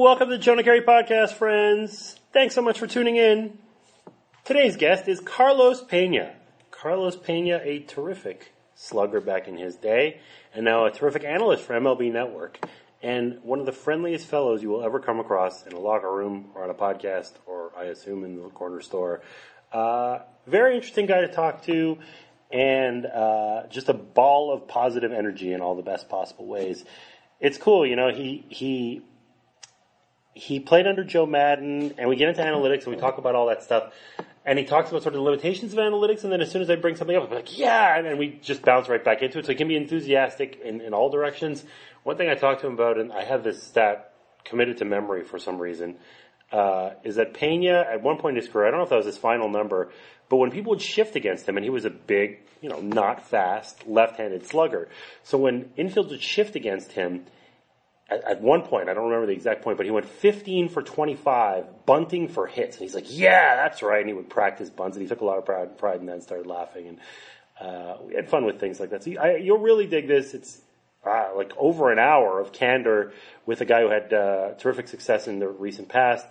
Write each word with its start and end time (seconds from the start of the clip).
Welcome 0.00 0.30
to 0.30 0.36
the 0.36 0.40
Jonah 0.40 0.62
Keri 0.62 0.82
Podcast, 0.82 1.32
friends. 1.32 2.14
Thanks 2.32 2.54
so 2.54 2.62
much 2.62 2.78
for 2.78 2.86
tuning 2.86 3.16
in. 3.16 3.58
Today's 4.44 4.76
guest 4.76 5.08
is 5.08 5.18
Carlos 5.18 5.82
Pena. 5.82 6.36
Carlos 6.70 7.16
Pena, 7.16 7.60
a 7.64 7.80
terrific 7.80 8.52
slugger 8.76 9.20
back 9.20 9.48
in 9.48 9.58
his 9.58 9.74
day, 9.74 10.20
and 10.54 10.64
now 10.64 10.84
a 10.84 10.92
terrific 10.92 11.24
analyst 11.24 11.64
for 11.64 11.74
MLB 11.74 12.12
Network, 12.12 12.64
and 13.02 13.42
one 13.42 13.58
of 13.58 13.66
the 13.66 13.72
friendliest 13.72 14.28
fellows 14.28 14.62
you 14.62 14.68
will 14.68 14.84
ever 14.84 15.00
come 15.00 15.18
across 15.18 15.66
in 15.66 15.72
a 15.72 15.80
locker 15.80 16.14
room 16.14 16.50
or 16.54 16.62
on 16.62 16.70
a 16.70 16.74
podcast, 16.74 17.32
or 17.44 17.72
I 17.76 17.86
assume 17.86 18.22
in 18.22 18.40
the 18.40 18.50
corner 18.50 18.80
store. 18.80 19.20
Uh, 19.72 20.20
very 20.46 20.76
interesting 20.76 21.06
guy 21.06 21.22
to 21.22 21.28
talk 21.28 21.64
to, 21.64 21.98
and 22.52 23.04
uh, 23.04 23.66
just 23.68 23.88
a 23.88 23.94
ball 23.94 24.52
of 24.52 24.68
positive 24.68 25.10
energy 25.10 25.52
in 25.52 25.60
all 25.60 25.74
the 25.74 25.82
best 25.82 26.08
possible 26.08 26.46
ways. 26.46 26.84
It's 27.40 27.58
cool, 27.58 27.84
you 27.84 27.96
know. 27.96 28.12
He 28.12 28.44
he 28.48 29.02
he 30.38 30.60
played 30.60 30.86
under 30.86 31.02
Joe 31.02 31.26
Maddon, 31.26 31.94
and 31.98 32.08
we 32.08 32.16
get 32.16 32.28
into 32.28 32.42
analytics 32.42 32.84
and 32.84 32.94
we 32.94 33.00
talk 33.00 33.18
about 33.18 33.34
all 33.34 33.48
that 33.48 33.62
stuff. 33.62 33.92
And 34.46 34.58
he 34.58 34.64
talks 34.64 34.88
about 34.88 35.02
sort 35.02 35.14
of 35.14 35.18
the 35.18 35.24
limitations 35.24 35.72
of 35.72 35.78
analytics, 35.78 36.22
and 36.22 36.32
then 36.32 36.40
as 36.40 36.50
soon 36.50 36.62
as 36.62 36.70
I 36.70 36.76
bring 36.76 36.96
something 36.96 37.14
up, 37.14 37.24
I'm 37.24 37.34
like, 37.34 37.58
yeah, 37.58 37.96
and 37.96 38.06
then 38.06 38.16
we 38.16 38.38
just 38.40 38.62
bounce 38.62 38.88
right 38.88 39.04
back 39.04 39.20
into 39.20 39.38
it. 39.38 39.44
So 39.44 39.52
he 39.52 39.56
can 39.56 39.68
be 39.68 39.76
enthusiastic 39.76 40.60
in, 40.64 40.80
in 40.80 40.94
all 40.94 41.10
directions. 41.10 41.64
One 42.04 42.16
thing 42.16 42.30
I 42.30 42.34
talked 42.34 42.60
to 42.62 42.68
him 42.68 42.74
about, 42.74 42.98
and 42.98 43.12
I 43.12 43.24
have 43.24 43.42
this 43.42 43.62
stat 43.62 44.14
committed 44.44 44.78
to 44.78 44.84
memory 44.84 45.24
for 45.24 45.38
some 45.38 45.58
reason, 45.58 45.96
uh, 46.52 46.90
is 47.04 47.16
that 47.16 47.34
Pena, 47.34 47.84
at 47.92 48.02
one 48.02 48.16
point 48.16 48.38
in 48.38 48.42
his 48.42 48.50
career, 48.50 48.68
I 48.68 48.70
don't 48.70 48.78
know 48.78 48.84
if 48.84 48.90
that 48.90 48.96
was 48.96 49.06
his 49.06 49.18
final 49.18 49.50
number, 49.50 49.90
but 50.30 50.36
when 50.36 50.50
people 50.50 50.70
would 50.70 50.82
shift 50.82 51.16
against 51.16 51.46
him, 51.46 51.56
and 51.56 51.64
he 51.64 51.70
was 51.70 51.84
a 51.84 51.90
big, 51.90 52.38
you 52.62 52.68
know, 52.68 52.80
not 52.80 53.28
fast, 53.28 53.86
left-handed 53.86 54.46
slugger. 54.46 54.88
So 55.24 55.36
when 55.36 55.70
infields 55.76 56.10
would 56.10 56.22
shift 56.22 56.56
against 56.56 56.92
him, 56.92 57.26
at, 58.10 58.24
at, 58.24 58.40
one 58.40 58.62
point, 58.62 58.88
I 58.88 58.94
don't 58.94 59.04
remember 59.04 59.26
the 59.26 59.32
exact 59.32 59.62
point, 59.62 59.76
but 59.76 59.86
he 59.86 59.92
went 59.92 60.06
15 60.06 60.68
for 60.68 60.82
25, 60.82 61.86
bunting 61.86 62.28
for 62.28 62.46
hits. 62.46 62.76
And 62.76 62.82
he's 62.82 62.94
like, 62.94 63.06
yeah, 63.08 63.56
that's 63.56 63.82
right. 63.82 64.00
And 64.00 64.08
he 64.08 64.14
would 64.14 64.30
practice 64.30 64.70
bunts, 64.70 64.96
and 64.96 65.02
he 65.02 65.08
took 65.08 65.20
a 65.20 65.24
lot 65.24 65.38
of 65.38 65.44
pride, 65.44 65.76
pride 65.78 66.00
and 66.00 66.22
started 66.22 66.46
laughing. 66.46 66.88
And 66.88 66.98
uh, 67.60 67.96
we 68.06 68.14
had 68.14 68.28
fun 68.28 68.44
with 68.44 68.60
things 68.60 68.80
like 68.80 68.90
that. 68.90 69.04
So 69.04 69.12
I, 69.18 69.36
you'll 69.36 69.58
really 69.58 69.86
dig 69.86 70.08
this. 70.08 70.32
It's 70.34 70.60
uh, 71.04 71.30
like 71.36 71.52
over 71.56 71.92
an 71.92 71.98
hour 71.98 72.40
of 72.40 72.52
candor 72.52 73.12
with 73.46 73.60
a 73.60 73.64
guy 73.64 73.82
who 73.82 73.90
had 73.90 74.12
uh, 74.12 74.54
terrific 74.58 74.88
success 74.88 75.28
in 75.28 75.38
the 75.38 75.48
recent 75.48 75.88
past 75.88 76.26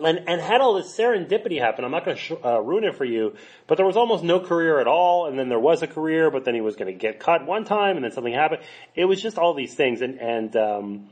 and 0.00 0.28
and 0.28 0.40
had 0.40 0.60
all 0.60 0.74
this 0.74 0.96
serendipity 0.96 1.60
happen. 1.60 1.84
I'm 1.84 1.90
not 1.90 2.04
going 2.04 2.16
to 2.16 2.22
sh- 2.22 2.32
uh, 2.44 2.60
ruin 2.60 2.84
it 2.84 2.96
for 2.96 3.04
you, 3.04 3.36
but 3.66 3.76
there 3.76 3.86
was 3.86 3.96
almost 3.96 4.24
no 4.24 4.40
career 4.40 4.80
at 4.80 4.86
all, 4.86 5.26
and 5.26 5.38
then 5.38 5.48
there 5.48 5.58
was 5.58 5.82
a 5.82 5.86
career, 5.86 6.30
but 6.30 6.44
then 6.44 6.54
he 6.54 6.60
was 6.60 6.76
going 6.76 6.92
to 6.92 6.98
get 6.98 7.20
cut 7.20 7.46
one 7.46 7.64
time, 7.64 7.96
and 7.96 8.04
then 8.04 8.12
something 8.12 8.32
happened. 8.32 8.62
It 8.94 9.04
was 9.04 9.20
just 9.20 9.38
all 9.38 9.54
these 9.54 9.74
things, 9.74 10.00
and 10.00 10.18
and 10.20 10.56
um, 10.56 11.08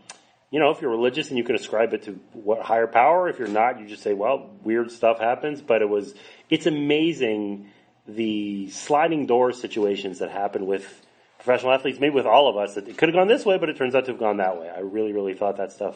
you 0.51 0.59
know, 0.59 0.71
if 0.71 0.81
you're 0.81 0.91
religious 0.91 1.29
and 1.29 1.39
you 1.39 1.45
can 1.45 1.55
ascribe 1.55 1.93
it 1.95 2.03
to 2.05 2.19
what 2.33 2.61
higher 2.63 2.89
power, 2.89 3.29
if 3.29 3.39
you're 3.39 3.49
not, 3.49 3.79
you 3.81 3.87
just 3.87 4.03
say, 4.03 4.13
well, 4.13 4.51
weird 4.65 4.91
stuff 4.91 5.21
happens. 5.21 5.63
But 5.63 5.81
it 5.81 5.89
was, 5.89 6.15
it's 6.49 6.67
amazing 6.67 7.71
the 8.09 8.69
sliding 8.71 9.27
door 9.27 9.53
situations 9.53 10.19
that 10.19 10.31
happen 10.31 10.67
with 10.67 11.07
professional 11.39 11.73
athletes, 11.73 12.01
maybe 12.01 12.15
with 12.15 12.27
all 12.27 12.49
of 12.49 12.57
us. 12.57 12.77
It 12.77 12.99
could 12.99 13.09
have 13.09 13.15
gone 13.15 13.29
this 13.29 13.47
way, 13.47 13.59
but 13.59 13.69
it 13.69 13.77
turns 13.77 13.95
out 13.95 14.07
to 14.07 14.11
have 14.11 14.19
gone 14.19 14.39
that 14.39 14.61
way. 14.61 14.69
I 14.69 14.81
really, 14.81 15.13
really 15.13 15.35
thought 15.35 15.59
that 15.59 15.71
stuff. 15.71 15.95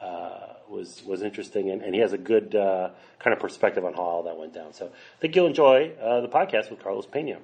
Uh, 0.00 0.51
was 0.72 1.02
was 1.04 1.22
interesting, 1.22 1.70
and, 1.70 1.82
and 1.82 1.94
he 1.94 2.00
has 2.00 2.12
a 2.12 2.18
good 2.18 2.54
uh, 2.54 2.90
kind 3.18 3.34
of 3.34 3.40
perspective 3.40 3.84
on 3.84 3.94
how 3.94 4.00
all 4.00 4.22
that 4.24 4.36
went 4.36 4.54
down. 4.54 4.72
So 4.72 4.86
I 4.86 5.20
think 5.20 5.36
you'll 5.36 5.46
enjoy 5.46 5.92
uh, 6.00 6.22
the 6.22 6.28
podcast 6.28 6.70
with 6.70 6.82
Carlos 6.82 7.06
Pena. 7.06 7.38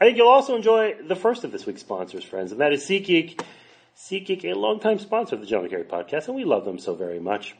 I 0.00 0.04
think 0.04 0.16
you'll 0.16 0.28
also 0.28 0.54
enjoy 0.54 0.94
the 1.06 1.16
first 1.16 1.44
of 1.44 1.52
this 1.52 1.66
week's 1.66 1.80
sponsors, 1.80 2.24
friends, 2.24 2.52
and 2.52 2.60
that 2.60 2.72
is 2.72 2.84
SeatGeek. 2.84 3.42
SeatGeek, 3.96 4.44
a 4.44 4.54
longtime 4.54 5.00
sponsor 5.00 5.34
of 5.34 5.40
the 5.40 5.46
Jonah 5.46 5.68
Keri 5.68 5.82
podcast, 5.82 6.28
and 6.28 6.36
we 6.36 6.44
love 6.44 6.64
them 6.64 6.78
so 6.78 6.94
very 6.94 7.18
much. 7.18 7.56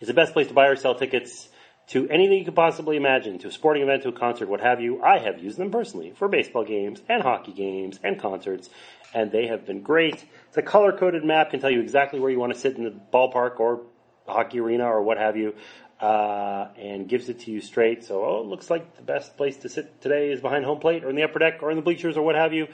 It's 0.00 0.08
the 0.08 0.14
best 0.14 0.32
place 0.32 0.48
to 0.48 0.54
buy 0.54 0.68
or 0.68 0.76
sell 0.76 0.94
tickets 0.94 1.48
to 1.88 2.08
anything 2.08 2.38
you 2.38 2.44
could 2.44 2.54
possibly 2.54 2.96
imagine, 2.96 3.38
to 3.38 3.48
a 3.48 3.52
sporting 3.52 3.82
event, 3.82 4.02
to 4.02 4.08
a 4.08 4.12
concert, 4.12 4.48
what 4.48 4.60
have 4.60 4.80
you. 4.80 5.02
I 5.02 5.18
have 5.18 5.38
used 5.38 5.56
them 5.56 5.70
personally 5.70 6.12
for 6.16 6.26
baseball 6.26 6.64
games 6.64 7.00
and 7.08 7.22
hockey 7.22 7.52
games 7.52 8.00
and 8.02 8.18
concerts, 8.18 8.70
and 9.14 9.30
they 9.30 9.46
have 9.46 9.66
been 9.66 9.82
great. 9.82 10.24
It's 10.48 10.56
a 10.56 10.62
color 10.62 10.92
coded 10.92 11.24
map, 11.24 11.50
can 11.50 11.60
tell 11.60 11.70
you 11.70 11.80
exactly 11.80 12.18
where 12.18 12.30
you 12.30 12.40
want 12.40 12.52
to 12.54 12.58
sit 12.58 12.76
in 12.76 12.84
the 12.84 12.94
ballpark 13.12 13.60
or 13.60 13.82
hockey 14.26 14.60
arena 14.60 14.84
or 14.84 15.02
what 15.02 15.18
have 15.18 15.36
you, 15.36 15.54
uh, 16.00 16.68
and 16.78 17.08
gives 17.08 17.28
it 17.28 17.40
to 17.40 17.50
you 17.50 17.60
straight. 17.60 18.04
So, 18.04 18.24
oh, 18.24 18.42
it 18.42 18.46
looks 18.46 18.68
like 18.68 18.96
the 18.96 19.02
best 19.02 19.36
place 19.36 19.56
to 19.58 19.68
sit 19.68 20.00
today 20.00 20.30
is 20.30 20.40
behind 20.40 20.64
home 20.64 20.78
plate 20.78 21.04
or 21.04 21.10
in 21.10 21.16
the 21.16 21.22
upper 21.22 21.38
deck 21.38 21.62
or 21.62 21.70
in 21.70 21.76
the 21.76 21.82
bleachers 21.82 22.16
or 22.16 22.22
what 22.22 22.34
have 22.34 22.52
you. 22.52 22.68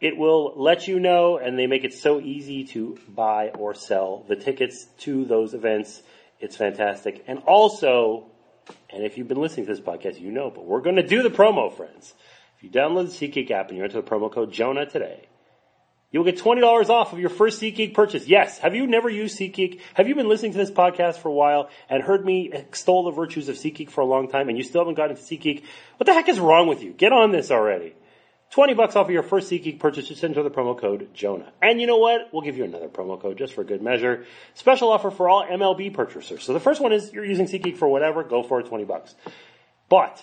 It 0.00 0.16
will 0.16 0.54
let 0.56 0.88
you 0.88 0.98
know, 0.98 1.36
and 1.38 1.56
they 1.56 1.68
make 1.68 1.84
it 1.84 1.94
so 1.94 2.20
easy 2.20 2.64
to 2.68 2.98
buy 3.08 3.50
or 3.50 3.72
sell 3.74 4.24
the 4.26 4.34
tickets 4.34 4.84
to 5.00 5.24
those 5.24 5.54
events. 5.54 6.02
It's 6.40 6.56
fantastic. 6.56 7.22
And 7.28 7.38
also, 7.46 8.26
and 8.90 9.04
if 9.04 9.16
you've 9.16 9.28
been 9.28 9.40
listening 9.40 9.66
to 9.66 9.72
this 9.72 9.80
podcast, 9.80 10.20
you 10.20 10.32
know, 10.32 10.50
but 10.50 10.64
we're 10.64 10.80
going 10.80 10.96
to 10.96 11.06
do 11.06 11.22
the 11.22 11.30
promo, 11.30 11.72
friends. 11.72 12.14
If 12.56 12.64
you 12.64 12.70
download 12.70 13.16
the 13.16 13.28
SeatGeek 13.28 13.50
app 13.52 13.68
and 13.68 13.78
you 13.78 13.84
enter 13.84 14.00
the 14.00 14.08
promo 14.08 14.32
code 14.32 14.52
Jonah 14.52 14.86
today, 14.86 15.28
You'll 16.12 16.24
get 16.24 16.38
$20 16.38 16.90
off 16.90 17.14
of 17.14 17.18
your 17.18 17.30
first 17.30 17.60
SeatGeek 17.60 17.94
purchase. 17.94 18.26
Yes. 18.26 18.58
Have 18.58 18.74
you 18.74 18.86
never 18.86 19.08
used 19.08 19.38
SeatGeek? 19.38 19.80
Have 19.94 20.08
you 20.08 20.14
been 20.14 20.28
listening 20.28 20.52
to 20.52 20.58
this 20.58 20.70
podcast 20.70 21.16
for 21.16 21.30
a 21.30 21.32
while 21.32 21.70
and 21.88 22.02
heard 22.02 22.22
me 22.24 22.52
extol 22.52 23.04
the 23.04 23.10
virtues 23.12 23.48
of 23.48 23.56
SeatGeek 23.56 23.90
for 23.90 24.02
a 24.02 24.04
long 24.04 24.28
time 24.28 24.50
and 24.50 24.58
you 24.58 24.62
still 24.62 24.82
haven't 24.82 24.94
gotten 24.94 25.16
into 25.16 25.22
SeatGeek? 25.22 25.62
What 25.96 26.06
the 26.06 26.12
heck 26.12 26.28
is 26.28 26.38
wrong 26.38 26.68
with 26.68 26.82
you? 26.82 26.92
Get 26.92 27.12
on 27.12 27.32
this 27.32 27.50
already. 27.50 27.94
20 28.50 28.74
bucks 28.74 28.94
off 28.94 29.06
of 29.06 29.12
your 29.12 29.22
first 29.22 29.50
SeatGeek 29.50 29.80
purchase. 29.80 30.06
Just 30.06 30.22
enter 30.22 30.42
the 30.42 30.50
promo 30.50 30.78
code 30.78 31.08
Jonah. 31.14 31.50
And 31.62 31.80
you 31.80 31.86
know 31.86 31.96
what? 31.96 32.28
We'll 32.30 32.42
give 32.42 32.58
you 32.58 32.64
another 32.64 32.88
promo 32.88 33.18
code 33.18 33.38
just 33.38 33.54
for 33.54 33.64
good 33.64 33.80
measure. 33.80 34.26
Special 34.52 34.92
offer 34.92 35.10
for 35.10 35.30
all 35.30 35.46
MLB 35.46 35.94
purchasers. 35.94 36.44
So 36.44 36.52
the 36.52 36.60
first 36.60 36.82
one 36.82 36.92
is 36.92 37.10
you're 37.14 37.24
using 37.24 37.46
SeatGeek 37.46 37.78
for 37.78 37.88
whatever, 37.88 38.22
go 38.22 38.42
for 38.42 38.60
it, 38.60 38.66
20 38.66 38.84
bucks. 38.84 39.14
But 39.88 40.22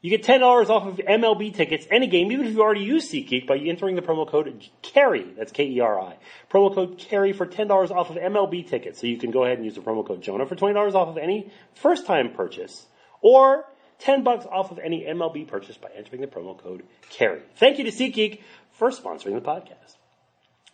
you 0.00 0.10
get 0.10 0.22
$10 0.22 0.42
off 0.68 0.86
of 0.86 1.04
MLB 1.04 1.52
tickets, 1.52 1.86
any 1.90 2.06
game, 2.06 2.30
even 2.30 2.46
if 2.46 2.52
you 2.52 2.62
already 2.62 2.82
use 2.82 3.10
SeatGeek 3.10 3.48
by 3.48 3.56
entering 3.56 3.96
the 3.96 4.02
promo 4.02 4.28
code 4.28 4.68
KERI, 4.82 5.34
that's 5.36 5.50
K-E-R-I. 5.50 6.16
Promo 6.50 6.72
code 6.72 6.98
KERI 6.98 7.32
for 7.32 7.46
$10 7.46 7.90
off 7.90 8.10
of 8.10 8.16
MLB 8.16 8.68
tickets. 8.68 9.00
So 9.00 9.08
you 9.08 9.18
can 9.18 9.32
go 9.32 9.44
ahead 9.44 9.56
and 9.58 9.64
use 9.64 9.74
the 9.74 9.80
promo 9.80 10.06
code 10.06 10.22
Jonah 10.22 10.46
for 10.46 10.54
$20 10.54 10.94
off 10.94 11.08
of 11.08 11.18
any 11.18 11.50
first 11.74 12.06
time 12.06 12.32
purchase, 12.32 12.86
or 13.22 13.64
10 13.98 14.22
bucks 14.22 14.46
off 14.48 14.70
of 14.70 14.78
any 14.78 15.02
MLB 15.02 15.48
purchase 15.48 15.76
by 15.76 15.88
entering 15.96 16.20
the 16.20 16.28
promo 16.28 16.56
code 16.56 16.84
KERI. 17.10 17.42
Thank 17.56 17.78
you 17.78 17.84
to 17.84 17.90
SeatGeek 17.90 18.40
for 18.70 18.90
sponsoring 18.90 19.34
the 19.34 19.40
podcast. 19.40 19.96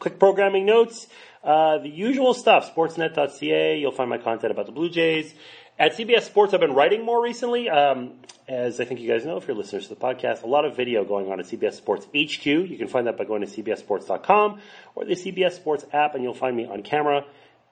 Quick 0.01 0.19
programming 0.19 0.67
notes, 0.67 1.07
uh, 1.43 1.79
the 1.79 1.89
usual 1.89 2.35
stuff, 2.35 2.75
sportsnet.ca, 2.75 3.79
you'll 3.79 3.93
find 3.93 4.11
my 4.11 4.19
content 4.19 4.51
about 4.51 4.67
the 4.67 4.73
Blue 4.73 4.91
Jays, 4.91 5.35
at 5.79 5.97
CBS 5.97 6.23
Sports, 6.23 6.55
I've 6.55 6.61
been 6.61 6.75
writing 6.75 7.05
more 7.05 7.21
recently. 7.21 7.69
Um, 7.69 8.13
as 8.47 8.81
I 8.81 8.85
think 8.85 9.01
you 9.01 9.09
guys 9.09 9.25
know, 9.25 9.37
if 9.37 9.47
you're 9.47 9.57
listeners 9.57 9.89
to 9.89 9.95
the 9.95 10.01
podcast, 10.01 10.43
a 10.43 10.47
lot 10.47 10.65
of 10.65 10.77
video 10.77 11.05
going 11.05 11.31
on 11.31 11.41
at 11.41 11.47
CBS 11.47 11.75
Sports 11.75 12.07
HQ. 12.07 12.45
You 12.45 12.77
can 12.77 12.89
find 12.89 13.07
that 13.07 13.17
by 13.17 13.25
going 13.25 13.41
to 13.41 13.47
cbssports.com 13.47 14.61
or 14.95 15.05
the 15.05 15.15
CBS 15.15 15.53
Sports 15.53 15.87
app, 15.93 16.15
and 16.15 16.23
you'll 16.23 16.35
find 16.35 16.55
me 16.55 16.67
on 16.67 16.83
camera 16.83 17.25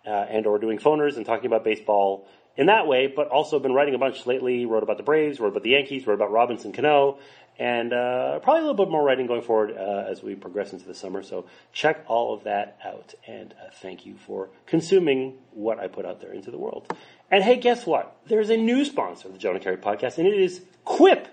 uh, 0.06 0.10
and 0.10 0.47
or 0.47 0.59
doing 0.59 0.78
phoners 0.78 1.16
and 1.16 1.27
talking 1.27 1.47
about 1.47 1.62
baseball 1.62 2.27
in 2.56 2.66
that 2.66 2.87
way. 2.87 3.12
But 3.15 3.28
also 3.28 3.59
been 3.59 3.75
writing 3.75 3.94
a 3.94 3.99
bunch 3.99 4.27
lately. 4.27 4.65
Wrote 4.65 4.83
about 4.83 4.97
the 4.97 5.03
Braves, 5.03 5.41
wrote 5.41 5.49
about 5.49 5.62
the 5.62 5.71
Yankees, 5.71 6.06
wrote 6.06 6.15
about 6.15 6.33
Robinson 6.33 6.72
Cano, 6.72 7.19
and 7.59 7.93
uh, 7.93 8.39
probably 8.39 8.60
a 8.60 8.66
little 8.66 8.87
bit 8.87 8.91
more 8.91 9.04
writing 9.04 9.27
going 9.27 9.43
forward 9.43 9.77
uh, 9.77 10.06
as 10.10 10.22
we 10.22 10.34
progress 10.34 10.72
into 10.72 10.87
the 10.87 10.94
summer. 10.94 11.22
So 11.22 11.44
check 11.72 12.03
all 12.06 12.33
of 12.33 12.44
that 12.44 12.78
out, 12.83 13.15
and 13.27 13.53
uh, 13.53 13.71
thank 13.83 14.06
you 14.06 14.16
for 14.16 14.49
consuming 14.66 15.34
what 15.50 15.78
I 15.78 15.89
put 15.89 16.06
out 16.06 16.21
there 16.21 16.33
into 16.33 16.50
the 16.50 16.59
world. 16.59 16.91
And 17.32 17.43
hey, 17.43 17.56
guess 17.56 17.87
what? 17.87 18.15
There's 18.26 18.50
a 18.50 18.59
new 18.59 18.84
sponsor 18.84 19.26
of 19.26 19.32
the 19.32 19.38
Jonah 19.38 19.59
Keri 19.59 19.78
podcast, 19.78 20.19
and 20.19 20.28
it 20.28 20.34
is 20.34 20.60
Quip. 20.84 21.26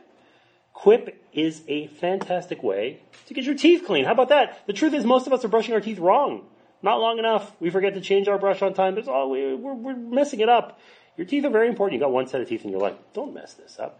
Quip 0.71 1.21
is 1.33 1.61
a 1.67 1.87
fantastic 1.87 2.63
way 2.63 3.01
to 3.25 3.33
get 3.33 3.43
your 3.43 3.55
teeth 3.55 3.83
clean. 3.85 4.05
How 4.05 4.13
about 4.13 4.29
that? 4.29 4.65
The 4.65 4.71
truth 4.71 4.93
is, 4.93 5.03
most 5.03 5.27
of 5.27 5.33
us 5.33 5.43
are 5.43 5.49
brushing 5.49 5.73
our 5.73 5.81
teeth 5.81 5.99
wrong. 5.99 6.45
Not 6.81 7.01
long 7.01 7.19
enough. 7.19 7.51
We 7.59 7.69
forget 7.69 7.95
to 7.95 8.01
change 8.01 8.29
our 8.29 8.37
brush 8.37 8.61
on 8.61 8.73
time. 8.73 8.95
There's 8.95 9.09
all, 9.09 9.29
we, 9.29 9.53
we're, 9.53 9.73
we're 9.73 9.95
messing 9.97 10.39
it 10.39 10.47
up. 10.47 10.79
Your 11.17 11.27
teeth 11.27 11.43
are 11.43 11.49
very 11.49 11.67
important. 11.67 11.99
You 11.99 12.05
got 12.05 12.13
one 12.13 12.27
set 12.27 12.39
of 12.39 12.47
teeth 12.47 12.63
in 12.63 12.71
your 12.71 12.79
life. 12.79 12.95
Don't 13.13 13.33
mess 13.33 13.55
this 13.55 13.77
up. 13.77 13.99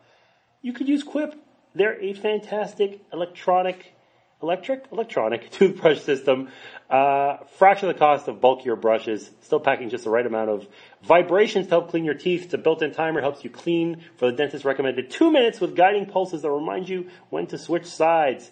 You 0.62 0.72
could 0.72 0.88
use 0.88 1.04
Quip. 1.04 1.36
They're 1.76 2.02
a 2.02 2.14
fantastic 2.14 3.02
electronic 3.12 3.94
electric, 4.42 4.86
electronic 4.92 5.50
toothbrush 5.52 6.02
system. 6.02 6.50
Uh, 6.90 7.38
fraction 7.58 7.88
of 7.88 7.96
the 7.96 8.00
cost 8.00 8.28
of 8.28 8.42
bulkier 8.42 8.76
brushes, 8.76 9.30
still 9.42 9.60
packing 9.60 9.90
just 9.90 10.06
the 10.06 10.10
right 10.10 10.26
amount 10.26 10.50
of 10.50 10.68
vibrations 11.04 11.68
to 11.68 11.72
help 11.72 11.90
clean 11.90 12.04
your 12.04 12.16
teeth. 12.16 12.46
It's 12.46 12.54
a 12.54 12.58
built-in 12.58 12.94
timer, 12.94 13.22
helps 13.22 13.44
you 13.44 13.50
clean 13.50 14.04
for 14.18 14.32
the 14.32 14.36
dentist 14.36 14.66
recommended 14.66 15.12
two 15.12 15.32
minutes 15.32 15.60
with 15.60 15.76
guiding 15.76 16.08
pulses 16.08 16.42
that 16.42 16.50
remind 16.50 16.90
you 16.90 17.10
when 17.30 17.48
to 17.48 17.58
switch 17.58 17.86
sides. 17.86 18.50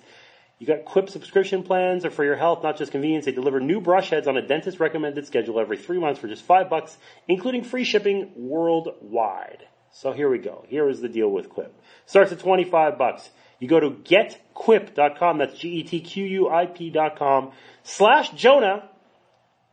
You 0.59 0.65
got 0.65 0.85
Quip 0.85 1.09
subscription 1.09 1.61
plans 1.63 2.03
are 2.03 2.09
for 2.09 2.23
your 2.23 2.35
health, 2.35 2.63
not 2.63 2.77
just 2.77 2.91
convenience. 2.91 3.25
They 3.25 3.31
deliver 3.31 3.59
new 3.59 3.79
brush 3.79 4.09
heads 4.09 4.27
on 4.27 4.37
a 4.37 4.41
dentist 4.41 4.79
recommended 4.79 5.27
schedule 5.27 5.59
every 5.59 5.77
three 5.77 5.99
months 5.99 6.19
for 6.19 6.27
just 6.27 6.43
five 6.43 6.69
bucks, 6.69 6.97
including 7.27 7.63
free 7.63 7.83
shipping 7.83 8.31
worldwide. 8.35 9.67
So 9.91 10.13
here 10.13 10.29
we 10.29 10.39
go. 10.39 10.65
Here 10.67 10.89
is 10.89 10.99
the 10.99 11.09
deal 11.09 11.29
with 11.29 11.49
Quip. 11.49 11.79
Starts 12.05 12.31
at 12.31 12.39
25 12.39 12.97
bucks. 12.97 13.29
You 13.59 13.67
go 13.67 13.79
to 13.79 13.89
getquip.com, 13.89 15.37
that's 15.37 15.57
G-E-T-Q-U-I-P.com, 15.57 17.51
slash 17.83 18.29
Jonah, 18.31 18.89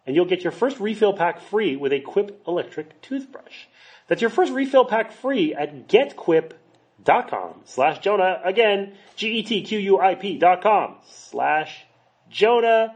and 0.06 0.14
you'll 0.16 0.24
get 0.26 0.42
your 0.42 0.52
first 0.52 0.80
refill 0.80 1.12
pack 1.14 1.40
free 1.40 1.76
with 1.76 1.92
a 1.92 2.00
Quip 2.00 2.42
electric 2.46 3.00
toothbrush. 3.02 3.66
That's 4.08 4.20
your 4.20 4.30
first 4.30 4.52
refill 4.52 4.84
pack 4.84 5.12
free 5.12 5.54
at 5.54 5.88
getquip.com 5.88 7.60
slash 7.64 7.98
Jonah. 8.00 8.40
Again, 8.44 8.94
G-E-T-Q-U-I-P 9.16 10.38
dot 10.38 10.62
com 10.62 10.96
slash 11.06 11.84
Jonah. 12.30 12.94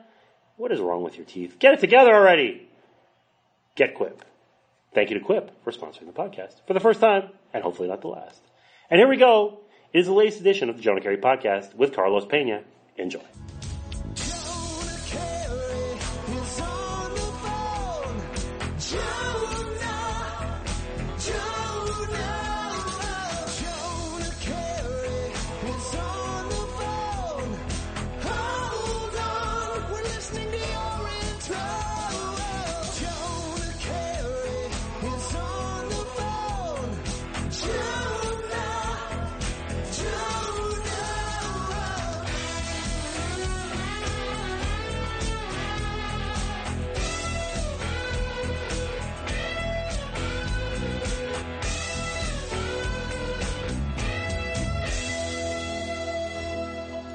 What 0.56 0.72
is 0.72 0.80
wrong 0.80 1.02
with 1.02 1.16
your 1.16 1.26
teeth? 1.26 1.58
Get 1.58 1.74
it 1.74 1.80
together 1.80 2.14
already. 2.14 2.68
Get 3.74 3.94
Quip. 3.94 4.24
Thank 4.92 5.10
you 5.10 5.18
to 5.18 5.24
Quip 5.24 5.62
for 5.62 5.70
sponsoring 5.70 6.06
the 6.06 6.12
podcast 6.12 6.66
for 6.66 6.74
the 6.74 6.80
first 6.80 7.00
time, 7.00 7.30
and 7.54 7.62
hopefully 7.62 7.88
not 7.88 8.00
the 8.00 8.08
last. 8.08 8.40
And 8.90 8.98
here 8.98 9.08
we 9.08 9.16
go. 9.16 9.60
Is 9.90 10.04
the 10.04 10.12
latest 10.12 10.40
edition 10.40 10.68
of 10.68 10.76
the 10.76 10.82
Jonah 10.82 11.00
Keri 11.00 11.16
Podcast 11.16 11.74
with 11.74 11.94
Carlos 11.94 12.26
Pena. 12.26 12.62
Enjoy. 12.98 13.22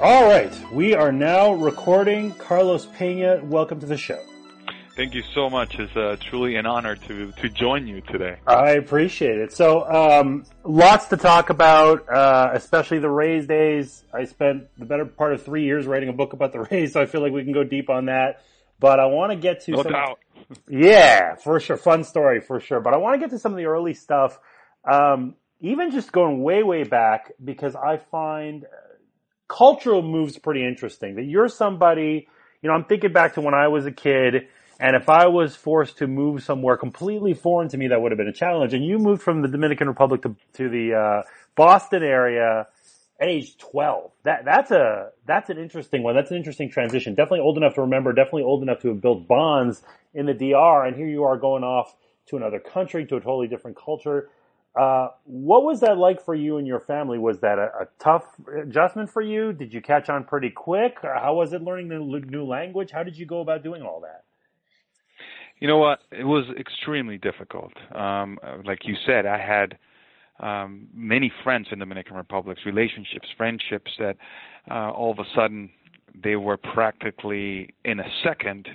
All 0.04 0.28
right, 0.28 0.54
we 0.70 0.94
are 0.94 1.10
now 1.10 1.54
recording. 1.54 2.32
Carlos 2.32 2.84
Pena, 2.84 3.40
welcome 3.42 3.80
to 3.80 3.86
the 3.86 3.96
show. 3.96 4.22
Thank 4.96 5.14
you 5.14 5.22
so 5.34 5.48
much. 5.48 5.76
It's 5.76 5.96
uh, 5.96 6.18
truly 6.20 6.56
an 6.56 6.66
honor 6.66 6.94
to, 6.94 7.32
to 7.32 7.48
join 7.48 7.86
you 7.86 8.02
today. 8.02 8.36
I 8.46 8.72
appreciate 8.72 9.38
it. 9.38 9.54
So, 9.54 9.90
um, 9.90 10.44
lots 10.62 11.06
to 11.06 11.16
talk 11.16 11.48
about, 11.48 12.06
uh, 12.06 12.50
especially 12.52 12.98
the 12.98 13.08
Rays 13.08 13.46
days. 13.46 14.04
I 14.12 14.26
spent 14.26 14.66
the 14.76 14.84
better 14.84 15.06
part 15.06 15.32
of 15.32 15.42
three 15.42 15.64
years 15.64 15.86
writing 15.86 16.10
a 16.10 16.12
book 16.12 16.34
about 16.34 16.52
the 16.52 16.60
Rays, 16.70 16.92
so 16.92 17.00
I 17.00 17.06
feel 17.06 17.22
like 17.22 17.32
we 17.32 17.42
can 17.42 17.54
go 17.54 17.64
deep 17.64 17.88
on 17.88 18.04
that. 18.04 18.42
But 18.80 19.00
I 19.00 19.06
want 19.06 19.32
to 19.32 19.36
get 19.36 19.62
to 19.62 19.70
no 19.70 19.84
some, 19.84 19.92
doubt. 19.92 20.18
yeah, 20.68 21.36
for 21.36 21.58
sure, 21.60 21.78
fun 21.78 22.04
story 22.04 22.42
for 22.42 22.60
sure. 22.60 22.80
But 22.80 22.92
I 22.92 22.98
want 22.98 23.14
to 23.14 23.20
get 23.20 23.30
to 23.30 23.38
some 23.38 23.52
of 23.52 23.56
the 23.56 23.64
early 23.64 23.94
stuff, 23.94 24.38
um, 24.84 25.36
even 25.62 25.92
just 25.92 26.12
going 26.12 26.42
way, 26.42 26.62
way 26.62 26.84
back, 26.84 27.32
because 27.42 27.74
I 27.74 27.96
find 27.96 28.66
cultural 29.48 30.02
moves 30.02 30.38
pretty 30.38 30.66
interesting. 30.66 31.16
That 31.16 31.24
you're 31.24 31.48
somebody, 31.48 32.28
you 32.62 32.68
know, 32.68 32.74
I'm 32.74 32.84
thinking 32.84 33.12
back 33.12 33.34
to 33.34 33.40
when 33.40 33.54
I 33.54 33.68
was 33.68 33.86
a 33.86 33.92
kid, 33.92 34.48
and 34.80 34.96
if 34.96 35.08
I 35.08 35.28
was 35.28 35.54
forced 35.54 35.98
to 35.98 36.06
move 36.06 36.42
somewhere 36.42 36.76
completely 36.76 37.34
foreign 37.34 37.68
to 37.68 37.76
me, 37.76 37.88
that 37.88 38.00
would 38.00 38.12
have 38.12 38.18
been 38.18 38.28
a 38.28 38.32
challenge. 38.32 38.74
And 38.74 38.84
you 38.84 38.98
moved 38.98 39.22
from 39.22 39.42
the 39.42 39.48
Dominican 39.48 39.88
Republic 39.88 40.22
to, 40.22 40.34
to 40.54 40.68
the 40.68 40.94
uh, 40.94 41.22
Boston 41.54 42.02
area 42.02 42.66
at 43.20 43.28
age 43.28 43.56
12. 43.58 44.10
That 44.24 44.44
that's 44.44 44.70
a 44.70 45.10
that's 45.26 45.50
an 45.50 45.58
interesting 45.58 46.02
one. 46.02 46.14
That's 46.14 46.30
an 46.30 46.36
interesting 46.36 46.70
transition. 46.70 47.14
Definitely 47.14 47.40
old 47.40 47.56
enough 47.56 47.74
to 47.74 47.82
remember. 47.82 48.12
Definitely 48.12 48.42
old 48.42 48.62
enough 48.62 48.80
to 48.80 48.88
have 48.88 49.00
built 49.00 49.28
bonds 49.28 49.82
in 50.12 50.26
the 50.26 50.34
DR. 50.34 50.86
And 50.86 50.96
here 50.96 51.06
you 51.06 51.24
are 51.24 51.36
going 51.36 51.62
off 51.62 51.94
to 52.26 52.36
another 52.36 52.58
country, 52.58 53.06
to 53.06 53.16
a 53.16 53.20
totally 53.20 53.46
different 53.46 53.76
culture. 53.76 54.30
Uh, 54.76 55.08
what 55.24 55.62
was 55.62 55.80
that 55.80 55.98
like 55.98 56.20
for 56.20 56.34
you 56.34 56.56
and 56.56 56.66
your 56.66 56.80
family? 56.80 57.16
Was 57.16 57.38
that 57.40 57.58
a, 57.58 57.70
a, 57.82 57.88
tough 58.00 58.24
adjustment 58.60 59.08
for 59.08 59.22
you? 59.22 59.52
Did 59.52 59.72
you 59.72 59.80
catch 59.80 60.08
on 60.08 60.24
pretty 60.24 60.50
quick? 60.50 60.96
How 61.00 61.34
was 61.34 61.52
it 61.52 61.62
learning 61.62 61.88
the 61.88 62.00
new 62.00 62.44
language? 62.44 62.90
How 62.90 63.04
did 63.04 63.16
you 63.16 63.24
go 63.24 63.40
about 63.40 63.62
doing 63.62 63.82
all 63.82 64.00
that? 64.00 64.24
You 65.60 65.68
know 65.68 65.78
what? 65.78 66.00
It 66.10 66.24
was 66.24 66.44
extremely 66.58 67.18
difficult. 67.18 67.72
Um, 67.94 68.36
like 68.64 68.80
you 68.84 68.96
said, 69.06 69.26
I 69.26 69.38
had 69.38 69.78
um, 70.40 70.88
many 70.92 71.32
friends 71.44 71.68
in 71.70 71.78
the 71.78 71.84
Dominican 71.84 72.16
Republic, 72.16 72.58
relationships, 72.66 73.28
friendships 73.36 73.92
that 74.00 74.16
uh, 74.68 74.90
all 74.90 75.12
of 75.12 75.20
a 75.20 75.24
sudden 75.36 75.70
they 76.20 76.34
were 76.34 76.56
practically 76.56 77.74
in 77.84 78.00
a 78.00 78.08
second 78.24 78.68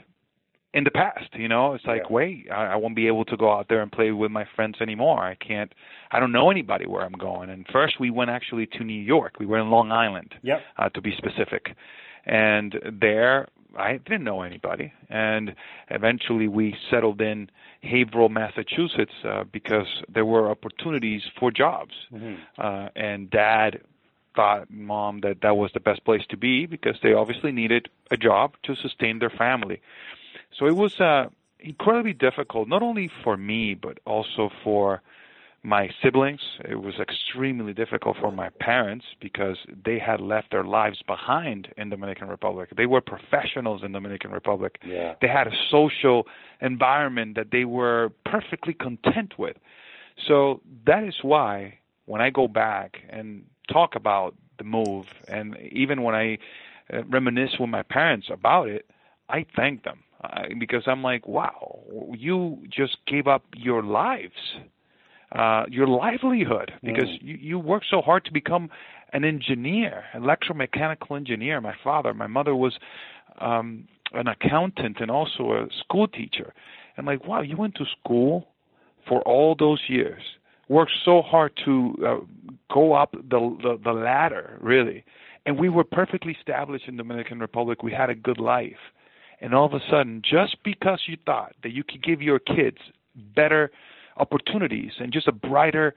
in 0.74 0.84
the 0.84 0.92
past 0.92 1.30
you 1.34 1.48
know? 1.48 1.74
It's 1.74 1.86
like 1.86 2.04
Yeah. 2.10 2.14
wait 2.14 2.48
I, 2.52 2.74
I 2.74 2.76
won't 2.76 2.96
be 2.96 3.08
able 3.08 3.26
to 3.26 3.38
go 3.38 3.52
out 3.52 3.68
there 3.70 3.82
and 3.82 3.92
play 3.92 4.12
with 4.12 4.32
my 4.32 4.46
friends 4.56 4.76
anymore. 4.82 5.20
I 5.24 5.36
can't 5.36 5.72
i 6.12 6.20
don't 6.20 6.32
know 6.32 6.50
anybody 6.52 6.86
where 6.86 7.04
i'm 7.04 7.14
going. 7.30 7.50
And 7.50 7.66
first 7.72 8.00
we 8.00 8.10
went 8.10 8.30
actually 8.30 8.66
to 8.78 8.84
new 8.84 9.02
york. 9.16 9.34
We 9.40 9.46
were 9.46 9.60
in 9.60 9.70
long 9.70 9.92
island 9.92 10.36
Yep. 10.44 10.62
uh, 10.78 10.90
to 10.90 11.02
be 11.02 11.12
specific. 11.18 11.76
And 12.26 12.70
there 13.06 13.48
i 13.78 13.98
didn't 13.98 14.24
know 14.24 14.42
anybody. 14.42 14.92
And 15.10 15.56
eventually 15.90 16.48
we 16.48 16.76
settled 16.92 17.20
in 17.22 17.50
haverhill 17.82 18.30
massachusetts 18.30 19.14
uh, 19.24 19.44
because 19.52 19.88
there 20.14 20.26
were 20.26 20.50
opportunities 20.50 21.24
for 21.40 21.50
jobs. 21.52 21.94
Mhm. 22.14 22.38
uh, 22.58 22.90
and 22.96 23.30
dad 23.30 23.82
thought 24.36 24.70
mom 24.70 25.22
that 25.22 25.38
that 25.42 25.56
was 25.58 25.72
the 25.74 25.80
best 25.80 26.04
place 26.06 26.22
to 26.30 26.38
be 26.38 26.66
because 26.68 26.98
they 27.04 27.14
obviously 27.14 27.52
needed 27.52 27.90
a 28.12 28.18
job 28.18 28.54
to 28.64 28.76
sustain 28.76 29.18
their 29.20 29.32
family 29.46 29.82
so 30.58 30.66
it 30.66 30.76
was 30.76 31.00
uh, 31.00 31.28
incredibly 31.60 32.14
difficult, 32.14 32.68
not 32.68 32.82
only 32.82 33.10
for 33.24 33.38
me, 33.38 33.74
but 33.74 34.00
also 34.06 34.50
for 34.64 35.02
my 35.62 35.90
siblings. 36.02 36.40
It 36.68 36.76
was 36.76 36.96
extremely 37.00 37.74
difficult 37.74 38.18
for 38.20 38.32
my 38.32 38.50
parents 38.60 39.06
because 39.20 39.58
they 39.86 40.00
had 40.00 40.22
left 40.22 40.52
their 40.52 40.64
lives 40.64 41.02
behind 41.06 41.68
in 41.78 41.90
Dominican 41.90 42.30
Republic. 42.30 42.70
They 42.76 42.86
were 42.86 43.02
professionals 43.02 43.84
in 43.84 43.92
Dominican 43.92 44.32
Republic. 44.32 44.80
Yeah. 44.86 45.16
They 45.22 45.28
had 45.28 45.48
a 45.48 45.54
social 45.70 46.28
environment 46.62 47.36
that 47.36 47.52
they 47.52 47.66
were 47.66 48.12
perfectly 48.26 48.74
content 48.74 49.38
with. 49.38 49.58
So 50.28 50.62
that 50.86 51.04
is 51.04 51.16
why 51.22 51.80
when 52.06 52.22
I 52.22 52.30
go 52.30 52.48
back 52.48 53.02
and 53.10 53.44
talk 53.72 53.96
about 53.96 54.36
the 54.58 54.64
move, 54.64 55.08
and 55.28 55.58
even 55.72 56.04
when 56.04 56.16
I 56.16 56.38
uh, 56.92 57.04
reminisce 57.04 57.60
with 57.60 57.70
my 57.70 57.84
parents 57.84 58.28
about 58.32 58.68
it, 58.68 58.90
I 59.30 59.46
thank 59.56 59.84
them 59.84 60.00
uh, 60.24 60.44
because 60.60 60.84
I'm 60.86 61.02
like, 61.02 61.28
wow, 61.28 61.80
you 62.14 62.60
just 62.70 62.98
gave 63.08 63.28
up 63.28 63.44
your 63.56 63.84
lives, 63.84 64.34
uh, 65.32 65.64
your 65.70 65.88
livelihood, 65.88 66.72
because 66.84 67.08
Mm. 67.08 67.20
you, 67.22 67.38
you 67.40 67.60
worked 67.60 67.86
so 67.90 68.02
hard 68.02 68.26
to 68.26 68.34
become 68.34 68.70
an 69.14 69.24
engineer, 69.24 70.04
an 70.14 70.24
electromechanical 70.24 71.16
engineer. 71.16 71.62
My 71.62 71.76
father, 71.84 72.14
my 72.14 72.28
mother 72.28 72.56
was 72.56 72.78
um, 73.40 73.88
an 74.14 74.28
accountant 74.28 74.98
and 75.00 75.10
also 75.10 75.54
a 75.54 75.68
school 75.80 76.08
teacher. 76.08 76.54
And 76.98 77.06
like, 77.08 77.26
wow, 77.26 77.42
you 77.42 77.56
went 77.56 77.76
to 77.76 77.86
school 78.00 78.48
for 79.08 79.22
all 79.22 79.56
those 79.58 79.82
years, 79.88 80.22
worked 80.68 80.92
so 81.06 81.22
hard 81.22 81.52
to 81.66 81.96
uh, 82.06 82.18
go 82.74 82.94
up 82.94 83.12
the, 83.14 83.40
the 83.64 83.80
the 83.84 83.94
ladder, 83.94 84.58
really. 84.62 85.04
And 85.46 85.58
we 85.58 85.70
were 85.70 85.86
perfectly 85.86 86.36
established 86.40 86.88
in 86.88 86.98
Dominican 86.98 87.40
Republic. 87.40 87.82
We 87.82 87.94
had 87.94 88.10
a 88.10 88.16
good 88.16 88.40
life. 88.40 88.84
And 89.42 89.54
all 89.54 89.66
of 89.66 89.74
a 89.74 89.80
sudden, 89.90 90.22
just 90.24 90.58
because 90.64 91.04
you 91.08 91.18
thought 91.26 91.56
that 91.64 91.72
you 91.72 91.84
could 91.84 92.04
give 92.04 92.22
your 92.22 92.40
kids 92.40 92.78
better 93.36 93.72
opportunities 94.18 94.92
and 95.00 95.14
just 95.14 95.28
a 95.28 95.32
brighter 95.32 95.96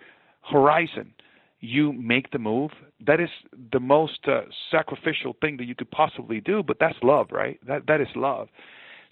horizon, 0.51 1.13
you 1.61 1.93
make 1.93 2.31
the 2.31 2.39
move. 2.39 2.71
That 3.05 3.21
is 3.21 3.31
the 3.73 3.81
most 3.81 4.27
uh, 4.27 4.43
sacrificial 4.71 5.37
thing 5.41 5.57
that 5.59 5.65
you 5.65 5.75
could 5.75 5.91
possibly 5.91 6.41
do, 6.41 6.63
but 6.63 6.79
that's 6.79 6.97
love, 7.03 7.29
right? 7.31 7.59
That 7.67 7.87
that 7.87 8.01
is 8.01 8.09
love. 8.15 8.49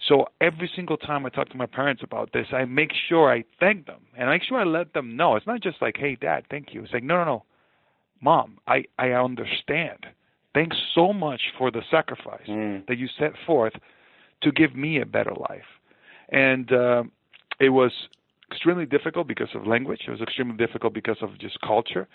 So 0.07 0.25
every 0.39 0.69
single 0.75 0.97
time 0.97 1.25
I 1.25 1.29
talk 1.29 1.49
to 1.49 1.57
my 1.57 1.67
parents 1.67 2.01
about 2.03 2.33
this, 2.33 2.47
I 2.51 2.65
make 2.65 2.91
sure 3.07 3.31
I 3.31 3.43
thank 3.59 3.85
them 3.85 4.01
and 4.17 4.29
I 4.29 4.33
make 4.33 4.43
sure 4.43 4.59
I 4.59 4.63
let 4.63 4.93
them 4.93 5.15
know. 5.15 5.35
It's 5.35 5.47
not 5.47 5.61
just 5.61 5.81
like, 5.81 5.95
"Hey, 5.97 6.15
Dad, 6.15 6.45
thank 6.49 6.73
you." 6.73 6.83
It's 6.83 6.93
like, 6.93 7.03
"No, 7.03 7.17
no, 7.17 7.25
no, 7.25 7.43
Mom, 8.21 8.59
I 8.67 8.85
I 8.97 9.11
understand. 9.11 10.07
Thanks 10.53 10.77
so 10.93 11.13
much 11.13 11.41
for 11.57 11.71
the 11.71 11.81
sacrifice 11.89 12.47
Mm. 12.47 12.85
that 12.87 12.97
you 12.97 13.07
set 13.07 13.37
forth 13.45 13.73
to 14.41 14.51
give 14.51 14.75
me 14.75 14.99
a 14.99 15.05
better 15.05 15.33
life." 15.49 15.69
And 16.29 16.71
uh, 16.71 17.03
it 17.59 17.69
was 17.69 17.91
extremely 18.49 18.85
difficult 18.85 19.27
because 19.27 19.49
of 19.55 19.65
language. 19.67 20.01
It 20.07 20.11
was 20.11 20.21
extremely 20.21 20.57
difficult 20.57 20.93
because 20.93 21.17
of 21.21 21.37
just 21.39 21.59
culture. 21.61 22.07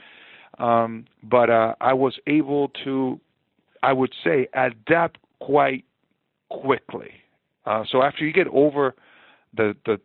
Um, 0.58 1.06
but 1.22 1.50
uh, 1.50 1.74
I 1.80 1.92
was 1.92 2.18
able 2.26 2.68
to, 2.84 3.20
I 3.82 3.92
would 3.92 4.14
say, 4.24 4.48
adapt 4.54 5.18
quite 5.40 5.84
quickly. 6.48 7.10
Uh, 7.66 7.84
so 7.90 8.02
after 8.02 8.24
you 8.24 8.32
get 8.32 8.46
over 8.48 8.94
the 9.54 9.76
the 9.84 10.00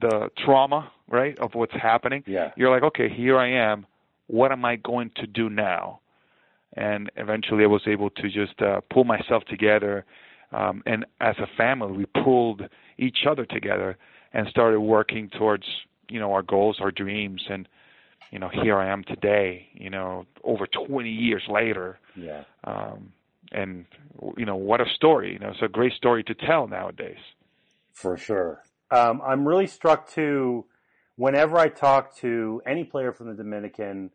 the 0.00 0.30
trauma, 0.44 0.90
right, 1.08 1.38
of 1.38 1.54
what's 1.54 1.72
happening, 1.72 2.22
Yeah. 2.26 2.52
you're 2.56 2.70
like, 2.70 2.82
okay, 2.82 3.08
here 3.08 3.38
I 3.38 3.48
am. 3.50 3.86
What 4.26 4.52
am 4.52 4.64
I 4.64 4.76
going 4.76 5.10
to 5.16 5.26
do 5.26 5.48
now? 5.48 6.00
And 6.76 7.10
eventually, 7.16 7.64
I 7.64 7.68
was 7.68 7.82
able 7.86 8.10
to 8.10 8.28
just 8.28 8.60
uh, 8.60 8.82
pull 8.90 9.04
myself 9.04 9.44
together, 9.44 10.04
Um, 10.52 10.82
and 10.86 11.04
as 11.20 11.36
a 11.38 11.46
family, 11.56 11.92
we 11.92 12.06
pulled 12.24 12.62
each 12.98 13.18
other 13.28 13.44
together 13.44 13.96
and 14.32 14.46
started 14.48 14.80
working 14.80 15.30
towards 15.30 15.64
you 16.08 16.20
know 16.20 16.32
our 16.32 16.42
goals, 16.42 16.78
our 16.80 16.90
dreams, 16.90 17.44
and 17.50 17.68
you 18.30 18.38
know 18.38 18.48
here 18.48 18.76
I 18.78 18.90
am 18.90 19.04
today. 19.04 19.68
You 19.74 19.90
know, 19.90 20.26
over 20.44 20.66
20 20.66 21.10
years 21.10 21.42
later. 21.48 21.98
Yeah. 22.16 22.44
Um, 22.64 23.12
and 23.52 23.86
you 24.36 24.44
know 24.44 24.56
what 24.56 24.80
a 24.80 24.86
story. 24.94 25.32
You 25.32 25.38
know, 25.38 25.50
it's 25.50 25.62
a 25.62 25.68
great 25.68 25.92
story 25.94 26.22
to 26.24 26.34
tell 26.34 26.66
nowadays. 26.66 27.18
For 27.92 28.16
sure. 28.16 28.62
Um, 28.90 29.20
I'm 29.24 29.46
really 29.46 29.66
struck 29.66 30.08
too. 30.08 30.66
Whenever 31.16 31.58
I 31.58 31.68
talk 31.68 32.16
to 32.18 32.62
any 32.64 32.84
player 32.84 33.12
from 33.12 33.28
the 33.28 33.34
Dominican 33.34 34.10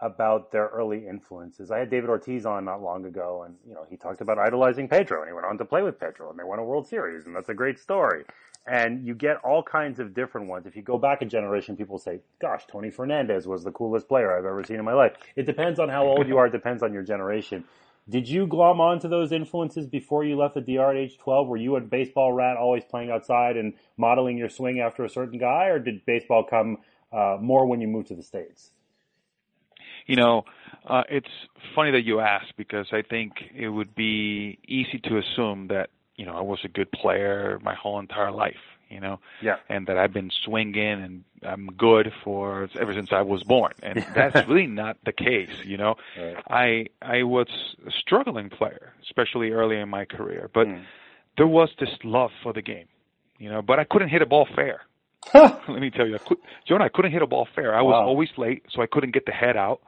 about 0.00 0.52
their 0.52 0.68
early 0.68 1.06
influences, 1.08 1.70
I 1.70 1.78
had 1.78 1.90
David 1.90 2.10
Ortiz 2.10 2.46
on 2.46 2.64
not 2.64 2.82
long 2.82 3.04
ago, 3.04 3.42
and 3.44 3.56
you 3.66 3.74
know 3.74 3.84
he 3.88 3.96
talked 3.96 4.20
about 4.20 4.38
idolizing 4.38 4.88
Pedro, 4.88 5.20
and 5.20 5.28
he 5.28 5.32
went 5.32 5.46
on 5.46 5.58
to 5.58 5.64
play 5.64 5.82
with 5.82 5.98
Pedro, 5.98 6.30
and 6.30 6.38
they 6.38 6.44
won 6.44 6.58
a 6.58 6.64
World 6.64 6.86
Series, 6.86 7.26
and 7.26 7.34
that's 7.34 7.48
a 7.48 7.54
great 7.54 7.78
story. 7.78 8.24
And 8.66 9.06
you 9.06 9.14
get 9.14 9.38
all 9.38 9.62
kinds 9.62 9.98
of 9.98 10.14
different 10.14 10.48
ones. 10.48 10.66
If 10.66 10.76
you 10.76 10.82
go 10.82 10.98
back 10.98 11.22
a 11.22 11.24
generation, 11.24 11.76
people 11.76 11.98
say, 11.98 12.20
"Gosh, 12.38 12.66
Tony 12.66 12.90
Fernandez 12.90 13.46
was 13.46 13.64
the 13.64 13.72
coolest 13.72 14.08
player 14.08 14.36
I've 14.36 14.44
ever 14.44 14.62
seen 14.62 14.78
in 14.78 14.84
my 14.84 14.92
life." 14.92 15.16
It 15.36 15.46
depends 15.46 15.80
on 15.80 15.88
how 15.88 16.06
old 16.06 16.28
you 16.28 16.38
are. 16.38 16.46
It 16.46 16.52
depends 16.52 16.82
on 16.82 16.92
your 16.92 17.02
generation. 17.02 17.64
Did 18.08 18.26
you 18.26 18.46
glom 18.46 18.80
onto 18.80 19.06
those 19.06 19.32
influences 19.32 19.86
before 19.86 20.24
you 20.24 20.36
left 20.36 20.54
the 20.54 20.62
DR 20.62 20.92
at 20.92 20.96
age 20.96 21.18
12? 21.18 21.46
Were 21.46 21.58
you 21.58 21.76
a 21.76 21.80
baseball 21.80 22.32
rat 22.32 22.56
always 22.56 22.82
playing 22.84 23.10
outside 23.10 23.56
and 23.58 23.74
modeling 23.98 24.38
your 24.38 24.48
swing 24.48 24.80
after 24.80 25.04
a 25.04 25.10
certain 25.10 25.38
guy, 25.38 25.66
or 25.66 25.78
did 25.78 26.06
baseball 26.06 26.42
come 26.42 26.78
uh, 27.12 27.36
more 27.40 27.66
when 27.66 27.80
you 27.82 27.88
moved 27.88 28.08
to 28.08 28.14
the 28.14 28.22
States? 28.22 28.70
You 30.08 30.16
know, 30.16 30.44
uh, 30.84 31.04
it's 31.08 31.30
funny 31.74 31.92
that 31.92 32.02
you 32.02 32.18
ask 32.18 32.46
because 32.56 32.88
I 32.92 33.02
think 33.02 33.34
it 33.54 33.68
would 33.68 33.94
be 33.94 34.58
easy 34.66 34.98
to 35.04 35.18
assume 35.18 35.68
that, 35.68 35.90
you 36.16 36.26
know, 36.26 36.36
I 36.36 36.40
was 36.40 36.58
a 36.64 36.68
good 36.68 36.90
player 36.90 37.60
my 37.62 37.74
whole 37.74 38.00
entire 38.00 38.32
life 38.32 38.56
you 38.88 39.00
know, 39.00 39.20
yeah. 39.42 39.56
and 39.68 39.86
that 39.86 39.98
I've 39.98 40.12
been 40.12 40.30
swinging 40.44 41.02
and 41.02 41.24
I'm 41.42 41.68
good 41.76 42.12
for 42.24 42.68
ever 42.78 42.94
since 42.94 43.12
I 43.12 43.22
was 43.22 43.42
born, 43.42 43.72
and 43.82 44.04
that's 44.14 44.48
really 44.48 44.66
not 44.66 44.96
the 45.04 45.12
case, 45.12 45.50
you 45.64 45.76
know. 45.76 45.96
Right. 46.18 46.36
I 46.48 46.86
I 47.02 47.22
was 47.24 47.48
a 47.86 47.90
struggling 47.90 48.50
player, 48.50 48.92
especially 49.02 49.50
early 49.50 49.76
in 49.78 49.88
my 49.88 50.04
career, 50.04 50.50
but 50.52 50.66
Mm. 50.66 50.82
there 51.36 51.46
was 51.46 51.70
this 51.78 51.90
love 52.02 52.30
for 52.42 52.52
the 52.52 52.62
game, 52.62 52.86
you 53.38 53.50
know. 53.50 53.62
But 53.62 53.78
I 53.78 53.84
couldn't 53.84 54.08
hit 54.08 54.22
a 54.22 54.26
ball 54.26 54.46
fair. 54.56 54.80
Let 55.68 55.80
me 55.80 55.90
tell 55.90 56.06
you, 56.06 56.16
I 56.16 56.18
could, 56.26 56.38
Jonah, 56.66 56.84
I 56.84 56.88
couldn't 56.88 57.12
hit 57.12 57.22
a 57.22 57.26
ball 57.26 57.46
fair. 57.54 57.74
I 57.74 57.82
was 57.82 57.94
Wow. 57.94 58.06
always 58.06 58.28
late, 58.36 58.62
so 58.70 58.82
I 58.82 58.86
couldn't 58.86 59.12
get 59.12 59.26
the 59.26 59.32
head 59.32 59.56
out. 59.56 59.80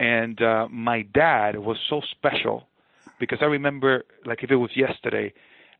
And 0.00 0.40
uh, 0.40 0.68
my 0.70 1.02
dad 1.02 1.58
was 1.58 1.76
so 1.90 2.00
special 2.12 2.68
because 3.18 3.38
I 3.40 3.46
remember, 3.46 4.04
like 4.24 4.42
if 4.44 4.50
it 4.50 4.56
was 4.56 4.70
yesterday, 4.76 5.32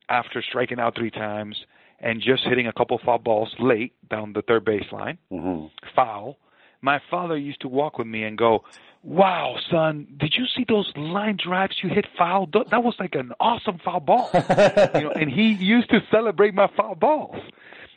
after 0.08 0.42
striking 0.42 0.80
out 0.80 0.96
three 0.96 1.10
times 1.10 1.56
and 2.00 2.20
just 2.20 2.42
hitting 2.44 2.66
a 2.66 2.72
couple 2.72 2.98
foul 3.04 3.18
balls 3.18 3.54
late 3.60 3.92
down 4.10 4.32
the 4.32 4.42
third 4.42 4.64
baseline, 4.64 5.18
Mm-hmm. 5.32 5.66
foul. 5.94 6.36
My 6.80 7.00
father 7.10 7.36
used 7.36 7.60
to 7.62 7.68
walk 7.68 7.98
with 7.98 8.06
me 8.06 8.22
and 8.24 8.38
go, 8.38 8.62
"Wow, 9.02 9.56
son, 9.70 10.06
did 10.16 10.34
you 10.38 10.46
see 10.56 10.64
those 10.68 10.90
line 10.96 11.36
drives 11.44 11.76
you 11.82 11.88
hit 11.90 12.06
foul? 12.16 12.46
That 12.52 12.84
was 12.84 12.94
like 13.00 13.14
an 13.16 13.32
awesome 13.40 13.78
foul 13.84 14.00
ball." 14.00 14.30
you 14.94 15.02
know, 15.02 15.10
and 15.14 15.28
he 15.30 15.56
used 15.58 15.90
to 15.90 15.98
celebrate 16.10 16.54
my 16.54 16.68
foul 16.76 16.94
balls. 16.94 17.36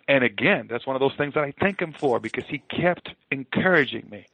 And 0.08 0.24
again, 0.24 0.68
that's 0.70 0.86
one 0.86 0.96
of 0.96 1.00
those 1.00 1.16
things 1.16 1.34
that 1.36 1.44
I 1.44 1.54
thank 1.60 1.80
him 1.82 1.94
for 1.94 2.20
because 2.20 2.46
he 2.48 2.60
kept 2.60 3.10
encouraging 3.32 4.08
me. 4.10 4.26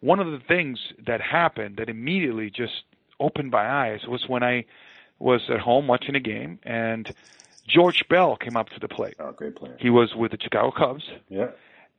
One 0.00 0.20
of 0.20 0.30
the 0.30 0.38
things 0.38 0.78
that 1.06 1.20
happened 1.20 1.76
that 1.78 1.88
immediately 1.88 2.50
just 2.50 2.84
opened 3.18 3.50
my 3.50 3.68
eyes 3.68 4.06
was 4.06 4.28
when 4.28 4.42
I 4.42 4.64
was 5.18 5.42
at 5.50 5.60
home 5.60 5.86
watching 5.88 6.14
a 6.14 6.20
game 6.20 6.58
and 6.62 7.12
George 7.66 8.06
Bell 8.08 8.36
came 8.36 8.56
up 8.56 8.68
to 8.70 8.80
the 8.80 8.88
plate. 8.88 9.14
Oh, 9.18 9.32
great 9.32 9.56
player. 9.56 9.76
He 9.80 9.90
was 9.90 10.14
with 10.14 10.30
the 10.32 10.38
Chicago 10.40 10.70
Cubs 10.70 11.04
Yeah. 11.28 11.48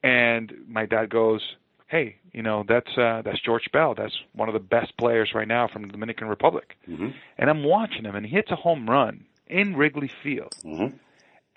and 0.04 0.54
my 0.68 0.86
dad 0.86 1.10
goes, 1.10 1.56
"Hey, 1.88 2.16
you 2.32 2.42
know 2.42 2.64
that's 2.68 2.98
uh, 2.98 3.22
that's 3.24 3.40
George 3.42 3.70
Bell. 3.72 3.94
That's 3.96 4.18
one 4.34 4.48
of 4.48 4.54
the 4.54 4.60
best 4.60 4.96
players 4.98 5.32
right 5.36 5.48
now 5.48 5.68
from 5.68 5.82
the 5.84 5.90
Dominican 5.90 6.28
Republic." 6.28 6.78
Mm-hmm. 6.88 7.10
And 7.38 7.50
I'm 7.50 7.64
watching 7.64 8.06
him, 8.06 8.16
and 8.16 8.26
he 8.26 8.32
hits 8.34 8.50
a 8.52 8.56
home 8.56 8.90
run 8.90 9.26
in 9.48 9.76
Wrigley 9.76 10.10
Field. 10.24 10.56
Mm-hmm. 10.64 10.96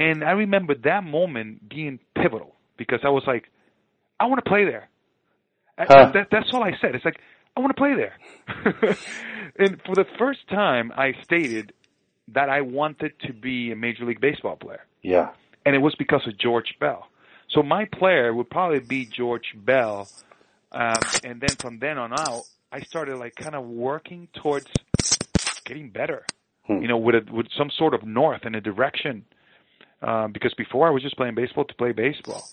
And 0.02 0.24
I 0.24 0.32
remember 0.32 0.74
that 0.90 1.04
moment 1.04 1.68
being 1.68 1.98
pivotal 2.20 2.54
because 2.76 3.00
I 3.04 3.10
was 3.10 3.24
like, 3.26 3.44
"I 4.20 4.24
want 4.26 4.44
to 4.44 4.48
play 4.48 4.64
there." 4.64 4.88
I- 5.78 6.10
That, 6.12 6.28
that's 6.30 6.50
all 6.52 6.62
I 6.64 6.72
said. 6.80 6.94
It's 6.94 7.04
like 7.04 7.18
I 7.56 7.60
want 7.60 7.70
to 7.76 7.80
play 7.84 7.94
there. 7.94 8.14
and 9.58 9.80
for 9.86 9.94
the 9.94 10.06
first 10.18 10.40
time, 10.48 10.92
I 10.96 11.12
stated 11.22 11.72
that 12.28 12.48
I 12.48 12.60
wanted 12.62 13.12
to 13.26 13.32
be 13.32 13.72
a 13.72 13.76
Major 13.76 14.04
League 14.04 14.20
Baseball 14.20 14.56
player 14.56 14.84
Yeah. 15.02 15.30
and 15.66 15.74
it 15.74 15.78
was 15.88 15.94
because 15.96 16.26
of 16.26 16.38
George 16.38 16.70
Bell. 16.80 17.08
So 17.48 17.62
my 17.62 17.84
player 17.84 18.32
would 18.32 18.48
probably 18.48 18.78
be 18.80 19.04
George 19.04 19.48
Bell, 19.56 20.08
um, 20.72 20.94
and 21.24 21.40
then 21.40 21.54
from 21.58 21.78
then 21.80 21.98
on 21.98 22.12
out, 22.12 22.44
I 22.70 22.80
started 22.80 23.16
like 23.18 23.34
kind 23.34 23.54
of 23.54 23.64
working 23.66 24.28
towards 24.40 24.68
getting 25.64 25.90
better, 25.90 26.24
Hmm. 26.66 26.80
you 26.82 26.88
know, 26.88 26.96
with 26.96 27.16
a, 27.16 27.32
with 27.32 27.48
some 27.58 27.70
sort 27.70 27.92
of 27.92 28.02
north 28.04 28.42
and 28.44 28.54
a 28.56 28.60
direction. 28.60 29.24
Um, 30.02 30.32
because 30.32 30.52
before 30.54 30.86
I 30.86 30.90
was 30.90 31.02
just 31.02 31.16
playing 31.16 31.34
baseball 31.34 31.64
to 31.64 31.74
play 31.74 31.92
baseball, 31.92 32.44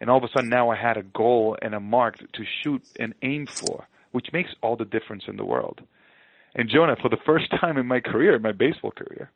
and 0.00 0.10
all 0.10 0.18
of 0.18 0.24
a 0.24 0.28
sudden 0.28 0.50
now 0.50 0.70
I 0.70 0.76
had 0.76 0.96
a 0.96 1.02
goal 1.02 1.56
and 1.60 1.74
a 1.74 1.80
mark 1.80 2.18
to 2.18 2.44
shoot 2.62 2.82
and 2.98 3.14
aim 3.22 3.46
for, 3.46 3.88
which 4.12 4.28
makes 4.32 4.50
all 4.62 4.76
the 4.76 4.84
difference 4.84 5.24
in 5.26 5.36
the 5.36 5.44
world. 5.44 5.80
And 6.54 6.68
Jonah, 6.68 6.96
for 7.00 7.08
the 7.08 7.16
first 7.24 7.50
time 7.60 7.78
in 7.78 7.86
my 7.86 8.00
career, 8.00 8.38
my 8.38 8.52
baseball 8.52 8.90
career, 8.90 9.30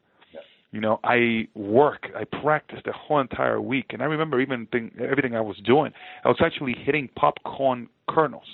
you 0.73 0.80
know, 0.80 0.99
I 1.04 1.47
work, 1.54 2.09
I 2.16 2.25
practice 2.25 2.80
the 2.85 2.90
whole 2.90 3.21
entire 3.21 3.61
week, 3.61 3.87
and 3.90 4.02
I 4.02 4.06
remember 4.06 4.40
even 4.40 4.66
thing, 4.66 4.90
everything 5.00 5.37
I 5.37 5.40
was 5.40 5.56
doing. 5.64 5.92
I 6.25 6.28
was 6.28 6.38
actually 6.44 6.75
hitting 6.76 7.09
popcorn 7.14 7.88
kernels 8.09 8.49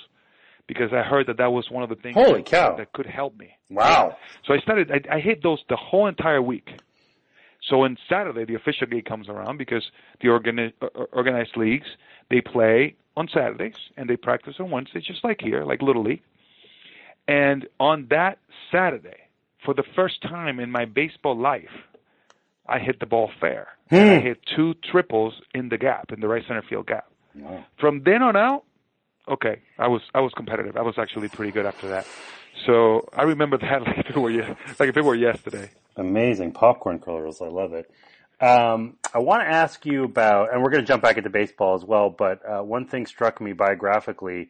because 0.66 0.92
I 0.92 1.02
heard 1.02 1.28
that 1.28 1.38
that 1.38 1.50
was 1.50 1.70
one 1.70 1.82
of 1.82 1.88
the 1.88 1.94
things 1.94 2.14
Holy 2.14 2.42
that, 2.42 2.44
cow. 2.44 2.76
that 2.76 2.92
could 2.92 3.06
help 3.06 3.38
me. 3.38 3.56
Wow. 3.70 4.18
So 4.46 4.52
I 4.52 4.58
started. 4.58 4.90
I, 4.92 5.16
I 5.16 5.20
hit 5.20 5.42
those 5.42 5.60
the 5.70 5.76
whole 5.76 6.08
entire 6.08 6.42
week. 6.42 6.68
So 7.68 7.82
on 7.84 7.96
Saturday, 8.08 8.44
the 8.44 8.54
official 8.54 8.86
game 8.86 9.02
comes 9.02 9.28
around 9.28 9.58
because 9.58 9.84
the 10.20 10.28
organi- 10.28 10.72
uh, 10.82 10.86
organized 11.12 11.56
leagues 11.56 11.86
they 12.30 12.40
play 12.40 12.96
on 13.16 13.28
Saturdays 13.32 13.74
and 13.96 14.08
they 14.08 14.16
practice 14.16 14.54
on 14.60 14.70
Wednesdays, 14.70 15.04
just 15.04 15.24
like 15.24 15.40
here, 15.40 15.64
like 15.64 15.82
Little 15.82 16.02
League. 16.02 16.22
And 17.28 17.66
on 17.78 18.06
that 18.10 18.38
Saturday, 18.72 19.18
for 19.64 19.74
the 19.74 19.84
first 19.94 20.22
time 20.22 20.58
in 20.58 20.70
my 20.70 20.84
baseball 20.84 21.36
life, 21.38 21.68
I 22.66 22.78
hit 22.78 22.98
the 23.00 23.06
ball 23.06 23.30
fair. 23.40 23.68
And 23.90 24.08
I 24.10 24.18
Hmm. 24.18 24.26
hit 24.26 24.38
two 24.56 24.74
triples 24.90 25.34
in 25.54 25.68
the 25.68 25.76
gap, 25.78 26.12
in 26.12 26.20
the 26.20 26.28
right 26.28 26.42
center 26.46 26.62
field 26.62 26.86
gap. 26.86 27.06
Wow. 27.34 27.64
From 27.78 28.02
then 28.04 28.22
on 28.22 28.36
out, 28.36 28.64
okay, 29.28 29.60
I 29.78 29.88
was 29.88 30.02
I 30.14 30.20
was 30.20 30.32
competitive. 30.34 30.76
I 30.76 30.82
was 30.82 30.94
actually 30.98 31.28
pretty 31.28 31.52
good 31.52 31.66
after 31.66 31.88
that. 31.88 32.06
So 32.66 33.08
I 33.12 33.22
remember 33.22 33.58
that 33.58 33.82
like 33.86 33.98
if 33.98 34.16
it 34.16 34.18
were 34.18 34.32
like 34.32 34.88
if 34.88 34.96
it 34.96 35.04
were 35.04 35.14
yesterday. 35.14 35.70
Amazing 35.96 36.52
popcorn 36.52 36.98
colors. 36.98 37.40
I 37.40 37.48
love 37.48 37.72
it. 37.74 37.90
Um, 38.40 38.96
I 39.12 39.18
want 39.18 39.42
to 39.42 39.48
ask 39.48 39.84
you 39.84 40.04
about, 40.04 40.52
and 40.52 40.62
we're 40.62 40.70
going 40.70 40.82
to 40.82 40.86
jump 40.88 41.02
back 41.02 41.18
into 41.18 41.28
baseball 41.28 41.74
as 41.74 41.84
well. 41.84 42.08
But 42.08 42.40
uh, 42.46 42.62
one 42.62 42.86
thing 42.86 43.06
struck 43.06 43.40
me 43.40 43.52
biographically. 43.52 44.48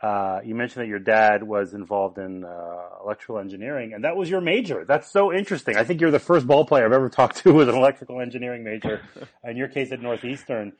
Uh, 0.00 0.40
you 0.44 0.54
mentioned 0.54 0.82
that 0.82 0.88
your 0.88 0.98
dad 0.98 1.42
was 1.42 1.74
involved 1.74 2.18
in 2.18 2.44
uh, 2.44 2.88
electrical 3.04 3.38
engineering, 3.38 3.94
and 3.94 4.04
that 4.04 4.16
was 4.16 4.28
your 4.28 4.40
major. 4.40 4.84
That's 4.84 5.10
so 5.10 5.32
interesting. 5.32 5.76
I 5.76 5.84
think 5.84 6.00
you're 6.00 6.10
the 6.10 6.18
first 6.18 6.46
ball 6.46 6.64
player 6.64 6.84
I've 6.84 6.92
ever 6.92 7.08
talked 7.08 7.36
to 7.38 7.52
with 7.52 7.68
an 7.68 7.76
electrical 7.76 8.20
engineering 8.20 8.64
major. 8.64 9.00
in 9.44 9.56
your 9.56 9.68
case, 9.68 9.92
at 9.92 10.00
Northeastern. 10.00 10.72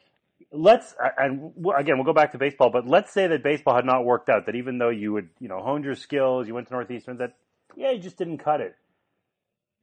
Let's 0.52 0.94
and 1.18 1.52
again 1.76 1.96
we'll 1.96 2.04
go 2.04 2.12
back 2.12 2.32
to 2.32 2.38
baseball, 2.38 2.70
but 2.70 2.86
let's 2.86 3.12
say 3.12 3.26
that 3.26 3.42
baseball 3.42 3.74
had 3.74 3.86
not 3.86 4.04
worked 4.04 4.28
out. 4.28 4.46
That 4.46 4.54
even 4.54 4.78
though 4.78 4.90
you 4.90 5.12
would 5.12 5.30
you 5.40 5.48
know 5.48 5.62
honed 5.62 5.84
your 5.84 5.94
skills, 5.94 6.46
you 6.46 6.54
went 6.54 6.68
to 6.68 6.74
Northeastern, 6.74 7.18
that 7.18 7.36
yeah, 7.76 7.90
you 7.90 7.98
just 8.00 8.18
didn't 8.18 8.38
cut 8.38 8.60
it. 8.60 8.76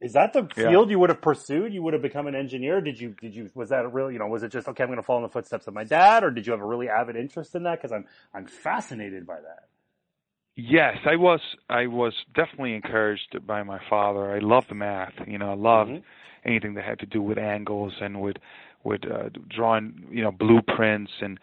Is 0.00 0.14
that 0.14 0.32
the 0.32 0.48
Yeah. 0.56 0.64
field 0.70 0.90
you 0.90 0.98
would 0.98 1.10
have 1.10 1.20
pursued? 1.20 1.74
You 1.74 1.82
would 1.82 1.92
have 1.92 2.02
become 2.02 2.26
an 2.26 2.34
engineer? 2.34 2.80
Did 2.80 2.98
you, 3.00 3.14
did 3.20 3.34
you, 3.34 3.50
was 3.54 3.68
that 3.68 3.84
a 3.84 3.88
real, 3.88 4.10
you 4.10 4.18
know, 4.18 4.28
was 4.28 4.42
it 4.42 4.50
just, 4.50 4.66
okay, 4.68 4.82
I'm 4.82 4.88
going 4.88 4.96
to 4.96 5.02
follow 5.02 5.18
in 5.18 5.24
the 5.24 5.28
footsteps 5.28 5.66
of 5.66 5.74
my 5.74 5.84
dad, 5.84 6.24
or 6.24 6.30
did 6.30 6.46
you 6.46 6.52
have 6.52 6.62
a 6.62 6.66
really 6.66 6.88
avid 6.88 7.16
interest 7.16 7.54
in 7.54 7.64
that? 7.64 7.82
Cause 7.82 7.92
I'm, 7.92 8.06
I'm 8.32 8.46
fascinated 8.46 9.26
by 9.26 9.40
that. 9.40 9.68
Yes, 10.56 10.98
I 11.06 11.16
was 11.16 11.40
I 11.70 11.86
was 11.86 12.12
definitely 12.34 12.74
encouraged 12.74 13.46
by 13.46 13.62
my 13.62 13.80
father. 13.88 14.32
I 14.32 14.40
loved 14.40 14.74
math. 14.74 15.14
You 15.26 15.38
know, 15.38 15.52
I 15.52 15.54
loved 15.54 15.92
Mhm. 15.92 16.02
anything 16.44 16.74
that 16.74 16.84
had 16.84 16.98
to 17.00 17.06
do 17.06 17.22
with 17.22 17.38
angles 17.38 17.94
and 18.00 18.20
with 18.20 18.36
with 18.84 19.02
uh, 19.10 19.30
drawing 19.48 20.06
you 20.10 20.22
know 20.22 20.32
blueprints 20.32 21.12
and 21.20 21.38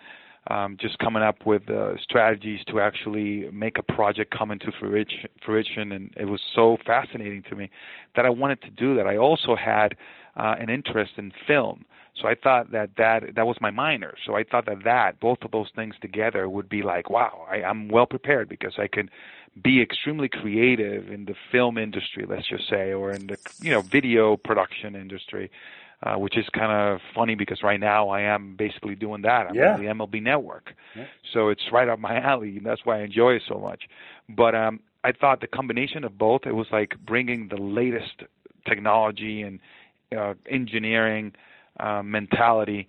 um, 0.49 0.77
just 0.79 0.97
coming 0.99 1.23
up 1.23 1.45
with 1.45 1.69
uh, 1.69 1.97
strategies 2.01 2.61
to 2.67 2.79
actually 2.79 3.49
make 3.51 3.77
a 3.77 3.83
project 3.83 4.33
come 4.37 4.51
into 4.51 4.71
fruition. 4.71 5.91
And 5.91 6.13
it 6.15 6.25
was 6.25 6.41
so 6.55 6.77
fascinating 6.85 7.43
to 7.49 7.55
me 7.55 7.69
that 8.15 8.25
I 8.25 8.29
wanted 8.29 8.61
to 8.61 8.69
do 8.69 8.95
that. 8.95 9.07
I 9.07 9.17
also 9.17 9.55
had 9.55 9.95
uh, 10.37 10.55
an 10.59 10.69
interest 10.69 11.13
in 11.17 11.31
film. 11.45 11.85
So 12.21 12.27
I 12.27 12.35
thought 12.35 12.71
that 12.71 12.91
that 12.97 13.35
that 13.35 13.45
was 13.45 13.57
my 13.61 13.69
minor. 13.69 14.15
So 14.25 14.35
I 14.35 14.43
thought 14.43 14.65
that 14.65 14.83
that 14.85 15.19
both 15.19 15.39
of 15.43 15.51
those 15.51 15.69
things 15.75 15.93
together 16.01 16.49
would 16.49 16.67
be 16.67 16.81
like, 16.81 17.09
wow, 17.09 17.45
I, 17.49 17.61
I'm 17.61 17.89
well 17.89 18.07
prepared 18.07 18.49
because 18.49 18.73
I 18.79 18.87
can 18.87 19.09
be 19.61 19.81
extremely 19.81 20.29
creative 20.29 21.09
in 21.11 21.25
the 21.25 21.35
film 21.51 21.77
industry, 21.77 22.25
let's 22.27 22.47
just 22.47 22.69
say, 22.69 22.91
or 22.93 23.11
in 23.11 23.27
the 23.27 23.37
you 23.61 23.71
know 23.71 23.81
video 23.81 24.35
production 24.35 24.95
industry, 24.95 25.51
uh, 26.03 26.15
which 26.15 26.37
is 26.37 26.45
kind 26.53 26.71
of 26.71 26.99
funny 27.15 27.35
because 27.35 27.63
right 27.63 27.79
now 27.79 28.09
I 28.09 28.21
am 28.21 28.55
basically 28.57 28.95
doing 28.95 29.21
that. 29.23 29.47
I'm 29.47 29.55
Yeah. 29.55 29.73
on 29.73 29.75
the 29.75 29.87
MLB 29.87 30.21
Network, 30.21 30.73
Yeah. 30.95 31.05
so 31.33 31.49
it's 31.49 31.63
right 31.71 31.87
up 31.89 31.99
my 31.99 32.19
alley, 32.31 32.57
and 32.57 32.65
that's 32.65 32.81
why 32.85 32.99
I 32.99 33.03
enjoy 33.03 33.31
it 33.33 33.43
so 33.47 33.59
much. 33.59 33.83
But 34.29 34.55
um, 34.55 34.79
I 35.03 35.11
thought 35.11 35.41
the 35.41 35.47
combination 35.47 36.03
of 36.03 36.17
both, 36.17 36.41
it 36.45 36.53
was 36.53 36.67
like 36.71 36.95
bringing 37.05 37.47
the 37.49 37.57
latest 37.57 38.23
technology 38.67 39.41
and 39.41 39.59
uh, 40.17 40.33
engineering 40.49 41.33
uh, 41.79 42.01
mentality 42.03 42.87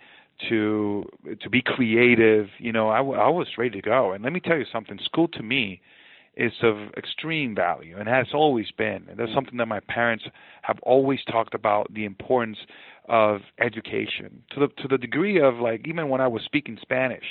to 0.48 1.04
to 1.40 1.50
be 1.50 1.62
creative. 1.62 2.48
You 2.58 2.72
know, 2.72 2.88
I, 2.90 2.98
w- 2.98 3.18
I 3.18 3.28
was 3.28 3.48
ready 3.58 3.80
to 3.80 3.82
go. 3.82 4.12
And 4.12 4.22
let 4.22 4.32
me 4.32 4.40
tell 4.40 4.56
you 4.56 4.64
something. 4.72 4.98
School 5.04 5.28
to 5.28 5.42
me 5.42 5.80
is 6.38 6.52
of 6.62 6.76
extreme 6.96 7.54
value 7.54 7.98
and 7.98 8.08
has 8.08 8.28
always 8.32 8.70
been. 8.78 9.04
And 9.10 9.18
that's 9.18 9.34
something 9.34 9.58
that 9.58 9.66
my 9.66 9.80
parents 9.80 10.24
have 10.62 10.78
always 10.82 11.18
talked 11.30 11.52
about 11.52 11.92
the 11.92 12.04
importance 12.04 12.58
of 13.08 13.40
education 13.60 14.42
to 14.50 14.60
the 14.60 14.68
to 14.82 14.88
the 14.88 14.98
degree 14.98 15.40
of 15.40 15.56
like 15.56 15.86
even 15.86 16.08
when 16.08 16.20
I 16.20 16.28
was 16.28 16.42
speaking 16.44 16.78
Spanish, 16.80 17.24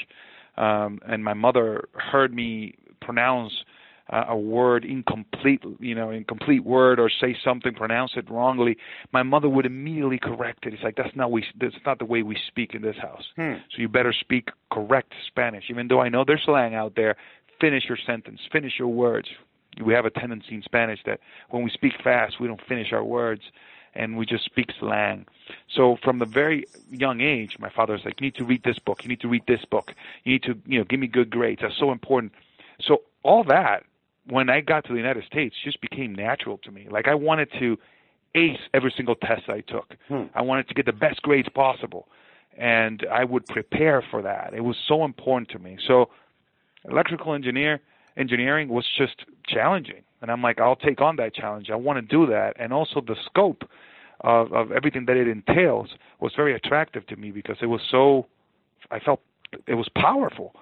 um, 0.57 0.99
and 1.07 1.23
my 1.23 1.33
mother 1.33 1.87
heard 1.93 2.33
me 2.33 2.75
pronounce 2.99 3.53
uh, 4.09 4.25
a 4.29 4.37
word 4.37 4.85
incomplete, 4.85 5.61
you 5.79 5.93
know, 5.93 6.11
incomplete 6.11 6.63
word, 6.63 6.99
or 6.99 7.09
say 7.09 7.35
something, 7.43 7.73
pronounce 7.73 8.11
it 8.15 8.29
wrongly, 8.29 8.77
my 9.11 9.23
mother 9.23 9.49
would 9.49 9.65
immediately 9.65 10.17
correct 10.17 10.65
it. 10.65 10.73
It's 10.73 10.83
like 10.83 10.95
that's 10.95 11.15
not 11.15 11.31
we, 11.31 11.43
that's 11.59 11.75
not 11.85 11.99
the 11.99 12.05
way 12.05 12.23
we 12.23 12.37
speak 12.47 12.73
in 12.73 12.81
this 12.81 12.95
house. 13.01 13.23
Hmm. 13.35 13.53
So 13.71 13.81
you 13.81 13.89
better 13.89 14.13
speak 14.17 14.49
correct 14.71 15.13
Spanish, 15.27 15.65
even 15.69 15.87
though 15.87 16.01
I 16.01 16.09
know 16.09 16.23
there's 16.25 16.43
slang 16.45 16.75
out 16.75 16.93
there. 16.95 17.15
Finish 17.59 17.85
your 17.87 17.97
sentence, 18.05 18.41
finish 18.51 18.73
your 18.77 18.89
words. 18.89 19.29
We 19.83 19.93
have 19.93 20.05
a 20.05 20.09
tendency 20.09 20.55
in 20.55 20.63
Spanish 20.63 20.99
that 21.05 21.19
when 21.49 21.63
we 21.63 21.69
speak 21.69 21.93
fast, 22.03 22.39
we 22.39 22.47
don't 22.47 22.61
finish 22.67 22.91
our 22.91 23.03
words, 23.03 23.41
and 23.93 24.17
we 24.17 24.25
just 24.25 24.45
speak 24.45 24.71
slang. 24.79 25.25
So 25.75 25.97
from 26.03 26.19
the 26.19 26.25
very 26.25 26.65
young 26.91 27.21
age, 27.21 27.57
my 27.59 27.69
father's 27.69 28.01
like, 28.05 28.19
"You 28.19 28.25
need 28.27 28.35
to 28.35 28.43
read 28.43 28.63
this 28.63 28.79
book. 28.79 29.03
You 29.03 29.09
need 29.09 29.21
to 29.21 29.27
read 29.27 29.45
this 29.47 29.65
book. 29.65 29.93
You 30.23 30.33
need 30.33 30.43
to, 30.43 30.57
you 30.65 30.79
know, 30.79 30.85
give 30.85 30.99
me 30.99 31.07
good 31.07 31.29
grades. 31.29 31.61
That's 31.61 31.77
so 31.77 31.91
important." 31.91 32.33
So 32.79 33.03
all 33.23 33.43
that, 33.45 33.83
when 34.25 34.49
I 34.49 34.61
got 34.61 34.85
to 34.85 34.93
the 34.93 34.99
United 34.99 35.23
States, 35.25 35.55
just 35.63 35.81
became 35.81 36.13
natural 36.13 36.57
to 36.59 36.71
me. 36.71 36.87
Like 36.89 37.07
I 37.07 37.15
wanted 37.15 37.51
to 37.59 37.77
ace 38.35 38.59
every 38.73 38.91
single 38.95 39.15
test 39.15 39.49
I 39.49 39.61
took. 39.61 39.95
Hmm. 40.07 40.23
I 40.35 40.41
wanted 40.41 40.67
to 40.67 40.73
get 40.73 40.85
the 40.85 40.93
best 40.93 41.21
grades 41.21 41.49
possible, 41.49 42.07
and 42.57 43.05
I 43.11 43.23
would 43.23 43.45
prepare 43.47 44.01
for 44.01 44.21
that. 44.21 44.53
It 44.53 44.63
was 44.63 44.77
so 44.87 45.05
important 45.05 45.49
to 45.49 45.59
me. 45.59 45.77
So 45.87 46.09
electrical 46.89 47.33
engineer 47.33 47.79
engineering 48.17 48.69
was 48.69 48.85
just 48.97 49.25
challenging. 49.47 50.01
And 50.21 50.31
i'm 50.31 50.41
like 50.41 50.59
i'll 50.59 50.75
take 50.75 51.01
on 51.01 51.15
that 51.17 51.33
challenge. 51.35 51.69
I 51.71 51.75
want 51.75 51.97
to 51.97 52.01
do 52.01 52.25
that. 52.31 52.53
And 52.59 52.73
also 52.73 53.01
the 53.01 53.15
scope 53.25 53.63
of 54.21 54.51
of 54.53 54.71
everything 54.71 55.05
that 55.05 55.17
it 55.17 55.27
entails 55.27 55.89
was 56.19 56.33
very 56.35 56.55
attractive 56.55 57.05
to 57.07 57.15
me 57.15 57.31
because 57.31 57.57
it 57.61 57.67
was 57.67 57.81
so 57.89 58.27
i 58.91 58.99
felt 58.99 59.21
it 59.67 59.75
was 59.75 59.87
powerful. 59.95 60.53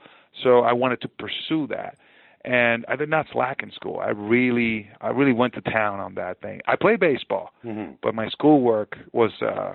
So 0.43 0.59
i 0.59 0.73
wanted 0.73 1.01
to 1.01 1.07
pursue 1.07 1.67
that. 1.67 1.97
And 2.43 2.85
i 2.87 2.95
did 2.95 3.09
not 3.09 3.25
slack 3.31 3.63
in 3.63 3.71
school. 3.71 3.99
I 3.99 4.09
really 4.09 4.89
i 5.01 5.09
really 5.09 5.33
went 5.33 5.53
to 5.55 5.61
town 5.61 5.99
on 5.99 6.15
that 6.15 6.41
thing. 6.41 6.61
I 6.67 6.75
played 6.75 6.99
baseball 6.99 7.51
hmm 7.61 7.91
but 8.01 8.13
my 8.13 8.27
schoolwork 8.29 8.97
was 9.13 9.31
uh 9.41 9.73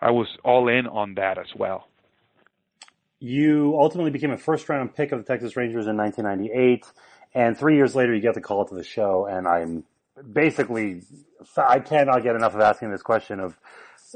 i 0.00 0.10
was 0.10 0.28
all 0.44 0.68
in 0.68 0.86
on 0.86 1.14
that 1.14 1.38
as 1.38 1.54
well 1.56 1.88
You 3.22 3.76
ultimately 3.78 4.10
became 4.10 4.32
a 4.32 4.36
first 4.36 4.68
round 4.68 4.96
pick 4.96 5.12
of 5.12 5.20
the 5.20 5.24
Texas 5.24 5.56
Rangers 5.56 5.86
in 5.86 5.96
1998, 5.96 6.84
and 7.36 7.56
three 7.56 7.76
years 7.76 7.94
later 7.94 8.12
you 8.12 8.20
get 8.20 8.34
the 8.34 8.40
call 8.40 8.64
to 8.64 8.74
the 8.74 8.82
show, 8.82 9.26
and 9.26 9.46
I'm 9.46 9.84
basically, 10.32 11.02
I 11.56 11.78
cannot 11.78 12.24
get 12.24 12.34
enough 12.34 12.56
of 12.56 12.60
asking 12.60 12.90
this 12.90 13.00
question 13.00 13.38
of 13.38 13.56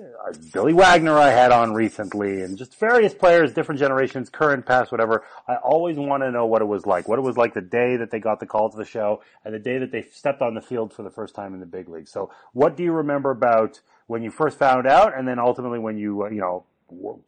uh, 0.00 0.32
Billy 0.52 0.72
Wagner 0.72 1.16
I 1.16 1.30
had 1.30 1.52
on 1.52 1.72
recently, 1.72 2.42
and 2.42 2.58
just 2.58 2.80
various 2.80 3.14
players, 3.14 3.54
different 3.54 3.78
generations, 3.78 4.28
current, 4.28 4.66
past, 4.66 4.90
whatever. 4.90 5.22
I 5.46 5.54
always 5.54 5.96
want 5.96 6.24
to 6.24 6.32
know 6.32 6.46
what 6.46 6.60
it 6.60 6.66
was 6.66 6.84
like, 6.84 7.06
what 7.06 7.20
it 7.20 7.22
was 7.22 7.36
like 7.36 7.54
the 7.54 7.60
day 7.60 7.94
that 7.94 8.10
they 8.10 8.18
got 8.18 8.40
the 8.40 8.46
call 8.46 8.70
to 8.70 8.76
the 8.76 8.84
show, 8.84 9.22
and 9.44 9.54
the 9.54 9.60
day 9.60 9.78
that 9.78 9.92
they 9.92 10.02
stepped 10.02 10.42
on 10.42 10.54
the 10.54 10.60
field 10.60 10.92
for 10.92 11.04
the 11.04 11.10
first 11.10 11.36
time 11.36 11.54
in 11.54 11.60
the 11.60 11.66
big 11.66 11.88
league. 11.88 12.08
So, 12.08 12.32
what 12.54 12.76
do 12.76 12.82
you 12.82 12.90
remember 12.90 13.30
about 13.30 13.80
when 14.08 14.24
you 14.24 14.32
first 14.32 14.58
found 14.58 14.84
out, 14.84 15.16
and 15.16 15.28
then 15.28 15.38
ultimately 15.38 15.78
when 15.78 15.96
you, 15.96 16.24
uh, 16.24 16.30
you 16.30 16.40
know, 16.40 16.64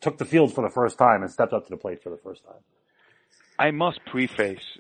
took 0.01 0.19
the 0.19 0.25
field 0.25 0.55
for 0.55 0.63
the 0.63 0.71
first 0.71 0.99
time 0.99 1.23
and 1.23 1.31
stepped 1.31 1.53
up 1.53 1.65
to 1.65 1.71
the 1.71 1.77
plate 1.77 2.03
for 2.03 2.11
the 2.11 2.17
first 2.19 2.45
time? 2.45 2.63
I 3.59 3.71
must 3.73 4.01
preface 4.07 4.79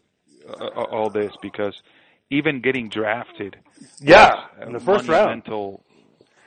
uh, 0.49 0.67
all 0.83 1.11
this 1.11 1.33
because 1.43 1.83
even 2.31 2.61
getting 2.61 2.89
drafted, 2.89 3.57
Yeah, 4.01 4.47
in 4.63 4.73
the 4.73 4.81
first 4.81 5.09
round. 5.09 5.45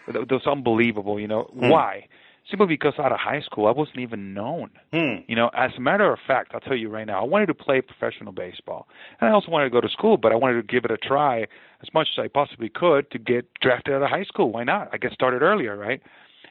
That 0.08 0.30
was 0.30 0.48
unbelievable. 0.48 1.20
You 1.20 1.28
know 1.28 1.50
why? 1.54 2.08
Simply 2.50 2.68
because 2.68 2.94
out 2.98 3.12
of 3.12 3.20
high 3.20 3.42
school, 3.42 3.68
I 3.68 3.72
wasn't 3.72 4.00
even 4.00 4.34
known. 4.34 4.72
Hmm. 4.92 5.22
You 5.28 5.36
know, 5.36 5.50
as 5.54 5.72
a 5.78 5.80
matter 5.80 6.12
of 6.12 6.20
fact, 6.26 6.52
I'll 6.54 6.60
tell 6.60 6.76
you 6.76 6.90
right 6.90 7.06
now, 7.06 7.22
I 7.22 7.26
wanted 7.26 7.46
to 7.48 7.54
play 7.54 7.82
professional 7.82 8.32
baseball, 8.34 8.88
and 9.20 9.30
I 9.30 9.34
also 9.34 9.52
wanted 9.52 9.66
to 9.66 9.70
go 9.70 9.80
to 9.80 9.90
school, 9.90 10.18
but 10.18 10.32
I 10.32 10.36
wanted 10.36 10.56
to 10.56 10.64
give 10.64 10.84
it 10.84 10.92
a 10.92 10.98
try 10.98 11.42
as 11.44 11.94
much 11.94 12.08
as 12.18 12.24
I 12.24 12.28
possibly 12.28 12.68
could 12.70 13.10
to 13.12 13.20
get 13.20 13.48
drafted 13.62 13.94
out 13.94 14.02
of 14.02 14.10
high 14.10 14.24
school. 14.24 14.52
Why 14.52 14.64
not? 14.64 14.90
I 14.92 14.98
get 14.98 15.14
started 15.14 15.42
earlier, 15.44 15.78
right? 15.78 16.02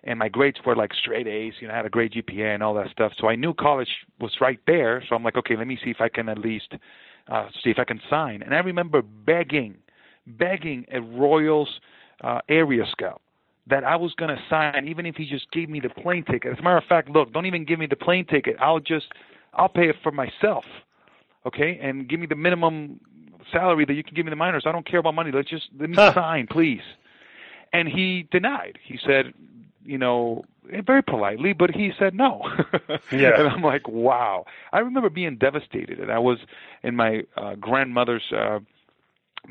And 0.04 0.18
my 0.18 0.28
grades 0.28 0.58
were 0.64 0.74
like 0.74 0.92
straight 0.94 1.26
A's. 1.26 1.54
You 1.60 1.68
know, 1.68 1.74
I 1.74 1.76
had 1.76 1.86
a 1.86 1.90
great 1.90 2.12
GPA 2.12 2.54
and 2.54 2.62
all 2.62 2.74
that 2.74 2.90
stuff. 2.90 3.12
So 3.18 3.28
I 3.28 3.36
knew 3.36 3.52
college 3.54 3.88
was 4.18 4.32
right 4.40 4.60
there. 4.66 5.02
So 5.08 5.14
I'm 5.14 5.22
like, 5.22 5.36
okay, 5.36 5.56
let 5.56 5.66
me 5.66 5.78
see 5.84 5.90
if 5.90 6.00
I 6.00 6.08
can 6.08 6.28
at 6.28 6.38
least 6.38 6.72
uh, 7.28 7.48
see 7.62 7.70
if 7.70 7.78
I 7.78 7.84
can 7.84 8.00
sign. 8.08 8.42
And 8.42 8.54
I 8.54 8.58
remember 8.58 9.02
begging, 9.02 9.76
begging 10.26 10.86
a 10.92 11.00
Royals 11.00 11.68
uh, 12.22 12.40
area 12.48 12.84
scout 12.90 13.20
that 13.68 13.84
I 13.84 13.96
was 13.96 14.12
going 14.14 14.34
to 14.34 14.42
sign, 14.48 14.88
even 14.88 15.06
if 15.06 15.16
he 15.16 15.26
just 15.26 15.50
gave 15.52 15.68
me 15.68 15.80
the 15.80 15.90
plane 15.90 16.24
ticket. 16.24 16.52
As 16.52 16.58
a 16.58 16.62
matter 16.62 16.78
of 16.78 16.84
fact, 16.84 17.08
look, 17.08 17.32
don't 17.32 17.46
even 17.46 17.64
give 17.64 17.78
me 17.78 17.86
the 17.86 17.96
plane 17.96 18.26
ticket. 18.26 18.56
I'll 18.60 18.80
just, 18.80 19.06
I'll 19.54 19.68
pay 19.68 19.88
it 19.88 19.96
for 20.02 20.10
myself, 20.10 20.64
okay? 21.46 21.78
And 21.80 22.08
give 22.08 22.18
me 22.18 22.26
the 22.26 22.34
minimum 22.34 23.00
salary 23.52 23.84
that 23.84 23.94
you 23.94 24.02
can 24.02 24.14
give 24.14 24.24
me 24.26 24.30
the 24.30 24.36
minors. 24.36 24.64
I 24.66 24.72
don't 24.72 24.86
care 24.86 25.00
about 25.00 25.14
money. 25.14 25.30
Let's 25.32 25.48
just 25.48 25.68
let 25.78 25.88
me 25.88 25.96
Huh. 25.96 26.12
sign, 26.14 26.46
please. 26.50 26.82
And 27.72 27.86
he 27.86 28.26
denied. 28.32 28.78
He 28.82 28.98
said, 29.06 29.32
you 29.84 29.98
know, 29.98 30.44
very 30.86 31.02
politely, 31.02 31.52
but 31.52 31.70
he 31.70 31.92
said 31.98 32.14
no. 32.14 32.42
Yeah. 33.12 33.38
and 33.38 33.48
I'm 33.48 33.62
like, 33.62 33.88
wow. 33.88 34.44
I 34.72 34.78
remember 34.80 35.10
being 35.10 35.36
devastated, 35.36 35.98
and 35.98 36.12
I 36.12 36.18
was 36.18 36.38
in 36.82 36.94
my 36.96 37.22
uh, 37.36 37.54
grandmother's 37.56 38.22
uh, 38.36 38.60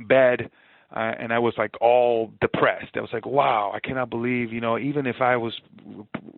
bed, 0.07 0.49
uh, 0.95 0.99
and 1.19 1.33
I 1.33 1.39
was 1.39 1.53
like 1.57 1.75
all 1.81 2.31
depressed. 2.41 2.95
I 2.95 3.01
was 3.01 3.09
like, 3.11 3.25
wow, 3.25 3.71
I 3.73 3.79
cannot 3.79 4.09
believe, 4.09 4.53
you 4.53 4.61
know, 4.61 4.77
even 4.77 5.05
if 5.05 5.21
I 5.21 5.35
was 5.37 5.59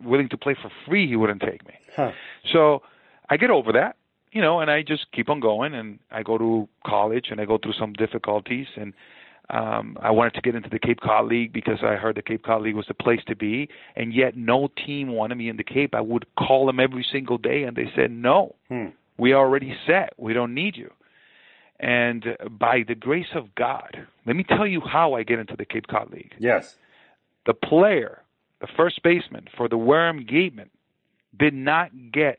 willing 0.02 0.28
to 0.30 0.36
play 0.36 0.56
for 0.60 0.70
free, 0.86 1.06
he 1.08 1.16
wouldn't 1.16 1.40
take 1.40 1.66
me. 1.66 1.74
Huh. 1.96 2.12
So 2.52 2.82
I 3.30 3.36
get 3.36 3.50
over 3.50 3.72
that, 3.72 3.96
you 4.32 4.42
know, 4.42 4.60
and 4.60 4.70
I 4.70 4.82
just 4.82 5.10
keep 5.12 5.28
on 5.28 5.40
going 5.40 5.74
and 5.74 5.98
I 6.10 6.22
go 6.22 6.38
to 6.38 6.68
college 6.86 7.26
and 7.30 7.40
I 7.40 7.44
go 7.44 7.58
through 7.58 7.74
some 7.78 7.92
difficulties 7.92 8.66
and 8.76 8.92
um 9.50 9.96
I 10.00 10.10
wanted 10.10 10.34
to 10.34 10.40
get 10.40 10.54
into 10.54 10.68
the 10.70 10.78
Cape 10.78 11.00
Cod 11.00 11.26
League 11.26 11.52
because 11.52 11.78
I 11.82 11.94
heard 11.96 12.16
the 12.16 12.22
Cape 12.22 12.44
Cod 12.44 12.62
League 12.62 12.74
was 12.76 12.86
the 12.86 12.94
place 12.94 13.20
to 13.26 13.36
be 13.36 13.68
and 13.96 14.12
yet 14.14 14.36
no 14.36 14.68
team 14.86 15.08
wanted 15.08 15.36
me 15.36 15.48
in 15.48 15.56
the 15.56 15.64
Cape. 15.64 15.94
I 15.94 16.00
would 16.00 16.26
call 16.36 16.66
them 16.66 16.78
every 16.80 17.04
single 17.10 17.38
day 17.38 17.64
and 17.64 17.76
they 17.76 17.90
said, 17.96 18.10
"No. 18.10 18.54
Hmm. 18.68 18.86
We 19.18 19.34
already 19.34 19.76
set. 19.86 20.14
We 20.16 20.32
don't 20.32 20.54
need 20.54 20.76
you." 20.76 20.90
And 21.80 22.36
by 22.50 22.84
the 22.86 22.94
grace 22.94 23.34
of 23.34 23.54
God, 23.56 24.06
let 24.24 24.36
me 24.36 24.44
tell 24.44 24.66
you 24.66 24.80
how 24.80 25.14
I 25.14 25.24
get 25.24 25.38
into 25.40 25.56
the 25.56 25.64
Cape 25.64 25.88
Cod 25.88 26.10
League 26.12 26.34
Yes. 26.38 26.76
the 27.44 27.54
player, 27.54 28.22
the 28.60 28.68
first 28.76 29.02
baseman 29.02 29.48
for 29.56 29.68
the 29.68 29.76
Wareham 29.76 30.24
Gatemen, 30.24 30.70
did 31.36 31.54
not 31.54 31.90
get 32.12 32.38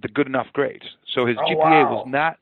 the 0.00 0.08
good 0.08 0.26
enough 0.26 0.48
grades. 0.52 0.96
So 1.06 1.24
his 1.26 1.36
Oh, 1.38 1.44
GPA 1.46 1.84
wow. 1.84 1.94
was 1.94 2.06
not 2.08 2.38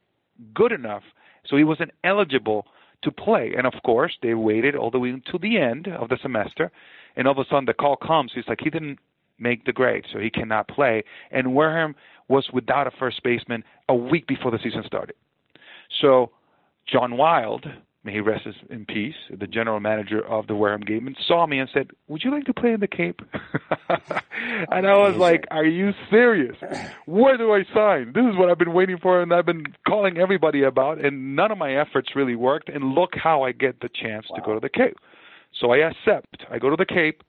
good 0.55 0.73
enough, 0.73 1.03
so 1.45 1.57
he 1.57 1.65
wasn't 1.65 1.91
eligible 2.03 2.67
to 3.07 3.13
play. 3.13 3.55
And 3.57 3.67
of 3.67 3.75
course, 3.85 4.13
they 4.23 4.35
waited 4.35 4.75
all 4.77 4.91
the 4.91 4.99
way 4.99 5.11
until 5.11 5.39
the 5.39 5.57
end 5.57 5.89
of 5.89 6.11
the 6.11 6.19
semester, 6.21 6.71
and 7.17 7.27
all 7.27 7.33
of 7.33 7.39
a 7.39 7.49
sudden 7.49 7.65
the 7.65 7.73
call 7.73 7.97
comes. 7.97 8.33
He's 8.35 8.45
like, 8.49 8.61
he 8.63 8.71
didn't 8.71 8.99
make 9.39 9.65
the 9.65 9.73
grade, 9.73 10.05
so 10.13 10.19
he 10.19 10.31
cannot 10.31 10.69
play. 10.69 11.05
And 11.31 11.55
Wareham 11.55 11.95
was 12.29 12.49
without 12.53 12.87
a 12.87 12.91
first 12.91 13.23
baseman 13.23 13.65
a 13.89 13.95
week 13.95 14.27
before 14.27 14.51
the 14.51 14.59
season 14.63 14.83
started. 14.85 15.17
So 16.01 16.31
John 16.87 17.17
Wild, 17.17 17.67
may 18.07 18.13
he 18.13 18.21
rest 18.21 18.47
in 18.71 18.87
peace, 18.87 19.17
the 19.37 19.49
general 19.49 19.81
manager 19.81 20.25
of 20.25 20.47
the 20.47 20.55
Wareham 20.55 20.83
Gatemen, 20.83 21.17
saw 21.27 21.45
me 21.47 21.59
and 21.59 21.69
said, 21.75 21.91
"Would 22.07 22.23
you 22.23 22.31
like 22.31 22.45
to 22.45 22.55
play 22.55 22.73
in 22.73 22.79
the 22.79 22.87
Cape?" 22.87 23.21
and 24.71 24.87
I 24.87 24.97
was 24.97 25.17
like, 25.17 25.45
"Are 25.51 25.65
you 25.65 25.93
serious? 26.09 26.57
Where 27.07 27.37
do 27.37 27.53
I 27.53 27.65
sign? 27.75 28.13
This 28.15 28.25
is 28.25 28.37
what 28.37 28.49
I've 28.49 28.59
been 28.59 28.73
waiting 28.73 28.99
for, 28.99 29.21
and 29.21 29.35
I've 29.35 29.45
been 29.45 29.65
calling 29.87 30.19
everybody 30.19 30.63
about, 30.63 31.05
and 31.05 31.35
none 31.35 31.51
of 31.51 31.59
my 31.59 31.75
efforts 31.75 32.15
really 32.15 32.37
worked. 32.37 32.69
And 32.69 32.95
look 32.95 33.15
how 33.17 33.43
I 33.43 33.51
get 33.51 33.81
the 33.81 33.89
chance 33.89 34.27
to 34.35 34.41
go 34.41 34.55
to 34.55 34.61
the 34.61 34.69
Cape. 34.69 34.97
So 35.61 35.73
I 35.73 35.79
accept. 35.79 36.45
I 36.49 36.61
go 36.61 36.71
to 36.71 36.77
the 36.77 36.87
Cape, 36.87 37.25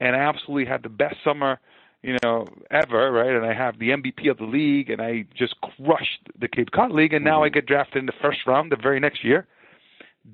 and 0.00 0.14
I 0.14 0.18
absolutely 0.18 0.66
had 0.66 0.82
the 0.82 0.90
best 0.90 1.16
summer." 1.24 1.58
You 2.02 2.18
know, 2.22 2.46
ever, 2.70 3.10
right? 3.10 3.34
And 3.34 3.46
I 3.46 3.54
have 3.54 3.78
the 3.78 3.88
MVP 3.88 4.30
of 4.30 4.36
the 4.36 4.44
league, 4.44 4.90
and 4.90 5.00
I 5.00 5.24
just 5.34 5.54
crushed 5.62 6.28
the 6.38 6.48
Cape 6.48 6.70
Cod 6.70 6.92
League, 6.92 7.14
and 7.14 7.24
now 7.24 7.42
I 7.42 7.46
mm-hmm. 7.46 7.54
get 7.54 7.64
drafted 7.64 7.96
in 7.96 8.04
the 8.04 8.12
first 8.20 8.40
round 8.46 8.70
the 8.70 8.76
very 8.76 9.00
next 9.00 9.24
year 9.24 9.46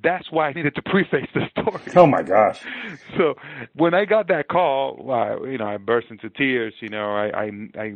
That's 0.02 0.30
why 0.30 0.48
I 0.48 0.52
needed 0.52 0.74
to 0.76 0.82
preface 0.82 1.28
the 1.34 1.48
story. 1.60 1.82
Oh 1.96 2.06
my 2.06 2.22
gosh! 2.22 2.60
So 3.16 3.34
when 3.74 3.92
I 3.94 4.04
got 4.04 4.28
that 4.28 4.48
call, 4.48 5.10
uh, 5.10 5.42
you 5.44 5.58
know, 5.58 5.66
I 5.66 5.76
burst 5.76 6.08
into 6.10 6.30
tears. 6.30 6.74
You 6.80 6.88
know, 6.88 7.10
I, 7.10 7.44
I 7.44 7.50
I 7.78 7.94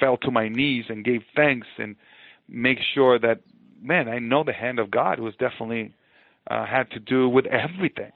fell 0.00 0.16
to 0.18 0.30
my 0.30 0.48
knees 0.48 0.86
and 0.88 1.04
gave 1.04 1.22
thanks 1.34 1.68
and 1.78 1.96
make 2.48 2.78
sure 2.94 3.18
that 3.18 3.40
man, 3.80 4.08
I 4.08 4.18
know 4.18 4.42
the 4.44 4.52
hand 4.52 4.78
of 4.78 4.90
God 4.90 5.20
was 5.20 5.34
definitely 5.36 5.94
uh, 6.50 6.66
had 6.66 6.90
to 6.92 6.98
do 7.00 7.28
with 7.28 7.46
everything. 7.46 8.12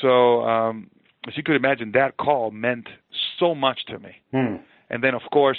So 0.00 0.42
um, 0.42 0.90
as 1.26 1.36
you 1.36 1.42
could 1.42 1.56
imagine, 1.56 1.92
that 1.92 2.16
call 2.16 2.50
meant 2.50 2.88
so 3.38 3.54
much 3.54 3.84
to 3.86 3.98
me. 3.98 4.16
Hmm. 4.32 4.56
And 4.90 5.02
then, 5.02 5.14
of 5.14 5.22
course, 5.32 5.58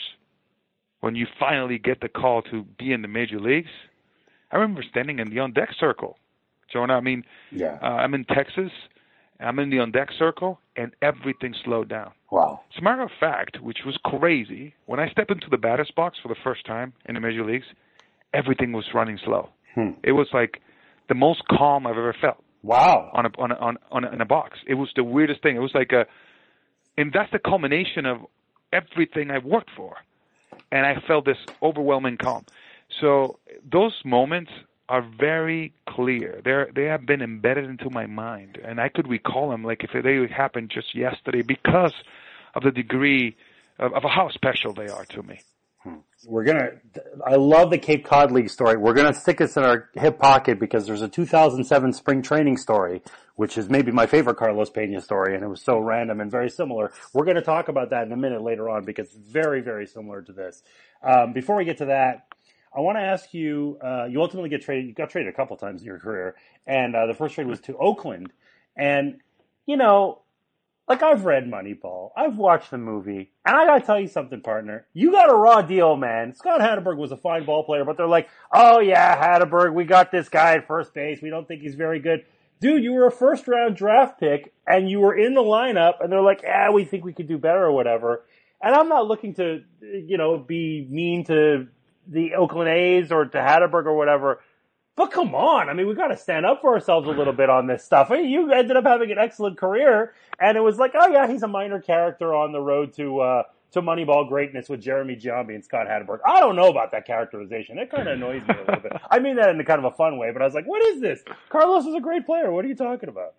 when 1.00 1.16
you 1.16 1.28
finally 1.40 1.78
get 1.78 2.02
the 2.02 2.10
call 2.10 2.42
to 2.44 2.64
be 2.78 2.92
in 2.92 3.02
the 3.02 3.08
major 3.08 3.40
leagues, 3.40 3.72
I 4.52 4.58
remember 4.58 4.84
standing 4.90 5.20
in 5.20 5.30
the 5.30 5.40
on 5.40 5.54
deck 5.54 5.70
circle. 5.80 6.18
Jonah, 6.74 6.96
I 6.98 7.02
mean, 7.02 7.24
Yeah. 7.52 7.78
uh, 7.82 7.86
I'm 7.86 8.14
in 8.14 8.26
Texas. 8.26 8.72
I'm 9.40 9.60
in 9.60 9.70
the 9.70 9.80
on 9.80 9.92
deck 9.92 10.10
circle, 10.18 10.60
and 10.76 10.92
everything 11.02 11.54
slowed 11.66 11.90
down. 11.90 12.12
Wow. 12.32 12.62
As 12.74 12.80
a 12.80 12.84
matter 12.84 13.02
of 13.04 13.12
fact, 13.20 13.60
which 13.62 13.80
was 13.86 13.98
crazy, 14.04 14.74
when 14.86 15.00
I 15.00 15.10
stepped 15.10 15.32
into 15.32 15.50
the 15.50 15.58
batter's 15.58 15.92
box 15.92 16.18
for 16.22 16.30
the 16.30 16.36
first 16.44 16.66
time 16.66 16.94
in 17.06 17.16
the 17.16 17.22
major 17.22 17.44
leagues, 17.46 17.66
everything 18.34 18.72
was 18.72 18.86
running 18.94 19.20
slow. 19.24 19.50
Hmm. 19.76 19.92
It 20.04 20.14
was 20.14 20.28
like 20.34 20.62
the 21.10 21.16
most 21.16 21.42
calm 21.50 21.86
I've 21.86 21.98
ever 21.98 22.14
felt 22.20 22.42
Wow. 22.62 23.10
on 23.14 23.26
a 23.26 23.30
on 23.38 23.52
a, 23.52 23.56
on 23.56 23.78
on 23.92 24.04
a, 24.06 24.12
in 24.12 24.22
a 24.22 24.26
box. 24.26 24.60
It 24.66 24.76
was 24.76 24.90
the 24.96 25.04
weirdest 25.04 25.42
thing. 25.44 25.56
It 25.58 25.60
was 25.60 25.74
like 25.76 25.92
a, 25.92 26.06
and 26.98 27.12
that's 27.12 27.32
the 27.32 27.40
culmination 27.40 28.06
of 28.06 28.20
everything 28.72 29.30
I've 29.32 29.44
worked 29.46 29.72
for, 29.76 29.98
and 30.72 30.86
I 30.86 30.96
felt 31.08 31.26
this 31.26 31.38
overwhelming 31.62 32.18
calm. 32.18 32.46
So 33.02 33.40
those 33.70 34.00
moments 34.06 34.52
are 34.94 35.02
very 35.02 35.74
clear. 35.90 36.40
They're 36.46 36.70
they 36.72 36.84
have 36.84 37.04
been 37.04 37.24
embedded 37.24 37.66
into 37.66 37.90
my 37.90 38.06
mind, 38.06 38.60
and 38.64 38.80
I 38.80 38.90
could 38.90 39.08
recall 39.08 39.50
them 39.50 39.64
like 39.64 39.84
if 39.84 39.90
they 40.04 40.28
happened 40.32 40.70
just 40.70 40.94
yesterday 40.94 41.42
because 41.42 41.96
of 42.54 42.62
the 42.62 42.70
degree 42.70 43.36
of, 43.80 43.92
of 43.92 44.04
how 44.04 44.30
special 44.30 44.72
they 44.72 44.90
are 44.90 45.06
to 45.06 45.24
me. 45.24 45.40
We're 46.28 46.44
gonna. 46.44 46.70
I 47.26 47.38
love 47.38 47.72
the 47.72 47.80
Cape 47.80 48.06
Cod 48.06 48.32
League 48.32 48.52
story. 48.52 48.78
We're 48.78 48.94
gonna 48.94 49.16
stick 49.16 49.40
this 49.40 49.58
in 49.58 49.64
our 49.64 49.90
hip 49.96 50.20
pocket 50.20 50.60
because 50.60 50.86
there's 50.86 51.02
a 51.02 51.10
2007 51.10 51.94
spring 51.94 52.22
training 52.22 52.58
story, 52.58 53.02
which 53.36 53.58
is 53.58 53.72
maybe 53.72 53.92
my 53.92 54.06
favorite 54.06 54.38
Carlos 54.38 54.70
Pena 54.70 55.02
story, 55.02 55.34
and 55.34 55.44
it 55.44 55.48
was 55.48 55.64
so 55.64 55.80
random 55.80 56.22
and 56.22 56.30
very 56.30 56.52
similar. 56.52 56.94
We're 57.14 57.26
gonna 57.26 57.42
talk 57.42 57.68
about 57.68 57.90
that 57.90 58.06
in 58.06 58.12
a 58.12 58.18
minute 58.18 58.44
later 58.44 58.70
on 58.70 58.86
because 58.86 59.08
it's 59.08 59.16
very, 59.16 59.62
very 59.62 59.88
similar 59.88 60.22
to 60.22 60.32
this. 60.32 60.62
Um, 61.02 61.34
before 61.34 61.56
we 61.56 61.66
get 61.66 61.80
to 61.80 61.86
that, 61.86 62.28
I 62.76 62.80
want 62.82 62.98
to 62.98 63.02
ask 63.02 63.34
you. 63.34 63.78
Uh, 63.84 64.06
you 64.06 64.22
ultimately 64.22 64.50
get 64.50 64.62
traded. 64.62 64.88
You 64.88 64.94
got 64.94 65.10
traded 65.10 65.34
a 65.34 65.36
couple 65.36 65.56
times 65.58 65.82
in 65.82 65.88
your 65.88 66.00
career, 66.00 66.36
and 66.66 66.96
uh, 66.96 67.06
the 67.06 67.14
first 67.14 67.36
trade 67.36 67.48
was 67.48 67.60
to 67.62 67.78
Oakland, 67.78 68.32
and 68.76 69.20
you 69.66 69.78
know 69.78 70.24
like 70.88 71.02
I've 71.02 71.26
read 71.26 71.46
Moneyball, 71.46 72.12
I've 72.16 72.38
watched 72.38 72.72
the 72.72 72.78
movie, 72.78 73.32
and 73.46 73.56
I 73.56 73.66
gotta 73.66 73.86
tell 73.86 74.00
you 74.00 74.08
something, 74.08 74.42
partner. 74.42 74.86
You 74.94 75.12
got 75.12 75.30
a 75.30 75.36
raw 75.36 75.62
deal, 75.62 75.96
man. 75.96 76.36
Scott 76.36 76.60
Hatteberg 76.60 76.98
was 76.98 77.12
a 77.12 77.18
fine 77.18 77.46
ball 77.46 77.64
player, 77.64 77.86
but 77.86 77.96
they're 77.96 78.06
like, 78.06 78.28
oh 78.52 78.80
yeah, 78.80 79.16
Hatteberg, 79.16 79.74
we 79.74 79.86
got 79.86 80.12
this 80.12 80.28
guy 80.28 80.56
at 80.56 80.68
first 80.68 80.94
base. 80.94 81.22
We 81.22 81.30
don't 81.30 81.48
think 81.48 81.62
he's 81.62 81.76
very 81.76 82.00
good. 82.00 82.26
Dude, 82.60 82.84
you 82.84 82.94
were 82.94 83.08
a 83.08 83.12
first 83.12 83.48
round 83.48 83.78
draft 83.78 84.20
pick, 84.20 84.54
and 84.68 84.90
you 84.90 85.00
were 85.00 85.18
in 85.18 85.34
the 85.34 85.42
lineup, 85.42 85.96
and 86.02 86.12
they're 86.12 86.22
like, 86.22 86.42
yeah, 86.44 86.70
we 86.72 86.84
think 86.84 87.06
we 87.06 87.14
could 87.14 87.28
do 87.28 87.38
better 87.38 87.64
or 87.64 87.72
whatever. 87.72 88.26
And 88.62 88.76
I'm 88.76 88.90
not 88.90 89.08
looking 89.08 89.34
to, 89.36 89.64
you 89.82 90.18
know, 90.18 90.38
be 90.38 90.86
mean 90.90 91.26
to 91.26 91.68
the 92.08 92.36
Oakland 92.36 92.70
A's 92.70 93.12
or 93.12 93.26
to 93.26 93.38
Hatteberg 93.38 93.86
or 93.86 93.96
whatever. 93.96 94.42
But 94.96 95.12
come 95.12 95.34
on, 95.34 95.70
I 95.70 95.74
mean, 95.74 95.88
we 95.88 95.96
got 95.96 96.10
to 96.10 96.18
stand 96.18 96.46
up 96.46 96.62
for 96.62 96.74
ourselves 96.74 97.08
a 97.08 97.12
little 97.12 97.34
bit 97.34 97.50
on 97.50 97.66
this 97.66 97.84
stuff. 97.84 98.12
You 98.12 98.52
ended 98.52 98.78
up 98.78 98.84
having 98.84 99.12
an 99.12 99.18
excellent 99.18 99.58
career, 99.58 100.14
and 100.40 100.56
it 100.56 100.62
was 100.62 100.78
like, 100.78 100.92
oh 100.94 101.08
yeah, 101.08 101.28
he's 101.28 101.42
a 101.42 101.48
minor 101.48 101.82
character 101.82 102.34
on 102.36 102.52
the 102.52 102.62
road 102.62 102.94
to 102.98 103.20
uh, 103.20 103.44
to 103.72 103.82
Moneyball 103.82 104.28
greatness 104.30 104.70
with 104.70 104.82
Jeremy 104.82 105.16
Giambi 105.16 105.56
and 105.56 105.66
Scott 105.66 105.88
Hatteberg. 105.88 106.20
I 106.24 106.40
don't 106.40 106.56
know 106.56 106.70
about 106.70 106.92
that 106.92 107.08
characterization. 107.08 107.80
It 107.80 107.90
kind 107.90 108.08
of 108.08 108.18
annoys 108.18 108.44
me 108.48 108.54
a 108.54 108.60
little 108.60 108.82
bit. 108.82 108.92
I 109.10 109.18
mean 109.18 109.38
that 109.38 109.50
in 109.50 109.60
a 109.60 109.66
kind 109.66 109.84
of 109.84 109.92
a 109.92 109.96
fun 109.96 110.20
way, 110.20 110.30
but 110.32 110.44
I 110.44 110.46
was 110.46 110.54
like, 110.54 110.68
what 110.68 110.84
is 110.84 111.02
this? 111.02 111.24
Carlos 111.50 111.86
is 111.86 111.96
a 111.96 112.00
great 112.00 112.28
player. 112.28 112.52
What 112.52 112.64
are 112.64 112.68
you 112.68 112.76
talking 112.76 113.10
about? 113.10 113.34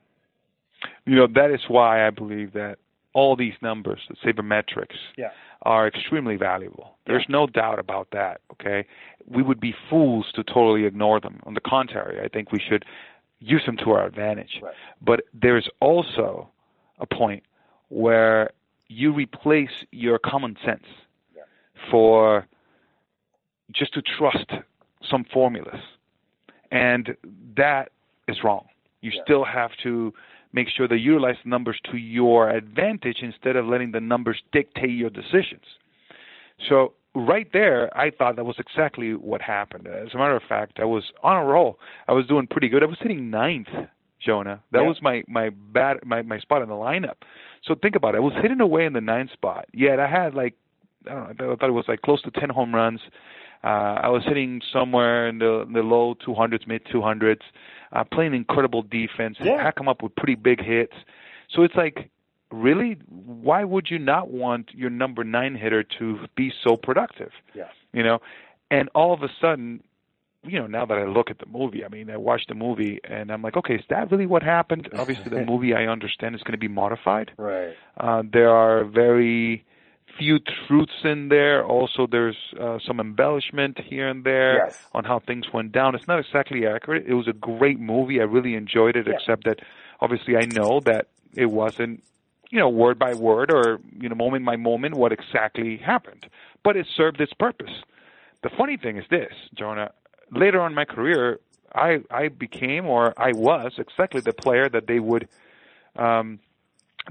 You 1.07 1.14
know 1.14 1.29
that 1.35 1.53
is 1.53 1.61
why 1.68 2.05
I 2.05 2.11
believe 2.11 2.55
that 2.55 2.79
all 3.14 3.37
these 3.37 3.55
numbers, 3.62 4.00
the 4.09 4.16
sabermetrics, 4.16 4.98
Yeah. 5.16 5.31
are 5.62 5.87
extremely 5.87 6.37
valuable. 6.37 6.98
There's 7.07 7.27
no 7.29 7.46
doubt 7.46 7.79
about 7.79 8.11
that. 8.11 8.40
Okay, 8.53 8.85
we 9.27 9.42
would 9.42 9.61
be 9.61 9.72
fools 9.88 10.31
to 10.33 10.42
totally 10.44 10.85
ignore 10.85 11.20
them. 11.20 11.40
On 11.44 11.55
the 11.55 11.61
contrary, 11.61 12.20
I 12.22 12.29
think 12.29 12.53
we 12.53 12.59
should 12.61 12.85
use 13.40 13.64
them 13.66 13.77
to 13.79 13.92
our 13.92 14.05
advantage. 14.05 14.61
Right. 14.62 14.74
But 15.00 15.22
there's 15.33 15.68
also 15.81 16.48
a 16.98 17.07
point 17.07 17.42
where 17.88 18.50
you 18.88 19.12
replace 19.12 19.85
your 19.92 20.18
common 20.18 20.57
sense 20.64 20.87
Yeah. 21.35 21.42
for 21.90 22.46
just 23.70 23.94
to 23.94 24.03
trust 24.03 24.50
some 25.03 25.24
formulas, 25.24 25.81
and 26.70 27.16
that 27.57 27.92
is 28.29 28.42
wrong. 28.42 28.68
You 29.03 29.11
Yeah. 29.11 29.22
still 29.22 29.44
have 29.44 29.74
to 29.79 30.12
make 30.55 30.69
sure 30.75 30.88
that 30.88 30.99
you 30.99 31.12
utilize 31.12 31.37
the 31.45 31.51
numbers 31.51 31.79
to 31.90 31.99
your 31.99 32.49
advantage 32.49 33.19
instead 33.21 33.57
of 33.57 33.67
letting 33.67 33.90
the 33.93 34.01
numbers 34.01 34.40
dictate 34.53 34.90
your 34.90 35.11
decisions. 35.11 35.64
So 36.69 36.95
right 37.14 37.49
there, 37.53 37.95
I 37.97 38.11
thought 38.11 38.37
that 38.37 38.45
was 38.45 38.57
exactly 38.59 39.14
what 39.14 39.43
happened. 39.43 39.87
As 39.87 40.14
a 40.14 40.19
matter 40.19 40.37
of 40.37 40.43
fact, 40.49 40.79
I 40.81 40.85
was 40.85 41.03
on 41.23 41.37
a 41.37 41.45
roll. 41.45 41.79
I 42.09 42.12
was 42.12 42.27
doing 42.27 42.47
pretty 42.47 42.69
good. 42.69 42.83
I 42.83 42.87
was 42.87 42.99
hitting 43.01 43.31
ninth, 43.31 43.69
Jonah. 44.25 44.62
That 44.73 44.83
Yeah. 44.83 44.88
was 44.88 45.03
my 45.03 45.25
my 45.29 45.51
bad 45.51 45.99
my 46.05 46.23
my 46.23 46.38
spot 46.38 46.62
in 46.62 46.69
the 46.69 46.75
lineup. 46.75 47.17
So 47.64 47.75
think 47.75 47.97
about 47.97 48.14
it. 48.14 48.19
I 48.19 48.21
was 48.21 48.35
hitting 48.35 48.61
away 48.61 48.87
in 48.87 48.93
the 48.93 49.01
ninth 49.01 49.33
spot. 49.33 49.67
Yet 49.73 49.99
I 50.01 50.07
had 50.07 50.35
like 50.35 50.55
I 51.07 51.11
don't 51.14 51.40
know. 51.40 51.53
I 51.53 51.57
thought 51.57 51.69
it 51.69 51.73
was 51.73 51.88
like 51.88 52.03
close 52.03 52.23
to 52.23 52.31
ten 52.31 52.49
home 52.51 52.75
runs. 52.75 53.01
Uh, 53.62 53.99
I 54.07 54.09
was 54.09 54.23
hitting 54.25 54.61
somewhere 54.73 55.27
in 55.29 55.38
the 55.38 55.67
the 55.73 55.83
low 55.83 56.14
200s, 56.27 56.67
mid 56.67 56.85
200s, 56.87 57.40
uh, 57.94 58.04
playing 58.04 58.35
incredible 58.35 58.83
defense. 58.83 59.37
Yeah. 59.40 59.66
I 59.66 59.70
come 59.70 59.88
up 59.88 60.02
with 60.02 60.14
pretty 60.16 60.35
big 60.35 60.62
hits. 60.62 60.94
So 61.50 61.62
it's 61.62 61.74
like, 61.74 62.11
really, 62.50 62.98
why 63.09 63.64
would 63.64 63.88
you 63.90 63.98
not 63.98 64.30
want 64.30 64.70
your 64.74 64.90
number 64.90 65.24
nine 65.24 65.54
hitter 65.54 65.85
to 65.98 66.18
be 66.37 66.52
so 66.62 66.76
productive? 66.76 67.30
Yeah. 67.54 67.68
You 67.92 68.02
know, 68.02 68.18
and 68.70 68.88
all 68.94 69.14
of 69.14 69.22
a 69.22 69.28
sudden, 69.40 69.83
you 70.42 70.59
know, 70.59 70.66
now 70.66 70.85
that 70.85 70.98
I 70.98 71.04
look 71.04 71.30
at 71.30 71.38
the 71.38 71.46
movie, 71.46 71.85
I 71.85 71.88
mean, 71.88 72.11
I 72.11 72.16
watched 72.16 72.48
the 72.48 72.54
movie 72.54 73.00
and 73.04 73.30
I'm 73.30 73.40
like, 73.40 73.57
okay, 73.57 73.76
is 73.76 73.85
that 73.88 74.11
really 74.11 74.26
what 74.26 74.42
happened? 74.42 74.88
Obviously, 74.96 75.30
the 75.30 75.44
movie 75.46 75.74
I 75.74 75.87
understand 75.87 76.35
is 76.35 76.42
going 76.42 76.52
to 76.52 76.59
be 76.59 76.68
modified. 76.68 77.30
Right. 77.38 77.74
Uh, 77.96 78.22
there 78.30 78.50
are 78.50 78.85
very 78.85 79.64
few 80.18 80.38
truths 80.38 80.92
in 81.05 81.29
there. 81.29 81.64
Also, 81.64 82.07
there's 82.07 82.37
uh, 82.61 82.79
some 82.87 83.00
embellishment 83.00 83.79
here 83.81 84.09
and 84.09 84.24
there 84.24 84.66
Yes. 84.66 84.79
on 84.92 85.05
how 85.05 85.18
things 85.20 85.46
went 85.53 85.72
down. 85.72 85.94
It's 85.94 86.07
not 86.09 86.18
exactly 86.20 86.66
accurate. 86.66 87.05
It 87.07 87.14
was 87.14 87.29
a 87.29 87.33
great 87.33 87.81
movie. 87.81 88.20
I 88.20 88.24
really 88.24 88.55
enjoyed 88.55 88.96
it, 88.96 89.07
Yeah. 89.07 89.14
except 89.14 89.44
that 89.44 89.61
obviously 90.00 90.37
I 90.37 90.44
know 90.46 90.81
that 90.85 91.07
it 91.35 91.46
wasn't, 91.46 92.03
you 92.50 92.59
know, 92.59 92.68
word 92.68 92.98
by 92.98 93.14
word 93.14 93.50
or 93.50 93.81
you 93.98 94.09
know, 94.09 94.14
moment 94.14 94.44
by 94.46 94.57
moment 94.57 94.94
what 94.94 95.12
exactly 95.12 95.77
happened. 95.77 96.27
But 96.62 96.77
it 96.77 96.87
served 96.96 97.20
its 97.20 97.33
purpose. 97.33 97.72
The 98.42 98.50
funny 98.50 98.77
thing 98.77 98.96
is 98.98 99.05
this, 99.11 99.33
Jonah. 99.55 99.90
Later 100.31 100.61
on 100.61 100.72
in 100.72 100.74
my 100.77 100.85
career, 100.85 101.40
I 101.74 101.98
I 102.11 102.29
became 102.29 102.87
or 102.87 103.14
I 103.16 103.33
was 103.33 103.72
exactly 103.79 104.20
the 104.20 104.33
player 104.33 104.68
that 104.68 104.87
they 104.87 105.00
would 105.00 105.29
um, 105.96 106.38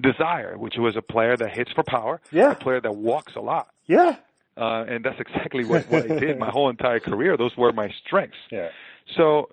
desire, 0.01 0.57
which 0.57 0.75
was 0.77 0.95
a 0.95 1.01
player 1.01 1.37
that 1.37 1.55
hits 1.55 1.71
for 1.71 1.83
power, 1.83 2.19
Yeah. 2.31 2.51
a 2.51 2.55
player 2.55 2.81
that 2.81 2.95
walks 2.95 3.35
a 3.35 3.41
lot. 3.41 3.69
Yeah. 3.85 4.15
Uh, 4.55 4.85
and 4.87 5.03
that's 5.03 5.19
exactly 5.19 5.65
what, 5.65 5.89
what 5.89 6.09
I 6.11 6.19
did 6.19 6.37
my 6.39 6.49
whole 6.49 6.69
entire 6.69 6.99
career. 6.99 7.37
Those 7.37 7.55
were 7.57 7.71
my 7.73 7.89
strengths. 8.05 8.37
Yeah. 8.51 8.69
So 9.15 9.49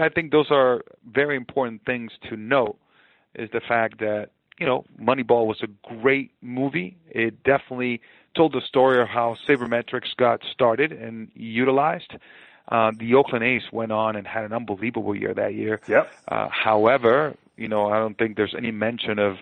I 0.00 0.08
think 0.08 0.32
those 0.32 0.50
are 0.50 0.82
very 1.08 1.36
important 1.36 1.84
things 1.84 2.12
to 2.28 2.36
note. 2.36 2.76
Is 3.36 3.48
the 3.52 3.60
fact 3.60 4.00
that 4.00 4.30
you 4.58 4.66
know 4.66 4.84
Moneyball 5.00 5.46
was 5.46 5.62
a 5.62 5.68
great 6.00 6.32
movie. 6.42 6.96
It 7.08 7.44
definitely 7.44 8.00
told 8.36 8.52
the 8.52 8.60
story 8.60 9.00
of 9.00 9.06
how 9.08 9.36
sabermetrics 9.48 10.16
got 10.16 10.40
started 10.52 10.90
and 10.92 11.30
utilized. 11.34 12.12
Uh, 12.68 12.90
the 12.98 13.14
Oakland 13.14 13.44
A's 13.44 13.62
went 13.72 13.92
on 13.92 14.16
and 14.16 14.26
had 14.26 14.44
an 14.44 14.52
unbelievable 14.52 15.14
year 15.14 15.32
that 15.32 15.54
year. 15.54 15.80
Yep. 15.88 16.12
Uh, 16.26 16.48
however, 16.50 17.36
you 17.56 17.68
know 17.68 17.88
I 17.88 17.98
don't 18.00 18.18
think 18.18 18.36
there's 18.36 18.54
any 18.56 18.72
mention 18.72 19.20
of 19.20 19.36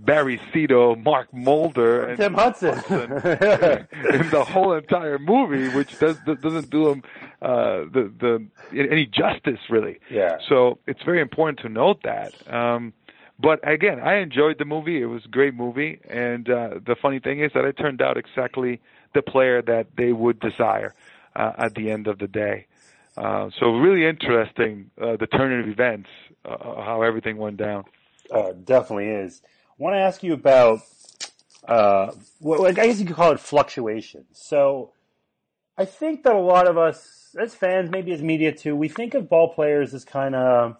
Barry 0.00 0.40
Zito, 0.52 1.02
Mark 1.02 1.32
Mulder, 1.32 2.04
and 2.06 2.18
Tim 2.18 2.34
Hudson. 2.34 2.70
in 2.90 4.30
the 4.30 4.46
whole 4.48 4.72
entire 4.72 5.18
movie, 5.18 5.68
which 5.68 5.98
does 5.98 6.16
doesn't 6.40 6.70
do 6.70 6.88
him 6.88 7.02
uh, 7.42 7.84
the 7.92 8.12
the 8.18 8.46
any 8.78 9.06
justice 9.06 9.60
really. 9.68 10.00
Yeah. 10.10 10.38
So 10.48 10.78
it's 10.86 11.02
very 11.02 11.20
important 11.20 11.60
to 11.60 11.68
note 11.68 12.02
that. 12.04 12.32
Um, 12.52 12.92
but 13.40 13.60
again, 13.68 14.00
I 14.00 14.16
enjoyed 14.16 14.58
the 14.58 14.64
movie. 14.64 15.00
It 15.00 15.06
was 15.06 15.24
a 15.24 15.28
great 15.28 15.54
movie, 15.54 16.00
and 16.08 16.48
uh, 16.50 16.80
the 16.84 16.96
funny 17.00 17.20
thing 17.20 17.40
is 17.40 17.52
that 17.54 17.64
it 17.64 17.76
turned 17.76 18.02
out 18.02 18.16
exactly 18.16 18.80
the 19.14 19.22
player 19.22 19.62
that 19.62 19.86
they 19.96 20.12
would 20.12 20.40
desire 20.40 20.94
uh, 21.36 21.52
at 21.56 21.74
the 21.74 21.90
end 21.90 22.08
of 22.08 22.18
the 22.18 22.26
day. 22.26 22.66
Uh, 23.16 23.50
so 23.58 23.76
really 23.76 24.06
interesting 24.06 24.90
uh, 25.00 25.16
the 25.16 25.26
turn 25.26 25.58
of 25.60 25.68
events 25.68 26.08
uh, 26.44 26.82
how 26.82 27.02
everything 27.02 27.36
went 27.36 27.56
down. 27.56 27.84
Uh, 28.30 28.52
definitely 28.64 29.08
is. 29.08 29.42
Want 29.78 29.94
to 29.94 30.00
ask 30.00 30.22
you 30.22 30.34
about, 30.34 30.80
uh, 31.66 32.12
well, 32.40 32.66
I 32.66 32.72
guess 32.72 32.98
you 33.00 33.06
could 33.06 33.16
call 33.16 33.30
it 33.30 33.40
fluctuation. 33.40 34.24
So, 34.32 34.92
I 35.78 35.84
think 35.84 36.24
that 36.24 36.34
a 36.34 36.40
lot 36.40 36.66
of 36.66 36.76
us, 36.76 37.36
as 37.38 37.54
fans, 37.54 37.88
maybe 37.88 38.12
as 38.12 38.20
media 38.20 38.50
too, 38.50 38.74
we 38.74 38.88
think 38.88 39.14
of 39.14 39.28
ball 39.28 39.54
players 39.54 39.94
as 39.94 40.04
kind 40.04 40.34
of 40.34 40.76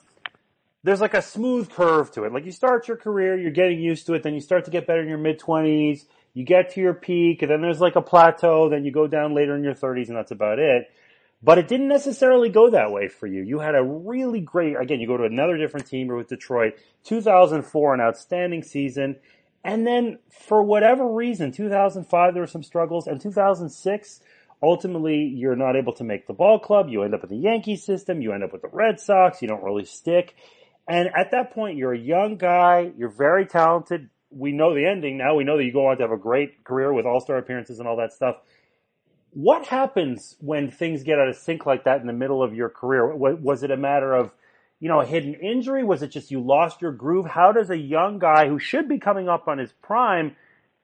there's 0.82 1.00
like 1.00 1.14
a 1.14 1.22
smooth 1.22 1.70
curve 1.70 2.11
to 2.12 2.24
it. 2.24 2.32
Like 2.32 2.44
you 2.44 2.50
start 2.50 2.88
your 2.88 2.96
career, 2.96 3.38
you're 3.38 3.52
getting 3.52 3.80
used 3.80 4.06
to 4.06 4.14
it, 4.14 4.24
then 4.24 4.34
you 4.34 4.40
start 4.40 4.64
to 4.64 4.72
get 4.72 4.87
better 4.87 5.00
in 5.00 5.08
your 5.08 5.18
mid 5.18 5.38
twenties, 5.38 6.06
you 6.34 6.44
get 6.44 6.74
to 6.74 6.80
your 6.80 6.94
peak, 6.94 7.42
and 7.42 7.50
then 7.50 7.61
there's 7.62 7.80
like 7.80 7.94
a 7.94 8.02
plateau, 8.02 8.68
then 8.68 8.84
you 8.84 8.90
go 8.90 9.06
down 9.06 9.34
later 9.34 9.54
in 9.54 9.62
your 9.62 9.74
thirties, 9.74 10.08
and 10.08 10.18
that's 10.18 10.32
about 10.32 10.58
it. 10.58 10.90
But 11.42 11.59
it 11.59 11.68
didn't 11.68 11.88
necessarily 11.88 12.48
go 12.48 12.70
that 12.70 12.90
way 12.90 13.09
for 13.09 13.27
you. 13.29 13.42
You 13.42 13.61
had 13.61 13.77
a 13.77 13.83
really 13.83 14.40
great, 14.40 14.77
again, 14.77 15.01
you 15.01 15.07
go 15.07 15.16
to 15.16 15.24
another 15.24 15.57
different 15.57 15.87
team 15.87 16.09
with 16.09 16.29
Detroit, 16.29 16.74
2004, 17.05 17.94
an 17.94 18.01
outstanding 18.01 18.62
season. 18.64 19.16
And 19.62 19.87
then 19.87 20.18
for 20.31 20.62
whatever 20.62 21.07
reason, 21.07 21.53
2005, 21.53 22.35
there 22.35 22.42
were 22.42 22.46
some 22.48 22.62
struggles, 22.64 23.07
and 23.07 23.20
2006, 23.20 24.20
ultimately 24.62 25.33
you're 25.37 25.57
not 25.57 25.77
able 25.77 25.92
to 25.94 26.05
make 26.05 26.27
the 26.27 26.33
ball 26.33 26.59
club. 26.59 26.88
You 26.88 27.03
end 27.03 27.14
up 27.14 27.22
in 27.22 27.31
the 27.31 27.37
Yankee 27.37 27.77
system. 27.77 28.20
You 28.20 28.33
end 28.33 28.42
up 28.42 28.53
with 28.53 28.62
the 28.62 28.70
Red 28.72 28.98
Sox. 28.98 29.40
You 29.40 29.48
don't 29.48 29.62
really 29.62 29.85
stick. 29.85 30.35
And 30.88 31.09
at 31.16 31.31
that 31.33 31.53
point, 31.53 31.77
you're 31.77 31.92
a 31.92 31.98
young 31.98 32.37
guy. 32.37 32.90
You're 32.96 33.11
very 33.11 33.46
talented. 33.46 34.09
We 34.31 34.53
know 34.53 34.74
the 34.74 34.87
ending 34.87 35.18
now. 35.18 35.37
We 35.37 35.44
know 35.44 35.57
that 35.57 35.64
you 35.64 35.72
go 35.72 35.87
on 35.87 35.98
to 35.98 36.03
have 36.03 36.12
a 36.12 36.16
great 36.16 36.64
career 36.64 36.92
with 36.92 37.07
all-star 37.07 37.38
appearances 37.38 37.79
and 37.79 37.87
all 37.87 37.96
that 37.98 38.12
stuff. 38.12 38.37
What 39.33 39.67
happens 39.67 40.37
when 40.41 40.71
things 40.71 41.03
get 41.03 41.19
out 41.19 41.29
of 41.29 41.37
sync 41.37 41.67
like 41.67 41.85
that 41.85 42.01
in 42.01 42.07
the 42.07 42.12
middle 42.12 42.43
of 42.43 42.55
your 42.55 42.69
career? 42.69 43.14
Was 43.14 43.62
it 43.62 43.71
a 43.71 43.77
matter 43.77 44.14
of, 44.14 44.33
you 44.81 44.88
know, 44.88 45.01
a 45.01 45.07
hidden 45.07 45.35
injury? 45.35 45.85
Was 45.85 46.03
it 46.03 46.09
just 46.09 46.31
you 46.31 46.41
lost 46.41 46.83
your 46.83 46.93
groove? 46.93 47.27
How 47.27 47.53
does 47.53 47.71
a 47.71 47.77
young 47.77 48.19
guy 48.19 48.49
who 48.49 48.59
should 48.59 48.88
be 48.88 48.99
coming 48.99 49.29
up 49.29 49.47
on 49.47 49.59
his 49.59 49.73
prime 49.83 50.35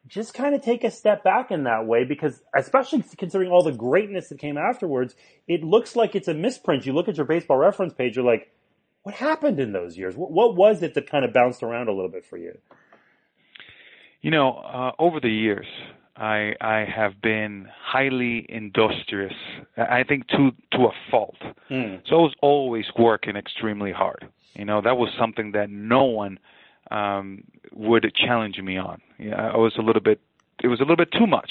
just 0.06 0.34
kind 0.34 0.54
of 0.54 0.62
take 0.62 0.84
a 0.84 0.90
step 0.90 1.24
back 1.24 1.50
in 1.50 1.64
that 1.64 1.86
way? 1.86 2.04
Because 2.04 2.42
especially 2.54 3.02
considering 3.16 3.50
all 3.50 3.62
the 3.62 3.72
greatness 3.72 4.28
that 4.28 4.38
came 4.38 4.58
afterwards, 4.58 5.14
it 5.48 5.64
looks 5.64 5.96
like 5.96 6.14
it's 6.14 6.28
a 6.28 6.34
misprint. 6.34 6.86
You 6.86 6.92
look 6.92 7.08
at 7.08 7.16
your 7.16 7.26
baseball 7.26 7.56
reference 7.56 7.94
page, 7.94 8.16
you're 8.16 8.24
like, 8.24 8.52
what 9.04 9.14
happened 9.14 9.60
in 9.60 9.72
those 9.72 9.96
years? 9.96 10.16
What, 10.16 10.32
what 10.32 10.56
was 10.56 10.82
it 10.82 10.94
that 10.94 11.10
kind 11.10 11.24
of 11.24 11.32
bounced 11.32 11.62
around 11.62 11.88
a 11.88 11.92
little 11.92 12.10
bit 12.10 12.24
for 12.24 12.36
you? 12.36 12.58
You 14.20 14.30
know, 14.30 14.52
uh, 14.52 14.92
over 14.98 15.20
the 15.20 15.28
years, 15.28 15.66
I 16.16 16.54
I 16.60 16.84
have 16.84 17.20
been 17.20 17.68
highly 17.82 18.46
industrious. 18.48 19.34
I 19.76 20.04
think 20.04 20.28
to 20.28 20.52
to 20.72 20.86
a 20.86 20.92
fault. 21.10 21.36
Mm. 21.70 22.02
So 22.08 22.16
I 22.16 22.20
was 22.20 22.34
always 22.40 22.86
working 22.96 23.36
extremely 23.36 23.92
hard. 23.92 24.28
You 24.54 24.64
know, 24.64 24.80
that 24.80 24.96
was 24.96 25.10
something 25.18 25.52
that 25.52 25.70
no 25.70 26.04
one 26.04 26.38
um, 26.90 27.42
would 27.72 28.10
challenge 28.14 28.58
me 28.58 28.76
on. 28.78 29.00
Yeah, 29.18 29.50
I 29.52 29.56
was 29.56 29.74
a 29.78 29.82
little 29.82 30.02
bit. 30.02 30.20
It 30.62 30.68
was 30.68 30.80
a 30.80 30.82
little 30.82 30.96
bit 30.96 31.10
too 31.12 31.26
much. 31.26 31.50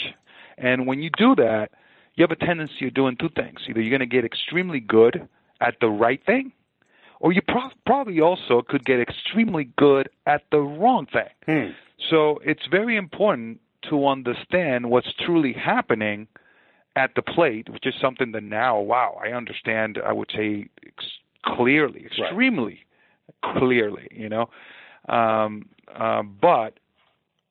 And 0.58 0.88
when 0.88 1.02
you 1.02 1.10
do 1.18 1.36
that, 1.36 1.72
you 2.16 2.24
have 2.24 2.32
a 2.32 2.46
tendency 2.46 2.88
of 2.88 2.94
doing 2.94 3.18
two 3.18 3.30
things. 3.30 3.60
Either 3.68 3.82
you're 3.82 3.90
going 3.90 4.08
to 4.08 4.16
get 4.16 4.24
extremely 4.24 4.80
good 4.80 5.28
at 5.60 5.76
the 5.82 5.88
right 5.88 6.24
thing, 6.26 6.52
or 7.20 7.32
you 7.32 7.42
pro- 7.42 7.72
probably 7.86 8.22
also 8.22 8.62
could 8.62 8.86
get 8.86 9.00
extremely 9.00 9.70
good 9.78 10.10
at 10.26 10.44
the 10.52 10.60
wrong 10.60 11.08
thing. 11.08 11.30
Hmm. 11.46 11.72
So 12.10 12.40
it's 12.46 12.66
very 12.70 12.96
important 12.96 13.60
to 13.90 14.08
understand 14.08 14.90
what's 14.90 15.12
truly 15.26 15.54
happening 15.54 16.28
at 16.96 17.12
the 17.16 17.22
plate, 17.22 17.70
which 17.70 17.86
is 17.88 17.94
something 18.00 18.32
that 18.34 18.44
now, 18.44 18.80
wow, 18.80 19.20
I 19.24 19.30
understand. 19.30 20.00
I 20.06 20.14
would 20.14 20.30
say 20.36 20.68
ex- 20.86 21.06
clearly, 21.46 22.06
extremely 22.06 22.80
right. 23.44 23.58
clearly. 23.58 24.08
You 24.12 24.30
know, 24.30 24.50
um, 25.10 25.70
uh, 25.94 26.24
but 26.24 26.80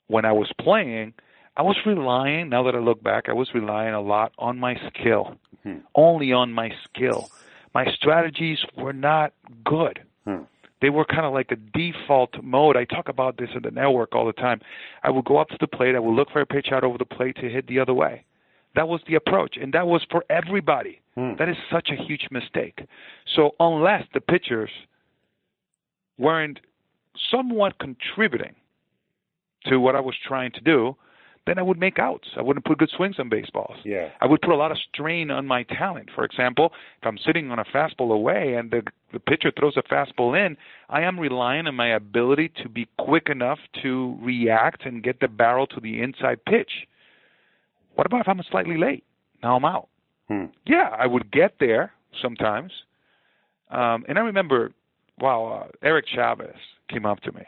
when 0.06 0.24
I 0.24 0.32
was 0.32 0.50
playing, 0.60 1.14
I 1.56 1.62
was 1.62 1.76
relying. 1.84 2.48
Now 2.48 2.62
that 2.64 2.74
I 2.74 2.78
look 2.78 3.02
back, 3.02 3.28
I 3.28 3.32
was 3.32 3.48
relying 3.54 3.94
a 3.94 4.00
lot 4.00 4.32
on 4.38 4.58
my 4.58 4.76
skill, 4.88 5.36
hmm. 5.62 5.78
only 5.94 6.32
on 6.32 6.52
my 6.52 6.70
skill 6.84 7.28
my 7.74 7.86
strategies 7.92 8.58
were 8.76 8.92
not 8.92 9.32
good. 9.64 10.00
Hmm. 10.24 10.42
They 10.82 10.90
were 10.90 11.04
kind 11.04 11.24
of 11.24 11.32
like 11.32 11.52
a 11.52 11.56
default 11.56 12.42
mode. 12.42 12.76
I 12.76 12.84
talk 12.84 13.08
about 13.08 13.38
this 13.38 13.48
in 13.54 13.62
the 13.62 13.70
network 13.70 14.14
all 14.14 14.26
the 14.26 14.32
time. 14.32 14.60
I 15.04 15.10
would 15.10 15.24
go 15.24 15.38
up 15.38 15.48
to 15.50 15.56
the 15.60 15.68
plate, 15.68 15.94
I 15.94 16.00
would 16.00 16.14
look 16.14 16.30
for 16.30 16.40
a 16.40 16.46
pitch 16.46 16.68
out 16.72 16.82
over 16.84 16.98
the 16.98 17.06
plate 17.06 17.36
to 17.36 17.48
hit 17.48 17.68
the 17.68 17.78
other 17.78 17.94
way. 17.94 18.24
That 18.74 18.88
was 18.88 19.00
the 19.06 19.14
approach, 19.14 19.56
and 19.60 19.72
that 19.74 19.86
was 19.86 20.04
for 20.10 20.24
everybody. 20.28 21.00
Hmm. 21.14 21.34
That 21.38 21.48
is 21.48 21.56
such 21.70 21.90
a 21.90 22.02
huge 22.02 22.26
mistake. 22.30 22.80
So 23.36 23.52
unless 23.60 24.04
the 24.12 24.20
pitchers 24.20 24.70
weren't 26.18 26.58
somewhat 27.30 27.78
contributing 27.78 28.54
to 29.66 29.78
what 29.78 29.94
I 29.94 30.00
was 30.00 30.16
trying 30.26 30.50
to 30.52 30.60
do, 30.60 30.96
then 31.46 31.58
I 31.58 31.62
would 31.62 31.78
make 31.78 31.98
outs. 31.98 32.28
I 32.36 32.42
wouldn't 32.42 32.64
put 32.64 32.78
good 32.78 32.90
swings 32.96 33.16
on 33.18 33.28
baseballs. 33.28 33.76
Yeah. 33.84 34.10
I 34.20 34.26
would 34.26 34.40
put 34.40 34.52
a 34.52 34.56
lot 34.56 34.70
of 34.70 34.78
strain 34.92 35.30
on 35.30 35.46
my 35.46 35.64
talent. 35.64 36.08
For 36.14 36.24
example, 36.24 36.72
if 37.00 37.06
I'm 37.06 37.18
sitting 37.18 37.50
on 37.50 37.58
a 37.58 37.64
fastball 37.64 38.12
away 38.12 38.54
and 38.54 38.70
the 38.70 38.82
the 39.12 39.18
pitcher 39.18 39.52
throws 39.58 39.76
a 39.76 39.82
fastball 39.82 40.34
in, 40.34 40.56
I 40.88 41.02
am 41.02 41.20
relying 41.20 41.66
on 41.66 41.74
my 41.74 41.88
ability 41.88 42.52
to 42.62 42.68
be 42.68 42.88
quick 42.98 43.28
enough 43.28 43.58
to 43.82 44.16
react 44.22 44.86
and 44.86 45.02
get 45.02 45.20
the 45.20 45.28
barrel 45.28 45.66
to 45.66 45.80
the 45.80 46.00
inside 46.00 46.42
pitch. 46.46 46.70
What 47.94 48.06
about 48.06 48.22
if 48.22 48.28
I'm 48.28 48.40
slightly 48.50 48.78
late? 48.78 49.04
Now 49.42 49.56
I'm 49.56 49.64
out. 49.66 49.88
Hmm. 50.28 50.46
Yeah, 50.64 50.88
I 50.98 51.06
would 51.06 51.30
get 51.30 51.56
there 51.60 51.92
sometimes. 52.22 52.72
Um, 53.70 54.04
and 54.08 54.18
I 54.18 54.22
remember, 54.22 54.72
wow, 55.18 55.64
uh, 55.64 55.68
Eric 55.82 56.06
Chavez 56.14 56.56
came 56.88 57.04
up 57.04 57.20
to 57.20 57.32
me 57.32 57.42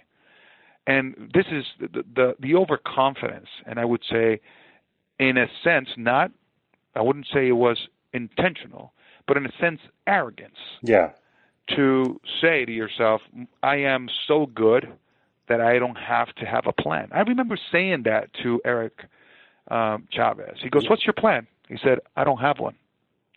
and 0.87 1.31
this 1.35 1.47
is 1.51 1.65
the, 1.81 2.05
the 2.15 2.37
the 2.39 2.55
overconfidence, 2.55 3.49
and 3.67 3.79
I 3.79 3.85
would 3.85 4.03
say, 4.11 4.41
in 5.19 5.37
a 5.37 5.47
sense, 5.63 5.89
not. 5.97 6.31
I 6.95 7.03
wouldn't 7.03 7.27
say 7.33 7.49
it 7.49 7.53
was 7.53 7.89
intentional, 8.13 8.93
but 9.27 9.37
in 9.37 9.47
a 9.47 9.53
sense, 9.61 9.81
arrogance. 10.07 10.59
Yeah. 10.83 11.11
To 11.77 12.21
say 12.41 12.65
to 12.67 12.73
yourself, 12.73 13.23
"I 13.63 13.77
am 13.77 14.09
so 14.29 14.47
good 14.47 14.93
that 15.49 15.61
I 15.61 15.79
don't 15.79 15.97
have 15.97 16.35
to 16.37 16.45
have 16.45 16.67
a 16.67 16.73
plan." 16.73 17.09
I 17.13 17.21
remember 17.21 17.57
saying 17.73 18.03
that 18.03 18.31
to 18.43 18.61
Eric 18.65 19.05
um, 19.69 20.07
Chavez. 20.11 20.59
He 20.63 20.69
goes, 20.69 20.89
"What's 20.89 21.07
your 21.07 21.15
plan?" 21.15 21.47
He 21.69 21.79
said, 21.83 22.01
"I 22.17 22.25
don't 22.25 22.39
have 22.39 22.59
one. 22.59 22.75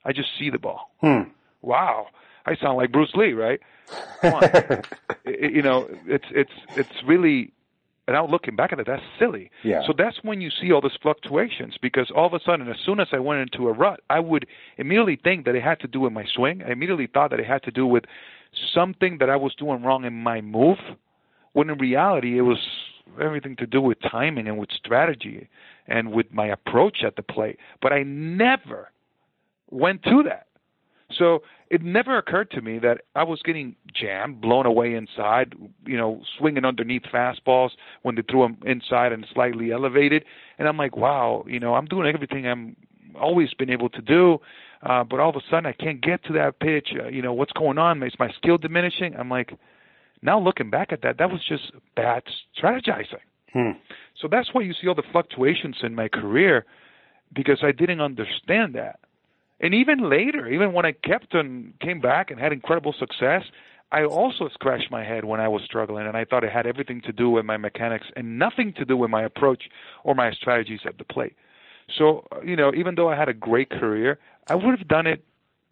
I 0.04 0.12
just 0.12 0.30
see 0.38 0.50
the 0.50 0.60
ball." 0.60 0.92
Hmm. 1.00 1.30
Wow. 1.62 2.08
I 2.48 2.56
sound 2.56 2.78
like 2.78 2.92
Bruce 2.92 3.12
Lee, 3.14 3.34
right? 3.34 3.60
it, 4.24 5.54
you 5.54 5.62
know, 5.62 5.88
it's 6.06 6.26
it's 6.32 6.52
it's 6.76 7.04
really. 7.06 7.54
And 8.08 8.16
now 8.16 8.26
looking 8.26 8.56
back 8.56 8.72
at 8.72 8.80
it, 8.80 8.88
that's 8.88 9.04
silly. 9.20 9.52
Yeah. 9.66 9.86
So 9.86 9.94
that's 9.96 10.24
when 10.24 10.40
you 10.40 10.50
see 10.50 10.72
all 10.72 10.80
these 10.80 10.98
fluctuations 11.02 11.78
because 11.82 12.10
all 12.16 12.26
of 12.26 12.34
a 12.34 12.40
sudden, 12.40 12.70
as 12.70 12.78
soon 12.86 13.02
as 13.02 13.10
I 13.12 13.20
went 13.20 13.42
into 13.42 13.68
a 13.68 13.74
rut, 13.74 14.00
I 14.10 14.22
would 14.22 14.48
immediately 14.78 15.20
think 15.22 15.44
that 15.44 15.56
it 15.56 15.62
had 15.62 15.82
to 15.82 15.90
do 15.90 16.00
with 16.00 16.14
my 16.14 16.24
swing. 16.34 16.64
I 16.66 16.72
immediately 16.72 17.08
thought 17.08 17.32
that 17.32 17.40
it 17.42 17.46
had 17.46 17.64
to 17.64 17.72
do 17.72 17.86
with 17.86 18.06
something 18.74 19.18
that 19.18 19.30
I 19.30 19.36
was 19.36 19.54
doing 19.56 19.84
wrong 19.84 20.06
in 20.06 20.14
my 20.14 20.40
move, 20.40 20.78
when 21.52 21.70
in 21.70 21.78
reality 21.80 22.38
it 22.38 22.44
was 22.44 22.60
everything 23.22 23.58
to 23.58 23.68
do 23.68 23.82
with 23.82 23.98
timing 24.02 24.48
and 24.48 24.58
with 24.58 24.72
strategy 24.72 25.50
and 25.88 26.14
with 26.14 26.32
my 26.32 26.48
approach 26.48 27.04
at 27.04 27.18
the 27.18 27.24
plate. 27.24 27.58
But 27.82 27.92
I 27.92 28.04
never 28.04 28.90
went 29.70 30.04
to 30.04 30.24
that. 30.24 30.47
So 31.12 31.44
it 31.70 31.82
never 31.82 32.18
occurred 32.18 32.52
to 32.52 32.62
me 32.62 32.80
that 32.80 33.02
I 33.16 33.24
was 33.24 33.42
getting 33.44 33.76
jammed, 33.94 34.42
blown 34.42 34.66
away 34.66 34.94
inside, 34.94 35.56
you 35.86 35.98
know, 35.98 36.22
swinging 36.38 36.66
underneath 36.66 37.04
fastballs 37.04 37.72
when 38.04 38.16
they 38.16 38.24
threw 38.30 38.42
them 38.42 38.58
inside 38.66 39.12
and 39.12 39.26
slightly 39.34 39.72
elevated. 39.72 40.26
And 40.58 40.68
I'm 40.68 40.78
like, 40.78 40.98
wow, 40.98 41.46
you 41.48 41.60
know, 41.60 41.76
I'm 41.76 41.86
doing 41.86 42.14
everything 42.14 42.48
I'm 42.48 42.76
always 43.20 43.54
been 43.54 43.70
able 43.70 43.90
to 43.90 44.02
do, 44.02 44.40
uh, 44.84 45.04
but 45.04 45.20
all 45.20 45.30
of 45.30 45.36
a 45.36 45.42
sudden 45.50 45.66
I 45.66 45.72
can't 45.72 46.02
get 46.02 46.24
to 46.26 46.34
that 46.34 46.60
pitch. 46.60 46.90
Uh, 46.94 47.08
you 47.08 47.22
know, 47.22 47.34
what's 47.34 47.54
going 47.54 47.78
on? 47.78 48.04
Is 48.04 48.14
my 48.20 48.32
skill 48.34 48.58
diminishing? 48.58 49.16
I'm 49.16 49.30
like, 49.30 49.54
now 50.22 50.40
looking 50.40 50.70
back 50.70 50.92
at 50.92 51.02
that, 51.04 51.18
that 51.20 51.32
was 51.32 51.42
just 51.48 51.72
bad 51.96 52.24
strategizing. 52.62 53.22
Hmm. 53.54 53.72
So 54.22 54.28
that's 54.30 54.50
why 54.54 54.62
you 54.62 54.74
see 54.74 54.88
all 54.88 54.96
the 54.96 55.04
fluctuations 55.12 55.78
in 55.84 55.96
my 55.96 56.08
career 56.10 56.66
because 57.34 57.60
I 57.62 57.72
didn't 57.72 58.02
understand 58.02 58.76
that. 58.76 59.00
And 59.60 59.74
even 59.74 60.10
later, 60.10 60.48
even 60.48 60.74
when 60.74 60.86
I 60.86 60.92
kept 60.92 61.34
and 61.34 61.78
came 61.80 62.00
back 62.00 62.30
and 62.30 62.40
had 62.40 62.54
incredible 62.54 62.94
success, 62.98 63.44
I 63.92 64.04
also 64.04 64.50
scratched 64.50 64.92
my 64.92 65.04
head 65.04 65.26
when 65.26 65.40
I 65.40 65.48
was 65.48 65.62
struggling, 65.64 66.06
and 66.06 66.18
I 66.18 66.26
thought 66.26 66.44
it 66.44 66.52
had 66.52 66.68
everything 66.68 67.02
to 67.02 67.14
do 67.14 67.30
with 67.30 67.46
my 67.46 67.58
mechanics 67.58 68.08
and 68.16 68.38
nothing 68.38 68.74
to 68.74 68.86
do 68.86 68.98
with 68.98 69.10
my 69.10 69.24
approach 69.24 69.70
or 70.04 70.14
my 70.14 70.32
strategies 70.32 70.82
at 70.86 70.98
the 70.98 71.06
plate. 71.06 71.36
So, 71.98 72.28
uh, 72.32 72.42
you 72.42 72.56
know, 72.56 72.74
even 72.76 72.96
though 72.96 73.10
I 73.10 73.16
had 73.16 73.30
a 73.30 73.34
great 73.34 73.70
career, 73.70 74.20
I 74.50 74.56
would 74.56 74.78
have 74.78 74.88
done 74.88 75.08
it 75.08 75.24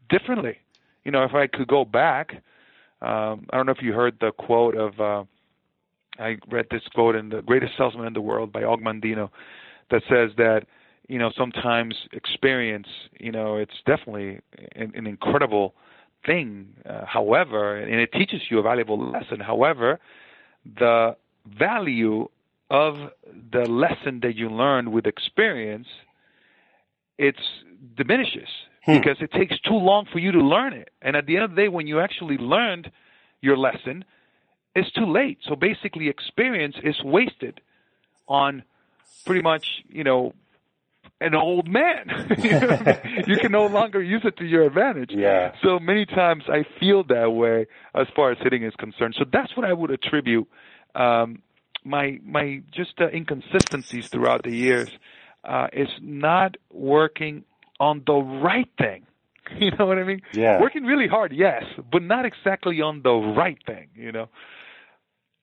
differently. 0.09 0.57
You 1.03 1.11
know, 1.11 1.23
if 1.23 1.33
I 1.33 1.47
could 1.47 1.67
go 1.67 1.83
back, 1.83 2.41
um, 3.01 3.47
I 3.51 3.57
don't 3.57 3.65
know 3.65 3.73
if 3.73 3.81
you 3.81 3.93
heard 3.93 4.17
the 4.21 4.31
quote 4.31 4.75
of, 4.75 4.99
uh, 4.99 5.23
I 6.17 6.37
read 6.49 6.67
this 6.71 6.83
quote 6.93 7.15
in 7.15 7.29
The 7.29 7.41
Greatest 7.41 7.73
Salesman 7.77 8.07
in 8.07 8.13
the 8.13 8.21
World 8.21 8.53
by 8.53 8.63
Og 8.63 8.81
Mandino 8.81 9.29
that 9.91 10.03
says 10.09 10.31
that 10.37 10.65
you 11.07 11.19
know 11.19 11.31
sometimes 11.37 11.95
experience 12.13 12.87
you 13.19 13.31
know 13.31 13.57
it's 13.57 13.75
definitely 13.85 14.39
an, 14.75 14.91
an 14.95 15.07
incredible 15.07 15.75
thing. 16.25 16.73
Uh, 16.87 17.05
however, 17.05 17.77
and 17.77 17.99
it 18.01 18.11
teaches 18.11 18.41
you 18.49 18.59
a 18.59 18.61
valuable 18.61 18.99
lesson. 19.11 19.39
However, 19.39 19.99
the 20.65 21.15
value 21.45 22.27
of 22.69 22.95
the 23.51 23.69
lesson 23.69 24.21
that 24.21 24.35
you 24.35 24.49
learned 24.49 24.91
with 24.91 25.05
experience, 25.05 25.87
it 27.17 27.35
diminishes 27.95 28.49
hmm. 28.83 28.97
because 28.97 29.17
it 29.21 29.31
takes 29.31 29.59
too 29.59 29.75
long 29.75 30.07
for 30.11 30.19
you 30.19 30.31
to 30.31 30.39
learn 30.39 30.73
it. 30.73 30.89
And 31.01 31.15
at 31.15 31.25
the 31.27 31.35
end 31.35 31.45
of 31.45 31.51
the 31.51 31.57
day, 31.57 31.67
when 31.67 31.87
you 31.87 31.99
actually 31.99 32.37
learned 32.37 32.91
your 33.41 33.57
lesson, 33.57 34.03
it's 34.75 34.91
too 34.91 35.05
late. 35.05 35.37
So 35.47 35.55
basically, 35.55 36.09
experience 36.09 36.75
is 36.83 37.01
wasted 37.03 37.61
on 38.27 38.63
pretty 39.25 39.41
much, 39.41 39.83
you 39.87 40.03
know, 40.03 40.33
an 41.21 41.33
old 41.33 41.67
man. 41.67 42.27
you 43.27 43.37
can 43.37 43.51
no 43.51 43.67
longer 43.67 44.01
use 44.01 44.21
it 44.25 44.37
to 44.37 44.45
your 44.45 44.63
advantage. 44.63 45.11
Yeah. 45.11 45.53
So 45.63 45.79
many 45.79 46.05
times 46.05 46.43
I 46.47 46.65
feel 46.79 47.03
that 47.05 47.31
way 47.31 47.67
as 47.93 48.07
far 48.15 48.31
as 48.31 48.37
hitting 48.41 48.63
is 48.63 48.73
concerned. 48.77 49.15
So 49.17 49.25
that's 49.31 49.55
what 49.55 49.65
I 49.65 49.73
would 49.73 49.91
attribute 49.91 50.47
um, 50.95 51.41
my 51.83 52.19
my 52.23 52.61
just 52.71 52.99
uh, 52.99 53.09
inconsistencies 53.09 54.07
throughout 54.07 54.43
the 54.43 54.55
years 54.55 54.89
uh, 55.43 55.67
is 55.71 55.89
not 56.01 56.55
working 56.71 57.43
on 57.79 58.03
the 58.05 58.13
right 58.13 58.69
thing. 58.77 59.05
You 59.59 59.69
know 59.77 59.85
what 59.85 59.99
I 59.99 60.03
mean? 60.03 60.23
Yeah. 60.33 60.59
Working 60.59 60.85
really 60.85 61.07
hard, 61.07 61.31
yes, 61.31 61.65
but 61.91 62.01
not 62.01 62.25
exactly 62.25 62.81
on 62.81 63.03
the 63.03 63.13
right 63.13 63.59
thing. 63.67 63.89
You 63.93 64.11
know. 64.11 64.29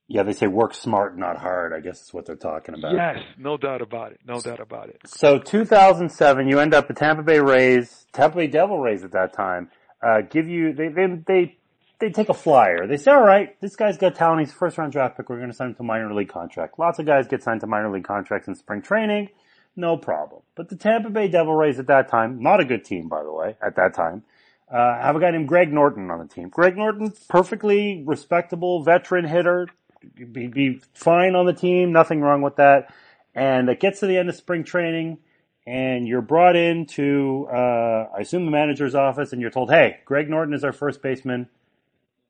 Yeah, 0.09 0.25
they 0.25 0.33
say 0.33 0.47
work 0.47 0.75
smart, 0.75 1.17
not 1.17 1.39
hard. 1.39 1.73
I 1.73 1.81
guess 1.81 2.03
is 2.03 2.13
what 2.13 2.27
they're 2.27 2.37
talking 2.37 2.75
about. 2.75 2.95
Yes, 2.95 3.19
no 3.39 3.57
doubt 3.57 3.81
about 3.81 4.13
it. 4.13 4.21
No 4.27 4.41
doubt 4.41 4.61
about 4.61 4.89
it. 4.89 5.01
So 5.07 5.39
2007, 5.39 6.49
you 6.49 6.59
end 6.59 6.75
up 6.75 6.91
at 6.91 6.97
Tampa 6.97 7.23
Bay 7.23 7.41
Rays, 7.41 8.07
Tampa 8.13 8.37
Bay 8.37 8.47
Devil 8.47 8.79
Rays 8.79 9.05
at 9.05 9.13
that 9.13 9.33
time. 9.33 9.71
Uh, 10.03 10.23
give 10.29 10.49
you 10.49 10.75
they 10.75 10.89
they 10.89 11.07
they 11.27 11.59
they 12.03 12.11
take 12.11 12.29
a 12.29 12.35
flyer. 12.35 12.89
They 12.89 12.97
say, 12.97 13.13
all 13.13 13.23
right, 13.23 13.59
this 13.61 13.77
guy's 13.77 13.97
got 13.97 14.17
talent. 14.17 14.41
He's 14.41 14.53
first 14.53 14.77
round 14.77 14.93
draft 14.93 15.17
pick. 15.17 15.29
We're 15.29 15.37
going 15.37 15.51
to 15.51 15.57
sign 15.57 15.69
him 15.69 15.75
to 15.77 15.83
minor 15.85 16.13
league 16.13 16.29
contract. 16.29 16.79
Lots 16.79 16.99
of 16.99 17.07
guys 17.07 17.29
get 17.29 17.45
signed 17.45 17.61
to 17.61 17.69
minor 17.69 17.91
league 17.93 18.05
contracts 18.05 18.49
in 18.49 18.57
spring 18.57 18.83
training. 18.83 19.29
No 19.77 19.97
problem. 19.97 20.43
But 20.57 20.69
the 20.69 20.77
Tampa 20.77 21.11
Bay 21.11 21.29
Devil 21.29 21.55
Rays 21.55 21.79
at 21.79 21.87
that 21.87 22.09
time, 22.09 22.43
not 22.43 22.61
a 22.61 22.65
good 22.65 22.85
team, 22.85 23.09
by 23.09 23.23
the 23.23 23.33
way, 23.33 23.57
at 23.65 23.77
that 23.77 23.95
time, 23.95 24.25
uh, 24.71 25.01
have 25.01 25.17
a 25.17 25.21
guy 25.21 25.31
named 25.31 25.49
Greg 25.49 25.73
Norton 25.73 26.11
on 26.11 26.19
the 26.19 26.27
team. 26.27 26.49
Greg 26.49 26.77
Norton, 26.77 27.13
perfectly 27.29 28.03
respectable 28.05 28.83
veteran 28.83 29.25
hitter, 29.25 29.69
be, 30.15 30.47
be 30.47 30.81
fine 30.95 31.35
on 31.35 31.47
the 31.47 31.53
team, 31.53 31.93
nothing 31.93 32.21
wrong 32.21 32.43
with 32.43 32.57
that. 32.57 32.93
And 33.35 33.69
it 33.69 33.81
gets 33.81 34.01
to 34.01 34.07
the 34.07 34.19
end 34.19 34.29
of 34.29 34.37
spring 34.37 34.65
training, 34.65 35.19
and 35.67 36.07
you're 36.07 36.23
brought 36.23 36.57
into, 36.57 37.47
uh, 37.51 38.09
I 38.17 38.21
assume 38.21 38.45
the 38.45 38.51
manager's 38.51 38.95
office, 38.95 39.33
and 39.33 39.41
you're 39.41 39.51
told, 39.51 39.71
hey, 39.71 40.01
Greg 40.05 40.29
Norton 40.29 40.55
is 40.55 40.65
our 40.65 40.73
first 40.73 41.03
baseman. 41.03 41.49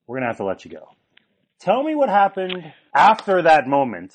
We're 0.06 0.16
going 0.16 0.22
to 0.22 0.28
have 0.28 0.36
to 0.38 0.44
let 0.44 0.64
you 0.64 0.70
go. 0.70 0.88
Tell 1.58 1.82
me 1.82 1.94
what 1.94 2.08
happened 2.08 2.72
after 2.94 3.42
that 3.42 3.66
moment 3.66 4.14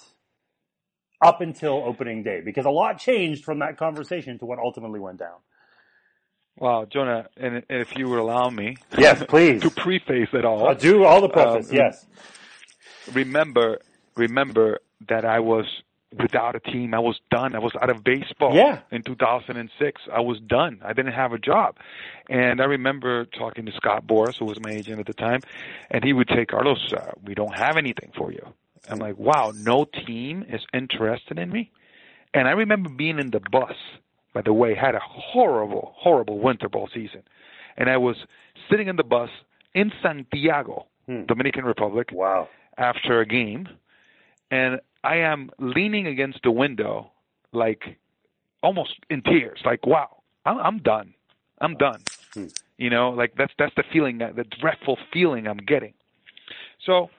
up 1.22 1.42
until 1.42 1.84
opening 1.86 2.24
day, 2.24 2.42
because 2.44 2.66
a 2.66 2.70
lot 2.70 3.00
changed 3.00 3.44
from 3.44 3.60
that 3.60 3.78
conversation 3.78 4.38
to 4.40 4.46
what 4.46 4.60
ultimately 4.60 5.00
went 5.00 5.20
down. 5.20 5.38
Wow, 6.60 6.86
Jonah, 6.90 7.28
and 7.38 7.64
if 7.70 7.96
you 7.96 8.10
would 8.10 8.20
allow 8.20 8.50
me, 8.50 8.78
yes, 8.98 9.24
please, 9.28 9.62
to 9.64 9.70
preface 9.70 10.30
it 10.34 10.44
all, 10.44 10.68
I'll 10.68 10.76
do 10.76 11.04
all 11.04 11.22
the 11.22 11.30
preface. 11.30 11.70
Um, 11.70 11.76
yes, 11.76 12.06
remember 13.14 13.80
remember 14.16 14.80
that 15.08 15.26
I 15.26 15.40
was 15.40 15.66
without 16.16 16.56
a 16.56 16.60
team. 16.60 16.94
I 16.94 17.00
was 17.00 17.20
done. 17.30 17.56
I 17.56 17.60
was 17.60 17.74
out 17.82 17.90
of 17.90 18.04
baseball. 18.04 18.56
Yeah. 18.56 18.80
In 18.92 19.04
2006, 19.04 20.02
I 20.12 20.20
was 20.22 20.40
done. 20.40 20.80
I 20.84 20.94
didn't 20.94 21.14
have 21.14 21.34
a 21.34 21.38
job, 21.38 21.78
and 22.30 22.62
I 22.62 22.66
remember 22.66 23.26
talking 23.26 23.66
to 23.66 23.72
Scott 23.74 24.08
Boras, 24.08 24.38
who 24.38 24.46
was 24.46 24.60
my 24.60 24.72
agent 24.72 25.00
at 25.00 25.06
the 25.06 25.14
time, 25.14 25.42
and 25.92 26.04
he 26.04 26.14
would 26.14 26.30
say, 26.30 26.46
"Carlos, 26.46 26.94
uh, 26.94 27.12
we 27.24 27.36
don't 27.36 27.56
have 27.56 27.78
anything 27.78 28.12
for 28.16 28.32
you." 28.32 28.54
I'm 28.90 29.00
like, 29.00 29.18
"Wow, 29.18 29.52
no 29.56 29.86
team 29.86 30.46
is 30.48 30.66
interested 30.74 31.38
in 31.38 31.50
me." 31.50 31.72
And 32.34 32.48
I 32.48 32.52
remember 32.52 32.90
being 32.90 33.20
in 33.20 33.32
the 33.32 33.42
bus. 33.52 33.76
By 34.34 34.42
the 34.44 34.54
way, 34.54 34.76
had 34.76 34.94
a 34.94 35.00
horrible, 35.00 35.94
horrible 35.96 36.38
winter 36.38 36.70
ball 36.70 36.88
season, 36.94 37.24
and 37.76 37.90
I 37.90 37.98
was 37.98 38.18
sitting 38.70 38.88
in 38.88 38.96
the 38.96 39.04
bus 39.04 39.30
in 39.74 39.92
Santiago, 40.02 40.86
hmm. 41.08 41.24
Dominican 41.26 41.66
Republic. 41.66 42.10
Wow 42.12 42.48
after 42.78 43.22
a 43.22 43.26
game, 43.26 43.68
and 44.52 44.80
I 45.04 45.18
am 45.18 45.50
leaning 45.60 46.08
against 46.08 46.40
the 46.44 46.52
window, 46.52 47.12
like 47.52 47.98
almost 48.64 48.96
in 49.10 49.22
tears. 49.22 49.60
Like, 49.66 49.86
wow, 49.86 50.22
I'm, 50.46 50.58
I'm 50.60 50.78
done. 50.80 51.14
I'm 51.60 51.76
done. 51.76 52.02
Hmm. 52.34 52.48
You 52.78 52.90
know, 52.90 53.10
like 53.10 53.34
that's 53.38 53.54
that's 53.58 53.74
the 53.76 53.84
feeling, 53.92 54.20
that 54.20 54.36
the 54.36 54.44
dreadful 54.44 54.98
feeling 55.12 55.48
I'm 55.48 55.58
getting. 55.58 55.94
So, 56.86 57.10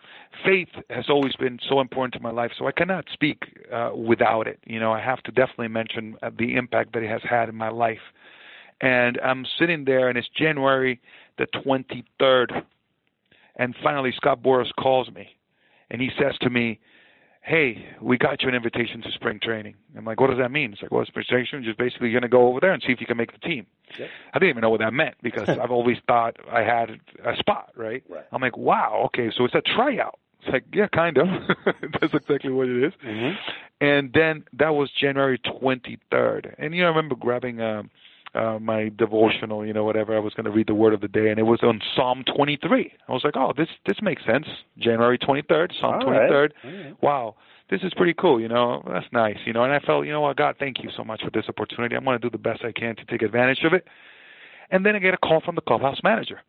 faith 0.44 0.68
has 0.90 1.07
always 1.09 1.35
been 1.37 1.59
so 1.68 1.81
important 1.81 2.14
to 2.14 2.21
my 2.21 2.31
life. 2.31 2.53
So 2.59 2.66
I 2.66 2.73
cannot 2.73 3.07
speak 3.12 3.42
uh, 3.73 3.90
without 3.94 4.47
it. 4.47 4.61
You 4.64 4.79
know, 4.79 4.92
I 4.92 5.01
have 5.01 5.23
to 5.25 5.33
definitely 5.33 5.68
mention 5.68 6.16
uh, 6.23 6.31
the 6.37 6.55
impact 6.55 6.92
that 6.92 7.03
it 7.03 7.11
has 7.11 7.23
had 7.29 7.49
in 7.49 7.57
my 7.57 7.71
life. 7.71 7.99
And 8.81 9.18
I'm 9.25 9.44
sitting 9.59 9.85
there, 9.85 10.09
and 10.09 10.16
it's 10.16 10.29
January 10.37 11.01
the 11.38 11.47
23rd, 11.47 12.62
and 13.57 13.75
finally 13.83 14.12
Scott 14.16 14.42
Boras 14.42 14.71
calls 14.79 15.09
me 15.11 15.38
and 15.90 16.01
he 16.01 16.11
says 16.18 16.37
to 16.42 16.51
me, 16.51 16.79
"Hey, 17.42 17.87
we 18.01 18.18
got 18.18 18.42
you 18.42 18.48
an 18.48 18.55
invitation 18.55 19.03
to 19.03 19.11
spring 19.12 19.40
training." 19.42 19.74
I'm 19.96 20.05
like, 20.05 20.20
"What 20.20 20.31
does 20.31 20.38
that 20.38 20.51
mean?" 20.51 20.72
It's 20.72 20.83
like, 20.83 20.90
"Well, 20.90 21.05
spring 21.07 21.24
training 21.29 21.64
just 21.64 21.79
basically 21.79 22.09
you're 22.11 22.20
going 22.20 22.31
to 22.31 22.35
go 22.35 22.48
over 22.48 22.61
there 22.61 22.72
and 22.72 22.83
see 22.83 22.92
if 22.92 23.01
you 23.01 23.07
can 23.07 23.16
make 23.16 23.33
the 23.33 23.38
team." 23.38 23.66
Yep. 23.98 24.09
I 24.35 24.38
didn't 24.38 24.51
even 24.51 24.61
know 24.62 24.70
what 24.70 24.81
that 24.81 24.92
meant 24.92 25.16
because 25.22 25.48
I've 25.62 25.70
always 25.70 25.98
thought 26.07 26.37
I 26.51 26.62
had 26.62 27.01
a 27.24 27.37
spot, 27.37 27.72
right? 27.77 28.03
right? 28.09 28.24
I'm 28.33 28.42
like, 28.42 28.57
"Wow, 28.57 29.03
okay, 29.07 29.31
so 29.37 29.44
it's 29.44 29.55
a 29.55 29.62
tryout." 29.62 30.18
It's 30.40 30.53
like, 30.53 30.64
yeah, 30.72 30.87
kind 30.87 31.18
of. 31.18 31.27
That's 32.01 32.14
exactly 32.14 32.53
what 32.53 32.68
it 32.68 32.85
is. 32.85 32.92
Mm-hmm. 33.05 33.37
And 33.81 34.12
then 34.12 34.44
that 34.53 34.74
was 34.74 34.90
January 35.01 35.38
23rd, 35.38 36.55
and 36.59 36.74
you 36.74 36.83
know, 36.83 36.87
I 36.87 36.90
remember 36.90 37.14
grabbing. 37.14 37.61
Um, 37.61 37.90
uh, 38.35 38.59
my 38.61 38.91
devotional, 38.97 39.64
you 39.64 39.73
know, 39.73 39.85
whatever. 39.85 40.17
I 40.17 40.21
was 40.21 40.35
going 40.35 40.45
to 40.45 40.51
read 40.51 40.67
the 40.67 40.75
word 40.75 40.95
of 40.95 41.01
the 41.01 41.09
day, 41.09 41.31
and 41.31 41.38
it 41.38 41.45
was 41.45 41.61
on 41.62 41.81
Psalm 41.95 42.25
23. 42.35 42.93
I 43.09 43.12
was 43.12 43.23
like, 43.25 43.37
oh, 43.37 43.53
this 43.57 43.69
this 43.87 43.97
makes 44.03 44.25
sense. 44.25 44.47
January 44.79 45.19
23rd, 45.19 45.73
Psalm 45.81 45.95
All 45.95 46.01
23rd. 46.03 46.51
Right. 46.62 47.03
Wow, 47.03 47.37
this 47.71 47.81
is 47.83 47.93
pretty 47.95 48.14
cool. 48.14 48.41
You 48.41 48.49
know, 48.49 48.83
that's 48.87 49.07
nice. 49.12 49.38
You 49.45 49.53
know, 49.53 49.64
and 49.64 49.73
I 49.73 49.81
felt, 49.81 50.07
you 50.07 50.12
know 50.12 50.21
what, 50.21 50.37
God, 50.37 50.57
thank 50.59 50.83
you 50.83 50.91
so 50.97 51.05
much 51.05 51.23
for 51.23 51.31
this 51.31 51.45
opportunity. 51.49 51.97
I'm 51.97 52.05
going 52.05 52.19
to 52.19 52.23
do 52.23 52.31
the 52.31 52.38
best 52.38 52.64
I 52.64 52.73
can 52.73 52.97
to 52.97 53.05
take 53.07 53.23
advantage 53.23 53.64
of 53.64 53.73
it. 53.73 53.87
And 54.71 54.85
then 54.85 54.95
I 54.95 54.99
get 54.99 55.14
a 55.14 55.19
call 55.19 55.41
from 55.41 55.55
the 55.55 55.62
clubhouse 55.62 56.01
manager 56.05 56.41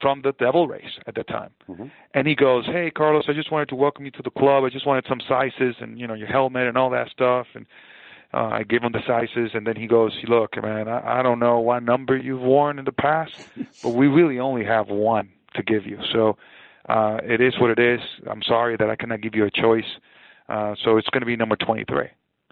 from 0.00 0.22
the 0.22 0.32
Devil 0.38 0.68
Rays 0.68 0.92
at 1.06 1.14
the 1.14 1.24
time. 1.24 1.50
Mm-hmm. 1.68 1.86
And 2.14 2.26
he 2.26 2.34
goes, 2.34 2.64
"Hey, 2.66 2.90
Carlos, 2.90 3.24
I 3.28 3.32
just 3.32 3.50
wanted 3.50 3.68
to 3.70 3.74
welcome 3.74 4.04
you 4.04 4.10
to 4.12 4.22
the 4.22 4.30
club. 4.30 4.64
I 4.64 4.68
just 4.68 4.86
wanted 4.86 5.04
some 5.08 5.20
sizes 5.28 5.74
and 5.80 5.98
you 5.98 6.06
know 6.06 6.14
your 6.14 6.28
helmet 6.28 6.66
and 6.66 6.78
all 6.78 6.90
that 6.90 7.08
stuff." 7.10 7.46
And 7.54 7.66
uh, 8.34 8.48
I 8.48 8.62
give 8.62 8.82
him 8.82 8.92
the 8.92 9.02
sizes, 9.06 9.52
and 9.54 9.66
then 9.66 9.76
he 9.76 9.86
goes, 9.86 10.16
"Look, 10.28 10.62
man, 10.62 10.88
I, 10.88 11.20
I 11.20 11.22
don't 11.22 11.38
know 11.38 11.60
what 11.60 11.82
number 11.82 12.16
you've 12.16 12.40
worn 12.42 12.78
in 12.78 12.84
the 12.84 12.92
past, 12.92 13.32
but 13.82 13.90
we 13.90 14.06
really 14.06 14.38
only 14.38 14.64
have 14.64 14.88
one 14.88 15.30
to 15.54 15.62
give 15.62 15.86
you. 15.86 15.98
So 16.12 16.36
uh, 16.88 17.18
it 17.22 17.40
is 17.40 17.58
what 17.58 17.70
it 17.70 17.78
is. 17.78 18.00
I'm 18.30 18.42
sorry 18.42 18.76
that 18.76 18.90
I 18.90 18.96
cannot 18.96 19.22
give 19.22 19.34
you 19.34 19.46
a 19.46 19.50
choice. 19.50 19.88
Uh, 20.48 20.74
so 20.84 20.96
it's 20.96 21.08
going 21.08 21.20
to 21.20 21.26
be 21.26 21.36
number 21.36 21.56
23." 21.56 22.08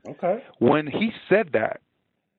Okay. 0.09 0.43
When 0.59 0.87
he 0.87 1.11
said 1.29 1.51
that, 1.53 1.81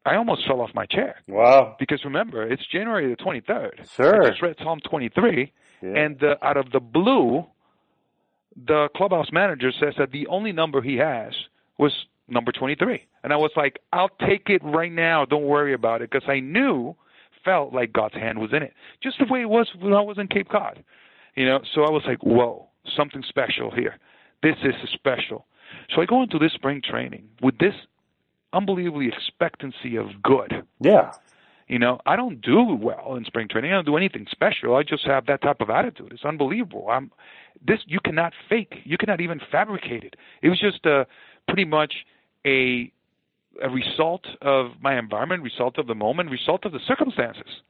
I 0.06 0.15
almost 0.15 0.47
fell 0.47 0.62
off 0.62 0.69
my 0.73 0.86
chair. 0.86 1.17
Wow. 1.28 1.76
Because 1.78 2.04
remember, 2.06 2.50
it's 2.50 2.65
January 2.71 3.10
the 3.10 3.21
23rd. 3.21 3.89
Sure. 3.95 4.23
I 4.23 4.30
just 4.30 4.41
read 4.41 4.56
Psalm 4.63 4.80
23, 4.89 5.52
yeah. 5.82 5.89
and 5.89 6.23
uh, 6.23 6.36
out 6.41 6.56
of 6.56 6.71
the 6.71 6.80
blue, 6.80 7.45
the 8.56 8.88
clubhouse 8.95 9.32
manager 9.32 9.71
says 9.78 9.95
that 9.97 10.12
the 10.12 10.26
only 10.28 10.54
number 10.54 10.82
he 10.82 10.95
has 10.95 11.34
was 11.78 11.91
number 12.28 12.52
23. 12.52 13.06
And 13.24 13.34
I 13.34 13.38
was 13.38 13.52
like, 13.56 13.80
I'll 13.94 14.12
take 14.28 14.50
it 14.50 14.62
right 14.63 14.92
now. 14.92 15.26
Don't 15.26 15.46
worry 15.46 15.74
about 15.74 16.02
it. 16.02 16.10
Because 16.12 16.28
I 16.30 16.40
knew, 16.40 16.96
felt 17.44 17.74
like 17.74 17.94
God's 17.94 18.16
hand 18.16 18.40
was 18.40 18.52
in 18.54 18.63
it. 18.63 18.74
Just 19.02 19.20
the 19.20 19.26
way 19.26 19.42
it 19.42 19.50
was 19.50 19.70
when 19.80 19.94
I 19.94 20.02
was 20.02 20.18
in 20.18 20.28
Cape 20.28 20.50
Cod. 20.50 20.84
You 21.36 21.46
know, 21.46 21.60
so 21.74 21.84
I 21.84 21.92
was 21.92 22.04
like, 22.06 22.24
whoa, 22.24 22.68
something 22.96 23.24
special 23.28 23.72
here. 23.72 23.98
This 24.44 24.56
is 24.63 24.74
special. 24.94 25.46
So 25.94 26.02
I 26.02 26.06
go 26.06 26.23
into 26.23 26.40
this 26.40 26.54
spring 26.54 26.82
training 26.84 27.30
with 27.42 27.58
this 27.60 27.73
unbelievably 28.54 29.08
expectancy 29.10 29.96
of 29.96 30.21
good. 30.21 30.63
Yeah. 30.80 31.12
You 31.67 31.80
know, 31.80 32.00
I 32.06 32.15
don't 32.15 32.42
do 32.42 32.63
well 32.63 33.15
in 33.15 33.25
spring 33.25 33.48
training. 33.50 33.71
I 33.71 33.75
don't 33.75 33.86
do 33.86 33.98
anything 33.98 34.25
special. 34.32 34.75
I 34.75 34.84
just 34.84 35.06
have 35.06 35.25
that 35.25 35.42
type 35.42 35.60
of 35.60 35.69
attitude. 35.69 36.13
It's 36.13 36.23
unbelievable. 36.23 36.88
I'm 36.90 37.12
this 37.65 37.80
you 37.88 38.00
cannot 38.04 38.34
fake. 38.48 38.75
You 38.84 38.98
cannot 38.98 39.19
even 39.19 39.42
fabricate 39.52 40.04
it. 40.04 40.15
It 40.42 40.50
was 40.50 40.60
just 40.60 40.86
a 40.86 41.08
pretty 41.48 41.65
much 41.65 42.06
a 42.46 42.92
a 43.62 43.69
result 43.69 44.25
of 44.42 44.71
my 44.81 45.00
environment, 45.00 45.42
result 45.44 45.77
of 45.79 45.88
the 45.88 45.96
moment, 45.96 46.29
result 46.29 46.65
of 46.65 46.71
the 46.71 46.79
circumstances. 46.88 47.62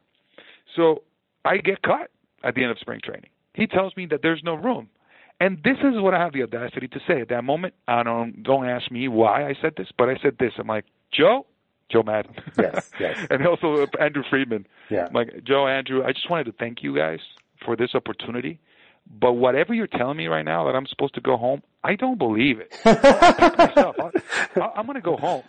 So 0.75 1.03
I 1.45 1.57
get 1.57 1.81
cut 1.81 2.11
at 2.43 2.55
the 2.55 2.63
end 2.63 2.71
of 2.71 2.79
spring 2.79 2.99
training. 3.03 3.29
He 3.53 3.67
tells 3.67 3.95
me 3.95 4.05
that 4.07 4.21
there's 4.21 4.43
no 4.43 4.55
room. 4.55 4.89
And 5.39 5.61
this 5.63 5.77
is 5.77 6.01
what 6.01 6.13
I 6.13 6.19
have 6.19 6.33
the 6.33 6.43
audacity 6.43 6.87
to 6.89 6.99
say 7.07 7.21
at 7.21 7.29
that 7.29 7.43
moment. 7.43 7.73
I 7.87 8.03
don't 8.03 8.43
don't 8.43 8.67
ask 8.67 8.89
me 8.91 9.07
why 9.07 9.47
I 9.47 9.55
said 9.61 9.73
this, 9.77 9.87
but 9.97 10.09
I 10.09 10.17
said 10.21 10.37
this. 10.39 10.53
I'm 10.57 10.67
like, 10.67 10.85
Joe, 11.11 11.45
Joe 11.89 12.03
Maddon. 12.03 12.35
Yes, 12.57 12.91
yes. 12.99 13.27
and 13.29 13.45
also 13.45 13.85
Andrew 13.99 14.23
Friedman. 14.27 14.65
Yeah. 14.89 15.05
I'm 15.07 15.13
like 15.13 15.43
Joe, 15.43 15.67
Andrew, 15.67 16.03
I 16.03 16.11
just 16.11 16.29
wanted 16.29 16.45
to 16.45 16.53
thank 16.53 16.81
you 16.81 16.95
guys 16.95 17.19
for 17.63 17.75
this 17.75 17.93
opportunity. 17.93 18.59
But 19.09 19.33
whatever 19.33 19.73
you're 19.73 19.87
telling 19.87 20.17
me 20.17 20.27
right 20.27 20.45
now 20.45 20.65
that 20.65 20.75
I'm 20.75 20.85
supposed 20.85 21.15
to 21.15 21.21
go 21.21 21.37
home, 21.37 21.63
I 21.83 21.95
don't 21.95 22.17
believe 22.17 22.59
it. 22.59 22.73
I 22.85 22.93
pack 22.95 23.57
my 23.57 23.71
stuff. 23.71 23.95
I, 23.99 24.59
I, 24.59 24.71
I'm 24.75 24.85
going 24.85 24.95
to 24.95 25.01
go 25.01 25.17
home. 25.17 25.43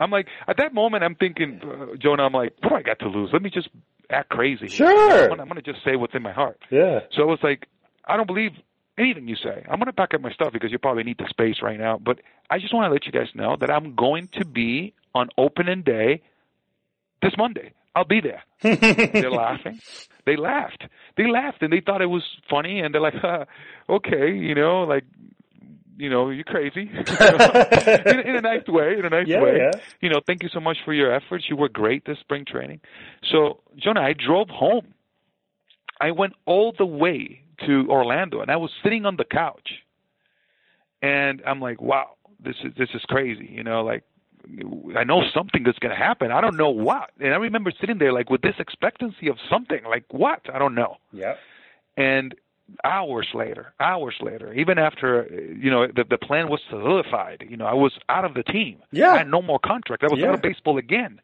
I'm 0.00 0.10
like, 0.10 0.26
at 0.48 0.56
that 0.56 0.74
moment, 0.74 1.04
I'm 1.04 1.14
thinking, 1.14 1.60
uh, 1.62 1.96
Jonah, 1.96 2.24
I'm 2.24 2.32
like, 2.32 2.54
what 2.60 2.70
do 2.70 2.74
I 2.76 2.82
got 2.82 2.98
to 3.00 3.08
lose? 3.08 3.30
Let 3.32 3.42
me 3.42 3.50
just 3.50 3.68
act 4.10 4.30
crazy. 4.30 4.68
Sure. 4.68 5.30
I'm 5.30 5.36
going 5.36 5.54
to 5.54 5.62
just 5.62 5.84
say 5.84 5.96
what's 5.96 6.14
in 6.14 6.22
my 6.22 6.32
heart. 6.32 6.58
Yeah. 6.70 7.00
So 7.12 7.22
it 7.22 7.26
was 7.26 7.38
like, 7.42 7.66
I 8.06 8.16
don't 8.16 8.26
believe 8.26 8.52
anything 8.98 9.28
you 9.28 9.36
say. 9.36 9.64
I'm 9.68 9.78
going 9.78 9.86
to 9.86 9.92
pack 9.92 10.14
up 10.14 10.20
my 10.20 10.32
stuff 10.32 10.52
because 10.52 10.72
you 10.72 10.78
probably 10.78 11.04
need 11.04 11.18
the 11.18 11.28
space 11.28 11.56
right 11.62 11.78
now. 11.78 11.98
But 11.98 12.20
I 12.50 12.58
just 12.58 12.74
want 12.74 12.88
to 12.88 12.92
let 12.92 13.06
you 13.06 13.12
guys 13.12 13.28
know 13.34 13.56
that 13.60 13.70
I'm 13.70 13.94
going 13.94 14.28
to 14.32 14.44
be 14.44 14.94
on 15.14 15.28
opening 15.38 15.82
day 15.82 16.22
this 17.22 17.32
Monday. 17.36 17.72
I'll 17.94 18.04
be 18.04 18.20
there. 18.20 18.42
they're 18.62 19.30
laughing. 19.30 19.80
They 20.26 20.36
laughed. 20.36 20.84
They 21.16 21.26
laughed 21.28 21.62
and 21.62 21.72
they 21.72 21.80
thought 21.84 22.02
it 22.02 22.06
was 22.06 22.22
funny 22.50 22.80
and 22.80 22.94
they're 22.94 23.00
like, 23.00 23.14
uh, 23.22 23.44
okay, 23.88 24.32
you 24.34 24.54
know, 24.54 24.82
like, 24.84 25.04
you 25.96 26.10
know, 26.10 26.30
you're 26.30 26.44
crazy. 26.44 26.80
in, 26.90 28.20
in 28.20 28.36
a 28.36 28.40
nice 28.40 28.66
way, 28.66 28.94
in 28.98 29.04
a 29.04 29.10
nice 29.10 29.28
Yeah, 29.28 29.42
way. 29.42 29.58
yeah. 29.58 29.80
You 30.00 30.08
know, 30.10 30.20
thank 30.26 30.42
you 30.42 30.48
so 30.52 30.60
much 30.60 30.78
for 30.84 30.92
your 30.92 31.14
efforts. 31.14 31.44
You 31.48 31.56
were 31.56 31.68
great 31.68 32.04
this 32.04 32.18
spring 32.20 32.44
training. 32.46 32.80
So, 33.30 33.60
Jonah, 33.76 34.00
I 34.02 34.12
drove 34.14 34.48
home. 34.48 34.94
I 36.00 36.10
went 36.10 36.32
all 36.46 36.74
the 36.76 36.86
way 36.86 37.42
to 37.66 37.86
Orlando 37.88 38.40
and 38.40 38.50
I 38.50 38.56
was 38.56 38.70
sitting 38.82 39.06
on 39.06 39.16
the 39.16 39.24
couch. 39.24 39.68
And 41.02 41.42
I'm 41.46 41.60
like, 41.60 41.80
wow, 41.80 42.16
this 42.42 42.56
is 42.64 42.72
this 42.76 42.88
is 42.94 43.02
crazy, 43.02 43.48
you 43.52 43.62
know, 43.62 43.82
like 43.84 44.04
I 44.96 45.04
know 45.04 45.22
something 45.32 45.66
is 45.66 45.74
going 45.80 45.90
to 45.90 45.96
happen. 45.96 46.30
I 46.30 46.40
don't 46.40 46.56
know 46.56 46.70
what. 46.70 47.10
And 47.20 47.32
I 47.32 47.36
remember 47.36 47.72
sitting 47.80 47.98
there 47.98 48.12
like 48.12 48.30
with 48.30 48.42
this 48.42 48.56
expectancy 48.58 49.28
of 49.28 49.36
something, 49.48 49.82
like 49.84 50.04
what? 50.10 50.40
I 50.52 50.58
don't 50.58 50.74
know. 50.74 50.96
Yeah. 51.12 51.34
And 51.96 52.34
hours 52.82 53.28
later, 53.34 53.72
hours 53.80 54.16
later, 54.20 54.52
even 54.52 54.78
after 54.78 55.26
you 55.58 55.70
know 55.70 55.86
the 55.86 56.04
the 56.04 56.18
plan 56.18 56.48
was 56.48 56.60
solidified, 56.68 57.44
you 57.48 57.56
know, 57.56 57.66
I 57.66 57.74
was 57.74 57.92
out 58.08 58.24
of 58.24 58.34
the 58.34 58.42
team. 58.42 58.78
Yeah. 58.90 59.12
I 59.12 59.18
had 59.18 59.28
no 59.30 59.42
more 59.42 59.58
contract. 59.58 60.02
I 60.02 60.08
was 60.10 60.18
Yeah. 60.20 60.28
out 60.28 60.34
of 60.34 60.42
baseball 60.42 60.78
again. 60.78 61.20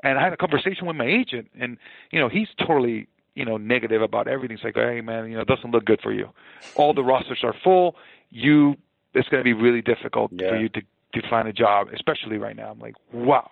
And 0.00 0.16
I 0.18 0.22
had 0.22 0.32
a 0.32 0.36
conversation 0.36 0.86
with 0.86 0.94
my 0.94 1.06
agent, 1.06 1.50
and 1.58 1.76
you 2.12 2.20
know, 2.20 2.28
he's 2.28 2.48
totally 2.58 3.08
you 3.34 3.44
know 3.44 3.56
negative 3.56 4.00
about 4.02 4.28
everything. 4.28 4.56
He's 4.56 4.64
like, 4.64 4.76
hey 4.76 5.00
man, 5.00 5.28
you 5.28 5.34
know, 5.36 5.42
it 5.42 5.48
doesn't 5.48 5.70
look 5.72 5.84
good 5.84 6.00
for 6.02 6.12
you. 6.12 6.28
All 6.76 6.94
the 6.94 7.02
rosters 7.04 7.40
are 7.42 7.54
full. 7.64 7.96
You, 8.30 8.76
it's 9.14 9.28
going 9.28 9.40
to 9.40 9.44
be 9.44 9.54
really 9.54 9.80
difficult 9.82 10.30
Yeah. 10.34 10.50
for 10.50 10.56
you 10.56 10.68
to 10.70 10.82
to 11.14 11.22
find 11.28 11.48
a 11.48 11.52
job, 11.52 11.88
especially 11.94 12.38
right 12.38 12.56
now. 12.56 12.70
I'm 12.70 12.78
like, 12.78 12.94
wow. 13.12 13.50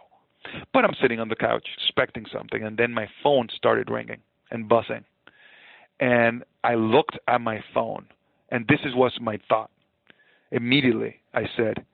But 0.72 0.84
I'm 0.84 0.94
sitting 1.00 1.18
on 1.20 1.28
the 1.28 1.36
couch 1.36 1.66
expecting 1.76 2.26
something, 2.32 2.62
and 2.62 2.76
then 2.76 2.92
my 2.92 3.09
phone 3.22 3.48
started 3.54 3.90
ringing 3.90 4.18
and 4.50 4.68
buzzing. 4.68 5.04
And 5.98 6.44
I 6.62 6.74
looked 6.74 7.18
at 7.26 7.40
my 7.40 7.64
phone, 7.74 8.07
and 8.50 8.66
this 8.68 8.80
is 8.84 8.94
what's 8.94 9.18
my 9.20 9.38
thought. 9.48 9.70
Immediately, 10.52 11.16
I 11.34 11.48
said, 11.57 11.84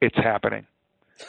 "It's 0.00 0.16
happening." 0.16 0.66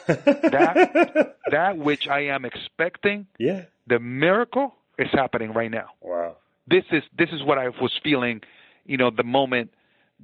that 0.06 1.36
that 1.50 1.76
which 1.78 2.08
I 2.08 2.20
am 2.20 2.44
expecting, 2.44 3.26
yeah. 3.38 3.64
the 3.86 3.98
miracle, 3.98 4.74
is 4.98 5.08
happening 5.12 5.52
right 5.52 5.70
now 5.70 5.88
Wow. 6.00 6.36
this 6.66 6.84
is 6.90 7.02
this 7.16 7.28
is 7.30 7.42
what 7.42 7.58
I 7.58 7.68
was 7.68 7.92
feeling, 8.02 8.40
you 8.86 8.96
know, 8.96 9.10
the 9.10 9.22
moment 9.24 9.70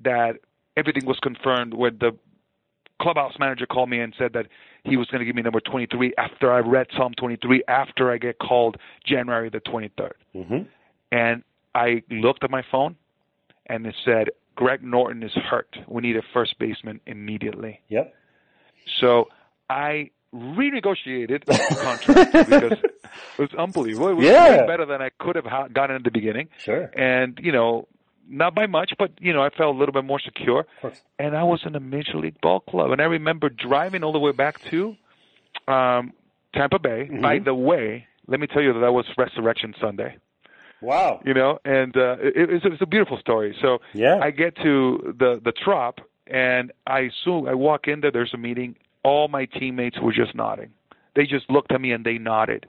that 0.02 0.36
everything 0.76 1.04
was 1.06 1.18
confirmed 1.20 1.74
with 1.74 1.98
the 1.98 2.16
clubhouse 3.00 3.34
manager 3.38 3.66
called 3.66 3.88
me 3.90 4.00
and 4.00 4.14
said 4.18 4.32
that 4.34 4.46
he 4.84 4.96
was 4.96 5.06
going 5.08 5.20
to 5.20 5.24
give 5.24 5.34
me 5.36 5.42
number 5.42 5.60
23 5.60 6.14
after 6.18 6.52
I 6.52 6.58
read 6.58 6.86
Psalm 6.96 7.12
23 7.18 7.62
after 7.68 8.10
I 8.10 8.18
get 8.18 8.38
called 8.38 8.76
January 9.04 9.50
the 9.50 9.60
23rd. 9.60 10.12
Mm-hmm. 10.34 10.58
And 11.12 11.42
I 11.74 12.02
looked 12.10 12.44
at 12.44 12.50
my 12.50 12.62
phone 12.70 12.96
and 13.66 13.86
it 13.86 13.94
said 14.04 14.30
Greg 14.56 14.82
Norton 14.82 15.22
is 15.22 15.32
hurt. 15.32 15.76
We 15.86 16.02
need 16.02 16.16
a 16.16 16.22
first 16.32 16.58
baseman 16.58 17.00
immediately. 17.06 17.80
Yep. 17.88 18.14
So 19.00 19.28
I 19.70 20.10
renegotiated 20.34 21.44
the 21.44 21.76
contract 21.82 22.32
because 22.32 22.72
it 22.72 23.38
was 23.38 23.54
unbelievable. 23.58 24.08
It 24.08 24.14
was 24.14 24.24
Yeah. 24.26 24.66
better 24.66 24.84
than 24.86 25.00
I 25.00 25.10
could 25.18 25.36
have 25.36 25.46
gotten 25.72 25.96
at 25.96 26.04
the 26.04 26.10
beginning 26.10 26.48
Sure. 26.58 26.90
and 26.96 27.38
you 27.42 27.52
know 27.52 27.86
not 28.28 28.54
by 28.54 28.66
much 28.66 28.92
but 28.98 29.10
you 29.20 29.32
know 29.32 29.42
i 29.42 29.50
felt 29.50 29.74
a 29.74 29.78
little 29.78 29.92
bit 29.92 30.04
more 30.04 30.20
secure. 30.20 30.66
And 31.18 31.36
i 31.36 31.42
was 31.42 31.60
in 31.64 31.74
a 31.74 31.80
major 31.80 32.16
league 32.18 32.40
ball 32.40 32.60
club. 32.60 32.90
And 32.90 33.00
i 33.00 33.04
remember 33.04 33.48
driving 33.48 34.02
all 34.04 34.12
the 34.12 34.18
way 34.18 34.32
back 34.32 34.60
to 34.70 34.96
um 35.66 36.12
tampa 36.54 36.78
bay. 36.78 37.08
Mm-hmm. 37.10 37.20
by 37.22 37.38
the 37.38 37.54
way 37.54 38.06
let 38.26 38.40
me 38.40 38.46
tell 38.46 38.62
you 38.62 38.72
that 38.74 38.80
that 38.80 38.92
was 38.92 39.06
resurrection 39.16 39.74
sunday. 39.80 40.16
Wow. 40.80 41.20
you 41.24 41.34
know 41.34 41.58
and 41.64 41.96
uh 41.96 42.16
it, 42.20 42.50
it's, 42.50 42.64
it's 42.64 42.82
a 42.82 42.86
beautiful 42.86 43.18
story. 43.18 43.56
So 43.62 43.78
Yeah. 43.94 44.18
i 44.22 44.30
get 44.30 44.56
to 44.56 45.14
the 45.18 45.40
the 45.42 45.52
trop 45.52 46.00
and 46.26 46.72
i 46.86 47.00
assume 47.10 47.48
i 47.48 47.54
walk 47.54 47.88
in 47.88 48.00
there 48.00 48.10
there's 48.10 48.34
a 48.34 48.38
meeting. 48.38 48.76
All 49.04 49.28
my 49.28 49.46
teammates 49.46 49.98
were 50.00 50.12
just 50.12 50.34
nodding. 50.34 50.70
They 51.16 51.24
just 51.24 51.48
looked 51.50 51.72
at 51.72 51.80
me 51.80 51.92
and 51.92 52.04
they 52.04 52.18
nodded. 52.18 52.66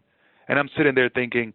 And 0.47 0.57
i'm 0.57 0.69
sitting 0.77 0.95
there 0.95 1.09
thinking 1.09 1.53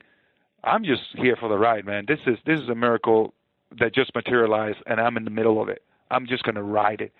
i'm 0.63 0.85
just 0.85 1.03
here 1.17 1.37
for 1.37 1.49
the 1.49 1.59
ride 1.59 1.85
man. 1.87 2.05
This 2.07 2.21
is 2.27 2.39
this 2.47 2.61
is 2.61 2.69
a 2.69 2.75
miracle 2.75 3.33
that 3.79 3.95
just 3.95 4.15
materialized 4.15 4.79
and 4.87 5.01
i'm 5.01 5.17
in 5.17 5.25
the 5.25 5.31
middle 5.31 5.61
of 5.61 5.69
it. 5.69 5.83
I'm 6.11 6.27
just 6.27 6.45
going 6.45 6.55
to 6.55 6.63
ride 6.63 7.01
it. 7.01 7.13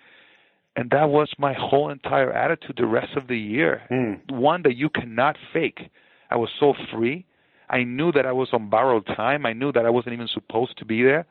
And 0.75 0.89
that 0.91 1.09
was 1.09 1.29
my 1.37 1.53
whole 1.53 1.89
entire 1.89 2.31
attitude 2.31 2.75
the 2.77 2.85
rest 2.85 3.15
of 3.15 3.27
the 3.27 3.37
year. 3.37 3.81
Hmm. 3.89 4.35
One 4.35 4.63
that 4.63 4.75
you 4.75 4.89
cannot 4.89 5.37
fake. 5.53 5.89
I 6.29 6.35
was 6.35 6.49
so 6.59 6.73
free. 6.93 7.25
I 7.69 7.83
knew 7.83 8.11
that 8.11 8.25
i 8.25 8.31
was 8.31 8.49
on 8.53 8.69
borrowed 8.69 9.07
time. 9.07 9.45
I 9.45 9.53
knew 9.53 9.71
that 9.71 9.85
i 9.85 9.89
wasn't 9.89 10.13
even 10.13 10.27
supposed 10.27 10.77
to 10.77 10.85
be 10.85 11.01
there. 11.01 11.25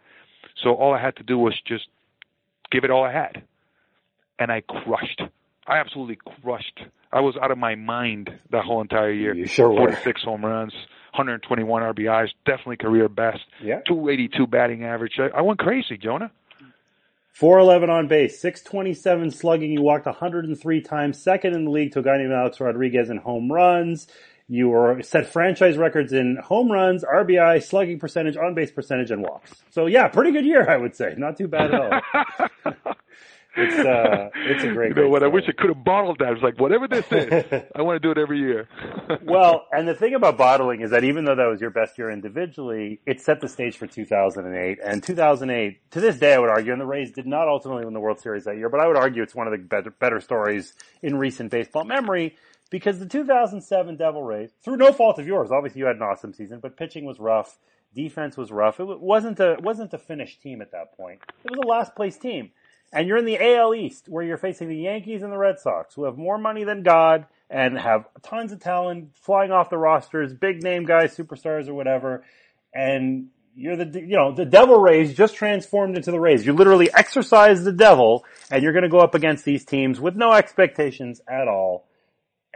So 0.62 0.74
all 0.74 0.94
i 0.94 1.00
had 1.00 1.16
to 1.16 1.22
do 1.22 1.38
was 1.38 1.54
just 1.66 1.84
give 2.70 2.84
it 2.84 2.90
all 2.90 3.04
i 3.04 3.12
had. 3.12 3.42
And 4.38 4.50
i 4.50 4.62
crushed. 4.62 5.22
I 5.66 5.78
absolutely 5.78 6.18
crushed. 6.42 6.80
I 7.12 7.20
was 7.20 7.36
out 7.40 7.50
of 7.50 7.58
my 7.58 7.74
mind 7.76 8.30
that 8.50 8.64
whole 8.64 8.80
entire 8.80 9.12
year. 9.12 9.34
You 9.34 9.46
sure 9.46 9.70
were. 9.70 9.92
46 9.92 10.22
home 10.22 10.44
runs 10.44 10.72
121 11.14 11.82
rbis 11.82 12.28
definitely 12.44 12.76
career 12.76 13.08
best 13.08 13.40
Yeah. 13.62 13.80
282 13.86 14.46
batting 14.46 14.84
average 14.84 15.12
i, 15.18 15.28
I 15.38 15.40
went 15.42 15.58
crazy 15.58 15.96
jonah 15.96 16.30
411 17.34 17.90
on 17.90 18.06
base, 18.06 18.40
627 18.40 19.32
slugging. 19.32 19.72
You 19.72 19.82
walked 19.82 20.06
103 20.06 20.80
times, 20.82 21.20
second 21.20 21.54
in 21.56 21.64
the 21.64 21.70
league 21.72 21.90
to 21.94 21.98
a 21.98 22.02
guy 22.02 22.16
named 22.16 22.30
Alex 22.32 22.60
Rodriguez 22.60 23.10
in 23.10 23.16
home 23.16 23.50
runs. 23.50 24.06
You 24.46 24.68
were 24.68 25.02
set 25.02 25.26
franchise 25.26 25.76
records 25.76 26.12
in 26.12 26.36
home 26.44 26.70
runs, 26.70 27.02
RBI, 27.02 27.60
slugging 27.64 27.98
percentage, 27.98 28.36
on 28.36 28.54
base 28.54 28.70
percentage, 28.70 29.10
and 29.10 29.20
walks. 29.20 29.52
So 29.70 29.86
yeah, 29.86 30.06
pretty 30.06 30.30
good 30.30 30.44
year, 30.44 30.70
I 30.70 30.76
would 30.76 30.94
say. 30.94 31.14
Not 31.18 31.36
too 31.36 31.48
bad 31.48 31.74
at 31.74 31.80
all. 32.64 32.74
it's 33.56 33.74
uh, 33.74 34.30
it's 34.34 34.64
a 34.64 34.72
great. 34.72 34.90
you 34.90 34.94
know 34.94 35.02
great 35.02 35.10
what? 35.10 35.22
I 35.22 35.28
wish 35.28 35.44
I 35.48 35.52
could 35.52 35.70
have 35.74 35.84
bottled 35.84 36.18
that. 36.18 36.32
It's 36.32 36.42
like 36.42 36.58
whatever 36.58 36.88
this 36.88 37.06
is, 37.10 37.44
I 37.76 37.82
want 37.82 38.00
to 38.00 38.00
do 38.00 38.10
it 38.10 38.18
every 38.18 38.38
year. 38.38 38.68
well, 39.22 39.66
and 39.72 39.86
the 39.86 39.94
thing 39.94 40.14
about 40.14 40.36
bottling 40.36 40.80
is 40.80 40.90
that 40.90 41.04
even 41.04 41.24
though 41.24 41.34
that 41.34 41.46
was 41.46 41.60
your 41.60 41.70
best 41.70 41.96
year 41.98 42.10
individually, 42.10 43.00
it 43.06 43.20
set 43.20 43.40
the 43.40 43.48
stage 43.48 43.76
for 43.76 43.86
2008. 43.86 44.78
And 44.84 45.02
2008, 45.02 45.90
to 45.92 46.00
this 46.00 46.18
day, 46.18 46.34
I 46.34 46.38
would 46.38 46.50
argue, 46.50 46.72
and 46.72 46.80
the 46.80 46.86
Rays 46.86 47.12
did 47.12 47.26
not 47.26 47.48
ultimately 47.48 47.84
win 47.84 47.94
the 47.94 48.00
World 48.00 48.20
Series 48.20 48.44
that 48.44 48.56
year, 48.56 48.68
but 48.68 48.80
I 48.80 48.86
would 48.86 48.96
argue 48.96 49.22
it's 49.22 49.34
one 49.34 49.46
of 49.46 49.52
the 49.52 49.58
better, 49.58 49.90
better 49.90 50.20
stories 50.20 50.74
in 51.02 51.16
recent 51.16 51.50
baseball 51.50 51.84
memory 51.84 52.36
because 52.70 52.98
the 52.98 53.06
2007 53.06 53.96
Devil 53.96 54.22
Rays, 54.22 54.50
through 54.64 54.76
no 54.76 54.92
fault 54.92 55.18
of 55.18 55.26
yours, 55.26 55.50
obviously 55.50 55.80
you 55.80 55.86
had 55.86 55.96
an 55.96 56.02
awesome 56.02 56.32
season, 56.32 56.60
but 56.60 56.76
pitching 56.76 57.04
was 57.04 57.20
rough, 57.20 57.58
defense 57.94 58.36
was 58.36 58.50
rough. 58.50 58.80
It 58.80 59.00
wasn't 59.00 59.38
a 59.40 59.56
wasn't 59.60 59.94
a 59.94 59.98
finished 59.98 60.42
team 60.42 60.60
at 60.60 60.72
that 60.72 60.96
point. 60.96 61.20
It 61.44 61.50
was 61.50 61.60
a 61.62 61.68
last 61.68 61.94
place 61.94 62.16
team. 62.16 62.50
And 62.94 63.08
you're 63.08 63.18
in 63.18 63.24
the 63.24 63.56
AL 63.56 63.74
East 63.74 64.08
where 64.08 64.22
you're 64.22 64.38
facing 64.38 64.68
the 64.68 64.76
Yankees 64.76 65.22
and 65.22 65.32
the 65.32 65.36
Red 65.36 65.58
Sox 65.58 65.96
who 65.96 66.04
have 66.04 66.16
more 66.16 66.38
money 66.38 66.62
than 66.62 66.84
God 66.84 67.26
and 67.50 67.76
have 67.76 68.06
tons 68.22 68.52
of 68.52 68.60
talent 68.60 69.16
flying 69.16 69.50
off 69.50 69.68
the 69.68 69.76
rosters, 69.76 70.32
big 70.32 70.62
name 70.62 70.84
guys, 70.84 71.16
superstars 71.16 71.68
or 71.68 71.74
whatever. 71.74 72.24
And 72.72 73.30
you're 73.56 73.76
the, 73.76 74.00
you 74.00 74.16
know, 74.16 74.32
the 74.32 74.44
Devil 74.44 74.78
Rays 74.80 75.12
just 75.12 75.34
transformed 75.34 75.96
into 75.96 76.12
the 76.12 76.20
Rays. 76.20 76.46
You 76.46 76.52
literally 76.52 76.88
exercise 76.94 77.64
the 77.64 77.72
devil 77.72 78.24
and 78.48 78.62
you're 78.62 78.72
going 78.72 78.84
to 78.84 78.88
go 78.88 79.00
up 79.00 79.16
against 79.16 79.44
these 79.44 79.64
teams 79.64 80.00
with 80.00 80.14
no 80.14 80.32
expectations 80.32 81.20
at 81.28 81.48
all. 81.48 81.88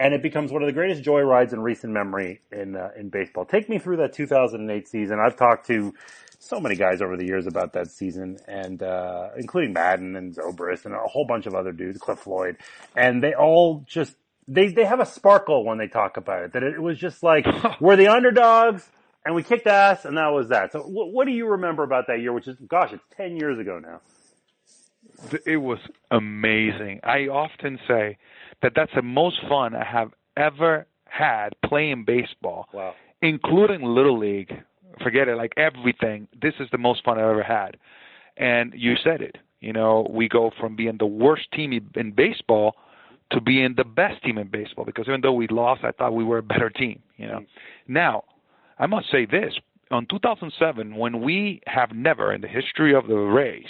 And 0.00 0.14
it 0.14 0.22
becomes 0.22 0.52
one 0.52 0.62
of 0.62 0.68
the 0.68 0.72
greatest 0.72 1.02
joy 1.02 1.22
rides 1.22 1.52
in 1.52 1.58
recent 1.60 1.92
memory 1.92 2.42
in, 2.52 2.76
uh, 2.76 2.90
in 2.96 3.08
baseball. 3.08 3.44
Take 3.44 3.68
me 3.68 3.80
through 3.80 3.96
that 3.96 4.12
2008 4.12 4.86
season. 4.86 5.18
I've 5.18 5.36
talked 5.36 5.66
to 5.66 5.92
so 6.38 6.60
many 6.60 6.76
guys 6.76 7.02
over 7.02 7.16
the 7.16 7.26
years 7.26 7.46
about 7.46 7.72
that 7.74 7.90
season, 7.90 8.38
and 8.46 8.82
uh, 8.82 9.30
including 9.36 9.72
Maddon 9.72 10.16
and 10.16 10.34
Zobrist 10.34 10.84
and 10.86 10.94
a 10.94 10.98
whole 10.98 11.26
bunch 11.26 11.46
of 11.46 11.54
other 11.54 11.72
dudes, 11.72 11.98
Cliff 11.98 12.18
Floyd, 12.20 12.56
and 12.96 13.22
they 13.22 13.34
all 13.34 13.84
just 13.86 14.14
they 14.46 14.68
they 14.68 14.84
have 14.84 15.00
a 15.00 15.06
sparkle 15.06 15.64
when 15.64 15.78
they 15.78 15.88
talk 15.88 16.16
about 16.16 16.44
it. 16.44 16.52
That 16.52 16.62
it 16.62 16.80
was 16.80 16.98
just 16.98 17.22
like 17.22 17.46
we're 17.80 17.96
the 17.96 18.08
underdogs 18.08 18.88
and 19.24 19.34
we 19.34 19.42
kicked 19.42 19.66
ass, 19.66 20.04
and 20.04 20.16
that 20.16 20.28
was 20.28 20.48
that. 20.48 20.72
So, 20.72 20.80
what, 20.82 21.12
what 21.12 21.26
do 21.26 21.32
you 21.32 21.46
remember 21.48 21.82
about 21.82 22.06
that 22.08 22.20
year? 22.20 22.32
Which 22.32 22.48
is, 22.48 22.56
gosh, 22.68 22.92
it's 22.92 23.04
ten 23.16 23.36
years 23.36 23.58
ago 23.58 23.78
now. 23.80 24.00
it 25.46 25.56
was 25.58 25.78
amazing. 26.10 27.00
I 27.04 27.28
often 27.28 27.78
say 27.88 28.18
that 28.62 28.72
that's 28.74 28.92
the 28.94 29.02
most 29.02 29.40
fun 29.48 29.74
I 29.74 29.84
have 29.84 30.12
ever 30.36 30.86
had 31.06 31.50
playing 31.64 32.04
baseball, 32.06 32.68
Wow. 32.72 32.94
including 33.22 33.82
Little 33.82 34.18
League. 34.18 34.52
Forget 35.02 35.28
it, 35.28 35.36
like 35.36 35.52
everything. 35.56 36.28
This 36.40 36.54
is 36.60 36.68
the 36.70 36.78
most 36.78 37.04
fun 37.04 37.18
I've 37.18 37.24
ever 37.24 37.42
had. 37.42 37.76
And 38.36 38.72
you 38.76 38.94
said 39.02 39.20
it. 39.20 39.36
You 39.60 39.72
know, 39.72 40.06
we 40.08 40.28
go 40.28 40.52
from 40.58 40.76
being 40.76 40.98
the 40.98 41.06
worst 41.06 41.50
team 41.52 41.72
in 41.94 42.12
baseball 42.12 42.76
to 43.32 43.40
being 43.40 43.74
the 43.76 43.84
best 43.84 44.22
team 44.22 44.38
in 44.38 44.48
baseball 44.48 44.84
because 44.84 45.06
even 45.08 45.20
though 45.20 45.32
we 45.32 45.48
lost, 45.48 45.84
I 45.84 45.90
thought 45.90 46.14
we 46.14 46.24
were 46.24 46.38
a 46.38 46.42
better 46.42 46.70
team. 46.70 47.02
You 47.16 47.26
know, 47.26 47.44
now 47.86 48.24
I 48.78 48.86
must 48.86 49.10
say 49.10 49.26
this: 49.26 49.54
on 49.90 50.06
2007, 50.06 50.96
when 50.96 51.20
we 51.20 51.60
have 51.66 51.92
never 51.92 52.32
in 52.32 52.40
the 52.40 52.48
history 52.48 52.94
of 52.94 53.08
the 53.08 53.16
Rays, 53.16 53.66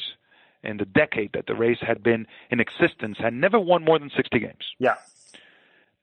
in 0.63 0.77
the 0.77 0.85
decade 0.85 1.31
that 1.35 1.47
the 1.47 1.55
Rays 1.55 1.79
had 1.81 2.03
been 2.03 2.27
in 2.51 2.61
existence, 2.61 3.17
had 3.19 3.33
never 3.33 3.59
won 3.59 3.85
more 3.85 3.99
than 3.99 4.11
60 4.15 4.39
games. 4.39 4.75
Yeah. 4.79 4.95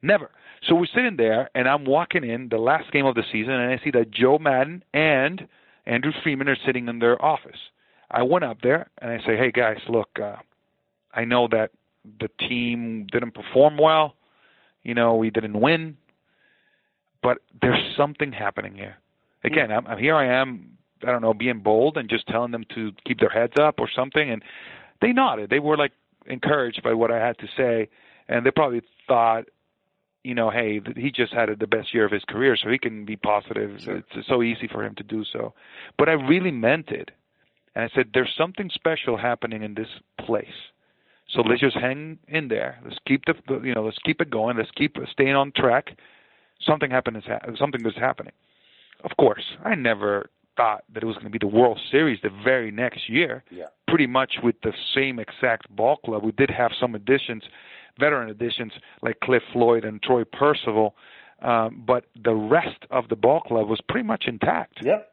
Never. 0.06 0.30
So 0.68 0.76
we're 0.76 0.86
sitting 0.94 1.18
there, 1.18 1.50
and 1.56 1.68
I'm 1.68 1.84
walking 1.84 2.24
in 2.24 2.50
the 2.50 2.58
last 2.58 2.92
game 2.92 3.08
of 3.08 3.16
the 3.16 3.24
season, 3.32 3.54
and 3.54 3.72
I 3.72 3.84
see 3.84 3.92
that 3.92 4.12
Joe 4.12 4.38
Maddon 4.38 4.84
and 4.94 5.48
Andrew 5.86 6.12
Friedman 6.22 6.48
are 6.48 6.58
sitting 6.64 6.88
in 6.88 7.00
their 7.00 7.24
office. 7.24 7.58
I 8.12 8.22
went 8.22 8.46
up 8.46 8.62
there 8.62 8.88
and 9.00 9.12
I 9.12 9.18
say, 9.26 9.36
"Hey 9.36 9.52
guys, 9.52 9.80
look, 9.90 10.10
uh, 10.22 10.36
I 11.14 11.26
know 11.26 11.48
that 11.48 11.72
the 12.20 12.30
team 12.48 13.08
didn't 13.12 13.32
perform 13.32 13.78
well. 13.78 14.16
You 14.84 14.94
know, 14.94 15.16
we 15.16 15.32
didn't 15.32 15.60
win, 15.60 15.98
but 17.24 17.40
there's 17.62 17.96
something 17.98 18.32
happening 18.32 18.76
here. 18.76 18.98
Again, 19.44 19.72
I'm, 19.72 19.88
I'm 19.88 19.98
here. 19.98 20.16
I 20.16 20.28
am. 20.28 20.78
I 21.04 21.08
don't 21.08 21.22
know, 21.22 21.34
being 21.34 21.60
bold 21.60 21.98
and 21.98 22.10
just 22.10 22.28
telling 22.28 22.52
them 22.52 22.64
to 22.74 22.92
keep 23.06 23.20
their 23.20 23.30
heads 23.30 23.54
up 23.60 23.80
or 23.80 23.90
something. 23.94 24.30
And 24.30 24.44
they 25.02 25.12
nodded. 25.12 25.50
They 25.50 25.60
were 25.60 25.78
like 25.78 25.92
encouraged 26.28 26.82
by 26.84 26.94
what 26.94 27.12
I 27.12 27.18
had 27.18 27.38
to 27.40 27.48
say, 27.58 27.90
and 28.28 28.46
they 28.46 28.52
probably 28.52 28.82
thought, 29.08 29.46
you 30.26 30.34
know, 30.34 30.50
hey, 30.50 30.82
he 30.96 31.12
just 31.12 31.32
had 31.34 31.50
the 31.60 31.68
best 31.68 31.94
year 31.94 32.04
of 32.04 32.12
his 32.12 32.24
career, 32.28 32.58
so 32.62 32.70
he 32.70 32.80
can 32.80 33.06
be 33.06 33.16
positive. 33.16 33.80
Sure. 33.80 33.98
It's 33.98 34.28
so 34.28 34.42
easy 34.42 34.68
for 34.68 34.84
him 34.84 34.96
to 34.96 35.04
do 35.04 35.24
so. 35.32 35.54
But 36.00 36.10
I 36.10 36.14
really 36.14 36.52
meant 36.52 36.90
it. 36.90 37.12
And 37.76 37.84
I 37.84 37.96
said, 37.96 38.08
there's 38.14 38.34
something 38.36 38.72
special 38.74 39.18
happening 39.18 39.62
in 39.62 39.76
this 39.76 39.88
place. 40.26 40.58
So 41.30 41.42
let's 41.42 41.62
just 41.62 41.76
hang 41.78 42.18
in 42.28 42.48
there. 42.48 42.80
Let's 42.84 42.98
keep 43.08 43.24
the, 43.26 43.36
you 43.64 43.76
know, 43.76 43.84
let's 43.84 43.98
keep 44.04 44.20
it 44.22 44.30
going. 44.30 44.58
Let's 44.58 44.72
keep 44.76 44.96
staying 45.12 45.36
on 45.36 45.52
track. 45.56 45.98
Something 46.66 46.90
happened 46.90 47.22
something 47.60 47.86
is 47.86 47.94
happening. 47.96 48.34
Of 49.04 49.12
course, 49.18 49.44
I 49.64 49.76
never 49.76 50.30
thought 50.58 50.86
that 50.94 51.04
it 51.04 51.06
was 51.06 51.16
going 51.16 51.26
to 51.26 51.32
be 51.32 51.38
the 51.38 51.48
World 51.48 51.80
Series 51.92 52.20
the 52.24 52.30
very 52.44 52.72
next 52.72 53.10
year. 53.10 53.44
Yeah. 53.52 53.66
Pretty 53.88 54.08
much 54.08 54.36
with 54.42 54.56
the 54.64 54.72
same 54.96 55.20
exact 55.20 55.74
ball 55.76 55.98
club. 55.98 56.24
We 56.24 56.32
did 56.32 56.50
have 56.50 56.72
some 56.80 56.96
additions, 56.96 57.44
veteran 58.00 58.30
additions 58.30 58.72
like 59.02 59.20
Cliff 59.22 59.44
Floyd 59.54 59.86
and 59.86 60.02
Troy 60.02 60.24
Percival, 60.24 60.96
um, 61.42 61.84
but 61.86 62.06
the 62.24 62.34
rest 62.34 62.86
of 62.92 63.10
the 63.10 63.16
ball 63.16 63.42
club 63.42 63.68
was 63.68 63.80
pretty 63.90 64.08
much 64.08 64.24
intact 64.28 64.80
Yep. 64.84 65.12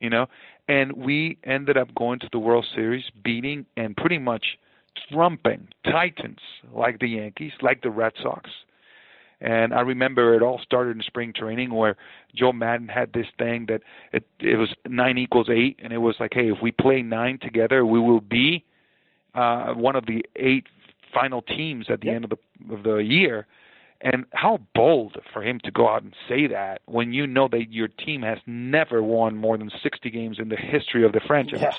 you 0.00 0.08
know 0.10 0.26
and 0.68 0.92
we 0.92 1.38
ended 1.44 1.76
up 1.76 1.94
going 1.94 2.18
to 2.20 2.28
the 2.30 2.38
world 2.38 2.66
series 2.74 3.04
beating 3.24 3.66
and 3.76 3.96
pretty 3.96 4.18
much 4.18 4.58
trumping 5.12 5.68
titans 5.84 6.38
like 6.72 6.98
the 7.00 7.08
yankees 7.08 7.52
like 7.60 7.82
the 7.82 7.90
red 7.90 8.12
sox 8.22 8.50
and 9.40 9.74
i 9.74 9.80
remember 9.80 10.34
it 10.34 10.42
all 10.42 10.60
started 10.62 10.96
in 10.96 11.02
spring 11.02 11.32
training 11.34 11.72
where 11.74 11.96
joe 12.34 12.52
maddon 12.52 12.88
had 12.88 13.12
this 13.12 13.26
thing 13.38 13.66
that 13.66 13.80
it 14.12 14.24
it 14.40 14.56
was 14.56 14.70
nine 14.88 15.18
equals 15.18 15.48
eight 15.50 15.78
and 15.82 15.92
it 15.92 15.98
was 15.98 16.14
like 16.20 16.32
hey 16.34 16.50
if 16.50 16.58
we 16.62 16.70
play 16.70 17.02
nine 17.02 17.38
together 17.40 17.84
we 17.84 17.98
will 18.00 18.20
be 18.20 18.64
uh 19.34 19.72
one 19.74 19.96
of 19.96 20.06
the 20.06 20.24
eight 20.36 20.66
final 21.12 21.42
teams 21.42 21.86
at 21.90 22.00
the 22.00 22.06
Yep. 22.06 22.14
end 22.16 22.24
of 22.24 22.30
the 22.30 22.74
of 22.74 22.82
the 22.82 22.96
year 22.96 23.46
and 24.00 24.24
how 24.32 24.60
bold 24.74 25.16
for 25.32 25.42
him 25.42 25.58
to 25.64 25.70
go 25.72 25.88
out 25.88 26.02
and 26.02 26.14
say 26.28 26.46
that 26.46 26.82
when 26.86 27.12
you 27.12 27.26
know 27.26 27.48
that 27.48 27.72
your 27.72 27.88
team 27.88 28.22
has 28.22 28.38
never 28.46 29.02
won 29.02 29.36
more 29.36 29.58
than 29.58 29.70
60 29.82 30.08
games 30.10 30.38
in 30.38 30.48
the 30.50 30.56
history 30.56 31.04
of 31.04 31.12
the 31.12 31.20
franchise. 31.20 31.60
Yeah. 31.62 31.72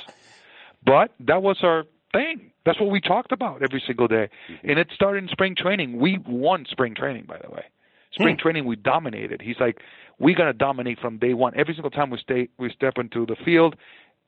But 0.86 1.12
that 1.22 1.42
was 1.42 1.58
our 1.64 1.86
thing. 2.12 2.52
That's 2.66 2.80
what 2.80 2.90
we 2.90 3.00
talked 3.00 3.32
about 3.32 3.62
every 3.62 3.82
single 3.86 4.08
day. 4.08 4.30
And 4.64 4.78
it 4.80 4.90
started 4.94 5.24
in 5.24 5.30
spring 5.30 5.56
training. 5.56 5.98
We 5.98 6.18
won 6.28 6.66
spring 6.70 6.94
training, 6.94 7.26
by 7.26 7.38
the 7.38 7.50
way. 7.50 7.64
Spring 8.12 8.36
Hmm. 8.36 8.42
training, 8.42 8.66
we 8.66 8.76
dominated. 8.76 9.42
He's 9.42 9.60
like, 9.60 9.82
we're 10.18 10.36
going 10.36 10.52
to 10.52 10.58
dominate 10.58 11.00
from 11.00 11.18
day 11.20 11.34
one. 11.34 11.54
Every 11.56 11.74
single 11.74 11.92
time 11.92 12.10
we 12.10 12.18
stay, 12.18 12.50
we 12.58 12.70
step 12.72 12.98
into 12.98 13.26
the 13.26 13.36
field, 13.38 13.76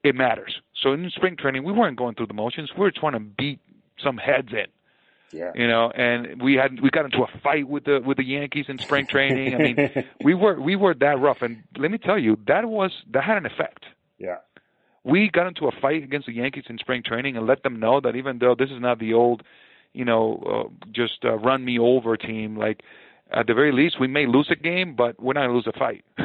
it 0.04 0.16
matters. 0.16 0.62
So 0.82 0.93
in 0.93 1.10
spring 1.10 1.36
training, 1.36 1.64
we 1.64 1.74
weren't 1.74 1.97
going 1.97 2.16
through 2.16 2.28
the 2.28 2.34
motions. 2.34 2.72
We 2.76 2.82
were 2.82 2.91
trying 2.91 3.14
to 3.14 3.20
beat 3.20 3.60
some 4.02 4.18
heads 4.18 4.49
in 4.54 4.68
Yeah. 5.34 5.51
you 5.55 5.67
know 5.67 5.89
and 5.91 6.41
we 6.41 6.55
had 6.55 6.79
we 6.82 6.89
got 6.89 7.05
into 7.05 7.23
a 7.23 7.27
fight 7.41 7.67
with 7.67 7.86
the 7.86 8.01
with 8.05 8.17
the 8.17 8.23
yankees 8.23 8.65
in 8.67 8.77
spring 8.79 9.07
training 9.07 9.55
i 9.55 9.57
mean 9.57 10.05
we 10.23 10.34
were 10.34 10.59
we 10.59 10.75
were 10.75 10.93
that 10.95 11.19
rough 11.19 11.41
and 11.41 11.63
let 11.77 11.91
me 11.91 11.97
tell 11.97 12.17
you 12.17 12.38
that 12.47 12.65
was 12.65 12.91
that 13.11 13.23
had 13.23 13.38
an 13.38 13.45
effect 13.45 13.86
yeah. 14.17 14.38
we 15.03 15.29
got 15.29 15.47
into 15.47 15.67
a 15.67 15.71
fight 15.71 16.03
against 16.03 16.27
the 16.27 16.34
yankees 16.34 16.65
in 16.69 16.77
spring 16.77 17.01
training 17.03 17.38
and 17.38 17.47
let 17.47 17.63
them 17.63 17.79
know 17.79 17.99
that 18.01 18.15
even 18.15 18.39
though 18.39 18.55
this 18.55 18.69
is 18.69 18.82
not 18.82 18.99
the 18.99 19.13
old 19.13 19.43
you 19.93 20.05
know 20.05 20.69
uh, 20.69 20.86
just 20.91 21.23
uh, 21.23 21.38
run 21.38 21.63
me 21.63 21.79
over 21.79 22.17
team 22.17 22.57
like 22.57 22.82
at 23.34 23.47
the 23.47 23.53
very 23.53 23.71
least 23.71 23.99
we 23.99 24.07
may 24.07 24.25
lose 24.25 24.47
a 24.51 24.55
game 24.55 24.95
but 24.95 25.19
we're 25.21 25.34
not 25.34 25.47
going 25.47 25.49
to 25.49 25.55
lose 25.55 25.67
a 25.67 25.77
fight 25.77 26.03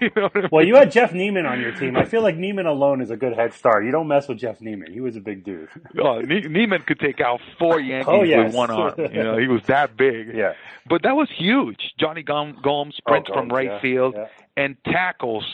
you 0.00 0.10
know 0.16 0.28
I 0.34 0.38
mean? 0.38 0.48
Well, 0.52 0.64
you 0.64 0.76
had 0.76 0.90
Jeff 0.92 1.12
Niemann 1.12 1.46
on 1.46 1.60
your 1.60 1.72
team. 1.72 1.96
I 1.96 2.04
feel 2.04 2.22
like 2.22 2.36
Niemann 2.36 2.66
alone 2.66 3.00
is 3.00 3.10
a 3.10 3.16
good 3.16 3.34
head 3.34 3.52
start. 3.54 3.84
You 3.84 3.90
don't 3.92 4.08
mess 4.08 4.26
with 4.28 4.38
Jeff 4.38 4.60
Niemann. 4.60 4.92
He 4.92 5.00
was 5.00 5.14
a 5.16 5.20
big 5.20 5.44
dude. 5.44 5.68
oh, 5.98 6.20
Ne- 6.20 6.40
Niemann 6.48 6.82
could 6.82 6.98
take 6.98 7.20
out 7.20 7.40
four 7.58 7.80
Yankees 7.92 8.08
Oh, 8.08 8.22
yes. 8.22 8.46
with 8.48 8.54
one 8.56 8.70
arm. 8.70 8.94
You 8.98 9.22
know, 9.22 9.36
he 9.38 9.46
was 9.46 9.62
that 9.66 9.96
big. 9.96 10.34
Yeah. 10.34 10.54
But 10.88 11.02
that 11.02 11.14
was 11.16 11.28
huge. 11.36 11.92
Jonny 12.00 12.22
Gom- 12.22 12.58
Gomes 12.62 12.96
sprints 12.96 13.28
Oh, 13.32 13.34
from 13.34 13.48
right 13.50 13.66
yeah, 13.68 13.80
field 13.80 14.14
yeah. 14.16 14.26
and 14.56 14.76
tackles 14.84 15.44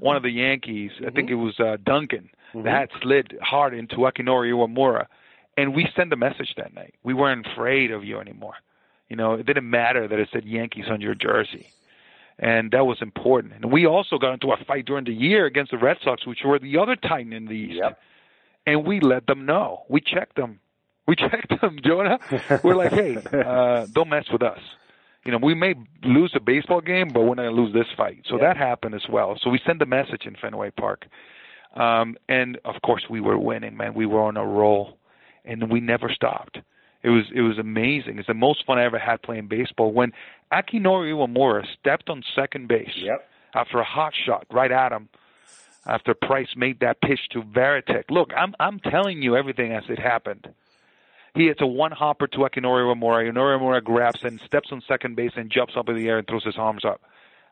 one 0.00 0.16
of 0.16 0.22
the 0.22 0.30
Yankees. 0.30 0.90
I 1.06 1.10
think 1.10 1.30
it 1.30 1.34
was 1.36 1.58
uh, 1.60 1.76
Duncan 1.84 2.30
Mhm. 2.54 2.64
that 2.64 2.88
slid 3.02 3.38
hard 3.42 3.74
into 3.74 3.96
Akinori 3.96 4.50
Iwamura. 4.52 5.06
And 5.56 5.74
we 5.74 5.86
sent 5.94 6.12
a 6.12 6.16
message 6.16 6.54
that 6.56 6.74
night. 6.74 6.94
We 7.02 7.14
weren't 7.14 7.46
afraid 7.46 7.90
of 7.90 8.04
you 8.04 8.18
anymore. 8.20 8.54
You 9.12 9.16
know, 9.16 9.34
it 9.34 9.44
didn't 9.44 9.68
matter 9.68 10.08
that 10.08 10.18
it 10.18 10.30
said 10.32 10.46
Yankees 10.46 10.86
on 10.88 11.02
your 11.02 11.14
jersey. 11.14 11.66
And 12.38 12.70
that 12.70 12.86
was 12.86 12.96
important. 13.02 13.52
And 13.56 13.70
we 13.70 13.84
also 13.86 14.16
got 14.16 14.32
into 14.32 14.50
a 14.52 14.56
fight 14.66 14.86
during 14.86 15.04
the 15.04 15.12
year 15.12 15.44
against 15.44 15.70
the 15.70 15.76
Red 15.76 15.98
Sox, 16.02 16.26
which 16.26 16.38
were 16.46 16.58
the 16.58 16.78
other 16.78 16.96
Titan 16.96 17.34
in 17.34 17.44
the 17.44 17.52
East 17.52 17.74
Yep. 17.82 17.98
and 18.64 18.86
we 18.86 19.00
let 19.00 19.26
them 19.26 19.44
know. 19.44 19.82
We 19.90 20.00
checked 20.00 20.36
them. 20.36 20.60
We 21.06 21.14
checked 21.24 21.52
them, 21.60 21.78
Jonah. 21.84 22.18
We're 22.64 22.74
like, 22.74 22.92
hey, 22.92 23.18
uh, 23.38 23.84
don't 23.92 24.08
mess 24.08 24.24
with 24.32 24.42
us. 24.42 24.60
You 25.26 25.32
know, 25.32 25.38
we 25.42 25.52
may 25.54 25.74
lose 26.04 26.32
a 26.34 26.40
baseball 26.40 26.80
game, 26.80 27.08
but 27.12 27.20
we're 27.20 27.34
not 27.34 27.42
going 27.42 27.54
to 27.54 27.60
lose 27.62 27.74
this 27.74 27.92
fight. 27.94 28.22
So 28.26 28.36
Yeah. 28.36 28.46
that 28.46 28.56
happened 28.56 28.94
as 28.94 29.04
well. 29.10 29.38
So 29.42 29.50
we 29.50 29.60
sent 29.66 29.82
a 29.82 29.86
message 29.86 30.24
in 30.24 30.36
Fenway 30.40 30.70
Park. 30.70 31.04
Um, 31.76 32.16
and 32.30 32.58
of 32.64 32.76
course, 32.82 33.04
we 33.10 33.20
were 33.20 33.36
winning, 33.38 33.76
man. 33.76 33.92
We 33.92 34.06
were 34.06 34.22
on 34.22 34.38
a 34.38 34.46
roll, 34.46 34.96
and 35.44 35.70
we 35.70 35.80
never 35.80 36.08
stopped. 36.10 36.60
It 37.02 37.10
was 37.10 37.24
it 37.34 37.40
was 37.42 37.58
amazing. 37.58 38.18
It's 38.18 38.28
the 38.28 38.34
most 38.34 38.64
fun 38.66 38.78
I 38.78 38.84
ever 38.84 38.98
had 38.98 39.22
playing 39.22 39.48
baseball. 39.48 39.92
When 39.92 40.12
Akinori 40.52 41.12
Iwamura 41.12 41.64
stepped 41.80 42.08
on 42.08 42.22
second 42.36 42.68
base 42.68 42.90
Yep. 42.96 43.28
after 43.54 43.78
a 43.78 43.84
hot 43.84 44.12
shot 44.26 44.46
right 44.50 44.70
at 44.70 44.92
him 44.92 45.08
after 45.86 46.14
Price 46.14 46.48
made 46.56 46.78
that 46.80 47.00
pitch 47.00 47.18
to 47.32 47.42
Varitek. 47.42 48.04
Look, 48.10 48.30
I'm 48.36 48.54
I'm 48.60 48.78
telling 48.78 49.20
you 49.22 49.36
everything 49.36 49.72
as 49.72 49.82
it 49.88 49.98
happened. 49.98 50.48
He 51.34 51.46
hits 51.46 51.60
a 51.62 51.66
one 51.66 51.90
hopper 51.92 52.26
to 52.28 52.38
Akinori 52.38 52.84
Iwamura. 52.84 53.32
Akinori 53.32 53.58
Iwamura 53.58 53.82
grabs 53.82 54.22
and 54.22 54.38
steps 54.42 54.68
on 54.70 54.82
second 54.86 55.16
base 55.16 55.32
and 55.34 55.50
jumps 55.50 55.72
up 55.76 55.88
in 55.88 55.96
the 55.96 56.06
air 56.08 56.18
and 56.18 56.26
throws 56.28 56.44
his 56.44 56.56
arms 56.58 56.84
up. 56.84 57.00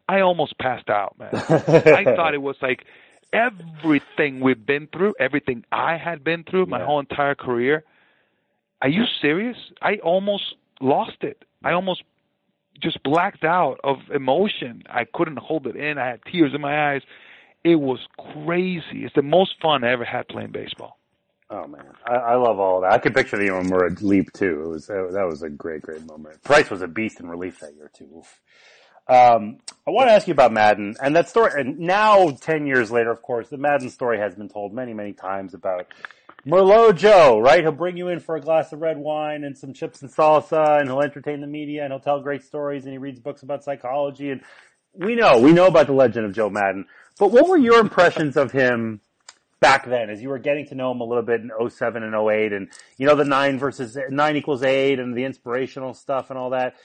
I 0.08 0.20
almost 0.20 0.58
passed 0.58 0.88
out, 0.90 1.18
man. 1.18 1.30
I 1.34 2.04
thought 2.04 2.34
it 2.34 2.42
was 2.42 2.56
like 2.62 2.84
everything 3.32 4.40
we've 4.40 4.64
been 4.64 4.86
through, 4.92 5.14
everything 5.18 5.64
I 5.72 5.96
had 5.96 6.22
been 6.24 6.44
through 6.44 6.66
my 6.66 6.78
Yeah. 6.78 6.86
whole 6.86 7.00
entire 7.00 7.34
career. 7.34 7.84
Are 8.82 8.88
you 8.88 9.04
serious? 9.20 9.56
I 9.82 9.96
almost 9.96 10.54
lost 10.80 11.22
it. 11.22 11.44
I 11.62 11.72
almost 11.72 12.02
just 12.80 13.02
blacked 13.02 13.44
out 13.44 13.78
of 13.84 13.98
emotion. 14.14 14.84
I 14.88 15.04
couldn't 15.04 15.38
hold 15.38 15.66
it 15.66 15.76
in. 15.76 15.98
I 15.98 16.06
had 16.06 16.20
tears 16.30 16.52
in 16.54 16.60
my 16.60 16.92
eyes. 16.92 17.02
It 17.62 17.76
was 17.76 17.98
crazy. 18.44 19.04
It's 19.04 19.14
the 19.14 19.22
most 19.22 19.52
fun 19.60 19.84
I 19.84 19.92
ever 19.92 20.04
had 20.04 20.28
playing 20.28 20.52
baseball. 20.52 20.98
Oh 21.50 21.66
man, 21.66 21.84
I, 22.06 22.14
I 22.14 22.34
love 22.36 22.60
all 22.60 22.80
that. 22.82 22.92
I 22.92 22.98
could 22.98 23.12
picture 23.12 23.36
the 23.36 23.48
Iwamura 23.48 24.00
leap 24.02 24.32
too. 24.32 24.62
It 24.64 24.68
was 24.68 24.86
that 24.86 25.26
was 25.28 25.42
a 25.42 25.50
great, 25.50 25.82
great 25.82 26.06
moment. 26.06 26.42
Price 26.44 26.70
was 26.70 26.80
a 26.80 26.86
beast 26.86 27.18
in 27.18 27.28
relief 27.28 27.58
that 27.58 27.74
year 27.74 27.90
too. 27.92 28.22
Um, 29.08 29.58
I 29.86 29.90
want 29.90 30.08
to 30.08 30.12
ask 30.12 30.28
you 30.28 30.32
about 30.32 30.52
Maddon 30.52 30.94
and 31.02 31.16
that 31.16 31.28
story. 31.28 31.60
And 31.60 31.80
now, 31.80 32.30
ten 32.30 32.68
years 32.68 32.92
later, 32.92 33.10
of 33.10 33.20
course, 33.22 33.48
the 33.48 33.56
Maddon 33.56 33.90
story 33.90 34.18
has 34.18 34.36
been 34.36 34.48
told 34.48 34.72
many, 34.72 34.94
many 34.94 35.12
times 35.12 35.52
about 35.52 35.86
Merlot 36.46 36.96
Joe. 36.96 37.40
Right? 37.40 37.62
He'll 37.62 37.72
bring 37.72 37.96
you 37.96 38.08
in 38.08 38.20
for 38.20 38.36
a 38.36 38.40
glass 38.40 38.72
of 38.72 38.80
red 38.80 38.98
wine 38.98 39.44
and 39.44 39.56
some 39.56 39.72
chips 39.72 40.02
and 40.02 40.10
salsa, 40.10 40.80
and 40.80 40.88
he'll 40.88 41.02
entertain 41.02 41.40
the 41.40 41.46
media, 41.46 41.84
and 41.84 41.92
he'll 41.92 42.00
tell 42.00 42.20
great 42.20 42.42
stories, 42.42 42.84
and 42.84 42.92
he 42.92 42.98
reads 42.98 43.20
books 43.20 43.42
about 43.42 43.64
psychology. 43.64 44.30
And 44.30 44.42
we 44.94 45.14
know, 45.14 45.38
we 45.38 45.52
know 45.52 45.66
about 45.66 45.86
the 45.86 45.92
legend 45.92 46.26
of 46.26 46.32
Joe 46.32 46.50
Maddon. 46.50 46.86
But 47.18 47.32
what 47.32 47.48
were 47.48 47.58
your 47.58 47.80
impressions 47.80 48.36
of 48.36 48.52
him? 48.52 49.00
back 49.60 49.84
then 49.84 50.08
as 50.08 50.22
you 50.22 50.30
were 50.30 50.38
getting 50.38 50.66
to 50.66 50.74
know 50.74 50.90
him 50.90 51.02
a 51.02 51.04
little 51.04 51.22
bit 51.22 51.42
in 51.42 51.50
07 51.68 52.02
and 52.02 52.14
08 52.14 52.54
and 52.54 52.70
you 52.96 53.06
know 53.06 53.14
the 53.14 53.26
9 53.26 53.58
versus 53.58 53.94
9 54.08 54.36
equals 54.36 54.62
8 54.62 54.98
and 54.98 55.14
the 55.14 55.24
inspirational 55.24 55.92
stuff 55.92 56.30
and 56.30 56.38
all 56.38 56.48
that 56.48 56.76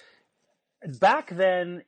back 0.87 1.29
then, 1.31 1.83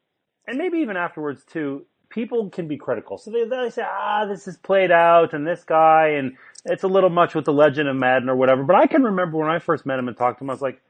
and 0.45 0.57
maybe 0.57 0.79
even 0.79 0.97
afterwards 0.97 1.43
too, 1.43 1.85
people 2.09 2.49
can 2.49 2.67
be 2.67 2.77
critical. 2.77 3.17
So 3.17 3.31
they, 3.31 3.45
they 3.45 3.69
say, 3.69 3.83
ah, 3.85 4.25
this 4.25 4.47
is 4.47 4.57
played 4.57 4.91
out 4.91 5.33
and 5.33 5.45
this 5.45 5.63
guy 5.63 6.09
and 6.17 6.37
it's 6.65 6.83
a 6.83 6.87
little 6.87 7.09
much 7.09 7.35
with 7.35 7.45
the 7.45 7.53
legend 7.53 7.89
of 7.89 7.95
Maddon 7.95 8.29
or 8.29 8.35
whatever. 8.35 8.63
But 8.63 8.75
I 8.75 8.87
can 8.87 9.03
remember 9.03 9.37
when 9.37 9.49
I 9.49 9.59
first 9.59 9.85
met 9.85 9.99
him 9.99 10.07
and 10.07 10.17
talked 10.17 10.39
to 10.39 10.43
him, 10.45 10.49
I 10.49 10.53
was 10.53 10.61
like, 10.61 10.81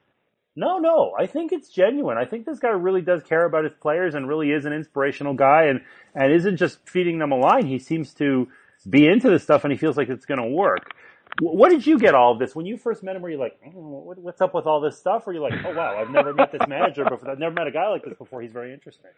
no, 0.55 0.79
no, 0.79 1.13
I 1.17 1.27
think 1.27 1.51
it's 1.51 1.69
genuine. 1.69 2.17
I 2.17 2.25
think 2.25 2.45
this 2.45 2.57
guy 2.57 2.69
really 2.69 3.01
does 3.01 3.21
care 3.21 3.45
about 3.45 3.63
his 3.63 3.73
players 3.79 4.15
and 4.15 4.27
really 4.27 4.51
is 4.51 4.65
an 4.65 4.73
inspirational 4.73 5.35
guy 5.35 5.65
and, 5.65 5.81
and 6.15 6.33
isn't 6.33 6.57
just 6.57 6.79
feeding 6.89 7.19
them 7.19 7.31
a 7.31 7.37
line. 7.37 7.67
He 7.67 7.77
seems 7.77 8.13
to 8.15 8.47
be 8.89 9.07
into 9.07 9.29
this 9.29 9.43
stuff 9.43 9.63
and 9.63 9.71
he 9.71 9.77
feels 9.77 9.97
like 9.97 10.09
it's 10.09 10.25
going 10.25 10.41
to 10.41 10.47
work. 10.47 10.95
What 11.39 11.69
did 11.69 11.85
you 11.85 11.99
get 11.99 12.15
all 12.15 12.31
of 12.33 12.39
this 12.39 12.55
when 12.55 12.65
you 12.65 12.77
first 12.77 13.03
met 13.03 13.15
him? 13.15 13.21
Were 13.21 13.29
you 13.29 13.37
like, 13.37 13.59
oh, 13.67 14.15
what's 14.17 14.41
up 14.41 14.55
with 14.55 14.65
all 14.65 14.81
this 14.81 14.97
stuff? 14.97 15.27
Or 15.27 15.33
you 15.33 15.41
like, 15.41 15.53
oh 15.63 15.73
wow, 15.75 15.95
I've 15.95 16.09
never 16.09 16.33
met 16.33 16.51
this 16.51 16.61
manager 16.67 17.03
before. 17.03 17.29
I've 17.29 17.37
never 17.37 17.53
met 17.53 17.67
a 17.67 17.71
guy 17.71 17.89
like 17.89 18.03
this 18.03 18.17
before. 18.17 18.41
He's 18.41 18.51
very 18.51 18.73
interesting. 18.73 19.11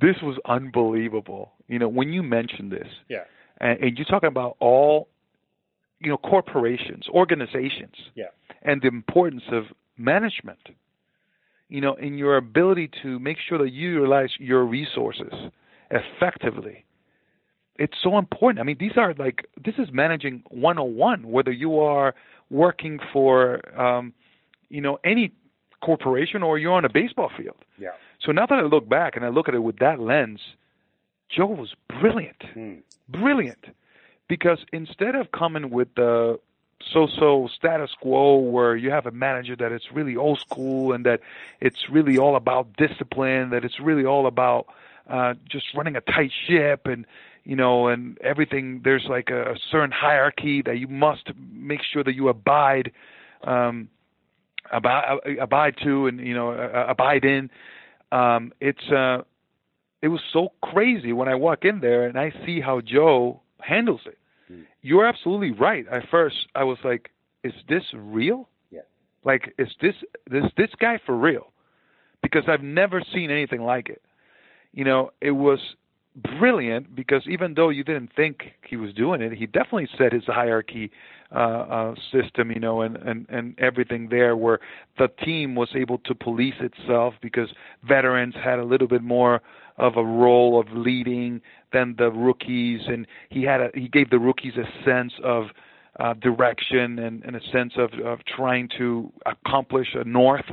This 0.00 0.16
was 0.22 0.38
unbelievable. 0.46 1.52
You 1.66 1.78
know, 1.78 1.88
when 1.88 2.12
you 2.12 2.22
mentioned 2.22 2.72
this, 2.72 2.88
yeah, 3.08 3.24
and, 3.60 3.78
and 3.80 3.98
you're 3.98 4.06
talking 4.06 4.28
about 4.28 4.56
all, 4.60 5.08
you 6.00 6.10
know, 6.10 6.16
corporations, 6.16 7.04
organizations, 7.08 7.94
yeah, 8.14 8.26
and 8.62 8.82
the 8.82 8.88
importance 8.88 9.44
of 9.52 9.64
management. 9.96 10.60
You 11.68 11.82
know, 11.82 11.94
in 11.94 12.16
your 12.16 12.38
ability 12.38 12.90
to 13.02 13.18
make 13.18 13.36
sure 13.46 13.58
that 13.58 13.70
you 13.72 13.90
utilize 13.90 14.30
your 14.38 14.64
resources 14.64 15.32
effectively 15.90 16.86
it's 17.78 17.94
so 18.02 18.18
important. 18.18 18.60
I 18.60 18.64
mean, 18.64 18.76
these 18.78 18.96
are 18.96 19.14
like 19.14 19.48
this 19.64 19.74
is 19.78 19.88
managing 19.92 20.42
101. 20.50 21.30
Whether 21.30 21.52
you 21.52 21.78
are 21.78 22.14
working 22.50 22.98
for, 23.12 23.60
um, 23.80 24.12
you 24.68 24.80
know, 24.80 24.98
any 25.04 25.32
corporation 25.82 26.42
or 26.42 26.58
you're 26.58 26.72
on 26.72 26.84
a 26.84 26.88
baseball 26.92 27.30
field. 27.36 27.56
Yeah. 27.78 27.90
So 28.20 28.32
now 28.32 28.46
that 28.46 28.58
I 28.58 28.62
look 28.62 28.88
back 28.88 29.16
and 29.16 29.24
I 29.24 29.28
look 29.28 29.48
at 29.48 29.54
it 29.54 29.62
with 29.62 29.78
that 29.78 30.00
lens, 30.00 30.40
Joe 31.28 31.46
was 31.46 31.74
brilliant, 32.00 32.40
mm. 32.54 32.82
brilliant, 33.08 33.66
because 34.28 34.64
instead 34.72 35.14
of 35.14 35.30
coming 35.30 35.70
with 35.70 35.94
the 35.94 36.40
so-so 36.92 37.48
status 37.54 37.90
quo 38.00 38.36
where 38.38 38.76
you 38.76 38.90
have 38.90 39.06
a 39.06 39.10
manager 39.10 39.56
that 39.56 39.72
it's 39.72 39.92
really 39.92 40.16
old 40.16 40.40
school 40.40 40.92
and 40.92 41.04
that 41.04 41.20
it's 41.60 41.88
really 41.90 42.18
all 42.18 42.36
about 42.36 42.76
discipline, 42.76 43.50
that 43.50 43.64
it's 43.64 43.80
really 43.80 44.04
all 44.04 44.26
about 44.26 44.66
uh, 45.08 45.34
just 45.48 45.66
running 45.74 45.96
a 45.96 46.00
tight 46.00 46.32
ship 46.46 46.86
and 46.86 47.06
you 47.48 47.56
know, 47.56 47.88
and 47.88 48.18
everything. 48.20 48.82
There's 48.84 49.06
like 49.08 49.30
a, 49.30 49.52
a 49.52 49.56
certain 49.70 49.90
hierarchy 49.90 50.60
that 50.62 50.78
you 50.78 50.86
must 50.86 51.30
make 51.50 51.80
sure 51.82 52.04
that 52.04 52.14
you 52.14 52.28
abide, 52.28 52.92
um, 53.42 53.88
abide, 54.70 55.20
abide 55.40 55.76
to, 55.82 56.08
and 56.08 56.20
you 56.20 56.34
know, 56.34 56.50
uh, 56.50 56.84
abide 56.88 57.24
in. 57.24 57.50
Um, 58.12 58.52
it's 58.60 58.90
uh, 58.90 59.22
it 60.02 60.08
was 60.08 60.20
so 60.32 60.52
crazy 60.62 61.12
when 61.12 61.28
I 61.28 61.34
walk 61.34 61.64
in 61.64 61.80
there 61.80 62.06
and 62.06 62.18
I 62.18 62.32
see 62.46 62.60
how 62.60 62.80
Joe 62.80 63.40
handles 63.60 64.00
it. 64.06 64.18
Mm. 64.50 64.64
You're 64.82 65.06
absolutely 65.06 65.52
right. 65.52 65.86
At 65.90 66.08
first, 66.10 66.36
I 66.54 66.64
was 66.64 66.78
like, 66.84 67.10
"Is 67.44 67.52
this 67.68 67.82
real? 67.94 68.48
Yeah. 68.70 68.80
Like, 69.24 69.54
is 69.58 69.68
this 69.80 69.94
this 70.30 70.44
this 70.56 70.70
guy 70.80 71.00
for 71.04 71.16
real?" 71.16 71.52
Because 72.22 72.44
I've 72.48 72.62
never 72.62 73.02
seen 73.12 73.30
anything 73.30 73.62
like 73.62 73.88
it. 73.88 74.02
You 74.72 74.84
know, 74.84 75.10
it 75.20 75.30
was 75.30 75.60
brilliant 76.22 76.94
because 76.94 77.22
even 77.28 77.54
though 77.54 77.68
you 77.68 77.84
didn't 77.84 78.10
think 78.14 78.52
he 78.68 78.76
was 78.76 78.92
doing 78.94 79.20
it, 79.22 79.32
he 79.32 79.46
definitely 79.46 79.88
set 79.96 80.12
his 80.12 80.24
hierarchy 80.24 80.90
uh, 81.34 81.38
uh, 81.38 81.94
system, 82.10 82.50
you 82.50 82.60
know, 82.60 82.82
and, 82.82 82.96
and, 82.96 83.26
and 83.28 83.58
everything 83.58 84.08
there 84.08 84.36
where 84.36 84.60
the 84.98 85.08
team 85.24 85.54
was 85.54 85.68
able 85.74 85.98
to 85.98 86.14
police 86.14 86.54
itself 86.60 87.14
because 87.20 87.48
veterans 87.86 88.34
had 88.42 88.58
a 88.58 88.64
little 88.64 88.88
bit 88.88 89.02
more 89.02 89.40
of 89.76 89.96
a 89.96 90.04
role 90.04 90.58
of 90.58 90.66
leading 90.72 91.40
than 91.72 91.94
the 91.98 92.10
rookies, 92.10 92.80
and 92.88 93.06
he 93.28 93.42
had 93.42 93.60
a, 93.60 93.68
he 93.74 93.88
gave 93.88 94.10
the 94.10 94.18
rookies 94.18 94.54
a 94.56 94.84
sense 94.84 95.12
of 95.22 95.44
uh, 96.00 96.14
direction 96.14 96.98
and, 96.98 97.22
and 97.24 97.36
a 97.36 97.40
sense 97.52 97.74
of, 97.76 97.90
of 98.04 98.20
trying 98.24 98.68
to 98.78 99.12
accomplish 99.26 99.88
a 99.94 100.04
north 100.04 100.44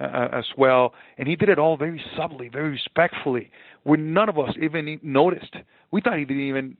uh, 0.00 0.28
as 0.32 0.44
well, 0.56 0.94
and 1.18 1.28
he 1.28 1.36
did 1.36 1.48
it 1.48 1.58
all 1.58 1.76
very 1.76 2.02
subtly, 2.16 2.48
very 2.48 2.70
respectfully 2.70 3.50
when 3.84 4.12
none 4.12 4.28
of 4.28 4.38
us 4.38 4.54
even 4.60 4.98
noticed. 5.02 5.54
We 5.90 6.00
thought 6.00 6.18
he 6.18 6.24
didn't 6.24 6.48
even 6.48 6.76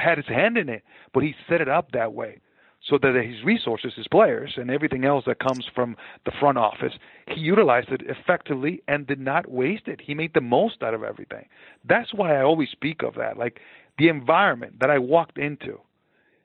had 0.00 0.18
his 0.18 0.26
hand 0.26 0.56
in 0.56 0.68
it, 0.68 0.82
but 1.12 1.22
he 1.22 1.34
set 1.48 1.60
it 1.60 1.68
up 1.68 1.92
that 1.92 2.12
way 2.12 2.40
so 2.88 2.98
that 2.98 3.14
his 3.14 3.44
resources, 3.44 3.92
his 3.94 4.08
players, 4.08 4.54
and 4.56 4.70
everything 4.70 5.04
else 5.04 5.24
that 5.26 5.38
comes 5.38 5.66
from 5.74 5.96
the 6.24 6.32
front 6.40 6.56
office, 6.56 6.94
he 7.28 7.40
utilized 7.40 7.90
it 7.90 8.00
effectively 8.06 8.82
and 8.88 9.06
did 9.06 9.20
not 9.20 9.50
waste 9.50 9.86
it. 9.86 10.00
He 10.00 10.14
made 10.14 10.32
the 10.32 10.40
most 10.40 10.82
out 10.82 10.94
of 10.94 11.02
everything. 11.02 11.46
That's 11.86 12.14
why 12.14 12.38
I 12.38 12.42
always 12.42 12.70
speak 12.70 13.02
of 13.02 13.14
that. 13.16 13.36
Like 13.36 13.60
the 13.98 14.08
environment 14.08 14.80
that 14.80 14.90
I 14.90 14.98
walked 14.98 15.36
into 15.38 15.78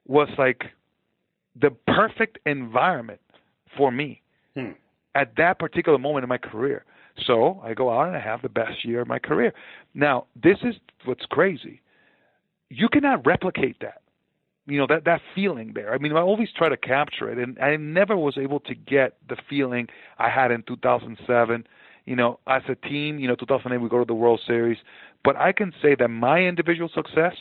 was 0.05 0.27
like 0.37 0.65
the 1.59 1.71
perfect 1.87 2.37
environment 2.45 3.21
for 3.77 3.91
me 3.91 4.21
hmm. 4.55 4.71
at 5.15 5.35
that 5.37 5.57
particular 5.57 5.97
moment 5.97 6.23
in 6.23 6.29
my 6.29 6.37
career. 6.37 6.83
So 7.25 7.61
I 7.63 7.73
go 7.73 7.89
out 7.91 8.07
and 8.07 8.15
I 8.15 8.19
have 8.19 8.41
the 8.41 8.49
best 8.49 8.83
year 8.83 9.01
of 9.01 9.07
my 9.07 9.19
career. 9.19 9.53
Now, 9.93 10.25
this 10.41 10.57
is 10.63 10.75
what's 11.05 11.25
crazy. 11.25 11.81
You 12.69 12.89
cannot 12.89 13.25
replicate 13.25 13.77
that. 13.81 14.01
You 14.67 14.79
know, 14.79 14.87
that, 14.87 15.05
that 15.05 15.21
feeling 15.35 15.73
there. 15.75 15.93
I 15.93 15.99
mean, 15.99 16.11
I 16.13 16.21
always 16.21 16.49
try 16.51 16.69
to 16.69 16.77
capture 16.77 17.29
it, 17.31 17.37
and 17.37 17.59
I 17.59 17.75
never 17.77 18.17
was 18.17 18.35
able 18.35 18.59
to 18.61 18.73
get 18.73 19.15
the 19.29 19.37
feeling 19.47 19.87
I 20.17 20.29
had 20.29 20.51
in 20.51 20.63
2007. 20.63 21.67
You 22.05 22.15
know, 22.15 22.39
as 22.47 22.63
a 22.67 22.75
team, 22.75 23.19
you 23.19 23.27
know, 23.27 23.35
2008 23.35 23.77
we 23.77 23.89
go 23.89 23.99
to 23.99 24.05
the 24.05 24.15
World 24.15 24.41
Series. 24.45 24.79
But 25.23 25.35
I 25.35 25.51
can 25.51 25.71
say 25.81 25.95
that 25.99 26.07
my 26.07 26.39
individual 26.39 26.89
success, 26.93 27.33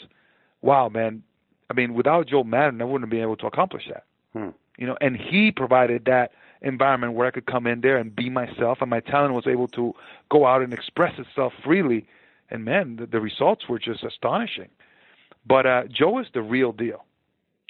wow, 0.60 0.90
man, 0.90 1.22
I 1.70 1.74
mean, 1.74 1.94
without 1.94 2.28
Joe 2.28 2.44
Maddon, 2.44 2.82
I 2.82 2.84
wouldn't 2.84 3.04
have 3.04 3.10
been 3.10 3.22
able 3.22 3.36
to 3.36 3.46
accomplish 3.46 3.84
that. 3.88 4.04
Hmm. 4.34 4.50
You 4.76 4.86
know, 4.86 4.96
and 5.00 5.16
he 5.16 5.50
provided 5.50 6.04
that– 6.04 6.30
environment 6.64 7.12
where 7.12 7.26
I 7.26 7.30
could 7.30 7.46
come 7.46 7.66
in 7.66 7.80
there 7.82 7.96
and 7.96 8.14
be 8.14 8.30
myself, 8.30 8.78
and 8.80 8.90
my 8.90 9.00
talent 9.00 9.34
was 9.34 9.46
able 9.46 9.68
to 9.68 9.94
go 10.30 10.46
out 10.46 10.62
and 10.62 10.72
express 10.72 11.18
itself 11.18 11.52
freely. 11.62 12.06
And 12.50 12.64
man, 12.64 12.96
the, 12.96 13.06
the 13.06 13.20
results 13.20 13.68
were 13.68 13.78
just 13.78 14.02
astonishing. 14.02 14.68
But 15.46 15.66
uh, 15.66 15.82
Joe 15.90 16.18
is 16.18 16.26
the 16.32 16.42
real 16.42 16.72
deal. 16.72 17.04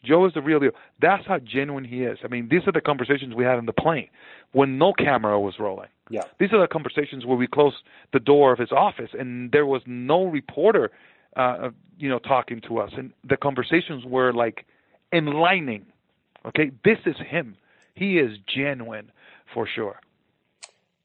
Joe 0.05 0.27
is 0.27 0.35
the 0.35 0.43
real 0.43 0.61
deal. 0.61 0.73
That's 1.01 1.27
how 1.27 1.39
genuine 1.39 1.85
he 1.85 2.03
is. 2.03 2.19
I 2.23 2.29
mean, 2.29 2.49
these 2.51 2.63
are 2.67 2.73
the 2.73 2.81
conversations 2.81 3.35
we 3.35 3.45
had 3.45 3.59
in 3.59 3.67
the 3.67 3.73
plane 3.73 4.09
when 4.53 4.79
no 4.79 4.93
camera 4.93 5.41
was 5.41 5.55
rolling. 5.59 5.89
Yeah. 6.11 6.25
These 6.39 6.53
are 6.53 6.61
the 6.61 6.69
conversations 6.69 7.25
where 7.25 7.37
we 7.37 7.47
closed 7.47 7.77
the 8.13 8.21
door 8.21 8.53
of 8.53 8.59
his 8.59 8.71
office 8.71 9.11
and 9.19 9.51
there 9.51 9.67
was 9.67 9.83
no 9.87 10.25
reporter, 10.27 10.91
uh, 11.37 11.71
you 11.99 12.09
know, 12.09 12.19
talking 12.19 12.61
to 12.69 12.79
us, 12.79 12.91
and 12.97 13.13
the 13.27 13.37
conversations 13.37 14.05
were 14.05 14.33
like 14.33 14.67
enlightening. 15.13 15.87
Okay, 16.47 16.71
this 16.85 16.99
is 17.07 17.17
him. 17.27 17.57
He 17.95 18.19
is 18.19 18.39
genuine 18.47 19.13
for 19.53 19.67
sure. 19.67 20.01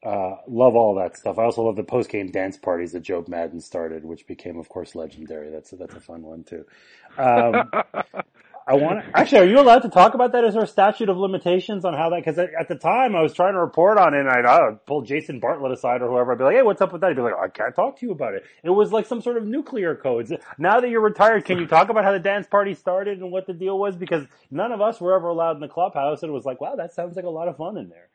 Uh, 0.03 0.37
love 0.47 0.75
all 0.75 0.95
that 0.95 1.17
stuff. 1.17 1.37
I 1.37 1.43
also 1.43 1.63
love 1.63 1.75
the 1.75 1.83
post 1.83 2.09
game 2.09 2.31
dance 2.31 2.57
parties 2.57 2.93
that 2.93 3.01
Joe 3.01 3.23
Maddon 3.27 3.59
started, 3.59 4.05
which 4.05 4.25
became, 4.27 4.57
of 4.57 4.69
course, 4.69 4.95
legendary. 4.95 5.49
That's 5.49 5.73
a, 5.73 5.75
that's 5.75 5.95
a 5.95 5.99
fun 5.99 6.21
one 6.21 6.43
too. 6.43 6.65
Um, 7.17 7.69
I 8.69 8.75
want 8.75 9.03
to, 9.03 9.19
actually, 9.19 9.39
are 9.39 9.45
you 9.47 9.59
allowed 9.59 9.79
to 9.79 9.89
talk 9.89 10.13
about 10.13 10.31
that? 10.33 10.43
Is 10.43 10.53
there 10.53 10.61
a 10.61 10.67
statute 10.67 11.09
of 11.09 11.17
limitations 11.17 11.85
on 11.85 11.95
how 11.95 12.11
that, 12.11 12.23
cause 12.23 12.37
at 12.37 12.67
the 12.67 12.75
time 12.75 13.15
I 13.15 13.21
was 13.23 13.33
trying 13.33 13.53
to 13.53 13.59
report 13.59 13.97
on 13.97 14.13
it 14.13 14.19
and 14.19 14.29
I'd, 14.29 14.45
I'd 14.45 14.85
pull 14.85 15.01
Jason 15.01 15.39
Bartlett 15.39 15.71
aside 15.71 16.03
or 16.03 16.07
whoever. 16.07 16.33
I'd 16.33 16.37
be 16.37 16.43
like, 16.43 16.55
Hey, 16.55 16.61
what's 16.61 16.79
up 16.79 16.91
with 16.91 17.01
that? 17.01 17.07
He'd 17.07 17.15
be 17.15 17.23
like, 17.23 17.33
I 17.33 17.47
can't 17.47 17.75
talk 17.75 17.97
to 17.99 18.05
you 18.05 18.11
about 18.11 18.35
it. 18.35 18.43
It 18.63 18.69
was 18.69 18.91
like 18.91 19.07
some 19.07 19.21
sort 19.21 19.37
of 19.37 19.45
nuclear 19.47 19.95
codes. 19.95 20.31
Now 20.59 20.81
that 20.81 20.89
you're 20.91 21.01
retired, 21.01 21.45
can 21.45 21.57
you 21.57 21.65
talk 21.65 21.89
about 21.89 22.03
how 22.03 22.11
the 22.11 22.19
dance 22.19 22.45
party 22.45 22.75
started 22.75 23.17
and 23.17 23.31
what 23.31 23.47
the 23.47 23.53
deal 23.53 23.79
was? 23.79 23.95
Because 23.95 24.27
none 24.51 24.71
of 24.71 24.81
us 24.81 25.01
were 25.01 25.15
ever 25.15 25.29
allowed 25.29 25.55
in 25.55 25.61
the 25.61 25.67
clubhouse 25.67 26.21
and 26.21 26.29
it 26.29 26.33
was 26.33 26.45
like, 26.45 26.61
wow, 26.61 26.75
that 26.75 26.93
sounds 26.93 27.15
like 27.15 27.25
a 27.25 27.29
lot 27.29 27.47
of 27.47 27.57
fun 27.57 27.75
in 27.75 27.89
there. 27.89 28.09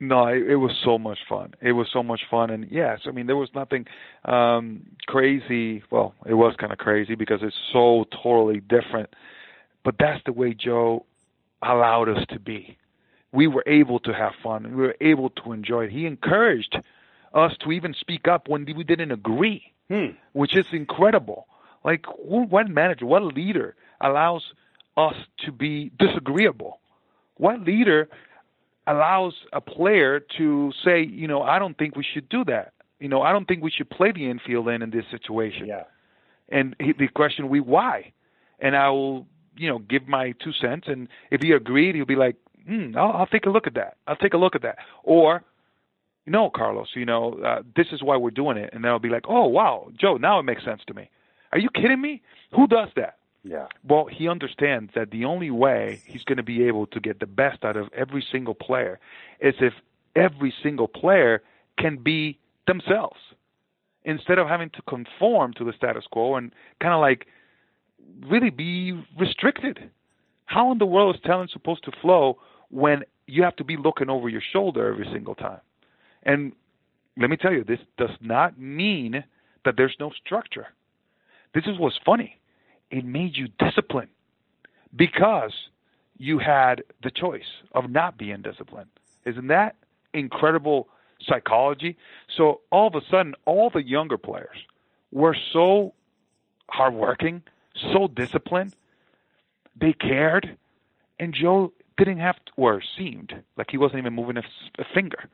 No, 0.00 0.28
it, 0.28 0.52
it 0.52 0.56
was 0.56 0.72
so 0.86 0.96
much 0.96 1.18
fun. 1.28 1.52
It 1.60 1.72
was 1.72 1.86
so 1.92 2.02
much 2.02 2.22
fun, 2.30 2.48
and 2.48 2.66
yes, 2.70 3.00
I 3.06 3.10
mean 3.10 3.26
there 3.26 3.36
was 3.36 3.50
nothing 3.54 3.84
um 4.24 4.84
crazy. 5.06 5.82
Well, 5.90 6.14
it 6.24 6.32
was 6.32 6.54
kind 6.58 6.72
of 6.72 6.78
crazy 6.78 7.16
because 7.16 7.40
it's 7.42 7.54
so 7.74 8.06
totally 8.22 8.60
different 8.60 9.10
but 9.84 9.96
that's 9.98 10.22
the 10.24 10.32
way 10.32 10.54
Joe 10.54 11.06
allowed 11.62 12.08
us 12.08 12.24
to 12.30 12.38
be. 12.38 12.76
We 13.32 13.46
were 13.46 13.64
able 13.66 14.00
to 14.00 14.12
have 14.12 14.32
fun. 14.42 14.76
We 14.76 14.82
were 14.82 14.96
able 15.00 15.30
to 15.30 15.52
enjoy 15.52 15.84
it. 15.84 15.92
He 15.92 16.06
encouraged 16.06 16.76
us 17.32 17.52
to 17.60 17.72
even 17.72 17.94
speak 17.94 18.26
up 18.26 18.48
when 18.48 18.64
we 18.76 18.84
didn't 18.84 19.12
agree, 19.12 19.72
hmm. 19.88 20.06
which 20.32 20.56
is 20.56 20.66
incredible. 20.72 21.46
Like, 21.84 22.06
what 22.18 22.68
manager, 22.68 23.06
what 23.06 23.22
leader 23.22 23.74
allows 24.00 24.42
us 24.96 25.14
to 25.44 25.52
be 25.52 25.92
disagreeable? 25.98 26.80
What 27.36 27.60
leader 27.60 28.08
allows 28.86 29.34
a 29.52 29.60
player 29.60 30.20
to 30.36 30.72
say, 30.84 31.02
you 31.02 31.28
know, 31.28 31.42
I 31.42 31.58
don't 31.58 31.78
think 31.78 31.96
we 31.96 32.04
should 32.04 32.28
do 32.28 32.44
that. 32.46 32.72
You 32.98 33.08
know, 33.08 33.22
I 33.22 33.32
don't 33.32 33.46
think 33.46 33.62
we 33.62 33.70
should 33.70 33.88
play 33.88 34.12
the 34.12 34.28
infield 34.28 34.68
in 34.68 34.82
in 34.82 34.90
this 34.90 35.04
situation. 35.10 35.66
Yeah. 35.66 35.84
And 36.50 36.76
he, 36.80 36.92
the 36.92 37.08
question 37.08 37.48
we 37.48 37.60
why? 37.60 38.12
And 38.58 38.76
I 38.76 38.90
will 38.90 39.26
you 39.60 39.68
know, 39.68 39.78
give 39.78 40.08
my 40.08 40.32
two 40.42 40.52
cents, 40.52 40.88
and 40.88 41.08
if 41.30 41.42
he 41.42 41.52
agreed, 41.52 41.94
he'll 41.94 42.06
be 42.06 42.16
like, 42.16 42.36
hmm, 42.66 42.96
I'll, 42.96 43.12
I'll 43.12 43.26
take 43.26 43.44
a 43.44 43.50
look 43.50 43.66
at 43.66 43.74
that. 43.74 43.96
I'll 44.06 44.16
take 44.16 44.34
a 44.34 44.38
look 44.38 44.54
at 44.54 44.62
that. 44.62 44.78
Or 45.04 45.44
no, 46.26 46.48
Carlos, 46.48 46.88
you 46.94 47.04
know, 47.04 47.34
uh, 47.44 47.62
this 47.76 47.88
is 47.92 48.02
why 48.02 48.16
we're 48.16 48.30
doing 48.30 48.56
it. 48.56 48.70
And 48.72 48.82
they'll 48.82 48.98
be 48.98 49.10
like, 49.10 49.24
oh, 49.28 49.46
wow, 49.46 49.90
Joe, 50.00 50.16
now 50.16 50.38
it 50.38 50.44
makes 50.44 50.64
sense 50.64 50.80
to 50.86 50.94
me. 50.94 51.10
Are 51.52 51.58
you 51.58 51.68
kidding 51.74 52.00
me? 52.00 52.22
Who 52.54 52.66
does 52.66 52.88
that? 52.96 53.18
Yeah. 53.42 53.66
Well, 53.86 54.06
he 54.06 54.28
understands 54.28 54.92
that 54.94 55.10
the 55.10 55.24
only 55.26 55.50
way 55.50 56.00
he's 56.06 56.24
going 56.24 56.38
to 56.38 56.42
be 56.42 56.64
able 56.64 56.86
to 56.88 57.00
get 57.00 57.20
the 57.20 57.26
best 57.26 57.64
out 57.64 57.76
of 57.76 57.88
every 57.94 58.24
single 58.32 58.54
player 58.54 58.98
is 59.40 59.54
if 59.60 59.74
every 60.16 60.54
single 60.62 60.88
player 60.88 61.42
can 61.78 61.96
be 61.96 62.38
themselves 62.66 63.18
instead 64.04 64.38
of 64.38 64.46
having 64.48 64.70
to 64.70 64.82
conform 64.82 65.52
to 65.54 65.64
the 65.64 65.72
status 65.72 66.04
quo 66.10 66.36
and 66.36 66.52
kind 66.80 66.94
of 66.94 67.00
like 67.00 67.26
really 68.28 68.50
be 68.50 68.92
restricted. 69.18 69.90
How 70.46 70.72
in 70.72 70.78
the 70.78 70.86
world 70.86 71.14
is 71.14 71.20
talent 71.22 71.50
supposed 71.50 71.84
to 71.84 71.92
flow 72.00 72.38
when 72.70 73.04
you 73.26 73.42
have 73.42 73.56
to 73.56 73.64
be 73.64 73.76
looking 73.76 74.10
over 74.10 74.28
your 74.28 74.42
shoulder 74.52 74.92
every 74.92 75.08
single 75.12 75.34
time? 75.34 75.60
And 76.24 76.52
let 77.16 77.30
me 77.30 77.36
tell 77.36 77.52
you, 77.52 77.64
this 77.64 77.78
does 77.98 78.16
not 78.20 78.58
mean 78.58 79.24
that 79.64 79.74
there's 79.76 79.96
no 80.00 80.10
structure. 80.24 80.68
This 81.54 81.64
is 81.66 81.78
what's 81.78 81.98
funny. 82.04 82.40
It 82.90 83.04
made 83.04 83.36
you 83.36 83.48
disciplined 83.58 84.10
because 84.96 85.52
you 86.18 86.38
had 86.38 86.82
the 87.02 87.10
choice 87.10 87.42
of 87.72 87.90
not 87.90 88.18
being 88.18 88.42
disciplined. 88.42 88.90
Isn't 89.24 89.48
that 89.48 89.76
incredible 90.12 90.88
psychology? 91.22 91.96
So 92.36 92.60
all 92.70 92.88
of 92.88 92.94
a 92.94 93.00
sudden, 93.10 93.34
all 93.44 93.70
the 93.70 93.82
younger 93.82 94.18
players 94.18 94.56
were 95.12 95.36
so 95.52 95.92
hardworking, 96.68 97.42
so 97.74 98.08
disciplined. 98.08 98.74
They 99.80 99.92
cared, 99.92 100.56
and 101.18 101.34
Joe 101.34 101.72
didn't 101.96 102.18
have 102.18 102.36
to, 102.36 102.52
or 102.56 102.82
seemed 102.96 103.34
like 103.56 103.68
he 103.70 103.78
wasn't 103.78 104.00
even 104.00 104.14
moving 104.14 104.36
a, 104.36 104.42
a 104.78 104.84
finger. 104.94 105.28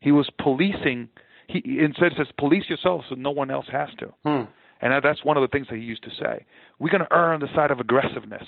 He 0.00 0.12
was 0.12 0.28
policing. 0.38 1.08
He 1.48 1.78
instead 1.80 2.12
says, 2.16 2.28
"Police 2.38 2.68
yourself, 2.68 3.04
so 3.08 3.14
no 3.14 3.30
one 3.30 3.50
else 3.50 3.66
has 3.70 3.88
to." 3.98 4.12
Hmm. 4.24 4.44
And 4.80 5.04
that's 5.04 5.24
one 5.24 5.36
of 5.36 5.42
the 5.42 5.48
things 5.48 5.68
that 5.70 5.76
he 5.76 5.82
used 5.82 6.02
to 6.02 6.10
say. 6.10 6.44
We're 6.80 6.90
going 6.90 7.04
to 7.04 7.12
err 7.12 7.32
on 7.32 7.38
the 7.38 7.48
side 7.54 7.70
of 7.70 7.78
aggressiveness. 7.78 8.46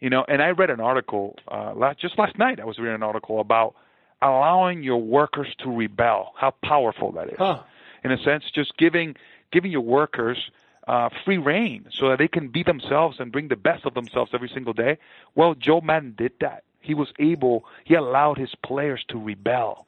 You 0.00 0.08
know, 0.08 0.24
and 0.26 0.42
I 0.42 0.48
read 0.48 0.70
an 0.70 0.80
article 0.80 1.36
uh, 1.46 1.74
last, 1.74 2.00
just 2.00 2.18
last 2.18 2.38
night. 2.38 2.58
I 2.58 2.64
was 2.64 2.78
reading 2.78 2.94
an 2.94 3.02
article 3.02 3.40
about 3.40 3.74
allowing 4.22 4.82
your 4.82 5.00
workers 5.00 5.48
to 5.60 5.70
rebel. 5.70 6.32
How 6.36 6.54
powerful 6.64 7.12
that 7.12 7.28
is. 7.28 7.36
Huh. 7.38 7.60
In 8.02 8.12
a 8.12 8.18
sense, 8.22 8.44
just 8.54 8.76
giving 8.78 9.14
giving 9.52 9.70
your 9.70 9.82
workers 9.82 10.38
uh, 10.86 11.08
free 11.24 11.38
reign 11.38 11.86
so 11.90 12.08
that 12.10 12.18
they 12.18 12.28
can 12.28 12.48
be 12.48 12.62
themselves 12.62 13.18
and 13.20 13.32
bring 13.32 13.48
the 13.48 13.56
best 13.56 13.84
of 13.84 13.94
themselves 13.94 14.30
every 14.34 14.48
single 14.48 14.72
day. 14.72 14.98
Well, 15.34 15.54
Joe 15.54 15.80
Maddon 15.80 16.14
did 16.16 16.32
that. 16.40 16.64
He 16.80 16.94
was 16.94 17.08
able. 17.18 17.64
He 17.84 17.94
allowed 17.94 18.38
his 18.38 18.54
players 18.62 19.04
to 19.08 19.18
rebel 19.18 19.86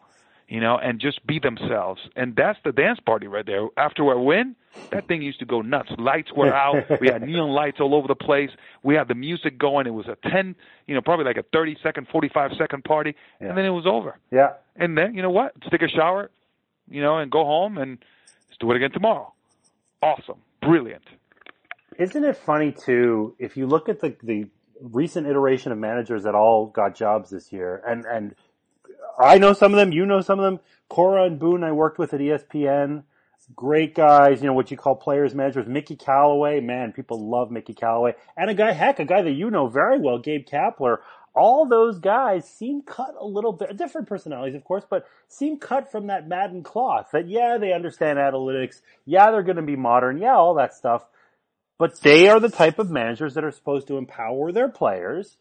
you 0.48 0.60
know, 0.60 0.78
and 0.78 1.00
just 1.00 1.26
be 1.26 1.38
themselves. 1.38 2.00
And 2.14 2.36
that's 2.36 2.58
the 2.64 2.72
dance 2.72 3.00
party 3.00 3.26
right 3.26 3.44
there. 3.44 3.66
After 3.76 4.02
a 4.02 4.20
win, 4.20 4.54
that 4.90 5.08
thing 5.08 5.22
used 5.22 5.40
to 5.40 5.44
go 5.44 5.60
nuts. 5.60 5.90
Lights 5.98 6.32
were 6.32 6.54
out. 6.54 6.84
we 7.00 7.08
had 7.08 7.22
neon 7.22 7.50
lights 7.50 7.80
all 7.80 7.94
over 7.94 8.06
the 8.06 8.14
place. 8.14 8.50
We 8.82 8.94
had 8.94 9.08
the 9.08 9.14
music 9.14 9.58
going. 9.58 9.86
It 9.86 9.94
was 9.94 10.06
a 10.06 10.16
10, 10.30 10.54
you 10.86 10.94
know, 10.94 11.00
probably 11.00 11.24
like 11.24 11.36
a 11.36 11.42
30 11.42 11.78
second, 11.82 12.06
45 12.08 12.52
second 12.56 12.84
party. 12.84 13.16
Yeah. 13.40 13.48
And 13.48 13.58
then 13.58 13.64
it 13.64 13.70
was 13.70 13.86
over. 13.86 14.18
Yeah. 14.30 14.52
And 14.76 14.96
then, 14.96 15.14
you 15.14 15.22
know 15.22 15.30
what? 15.30 15.52
Let's 15.56 15.70
take 15.70 15.82
a 15.82 15.88
shower, 15.88 16.30
you 16.88 17.02
know, 17.02 17.18
and 17.18 17.30
go 17.30 17.44
home 17.44 17.78
and 17.78 17.98
let's 18.48 18.58
do 18.58 18.70
it 18.70 18.76
again 18.76 18.92
tomorrow. 18.92 19.32
Awesome. 20.02 20.40
Brilliant. 20.66 21.04
Isn't 21.98 22.24
it 22.24 22.36
funny 22.36 22.72
too, 22.72 23.34
if 23.38 23.56
you 23.56 23.66
look 23.66 23.88
at 23.88 24.00
the, 24.00 24.16
the 24.22 24.48
recent 24.80 25.26
iteration 25.26 25.72
of 25.72 25.78
managers 25.78 26.24
that 26.24 26.34
all 26.34 26.66
got 26.66 26.94
jobs 26.94 27.30
this 27.30 27.52
year 27.52 27.82
and, 27.86 28.04
and 28.04 28.34
I 29.18 29.38
know 29.38 29.52
some 29.52 29.72
of 29.72 29.78
them, 29.78 29.92
you 29.92 30.04
know 30.04 30.20
some 30.20 30.38
of 30.38 30.44
them. 30.44 30.60
Cora 30.88 31.24
and 31.24 31.38
Boone 31.38 31.64
I 31.64 31.72
worked 31.72 31.98
with 31.98 32.12
at 32.12 32.20
ESPN. 32.20 33.04
Great 33.54 33.94
guys, 33.94 34.40
you 34.40 34.46
know, 34.48 34.54
what 34.54 34.70
you 34.72 34.76
call 34.76 34.96
players 34.96 35.34
managers. 35.34 35.68
Mickey 35.68 35.94
Callaway, 35.94 36.60
man, 36.60 36.92
people 36.92 37.30
love 37.30 37.50
Mickey 37.50 37.74
Callaway. 37.74 38.14
And 38.36 38.50
a 38.50 38.54
guy, 38.54 38.72
heck, 38.72 38.98
a 38.98 39.04
guy 39.04 39.22
that 39.22 39.32
you 39.32 39.50
know 39.50 39.68
very 39.68 40.00
well, 40.00 40.18
Gabe 40.18 40.44
Kapler. 40.46 40.98
All 41.36 41.66
those 41.66 41.98
guys 41.98 42.48
seem 42.48 42.82
cut 42.82 43.14
a 43.20 43.26
little 43.26 43.52
bit, 43.52 43.76
different 43.76 44.08
personalities, 44.08 44.54
of 44.54 44.64
course, 44.64 44.84
but 44.88 45.06
seem 45.28 45.58
cut 45.58 45.92
from 45.92 46.06
that 46.06 46.26
Maddon 46.26 46.62
cloth. 46.62 47.10
That, 47.12 47.28
yeah, 47.28 47.58
they 47.58 47.72
understand 47.72 48.18
analytics. 48.18 48.80
Yeah, 49.04 49.30
they're 49.30 49.42
going 49.42 49.56
to 49.56 49.62
be 49.62 49.76
modern. 49.76 50.18
Yeah, 50.18 50.34
all 50.34 50.54
that 50.54 50.74
stuff. 50.74 51.04
But 51.78 52.00
they 52.00 52.28
are 52.28 52.40
the 52.40 52.48
type 52.48 52.78
of 52.78 52.90
managers 52.90 53.34
that 53.34 53.44
are 53.44 53.50
supposed 53.50 53.86
to 53.88 53.98
empower 53.98 54.50
their 54.50 54.68
players 54.68 55.36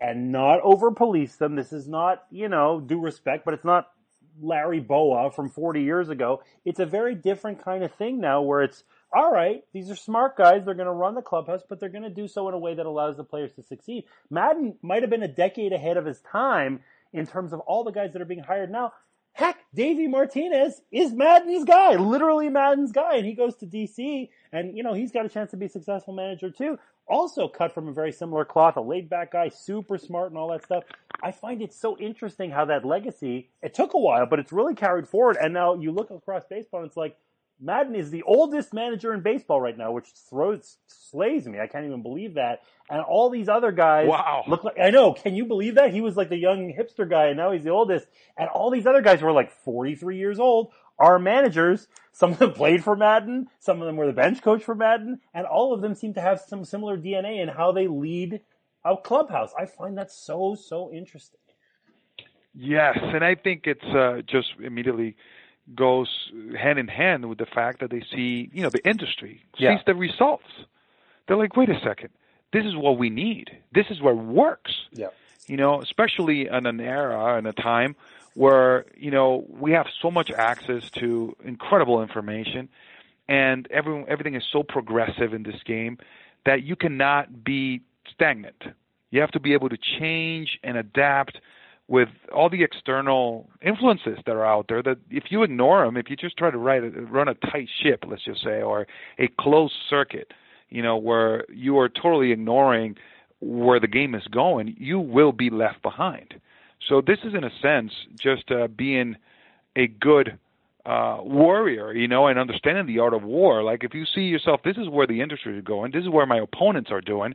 and 0.00 0.30
not 0.30 0.60
over 0.62 0.92
police 0.92 1.34
them. 1.36 1.56
This 1.56 1.72
is 1.72 1.88
not, 1.88 2.22
you 2.30 2.48
know, 2.48 2.80
due 2.80 3.00
respect, 3.00 3.44
but 3.44 3.54
it's 3.54 3.64
not 3.64 3.88
Larry 4.40 4.80
Bowa 4.80 5.32
from 5.34 5.50
40 5.50 5.82
years 5.82 6.08
ago. 6.08 6.42
It's 6.64 6.78
a 6.80 6.86
very 6.86 7.14
different 7.14 7.62
kind 7.62 7.82
of 7.82 7.92
thing 7.94 8.20
now 8.20 8.42
where 8.42 8.62
it's, 8.62 8.84
all 9.12 9.32
right, 9.32 9.62
these 9.72 9.90
are 9.90 9.96
smart 9.96 10.36
guys. 10.36 10.64
They're 10.64 10.74
going 10.74 10.86
to 10.86 10.92
run 10.92 11.14
the 11.14 11.22
clubhouse, 11.22 11.62
but 11.68 11.80
they're 11.80 11.88
going 11.88 12.04
to 12.04 12.10
do 12.10 12.28
so 12.28 12.48
in 12.48 12.54
a 12.54 12.58
way 12.58 12.74
that 12.74 12.86
allows 12.86 13.16
the 13.16 13.24
players 13.24 13.52
to 13.54 13.62
succeed. 13.62 14.04
Maddon 14.30 14.76
might 14.82 15.02
have 15.02 15.10
been 15.10 15.22
a 15.22 15.28
decade 15.28 15.72
ahead 15.72 15.96
of 15.96 16.06
his 16.06 16.20
time 16.20 16.80
in 17.12 17.26
terms 17.26 17.52
of 17.52 17.60
all 17.60 17.84
the 17.84 17.90
guys 17.90 18.12
that 18.12 18.22
are 18.22 18.26
being 18.26 18.42
hired 18.42 18.70
now. 18.70 18.92
Heck, 19.32 19.58
Davey 19.74 20.08
Martinez 20.08 20.80
is 20.90 21.12
Maddon's 21.12 21.64
guy, 21.64 21.94
literally 21.94 22.48
Maddon's 22.48 22.92
guy, 22.92 23.16
and 23.16 23.26
he 23.26 23.34
goes 23.34 23.54
to 23.56 23.66
DC, 23.66 24.28
and 24.52 24.76
you 24.76 24.82
know 24.82 24.92
he's 24.92 25.12
got 25.12 25.24
a 25.24 25.28
chance 25.28 25.52
to 25.52 25.56
be 25.56 25.66
a 25.66 25.68
successful 25.68 26.12
manager 26.12 26.50
too 26.50 26.78
also 27.10 27.48
cut 27.48 27.74
from 27.74 27.88
a 27.88 27.92
very 27.92 28.12
similar 28.12 28.44
cloth, 28.44 28.76
a 28.76 28.80
laid 28.80 29.10
back 29.10 29.32
guy, 29.32 29.48
super 29.48 29.98
smart 29.98 30.30
and 30.30 30.38
all 30.38 30.50
that 30.50 30.64
stuff. 30.64 30.84
I 31.22 31.32
find 31.32 31.60
it 31.60 31.74
so 31.74 31.98
interesting 31.98 32.50
how 32.50 32.66
that 32.66 32.84
legacy, 32.84 33.50
it 33.62 33.74
took 33.74 33.92
a 33.92 33.98
while, 33.98 34.24
but 34.26 34.38
it's 34.38 34.52
really 34.52 34.74
carried 34.74 35.08
forward. 35.08 35.36
And 35.38 35.52
now 35.52 35.74
you 35.74 35.90
look 35.90 36.10
across 36.10 36.44
baseball 36.48 36.80
and 36.80 36.88
it's 36.88 36.96
like, 36.96 37.16
Maddon 37.60 37.94
is 37.94 38.10
the 38.10 38.22
oldest 38.22 38.72
manager 38.72 39.12
in 39.12 39.20
baseball 39.20 39.60
right 39.60 39.76
now, 39.76 39.92
which 39.92 40.06
throws, 40.28 40.78
slays 40.86 41.46
me. 41.46 41.60
I 41.60 41.66
can't 41.66 41.84
even 41.84 42.02
believe 42.02 42.34
that. 42.34 42.62
And 42.88 43.02
all 43.02 43.28
these 43.28 43.48
other 43.48 43.70
guys 43.70 44.08
wow. 44.08 44.44
look 44.48 44.64
like, 44.64 44.78
I 44.82 44.90
know, 44.90 45.12
can 45.12 45.34
you 45.34 45.44
believe 45.44 45.74
that? 45.74 45.92
He 45.92 46.00
was 46.00 46.16
like 46.16 46.30
the 46.30 46.38
young 46.38 46.72
hipster 46.72 47.08
guy 47.08 47.26
and 47.26 47.36
now 47.36 47.52
he's 47.52 47.64
the 47.64 47.70
oldest. 47.70 48.06
And 48.36 48.48
all 48.48 48.70
these 48.70 48.86
other 48.86 49.02
guys 49.02 49.20
were 49.20 49.32
like 49.32 49.52
43 49.52 50.16
years 50.16 50.40
old 50.40 50.72
are 50.98 51.18
managers. 51.18 51.86
Some 52.12 52.32
of 52.32 52.38
them 52.38 52.52
played 52.54 52.82
for 52.82 52.96
Maddon. 52.96 53.48
some 53.58 53.80
of 53.80 53.86
them 53.86 53.96
were 53.96 54.06
the 54.06 54.12
bench 54.12 54.42
coach 54.42 54.62
for 54.62 54.74
Maddon, 54.74 55.20
and 55.34 55.46
all 55.46 55.72
of 55.72 55.80
them 55.80 55.94
seem 55.94 56.14
to 56.14 56.20
have 56.20 56.40
some 56.40 56.64
similar 56.64 56.96
DNA 56.96 57.42
in 57.42 57.48
how 57.48 57.72
they 57.72 57.88
lead 57.88 58.40
a 58.84 58.96
clubhouse. 58.96 59.52
I 59.58 59.66
find 59.66 59.96
that 59.98 60.10
so, 60.10 60.54
so 60.54 60.92
interesting. 60.92 61.40
Yes, 62.54 62.98
and 63.00 63.24
I 63.24 63.36
think 63.36 63.66
it's 63.66 63.84
uh, 63.84 64.22
just 64.26 64.48
immediately 64.62 65.16
goes 65.74 66.30
hand 66.58 66.78
in 66.78 66.88
hand 66.88 67.28
with 67.28 67.38
the 67.38 67.46
fact 67.46 67.80
that 67.80 67.90
they 67.90 68.02
see, 68.12 68.50
you 68.52 68.62
know, 68.62 68.70
the 68.70 68.86
industry 68.88 69.42
yeah. 69.58 69.76
sees 69.76 69.84
the 69.86 69.94
results. 69.94 70.46
They're 71.26 71.36
like, 71.36 71.56
wait 71.56 71.68
a 71.68 71.78
second, 71.80 72.10
this 72.52 72.64
is 72.64 72.76
what 72.76 72.98
we 72.98 73.10
need. 73.10 73.50
This 73.72 73.86
is 73.90 74.00
what 74.00 74.16
works. 74.16 74.72
Yeah. 74.92 75.08
You 75.46 75.56
know, 75.56 75.80
especially 75.80 76.48
in 76.48 76.66
an 76.66 76.80
era 76.80 77.36
and 77.36 77.46
a 77.46 77.52
time 77.52 77.96
where 78.34 78.86
you 78.96 79.10
know 79.10 79.44
we 79.48 79.72
have 79.72 79.86
so 80.00 80.10
much 80.10 80.30
access 80.30 80.90
to 80.90 81.36
incredible 81.44 82.02
information, 82.02 82.68
and 83.28 83.66
everyone 83.70 84.04
everything 84.08 84.34
is 84.34 84.44
so 84.50 84.62
progressive 84.62 85.34
in 85.34 85.42
this 85.42 85.62
game 85.64 85.98
that 86.46 86.62
you 86.62 86.76
cannot 86.76 87.44
be 87.44 87.80
stagnant. 88.12 88.62
You 89.10 89.20
have 89.20 89.32
to 89.32 89.40
be 89.40 89.54
able 89.54 89.68
to 89.70 89.76
change 89.76 90.58
and 90.62 90.76
adapt 90.76 91.40
with 91.90 92.08
all 92.32 92.48
the 92.48 92.62
external 92.62 93.46
influences 93.60 94.16
that 94.24 94.32
are 94.32 94.46
out 94.46 94.66
there 94.68 94.82
that 94.82 94.96
if 95.10 95.24
you 95.30 95.42
ignore 95.42 95.84
them 95.84 95.98
if 95.98 96.08
you 96.08 96.16
just 96.16 96.38
try 96.38 96.50
to 96.50 96.56
write 96.56 96.80
run 97.10 97.28
a 97.28 97.34
tight 97.34 97.68
ship 97.82 98.04
let's 98.08 98.24
just 98.24 98.42
say 98.42 98.62
or 98.62 98.86
a 99.18 99.28
closed 99.38 99.74
circuit 99.88 100.32
you 100.70 100.82
know 100.82 100.96
where 100.96 101.44
you 101.52 101.78
are 101.78 101.88
totally 101.88 102.32
ignoring 102.32 102.96
where 103.40 103.78
the 103.78 103.88
game 103.88 104.14
is 104.14 104.26
going 104.28 104.74
you 104.78 104.98
will 104.98 105.32
be 105.32 105.50
left 105.50 105.82
behind 105.82 106.40
so 106.88 107.00
this 107.00 107.18
is, 107.24 107.34
in 107.34 107.44
a 107.44 107.50
sense, 107.60 107.92
just 108.18 108.50
uh, 108.50 108.68
being 108.68 109.16
a 109.76 109.86
good 109.86 110.38
uh, 110.86 111.18
warrior, 111.20 111.92
you 111.92 112.08
know, 112.08 112.26
and 112.26 112.38
understanding 112.38 112.86
the 112.86 112.98
art 113.00 113.14
of 113.14 113.22
war. 113.22 113.62
Like 113.62 113.84
if 113.84 113.94
you 113.94 114.04
see 114.06 114.22
yourself, 114.22 114.62
this 114.64 114.76
is 114.76 114.88
where 114.88 115.06
the 115.06 115.20
industry 115.20 115.56
is 115.56 115.64
going. 115.64 115.92
This 115.92 116.02
is 116.02 116.08
where 116.08 116.26
my 116.26 116.38
opponents 116.38 116.90
are 116.90 117.00
doing. 117.00 117.34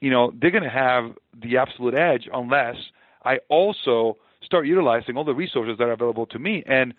You 0.00 0.10
know, 0.10 0.32
they're 0.40 0.50
going 0.50 0.62
to 0.62 0.70
have 0.70 1.12
the 1.42 1.56
absolute 1.56 1.94
edge 1.94 2.28
unless 2.32 2.76
I 3.26 3.40
also 3.48 4.16
start 4.42 4.66
utilizing 4.66 5.16
all 5.16 5.24
the 5.24 5.34
resources 5.34 5.76
that 5.78 5.84
are 5.88 5.92
available 5.92 6.26
to 6.26 6.38
me. 6.38 6.62
And 6.66 6.94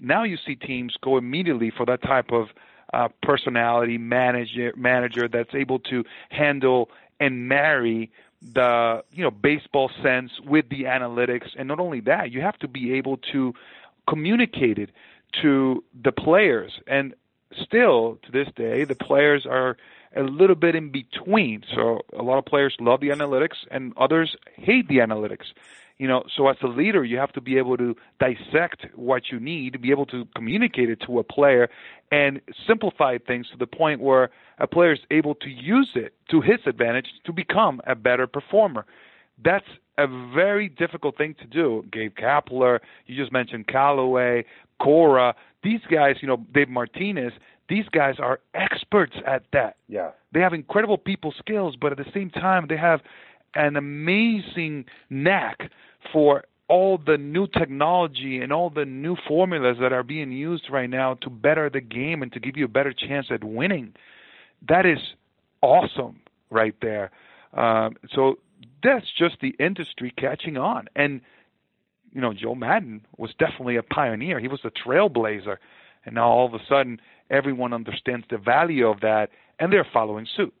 now 0.00 0.22
you 0.22 0.38
see 0.46 0.54
teams 0.54 0.96
go 1.02 1.18
immediately 1.18 1.70
for 1.70 1.84
that 1.86 2.02
type 2.02 2.30
of 2.32 2.48
uh, 2.92 3.08
personality 3.22 3.98
manager 3.98 4.72
manager 4.76 5.26
that's 5.26 5.54
able 5.54 5.78
to 5.78 6.04
handle 6.30 6.90
and 7.20 7.48
marry 7.48 8.10
the 8.54 9.02
you 9.12 9.22
know 9.22 9.30
baseball 9.30 9.90
sense 10.02 10.30
with 10.44 10.68
the 10.68 10.82
analytics 10.82 11.48
and 11.56 11.68
not 11.68 11.80
only 11.80 12.00
that 12.00 12.30
you 12.32 12.40
have 12.42 12.58
to 12.58 12.68
be 12.68 12.92
able 12.92 13.16
to 13.16 13.54
communicate 14.06 14.78
it 14.78 14.90
to 15.40 15.82
the 16.02 16.12
players 16.12 16.72
and 16.86 17.14
still 17.62 18.18
to 18.22 18.32
this 18.32 18.48
day 18.56 18.84
the 18.84 18.96
players 18.96 19.46
are 19.46 19.76
a 20.16 20.22
little 20.22 20.56
bit 20.56 20.74
in 20.74 20.90
between 20.90 21.62
so 21.74 22.00
a 22.18 22.22
lot 22.22 22.38
of 22.38 22.44
players 22.44 22.74
love 22.80 23.00
the 23.00 23.08
analytics 23.08 23.66
and 23.70 23.92
others 23.96 24.36
hate 24.56 24.88
the 24.88 24.98
analytics 24.98 25.52
You 25.98 26.08
know, 26.08 26.24
so 26.36 26.48
as 26.48 26.56
a 26.62 26.66
leader, 26.66 27.04
you 27.04 27.18
have 27.18 27.32
to 27.32 27.40
be 27.40 27.58
able 27.58 27.76
to 27.76 27.94
dissect 28.18 28.86
what 28.96 29.30
you 29.30 29.38
need, 29.38 29.80
be 29.80 29.92
able 29.92 30.06
to 30.06 30.26
communicate 30.34 30.90
it 30.90 31.00
to 31.06 31.18
a 31.20 31.22
player, 31.22 31.68
and 32.10 32.40
simplify 32.66 33.18
things 33.18 33.46
to 33.52 33.56
the 33.56 33.68
point 33.68 34.00
where 34.00 34.30
a 34.58 34.66
player 34.66 34.92
is 34.92 35.00
able 35.10 35.34
to 35.36 35.48
use 35.48 35.90
it 35.94 36.14
to 36.30 36.40
his 36.40 36.58
advantage 36.66 37.06
to 37.24 37.32
become 37.32 37.80
a 37.86 37.94
better 37.94 38.26
performer. 38.26 38.84
That's 39.44 39.66
a 39.96 40.06
very 40.34 40.68
difficult 40.68 41.16
thing 41.16 41.34
to 41.40 41.46
do. 41.46 41.84
Gabe 41.92 42.14
Kapler, 42.16 42.80
you 43.06 43.16
just 43.16 43.32
mentioned 43.32 43.66
Callaway, 43.68 44.44
Cora, 44.80 45.34
these 45.62 45.80
guys, 45.90 46.16
you 46.20 46.26
know, 46.26 46.38
Dave 46.52 46.68
Martinez, 46.68 47.32
these 47.72 47.88
guys 47.88 48.16
are 48.18 48.38
experts 48.52 49.14
at 49.26 49.44
that. 49.54 49.76
Yeah. 49.88 50.10
They 50.30 50.40
have 50.40 50.52
incredible 50.52 50.98
people 50.98 51.32
skills, 51.38 51.74
but 51.80 51.90
at 51.90 51.96
the 51.96 52.10
same 52.12 52.28
time, 52.28 52.66
they 52.68 52.76
have 52.76 53.00
an 53.54 53.76
amazing 53.76 54.84
knack 55.08 55.70
for 56.12 56.44
all 56.68 56.98
the 56.98 57.16
new 57.16 57.46
technology 57.46 58.40
and 58.42 58.52
all 58.52 58.68
the 58.68 58.84
new 58.84 59.16
formulas 59.26 59.78
that 59.80 59.90
are 59.90 60.02
being 60.02 60.32
used 60.32 60.64
right 60.70 60.90
now 60.90 61.14
to 61.14 61.30
better 61.30 61.70
the 61.70 61.80
game 61.80 62.22
and 62.22 62.30
to 62.32 62.40
give 62.40 62.58
you 62.58 62.66
a 62.66 62.68
better 62.68 62.92
chance 62.92 63.28
at 63.30 63.42
winning. 63.42 63.94
That 64.68 64.84
is 64.84 64.98
awesome 65.62 66.20
right 66.50 66.74
there. 66.82 67.10
Um, 67.54 67.96
so 68.14 68.38
that's 68.82 69.06
just 69.18 69.36
the 69.40 69.54
industry 69.58 70.12
catching 70.18 70.58
on. 70.58 70.88
And, 70.94 71.22
you 72.12 72.20
know, 72.20 72.34
Joe 72.34 72.54
Maddon 72.54 73.06
was 73.16 73.30
definitely 73.38 73.76
a 73.76 73.82
pioneer. 73.82 74.40
He 74.40 74.48
was 74.48 74.60
a 74.64 74.70
trailblazer. 74.70 75.56
And 76.04 76.16
now 76.16 76.28
all 76.28 76.46
of 76.46 76.52
a 76.52 76.64
sudden, 76.68 77.00
everyone 77.32 77.72
understands 77.72 78.26
the 78.30 78.38
value 78.38 78.86
of 78.86 79.00
that 79.00 79.30
and 79.58 79.72
they're 79.72 79.86
following 79.92 80.26
suit. 80.36 80.54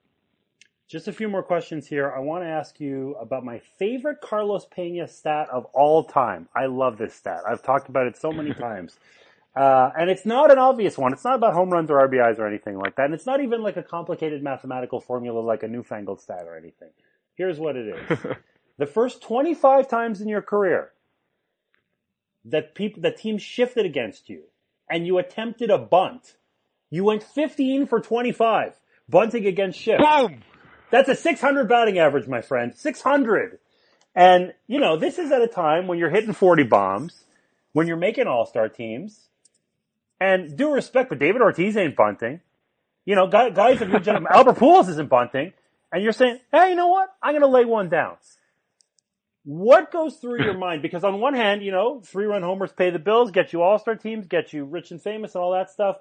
Just 0.88 1.08
a 1.08 1.12
few 1.12 1.28
more 1.28 1.42
questions 1.42 1.86
here. 1.86 2.12
I 2.14 2.20
want 2.20 2.44
to 2.44 2.48
ask 2.48 2.80
you 2.80 3.14
about 3.20 3.44
my 3.44 3.60
favorite 3.78 4.20
Carlos 4.20 4.66
Pena 4.66 5.08
stat 5.08 5.48
of 5.50 5.64
all 5.72 6.04
time. 6.04 6.48
I 6.54 6.66
love 6.66 6.98
this 6.98 7.14
stat. 7.14 7.42
I've 7.48 7.62
talked 7.62 7.88
about 7.88 8.06
it 8.06 8.16
so 8.16 8.30
many 8.30 8.52
times. 8.68 8.98
Uh, 9.54 9.90
and 9.98 10.10
it's 10.10 10.24
not 10.24 10.50
an 10.50 10.58
obvious 10.58 10.96
one. 10.96 11.12
It's 11.12 11.24
not 11.24 11.34
about 11.34 11.54
home 11.54 11.70
runs 11.70 11.90
or 11.90 11.96
RBIs 12.08 12.38
or 12.38 12.46
anything 12.46 12.78
like 12.78 12.96
that. 12.96 13.06
And 13.06 13.14
it's 13.14 13.26
not 13.26 13.42
even 13.42 13.62
like 13.62 13.76
a 13.76 13.82
complicated 13.82 14.42
mathematical 14.42 15.00
formula 15.00 15.40
like 15.40 15.62
a 15.62 15.68
newfangled 15.68 16.20
stat 16.20 16.44
or 16.46 16.56
anything. 16.56 16.88
Here's 17.36 17.58
what 17.58 17.76
it 17.76 17.86
is. 17.86 18.18
the 18.78 18.86
first 18.86 19.22
25 19.22 19.88
times 19.88 20.20
in 20.20 20.28
your 20.28 20.42
career 20.42 20.92
that 22.44 22.74
people, 22.74 23.02
the 23.02 23.10
team 23.10 23.38
shifted 23.38 23.86
against 23.86 24.28
you 24.28 24.44
and 24.90 25.06
you 25.06 25.18
attempted 25.18 25.70
a 25.70 25.78
bunt, 25.78 26.36
you 26.92 27.04
went 27.04 27.22
15 27.22 27.86
for 27.86 28.00
25 28.00 28.74
bunting 29.08 29.46
against 29.46 29.80
shift. 29.80 30.00
Boom! 30.00 30.42
That's 30.90 31.08
a 31.08 31.16
600 31.16 31.66
batting 31.66 31.98
average, 31.98 32.28
my 32.28 32.42
friend. 32.42 32.76
600. 32.76 33.58
And, 34.14 34.52
you 34.66 34.78
know, 34.78 34.98
this 34.98 35.18
is 35.18 35.32
at 35.32 35.40
a 35.40 35.48
time 35.48 35.86
when 35.86 35.98
you're 35.98 36.10
hitting 36.10 36.34
40 36.34 36.64
bombs, 36.64 37.24
when 37.72 37.86
you're 37.86 37.96
making 37.96 38.26
all-star 38.26 38.68
teams. 38.68 39.18
And 40.20 40.54
due 40.54 40.70
respect, 40.70 41.08
but 41.08 41.18
David 41.18 41.40
Ortiz 41.40 41.78
ain't 41.78 41.96
bunting. 41.96 42.40
You 43.06 43.16
know, 43.16 43.26
guys, 43.26 43.52
guys 43.54 43.80
your 43.80 43.98
generation, 43.98 44.26
Albert 44.30 44.56
Pujols 44.56 44.90
isn't 44.90 45.08
bunting. 45.08 45.54
And 45.90 46.02
you're 46.02 46.12
saying, 46.12 46.40
hey, 46.52 46.70
you 46.70 46.76
know 46.76 46.88
what? 46.88 47.08
I'm 47.22 47.32
going 47.32 47.40
to 47.40 47.48
lay 47.48 47.64
one 47.64 47.88
down. 47.88 48.16
What 49.44 49.90
goes 49.90 50.16
through 50.16 50.44
your 50.44 50.58
mind? 50.58 50.82
Because 50.82 51.04
on 51.04 51.20
one 51.20 51.34
hand, 51.34 51.62
you 51.62 51.72
know, 51.72 52.02
three-run 52.04 52.42
homers 52.42 52.70
pay 52.70 52.90
the 52.90 52.98
bills, 52.98 53.30
get 53.30 53.54
you 53.54 53.62
all-star 53.62 53.96
teams, 53.96 54.26
get 54.26 54.52
you 54.52 54.66
rich 54.66 54.90
and 54.90 55.02
famous 55.02 55.34
and 55.34 55.42
all 55.42 55.52
that 55.52 55.70
stuff 55.70 55.96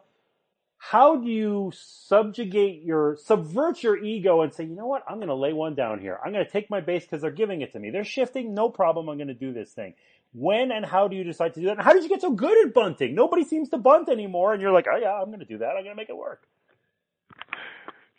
how 0.83 1.15
do 1.15 1.29
you 1.29 1.71
subjugate 1.75 2.81
your 2.81 3.15
subvert 3.23 3.83
your 3.83 4.03
ego 4.03 4.41
and 4.41 4.51
say 4.51 4.63
you 4.63 4.75
know 4.75 4.87
what? 4.87 5.03
I'm 5.07 5.17
going 5.17 5.27
to 5.27 5.35
lay 5.35 5.53
one 5.53 5.75
down 5.75 5.99
here. 5.99 6.17
I'm 6.25 6.33
going 6.33 6.43
to 6.43 6.51
take 6.51 6.71
my 6.71 6.81
base 6.81 7.03
because 7.03 7.21
they're 7.21 7.29
giving 7.29 7.61
it 7.61 7.73
to 7.73 7.79
me. 7.79 7.91
They're 7.91 8.03
shifting. 8.03 8.55
No 8.55 8.67
problem. 8.69 9.07
I'm 9.07 9.15
going 9.17 9.27
to 9.27 9.35
do 9.35 9.53
this 9.53 9.71
thing. 9.73 9.93
When 10.33 10.71
and 10.71 10.83
how 10.83 11.07
do 11.07 11.15
you 11.15 11.23
decide 11.23 11.53
to 11.53 11.59
do 11.59 11.67
that? 11.67 11.73
And 11.73 11.83
how 11.83 11.93
did 11.93 12.01
you 12.01 12.09
get 12.09 12.21
so 12.21 12.31
good 12.31 12.65
at 12.65 12.73
bunting? 12.73 13.13
Nobody 13.13 13.45
seems 13.45 13.69
to 13.69 13.77
bunt 13.77 14.09
anymore 14.09 14.53
and 14.53 14.61
you're 14.61 14.71
like 14.71 14.87
oh 14.91 14.97
yeah 14.97 15.13
i'm 15.21 15.27
going 15.27 15.39
to 15.39 15.45
do 15.45 15.59
that. 15.59 15.69
I'm 15.77 15.83
going 15.83 15.91
to 15.91 15.95
make 15.95 16.09
it 16.09 16.17
work. 16.17 16.47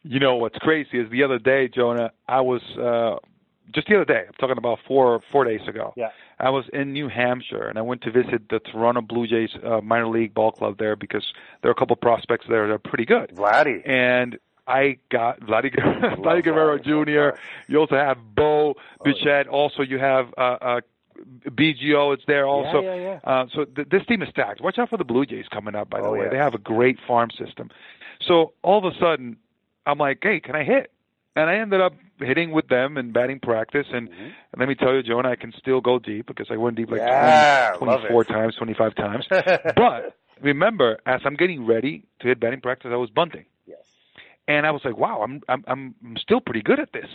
You 0.04 0.20
know 0.20 0.36
what's 0.36 0.58
crazy 0.58 1.00
is 1.00 1.10
the 1.10 1.24
other 1.24 1.38
day 1.38 1.68
jonah 1.68 2.12
i 2.28 2.40
was 2.40 2.60
uh 2.76 3.18
just 3.74 3.88
the 3.88 3.96
other 3.96 4.04
day. 4.04 4.24
I'm 4.26 4.34
talking 4.34 4.58
about 4.58 4.78
four 4.86 5.20
four 5.30 5.44
days 5.44 5.60
ago. 5.68 5.92
Yeah. 5.96 6.10
I 6.42 6.50
was 6.50 6.64
in 6.72 6.92
New 6.92 7.08
Hampshire 7.08 7.68
and 7.68 7.78
I 7.78 7.82
went 7.82 8.02
to 8.02 8.10
visit 8.10 8.48
the 8.50 8.58
Toronto 8.58 9.00
Blue 9.00 9.28
Jays 9.28 9.50
uh, 9.64 9.80
minor 9.80 10.08
league 10.08 10.34
ball 10.34 10.50
club 10.50 10.76
there 10.76 10.96
because 10.96 11.24
there 11.62 11.70
are 11.70 11.72
a 11.72 11.76
couple 11.76 11.94
prospects 11.94 12.46
there 12.48 12.66
that 12.66 12.74
are 12.74 12.78
pretty 12.78 13.04
good. 13.04 13.30
Vladdy. 13.30 13.88
And 13.88 14.38
I 14.66 14.98
got 15.08 15.40
Vladdy, 15.48 15.72
Vladdy 16.18 16.42
Guerrero 16.42 16.78
Jr. 16.78 17.38
You 17.68 17.78
also 17.78 17.94
have 17.94 18.18
Bo 18.34 18.74
Bichette. 19.04 19.46
Oh, 19.48 19.50
yeah. 19.52 19.56
Also, 19.56 19.82
you 19.82 19.98
have 20.00 20.34
uh, 20.36 20.56
uh, 20.60 20.80
Biggio. 21.46 22.12
It's 22.12 22.24
there 22.26 22.46
also. 22.46 22.80
Yeah, 22.80 22.94
yeah, 22.94 23.02
yeah. 23.02 23.20
Uh, 23.22 23.46
so 23.54 23.64
th- 23.64 23.88
this 23.88 24.04
team 24.06 24.22
is 24.22 24.28
stacked. 24.28 24.60
Watch 24.60 24.78
out 24.78 24.90
for 24.90 24.96
the 24.96 25.04
Blue 25.04 25.24
Jays 25.24 25.46
coming 25.48 25.76
up. 25.76 25.90
By 25.90 26.00
the 26.00 26.08
oh, 26.08 26.12
way, 26.12 26.28
they 26.28 26.38
have 26.38 26.54
a 26.54 26.58
great 26.58 26.98
farm 27.06 27.30
system. 27.30 27.70
So 28.20 28.52
all 28.62 28.84
of 28.84 28.92
a 28.92 28.98
sudden, 28.98 29.36
I'm 29.86 29.98
like, 29.98 30.18
hey, 30.22 30.40
can 30.40 30.56
I 30.56 30.64
hit? 30.64 30.90
And 31.34 31.48
I 31.48 31.56
ended 31.56 31.80
up 31.80 31.94
hitting 32.18 32.50
with 32.50 32.68
them 32.68 32.98
in 32.98 33.12
batting 33.12 33.40
practice. 33.40 33.86
And, 33.92 34.08
mm-hmm. 34.08 34.22
and 34.22 34.58
let 34.58 34.68
me 34.68 34.74
tell 34.74 34.94
you, 34.94 35.02
Jonah, 35.02 35.30
I 35.30 35.36
can 35.36 35.52
still 35.58 35.80
go 35.80 35.98
deep 35.98 36.26
because 36.26 36.48
I 36.50 36.56
went 36.56 36.76
deep 36.76 36.90
like 36.90 37.00
yeah, 37.00 37.72
20, 37.78 38.08
24 38.08 38.24
times, 38.24 38.54
25 38.56 38.94
times. 38.94 39.26
but 39.30 40.16
remember, 40.42 40.98
as 41.06 41.20
I'm 41.24 41.34
getting 41.34 41.66
ready 41.66 42.04
to 42.20 42.28
hit 42.28 42.40
batting 42.40 42.60
practice, 42.60 42.90
I 42.92 42.96
was 42.96 43.10
bunting. 43.10 43.46
Yes. 43.66 43.78
And 44.48 44.66
I 44.66 44.70
was 44.70 44.82
like, 44.84 44.96
wow, 44.96 45.22
I'm 45.22 45.42
I'm 45.48 45.64
I'm 45.66 46.16
still 46.18 46.40
pretty 46.40 46.62
good 46.62 46.80
at 46.80 46.92
this. 46.92 47.08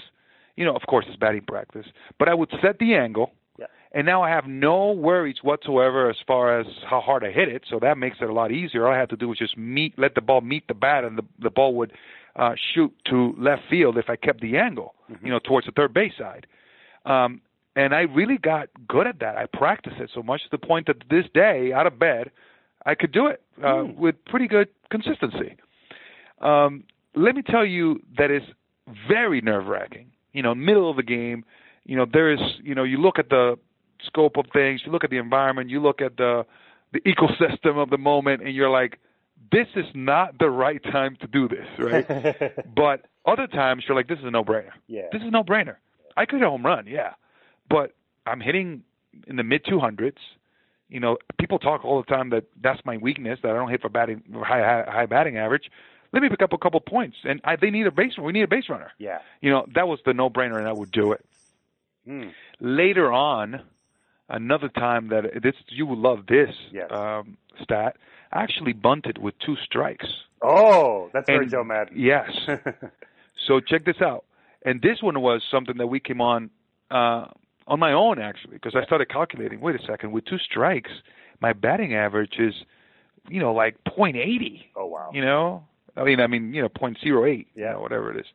You 0.55 0.65
know, 0.65 0.75
of 0.75 0.83
course, 0.87 1.05
it's 1.07 1.17
batting 1.17 1.43
practice, 1.47 1.85
but 2.17 2.29
I 2.29 2.33
would 2.33 2.49
set 2.61 2.79
the 2.79 2.95
angle. 2.95 3.31
Yeah. 3.59 3.67
And 3.91 4.07
now 4.07 4.23
I 4.23 4.29
have 4.29 4.47
no 4.47 4.91
worries 4.91 5.37
whatsoever 5.43 6.09
as 6.09 6.17
far 6.25 6.59
as 6.59 6.65
how 6.89 6.99
hard 6.99 7.23
I 7.23 7.31
hit 7.31 7.47
it, 7.47 7.63
so 7.69 7.79
that 7.79 7.97
makes 7.97 8.17
it 8.21 8.29
a 8.29 8.33
lot 8.33 8.51
easier. 8.51 8.87
All 8.87 8.93
I 8.93 8.97
have 8.97 9.09
to 9.09 9.17
do 9.17 9.31
is 9.31 9.37
just 9.37 9.55
meet, 9.55 9.97
let 9.99 10.15
the 10.15 10.21
ball 10.21 10.41
meet 10.41 10.67
the 10.67 10.73
bat, 10.73 11.03
and 11.03 11.17
the 11.17 11.23
the 11.37 11.51
ball 11.51 11.75
would 11.75 11.93
uh, 12.37 12.53
shoot 12.73 12.93
to 13.05 13.35
left 13.37 13.63
field 13.69 13.97
if 13.97 14.09
I 14.09 14.15
kept 14.15 14.41
the 14.41 14.57
angle, 14.57 14.95
mm-hmm. 15.11 15.25
you 15.25 15.31
know, 15.31 15.39
towards 15.39 15.65
the 15.65 15.73
third 15.73 15.93
base 15.93 16.13
side. 16.17 16.47
Um, 17.05 17.41
and 17.75 17.93
I 17.93 18.01
really 18.01 18.37
got 18.37 18.69
good 18.87 19.07
at 19.07 19.19
that. 19.19 19.37
I 19.37 19.45
practiced 19.45 19.97
it 19.99 20.09
so 20.13 20.23
much 20.23 20.41
to 20.43 20.49
the 20.51 20.57
point 20.57 20.87
that 20.87 20.97
this 21.09 21.25
day, 21.33 21.71
out 21.73 21.87
of 21.87 21.99
bed, 21.99 22.31
I 22.85 22.95
could 22.95 23.11
do 23.11 23.27
it 23.27 23.41
uh, 23.61 23.67
mm. 23.67 23.95
with 23.95 24.15
pretty 24.25 24.47
good 24.47 24.69
consistency. 24.89 25.57
Um, 26.41 26.83
let 27.15 27.35
me 27.35 27.41
tell 27.41 27.65
you 27.65 28.01
that 28.17 28.31
is 28.31 28.43
very 29.07 29.41
nerve 29.41 29.67
wracking. 29.67 30.07
You 30.33 30.43
know, 30.43 30.55
middle 30.55 30.89
of 30.89 30.95
the 30.95 31.03
game, 31.03 31.43
you 31.85 31.95
know, 31.95 32.05
there 32.11 32.31
is, 32.31 32.39
you 32.63 32.75
know, 32.75 32.83
you 32.83 32.97
look 32.97 33.19
at 33.19 33.29
the 33.29 33.57
scope 34.05 34.37
of 34.37 34.45
things, 34.53 34.81
you 34.85 34.91
look 34.91 35.03
at 35.03 35.09
the 35.09 35.17
environment, 35.17 35.69
you 35.69 35.81
look 35.81 36.01
at 36.01 36.17
the 36.17 36.45
the 36.93 37.01
ecosystem 37.01 37.81
of 37.81 37.89
the 37.89 37.97
moment, 37.97 38.41
and 38.41 38.55
you're 38.55 38.69
like, 38.69 38.97
this 39.51 39.67
is 39.75 39.85
not 39.93 40.39
the 40.39 40.49
right 40.49 40.81
time 40.83 41.17
to 41.21 41.27
do 41.27 41.47
this, 41.47 41.67
right? 41.77 42.65
but 42.75 43.05
other 43.25 43.47
times 43.47 43.83
you're 43.87 43.95
like, 43.95 44.07
this 44.07 44.19
is 44.19 44.25
a 44.25 44.31
no-brainer. 44.31 44.71
Yeah. 44.87 45.03
This 45.11 45.21
is 45.21 45.27
a 45.27 45.31
no-brainer. 45.31 45.75
I 46.15 46.25
could 46.25 46.39
hit 46.39 46.47
a 46.47 46.49
home 46.49 46.65
run, 46.65 46.87
yeah, 46.87 47.13
but 47.69 47.93
I'm 48.25 48.41
hitting 48.41 48.83
in 49.27 49.35
the 49.35 49.43
mid 49.43 49.63
200s. 49.65 50.17
You 50.89 50.99
know, 50.99 51.17
people 51.37 51.59
talk 51.59 51.83
all 51.83 52.01
the 52.01 52.07
time 52.07 52.29
that 52.31 52.45
that's 52.61 52.83
my 52.85 52.97
weakness 52.97 53.39
that 53.43 53.51
I 53.51 53.55
don't 53.55 53.69
hit 53.69 53.81
for 53.81 53.89
batting 53.89 54.23
high 54.33 54.61
high, 54.61 54.85
high 54.89 55.05
batting 55.05 55.37
average. 55.37 55.69
Let 56.13 56.23
me 56.23 56.29
pick 56.29 56.41
up 56.41 56.53
a 56.53 56.57
couple 56.57 56.79
points, 56.79 57.17
and 57.25 57.41
I, 57.43 57.57
they 57.57 57.69
need 57.69 57.85
a 57.85 57.91
base. 57.91 58.17
We 58.17 58.31
need 58.31 58.43
a 58.43 58.47
base 58.47 58.69
runner. 58.69 58.91
Yeah. 58.97 59.19
You 59.41 59.51
know, 59.51 59.65
that 59.75 59.87
was 59.87 59.99
the 60.05 60.13
no-brainer, 60.13 60.57
and 60.57 60.67
I 60.67 60.71
would 60.71 60.91
do 60.91 61.11
it. 61.11 61.25
Mm. 62.07 62.31
Later 62.61 63.11
on, 63.11 63.61
another 64.29 64.69
time 64.69 65.09
that 65.09 65.23
this 65.41 65.55
you 65.69 65.85
will 65.85 65.97
love 65.97 66.25
this 66.27 66.49
yes. 66.71 66.89
um, 66.91 67.37
stat 67.61 67.97
actually 68.31 68.73
bunted 68.73 69.17
with 69.17 69.33
two 69.45 69.55
strikes. 69.63 70.05
Oh, 70.41 71.09
that's 71.13 71.25
very 71.27 71.43
and, 71.43 71.51
Joe 71.51 71.63
Maddon. 71.63 71.95
Yes. 71.97 72.29
so 73.47 73.59
check 73.59 73.85
this 73.85 74.01
out. 74.01 74.25
And 74.65 74.81
this 74.81 75.01
one 75.01 75.21
was 75.21 75.41
something 75.49 75.77
that 75.77 75.87
we 75.87 75.99
came 75.99 76.21
on 76.21 76.49
uh, 76.91 77.27
on 77.67 77.79
my 77.79 77.93
own 77.93 78.19
actually, 78.19 78.53
because 78.53 78.75
I 78.75 78.83
started 78.85 79.09
calculating. 79.09 79.61
Wait 79.61 79.75
a 79.75 79.85
second, 79.85 80.11
with 80.11 80.25
two 80.25 80.37
strikes, 80.37 80.91
my 81.41 81.53
batting 81.53 81.95
average 81.95 82.35
is, 82.39 82.53
you 83.29 83.39
know, 83.39 83.53
like 83.53 83.77
.80. 83.85 84.65
Oh 84.75 84.85
wow. 84.85 85.09
You 85.13 85.21
know, 85.21 85.63
I 85.95 86.03
mean, 86.03 86.19
I 86.19 86.27
mean, 86.27 86.53
you 86.53 86.61
know, 86.61 86.69
.08. 86.69 87.45
Yeah. 87.55 87.67
You 87.67 87.73
know, 87.73 87.79
whatever 87.81 88.11
it 88.11 88.19
is. 88.19 88.25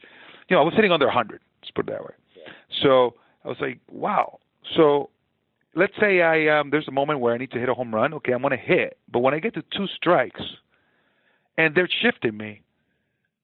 You 0.48 0.56
know, 0.56 0.62
I 0.62 0.64
was 0.64 0.74
hitting 0.74 0.92
under 0.92 1.06
100. 1.06 1.40
Let's 1.60 1.70
put 1.70 1.88
it 1.88 1.92
that 1.92 2.02
way. 2.02 2.14
Yeah. 2.36 2.52
So 2.82 3.14
I 3.44 3.48
was 3.48 3.58
like, 3.60 3.78
wow. 3.90 4.38
So 4.76 5.10
let's 5.74 5.92
say 6.00 6.22
I 6.22 6.60
um 6.60 6.70
there's 6.70 6.88
a 6.88 6.92
moment 6.92 7.20
where 7.20 7.34
I 7.34 7.38
need 7.38 7.50
to 7.52 7.58
hit 7.58 7.68
a 7.68 7.74
home 7.74 7.94
run. 7.94 8.14
Okay, 8.14 8.32
I'm 8.32 8.42
going 8.42 8.52
to 8.52 8.56
hit, 8.56 8.98
but 9.10 9.20
when 9.20 9.34
I 9.34 9.38
get 9.38 9.54
to 9.54 9.62
two 9.76 9.86
strikes, 9.96 10.40
and 11.56 11.74
they're 11.74 11.88
shifting 12.02 12.36
me, 12.36 12.62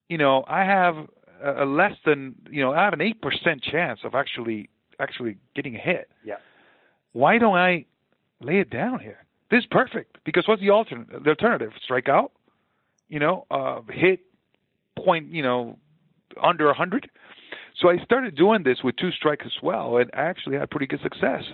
you 0.08 0.18
know, 0.18 0.44
I 0.48 0.64
have 0.64 0.96
a, 1.42 1.64
a 1.64 1.66
less 1.66 1.94
than 2.04 2.34
you 2.50 2.62
know 2.62 2.72
I 2.72 2.84
have 2.84 2.92
an 2.92 3.00
eight 3.00 3.20
percent 3.20 3.62
chance 3.62 4.00
of 4.04 4.14
actually 4.14 4.68
actually 5.00 5.36
getting 5.54 5.76
a 5.76 5.78
hit. 5.80 6.08
Yeah. 6.24 6.36
Why 7.12 7.38
don't 7.38 7.56
I 7.56 7.86
lay 8.40 8.60
it 8.60 8.70
down 8.70 9.00
here? 9.00 9.24
This 9.50 9.60
is 9.60 9.66
perfect 9.70 10.18
because 10.24 10.46
what's 10.46 10.60
the 10.60 10.70
alternate? 10.70 11.24
The 11.24 11.30
alternative: 11.30 11.72
strike 11.82 12.08
out, 12.08 12.32
you 13.08 13.18
know, 13.18 13.46
uh, 13.50 13.80
hit 13.90 14.20
point, 14.96 15.32
you 15.32 15.42
know, 15.42 15.78
under 16.42 16.68
a 16.68 16.74
hundred. 16.74 17.08
So 17.80 17.88
I 17.88 17.98
started 17.98 18.34
doing 18.34 18.64
this 18.64 18.78
with 18.82 18.96
two 18.96 19.12
strikes 19.12 19.46
as 19.46 19.62
well, 19.62 19.98
and 19.98 20.10
I 20.12 20.22
actually 20.22 20.56
had 20.56 20.68
pretty 20.70 20.86
good 20.86 21.00
success. 21.00 21.44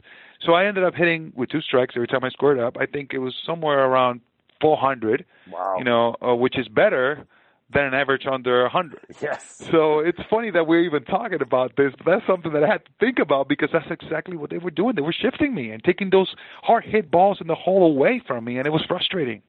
So 0.44 0.52
I 0.52 0.66
ended 0.66 0.84
up 0.84 0.94
hitting 0.94 1.32
with 1.34 1.48
two 1.48 1.60
strikes 1.60 1.94
every 1.96 2.08
time 2.08 2.24
I 2.24 2.30
scored 2.30 2.58
up. 2.58 2.76
I 2.78 2.86
think 2.86 3.14
it 3.14 3.18
was 3.18 3.34
somewhere 3.46 3.84
around 3.84 4.20
400. 4.60 5.24
Wow. 5.50 5.76
You 5.78 5.84
know, 5.84 6.16
uh, 6.22 6.34
which 6.34 6.58
is 6.58 6.68
better 6.68 7.26
than 7.72 7.84
an 7.84 7.94
average 7.94 8.26
under 8.30 8.62
100. 8.62 9.00
Yes. 9.20 9.62
So 9.70 10.00
it's 10.00 10.18
funny 10.28 10.50
that 10.50 10.66
we're 10.66 10.84
even 10.84 11.04
talking 11.04 11.40
about 11.40 11.76
this, 11.76 11.92
but 11.96 12.10
that's 12.10 12.26
something 12.26 12.52
that 12.52 12.62
I 12.62 12.68
had 12.68 12.84
to 12.84 12.90
think 13.00 13.18
about 13.18 13.48
because 13.48 13.70
that's 13.72 13.90
exactly 13.90 14.36
what 14.36 14.50
they 14.50 14.58
were 14.58 14.70
doing. 14.70 14.94
They 14.94 15.02
were 15.02 15.14
shifting 15.14 15.54
me 15.54 15.70
and 15.70 15.82
taking 15.82 16.10
those 16.10 16.34
hard 16.62 16.84
hit 16.84 17.10
balls 17.10 17.38
in 17.40 17.46
the 17.46 17.54
hole 17.54 17.86
away 17.90 18.22
from 18.26 18.44
me, 18.44 18.58
and 18.58 18.66
it 18.66 18.70
was 18.70 18.84
frustrating. 18.86 19.42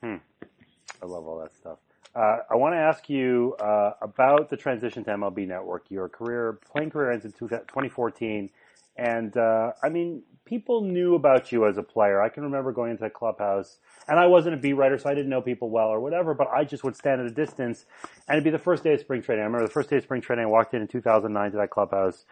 Hmm. 0.00 0.16
I 1.02 1.06
love 1.06 1.26
all 1.26 1.38
that 1.40 1.54
stuff. 1.54 1.78
Uh, 2.14 2.38
I 2.48 2.54
want 2.54 2.74
to 2.74 2.78
ask 2.78 3.10
you 3.10 3.56
uh, 3.58 3.94
about 4.00 4.48
the 4.48 4.56
transition 4.56 5.02
to 5.04 5.10
MLB 5.10 5.48
Network. 5.48 5.90
Your 5.90 6.08
career, 6.08 6.58
playing 6.70 6.90
career 6.90 7.10
ends 7.10 7.24
in 7.24 7.32
2014, 7.32 8.50
and 8.96 9.36
uh, 9.36 9.72
I 9.82 9.88
mean, 9.88 10.22
people 10.44 10.82
knew 10.82 11.14
about 11.14 11.52
you 11.52 11.66
as 11.66 11.78
a 11.78 11.82
player. 11.82 12.20
I 12.20 12.28
can 12.28 12.44
remember 12.44 12.72
going 12.72 12.90
into 12.90 13.04
the 13.04 13.10
clubhouse, 13.10 13.78
and 14.06 14.18
I 14.18 14.26
wasn't 14.26 14.54
a 14.54 14.58
beat 14.58 14.74
writer, 14.74 14.98
so 14.98 15.08
I 15.08 15.14
didn't 15.14 15.30
know 15.30 15.40
people 15.40 15.70
well 15.70 15.88
or 15.88 16.00
whatever, 16.00 16.34
but 16.34 16.48
I 16.48 16.64
just 16.64 16.84
would 16.84 16.96
stand 16.96 17.20
at 17.20 17.26
a 17.26 17.30
distance, 17.30 17.86
and 18.28 18.36
it'd 18.36 18.44
be 18.44 18.50
the 18.50 18.58
first 18.58 18.84
day 18.84 18.94
of 18.94 19.00
spring 19.00 19.22
training. 19.22 19.42
I 19.42 19.46
remember 19.46 19.66
the 19.66 19.72
first 19.72 19.90
day 19.90 19.96
of 19.96 20.04
spring 20.04 20.20
training, 20.20 20.44
I 20.44 20.48
walked 20.48 20.74
in 20.74 20.82
in 20.82 20.88
2009 20.88 21.52
to 21.52 21.56
that 21.58 21.70
clubhouse, 21.70 22.24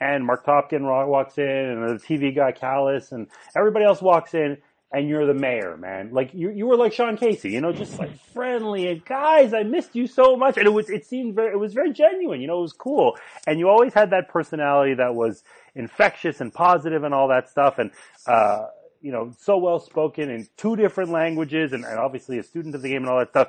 and 0.00 0.24
Marc 0.24 0.46
Topkin 0.46 0.82
walks 1.08 1.38
in, 1.38 1.44
and 1.44 1.98
the 1.98 2.02
TV 2.02 2.34
guy 2.34 2.52
Kalas, 2.52 3.12
and 3.12 3.26
everybody 3.56 3.84
else 3.84 4.00
walks 4.00 4.34
in, 4.34 4.58
and 4.90 5.08
you're 5.08 5.26
the 5.26 5.34
mayor, 5.34 5.76
man. 5.76 6.10
Like 6.12 6.32
you, 6.32 6.50
you 6.50 6.66
were 6.66 6.76
like 6.76 6.92
Sean 6.92 7.16
Casey, 7.16 7.50
you 7.50 7.60
know, 7.60 7.72
just 7.72 7.98
like 7.98 8.18
friendly 8.32 8.88
and 8.88 9.04
guys, 9.04 9.52
I 9.52 9.62
missed 9.62 9.94
you 9.94 10.06
so 10.06 10.34
much. 10.34 10.56
And 10.56 10.66
it 10.66 10.70
was, 10.70 10.88
it 10.88 11.04
seemed 11.04 11.34
very, 11.34 11.52
it 11.52 11.58
was 11.58 11.74
very 11.74 11.92
genuine, 11.92 12.40
you 12.40 12.46
know, 12.46 12.58
it 12.58 12.62
was 12.62 12.72
cool. 12.72 13.18
And 13.46 13.58
you 13.58 13.68
always 13.68 13.92
had 13.92 14.10
that 14.10 14.28
personality 14.28 14.94
that 14.94 15.14
was 15.14 15.42
infectious 15.78 16.40
and 16.40 16.52
positive 16.52 17.04
and 17.04 17.14
all 17.14 17.28
that 17.28 17.48
stuff. 17.48 17.78
And, 17.78 17.90
uh, 18.26 18.66
you 19.00 19.12
know, 19.12 19.32
so 19.40 19.56
well 19.56 19.78
spoken 19.78 20.28
in 20.30 20.46
two 20.56 20.76
different 20.76 21.10
languages 21.10 21.72
and, 21.72 21.84
and 21.84 21.98
obviously 21.98 22.38
a 22.38 22.42
student 22.42 22.74
of 22.74 22.82
the 22.82 22.88
game 22.88 23.02
and 23.02 23.08
all 23.08 23.18
that 23.18 23.30
stuff. 23.30 23.48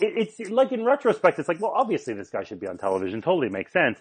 It, 0.00 0.28
it's 0.38 0.50
like 0.50 0.72
in 0.72 0.84
retrospect, 0.84 1.38
it's 1.38 1.48
like, 1.48 1.60
well, 1.60 1.72
obviously 1.74 2.14
this 2.14 2.30
guy 2.30 2.42
should 2.42 2.60
be 2.60 2.66
on 2.66 2.78
television. 2.78 3.22
Totally 3.22 3.48
makes 3.48 3.72
sense 3.72 3.98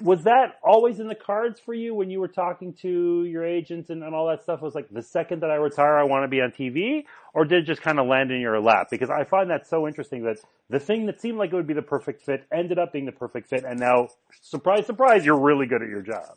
was 0.00 0.24
that 0.24 0.58
always 0.62 1.00
in 1.00 1.08
the 1.08 1.14
cards 1.14 1.60
for 1.60 1.74
you 1.74 1.94
when 1.94 2.10
you 2.10 2.20
were 2.20 2.28
talking 2.28 2.72
to 2.82 3.24
your 3.24 3.44
agents 3.44 3.90
and, 3.90 4.02
and 4.02 4.14
all 4.14 4.28
that 4.28 4.42
stuff? 4.42 4.60
It 4.60 4.64
Was 4.64 4.74
like 4.74 4.88
the 4.90 5.02
second 5.02 5.40
that 5.40 5.50
I 5.50 5.56
retire, 5.56 5.96
I 5.96 6.04
want 6.04 6.24
to 6.24 6.28
be 6.28 6.40
on 6.40 6.52
TV, 6.52 7.04
or 7.32 7.44
did 7.44 7.62
it 7.62 7.66
just 7.66 7.82
kind 7.82 7.98
of 7.98 8.06
land 8.06 8.30
in 8.30 8.40
your 8.40 8.60
lap? 8.60 8.88
Because 8.90 9.10
I 9.10 9.24
find 9.24 9.50
that 9.50 9.66
so 9.66 9.86
interesting 9.86 10.24
that 10.24 10.38
the 10.70 10.80
thing 10.80 11.06
that 11.06 11.20
seemed 11.20 11.38
like 11.38 11.52
it 11.52 11.56
would 11.56 11.66
be 11.66 11.74
the 11.74 11.82
perfect 11.82 12.22
fit 12.22 12.46
ended 12.52 12.78
up 12.78 12.92
being 12.92 13.04
the 13.04 13.12
perfect 13.12 13.48
fit, 13.48 13.64
and 13.64 13.78
now, 13.78 14.08
surprise, 14.40 14.86
surprise, 14.86 15.24
you're 15.24 15.38
really 15.38 15.66
good 15.66 15.82
at 15.82 15.88
your 15.88 16.02
job. 16.02 16.36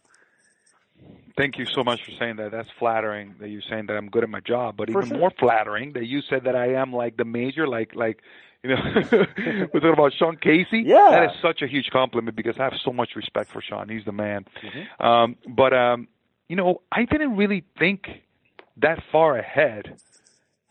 Thank 1.37 1.57
you 1.59 1.65
so 1.65 1.83
much 1.83 2.03
for 2.03 2.11
saying 2.19 2.37
that. 2.37 2.51
That's 2.51 2.69
flattering 2.79 3.35
that 3.39 3.49
you're 3.49 3.61
saying 3.69 3.85
that 3.87 3.95
I'm 3.95 4.09
good 4.09 4.23
at 4.23 4.29
my 4.29 4.39
job, 4.39 4.75
but 4.75 4.89
For 4.91 4.99
even 4.99 5.09
sure. 5.09 5.17
more 5.19 5.31
flattering 5.39 5.93
that 5.93 6.05
you 6.07 6.21
said 6.27 6.45
that 6.45 6.55
I 6.55 6.73
am 6.73 6.91
like 6.91 7.15
the 7.17 7.25
major, 7.25 7.67
like 7.67 7.93
like 7.95 8.21
you 8.63 8.71
know, 8.71 8.77
we're 9.11 9.67
talking 9.67 9.93
about 9.93 10.13
Sean 10.17 10.35
Casey. 10.35 10.83
Yeah. 10.85 11.09
that 11.11 11.23
is 11.25 11.41
such 11.41 11.61
a 11.61 11.67
huge 11.67 11.89
compliment 11.91 12.35
because 12.35 12.55
I 12.59 12.63
have 12.63 12.73
so 12.83 12.91
much 12.91 13.15
respect 13.15 13.51
for 13.51 13.61
Sean. 13.61 13.87
He's 13.87 14.03
the 14.03 14.11
man. 14.11 14.45
Mm-hmm. 14.63 15.05
Um, 15.05 15.35
but 15.47 15.73
um, 15.73 16.07
you 16.49 16.55
know, 16.55 16.81
I 16.91 17.05
didn't 17.05 17.35
really 17.37 17.63
think 17.77 18.07
that 18.77 19.03
far 19.11 19.37
ahead. 19.37 19.95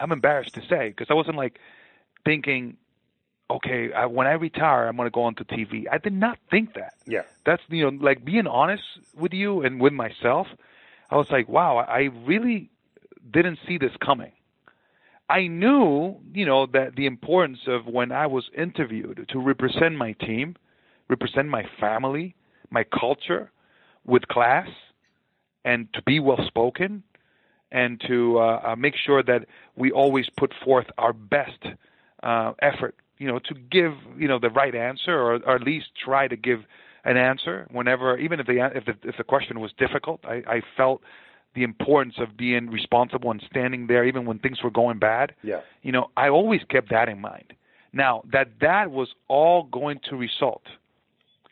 I'm 0.00 0.12
embarrassed 0.12 0.54
to 0.54 0.62
say 0.68 0.88
because 0.88 1.06
I 1.10 1.14
wasn't 1.14 1.36
like 1.36 1.58
thinking, 2.24 2.76
okay, 3.50 3.92
I, 3.92 4.06
when 4.06 4.26
I 4.26 4.32
retire, 4.32 4.86
I'm 4.88 4.96
going 4.96 5.06
to 5.06 5.10
go 5.10 5.22
onto 5.22 5.44
TV. 5.44 5.84
I 5.90 5.98
did 5.98 6.12
not 6.12 6.38
think 6.50 6.74
that 6.74 6.94
Yeah. 7.06 7.22
that's 7.44 7.62
you 7.68 7.90
know 7.90 7.96
like 8.04 8.24
being 8.24 8.46
honest 8.46 8.82
with 9.16 9.32
you 9.32 9.62
and 9.62 9.80
with 9.80 9.92
myself 9.92 10.46
i 11.10 11.16
was 11.16 11.30
like 11.30 11.48
wow 11.48 11.78
i 11.78 12.08
really 12.26 12.68
didn't 13.30 13.58
see 13.66 13.78
this 13.78 13.92
coming 14.04 14.32
i 15.30 15.46
knew 15.46 16.16
you 16.34 16.44
know 16.44 16.66
that 16.66 16.96
the 16.96 17.06
importance 17.06 17.60
of 17.68 17.86
when 17.86 18.10
i 18.12 18.26
was 18.26 18.50
interviewed 18.56 19.26
to 19.28 19.38
represent 19.38 19.94
my 19.94 20.12
team 20.12 20.56
represent 21.08 21.48
my 21.48 21.64
family 21.80 22.34
my 22.70 22.84
culture 22.84 23.50
with 24.04 24.26
class 24.28 24.68
and 25.64 25.92
to 25.94 26.02
be 26.02 26.18
well 26.20 26.44
spoken 26.46 27.02
and 27.72 28.00
to 28.06 28.38
uh, 28.38 28.60
uh, 28.64 28.76
make 28.76 28.94
sure 28.96 29.22
that 29.22 29.46
we 29.76 29.90
always 29.90 30.28
put 30.36 30.52
forth 30.64 30.86
our 30.98 31.12
best 31.12 31.58
uh, 32.22 32.52
effort, 32.62 32.94
you 33.18 33.26
know, 33.26 33.38
to 33.38 33.54
give 33.54 33.92
you 34.18 34.28
know 34.28 34.38
the 34.38 34.50
right 34.50 34.74
answer 34.74 35.12
or, 35.12 35.34
or 35.46 35.56
at 35.56 35.62
least 35.62 35.86
try 36.02 36.28
to 36.28 36.36
give 36.36 36.60
an 37.04 37.16
answer 37.16 37.66
whenever, 37.70 38.18
even 38.18 38.40
if 38.40 38.46
the 38.46 38.70
if 38.74 38.84
the, 38.84 39.08
if 39.08 39.16
the 39.16 39.24
question 39.24 39.60
was 39.60 39.72
difficult. 39.78 40.20
I, 40.24 40.42
I 40.48 40.62
felt 40.76 41.02
the 41.54 41.62
importance 41.62 42.16
of 42.18 42.36
being 42.36 42.68
responsible 42.68 43.30
and 43.30 43.42
standing 43.50 43.86
there 43.86 44.04
even 44.04 44.26
when 44.26 44.38
things 44.38 44.62
were 44.62 44.70
going 44.70 44.98
bad. 44.98 45.34
Yeah. 45.42 45.60
You 45.82 45.92
know, 45.92 46.10
I 46.16 46.28
always 46.28 46.60
kept 46.68 46.90
that 46.90 47.08
in 47.08 47.20
mind. 47.20 47.54
Now 47.92 48.22
that 48.32 48.48
that 48.60 48.90
was 48.90 49.08
all 49.28 49.64
going 49.64 50.00
to 50.10 50.16
result 50.16 50.62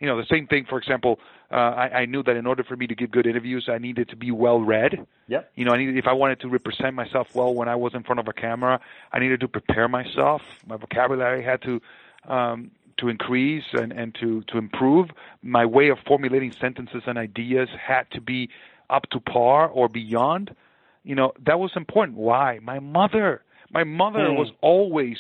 you 0.05 0.07
know 0.07 0.17
the 0.17 0.27
same 0.31 0.47
thing 0.47 0.67
for 0.69 0.79
example 0.79 1.19
uh, 1.51 1.55
I, 1.55 2.01
I 2.01 2.07
knew 2.07 2.23
that 2.23 2.37
in 2.37 2.47
order 2.47 2.65
for 2.65 2.77
me 2.77 2.87
to 2.87 2.95
give 2.95 3.11
good 3.11 3.27
interviews 3.27 3.69
i 3.71 3.79
needed 3.79 4.09
to 4.11 4.17
be 4.17 4.31
well 4.31 4.61
read. 4.61 5.07
Yep. 5.29 5.51
you 5.55 5.65
know 5.65 5.73
i 5.73 5.77
needed 5.79 5.97
if 5.97 6.07
i 6.07 6.13
wanted 6.13 6.41
to 6.41 6.49
represent 6.49 6.95
myself 6.95 7.29
well 7.35 7.55
when 7.55 7.69
i 7.69 7.77
was 7.77 7.95
in 7.95 8.03
front 8.03 8.21
of 8.21 8.29
a 8.29 8.33
camera 8.33 8.81
i 9.13 9.19
needed 9.19 9.41
to 9.41 9.49
prepare 9.49 9.89
myself. 9.89 10.43
My 10.67 10.77
vocabulary 10.77 11.43
had 11.45 11.63
to 11.63 11.81
um 12.29 12.71
to 12.99 13.09
increase 13.09 13.65
and 13.73 13.93
and 13.93 14.15
to 14.21 14.43
to 14.49 14.59
improve. 14.59 15.11
My 15.43 15.67
way 15.67 15.89
of 15.89 15.99
formulating 16.07 16.53
sentences 16.53 17.03
and 17.07 17.19
ideas 17.19 17.69
had 17.91 18.11
to 18.13 18.21
be 18.21 18.49
up 18.89 19.05
to 19.11 19.19
par 19.21 19.69
or 19.69 19.89
beyond. 19.89 20.55
You 21.03 21.15
know 21.17 21.33
that 21.45 21.59
was 21.59 21.73
important. 21.77 22.17
Why? 22.17 22.59
My 22.63 22.79
mother. 22.81 23.43
My 23.71 23.85
mother 23.85 24.29
Hmm. 24.31 24.37
was 24.37 24.51
always 24.61 25.19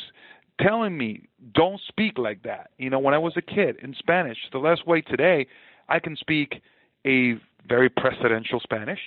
telling 0.60 0.96
me 0.96 1.28
don't 1.52 1.80
speak 1.88 2.16
like 2.16 2.42
that. 2.44 2.70
You 2.78 2.88
know 2.90 3.00
when 3.00 3.12
i 3.14 3.18
was 3.18 3.36
a 3.36 3.42
kid 3.42 3.76
in 3.82 3.94
spanish 3.94 4.38
the 4.52 4.58
last 4.58 4.86
way 4.86 5.00
today 5.00 5.46
i 5.88 5.98
can 5.98 6.16
speak 6.16 6.62
a 7.06 7.38
very 7.68 7.88
presidential 7.88 8.60
spanish 8.60 9.00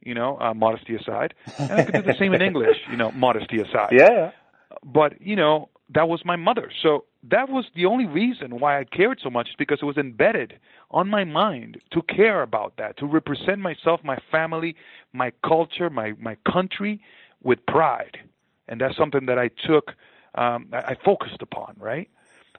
you 0.00 0.14
know 0.14 0.38
uh, 0.40 0.54
modesty 0.54 0.94
aside 0.94 1.34
and 1.68 1.78
i 1.78 1.82
can 1.82 1.94
do 1.94 2.02
the 2.02 2.16
same 2.18 2.32
in 2.34 2.42
english 2.42 2.78
you 2.90 2.96
know 2.96 3.10
modesty 3.12 3.60
aside. 3.60 3.90
Yeah. 3.92 4.30
but 4.84 5.20
you 5.20 5.36
know 5.36 5.68
that 5.88 6.08
was 6.08 6.24
my 6.24 6.34
mother. 6.34 6.70
So 6.82 7.04
that 7.22 7.48
was 7.48 7.66
the 7.76 7.86
only 7.86 8.06
reason 8.06 8.58
why 8.58 8.80
i 8.80 8.84
cared 8.84 9.20
so 9.22 9.30
much 9.30 9.48
is 9.50 9.54
because 9.56 9.78
it 9.82 9.84
was 9.84 9.96
embedded 9.96 10.58
on 10.90 11.08
my 11.08 11.24
mind 11.24 11.80
to 11.92 12.02
care 12.02 12.42
about 12.42 12.76
that 12.78 12.96
to 12.98 13.06
represent 13.06 13.58
myself 13.60 14.00
my 14.02 14.18
family 14.30 14.74
my 15.12 15.32
culture 15.44 15.88
my 15.90 16.12
my 16.18 16.36
country 16.50 17.00
with 17.42 17.64
pride. 17.66 18.18
And 18.68 18.80
that's 18.80 18.96
something 18.96 19.26
that 19.26 19.38
i 19.38 19.48
took 19.66 19.92
um 20.34 20.68
i, 20.72 20.78
I 20.92 20.96
focused 21.04 21.40
upon 21.40 21.76
right? 21.78 22.08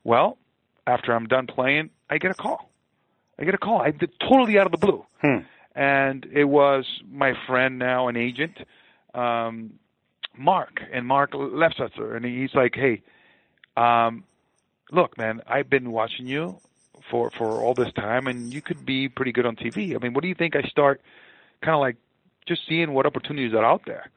Well 0.04 0.38
after 0.86 1.14
i'm 1.14 1.28
done 1.28 1.48
playing 1.48 1.90
i 2.10 2.18
get 2.18 2.32
a 2.32 2.34
call 2.34 2.72
i 3.40 3.44
get 3.46 3.54
a 3.54 3.58
call 3.58 3.82
i 3.82 3.92
did 3.92 4.12
totally 4.20 4.58
out 4.58 4.66
of 4.66 4.72
the 4.72 4.78
blue 4.78 5.06
Hmm. 5.22 5.40
and 5.76 6.26
it 6.32 6.46
was 6.46 6.86
my 7.12 7.34
friend 7.48 7.78
now, 7.80 8.08
an 8.08 8.16
agent, 8.18 8.58
um, 9.14 9.74
Mark, 10.38 10.80
and 10.94 11.06
Mark 11.06 11.32
Lefsetzer, 11.34 12.16
and 12.16 12.24
he's 12.26 12.54
like, 12.54 12.76
"Hey, 12.76 13.02
um, 13.76 14.24
look, 14.92 15.18
man, 15.18 15.42
I've 15.48 15.70
been 15.70 15.92
watching 15.92 16.28
you 16.28 16.60
for 17.10 17.32
for 17.38 17.62
all 17.62 17.74
this 17.74 17.92
time, 17.94 18.28
and 18.28 18.54
you 18.54 18.62
could 18.62 18.86
be 18.86 19.10
pretty 19.10 19.32
good 19.32 19.46
on 19.46 19.56
TV. 19.56 19.96
I 19.96 20.00
mean, 20.00 20.14
what 20.14 20.22
do 20.22 20.28
you 20.28 20.36
think 20.36 20.56
I 20.56 20.62
start, 20.64 21.02
kind 21.64 21.74
of 21.74 21.80
like, 21.82 21.98
just 22.48 22.62
seeing 22.68 22.94
what 22.94 23.06
opportunities 23.06 23.54
are 23.54 23.66
out 23.66 23.82
there?" 23.86 24.10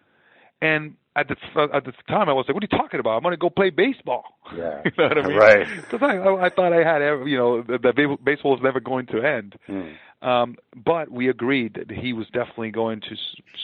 And 0.60 0.96
at 1.20 1.28
the 1.28 1.36
at 1.72 1.84
the 1.84 1.92
time, 2.08 2.28
I 2.28 2.32
was 2.32 2.46
like, 2.46 2.54
"What 2.54 2.62
are 2.64 2.68
you 2.70 2.78
talking 2.78 3.00
about? 3.00 3.16
I'm 3.16 3.22
going 3.22 3.32
to 3.32 3.36
go 3.38 3.50
play 3.50 3.70
baseball." 3.70 4.24
Yeah. 4.56 4.82
you 4.84 4.90
know 4.98 5.08
what 5.08 5.18
I 5.18 5.28
mean? 5.28 5.36
Right. 5.36 5.66
Because 5.82 6.02
I, 6.02 6.16
I 6.16 6.46
I 6.46 6.48
thought 6.50 6.72
I 6.72 6.82
had 6.82 7.00
you 7.28 7.36
know 7.36 7.62
that 7.62 8.18
baseball 8.24 8.52
was 8.52 8.60
never 8.62 8.80
going 8.80 9.06
to 9.06 9.22
end. 9.22 9.54
Hmm. 9.66 9.88
Um, 10.28 10.56
but 10.74 11.10
we 11.10 11.28
agreed 11.28 11.74
that 11.74 11.90
he 11.90 12.12
was 12.12 12.26
definitely 12.26 12.72
going 12.72 13.00
to 13.02 13.14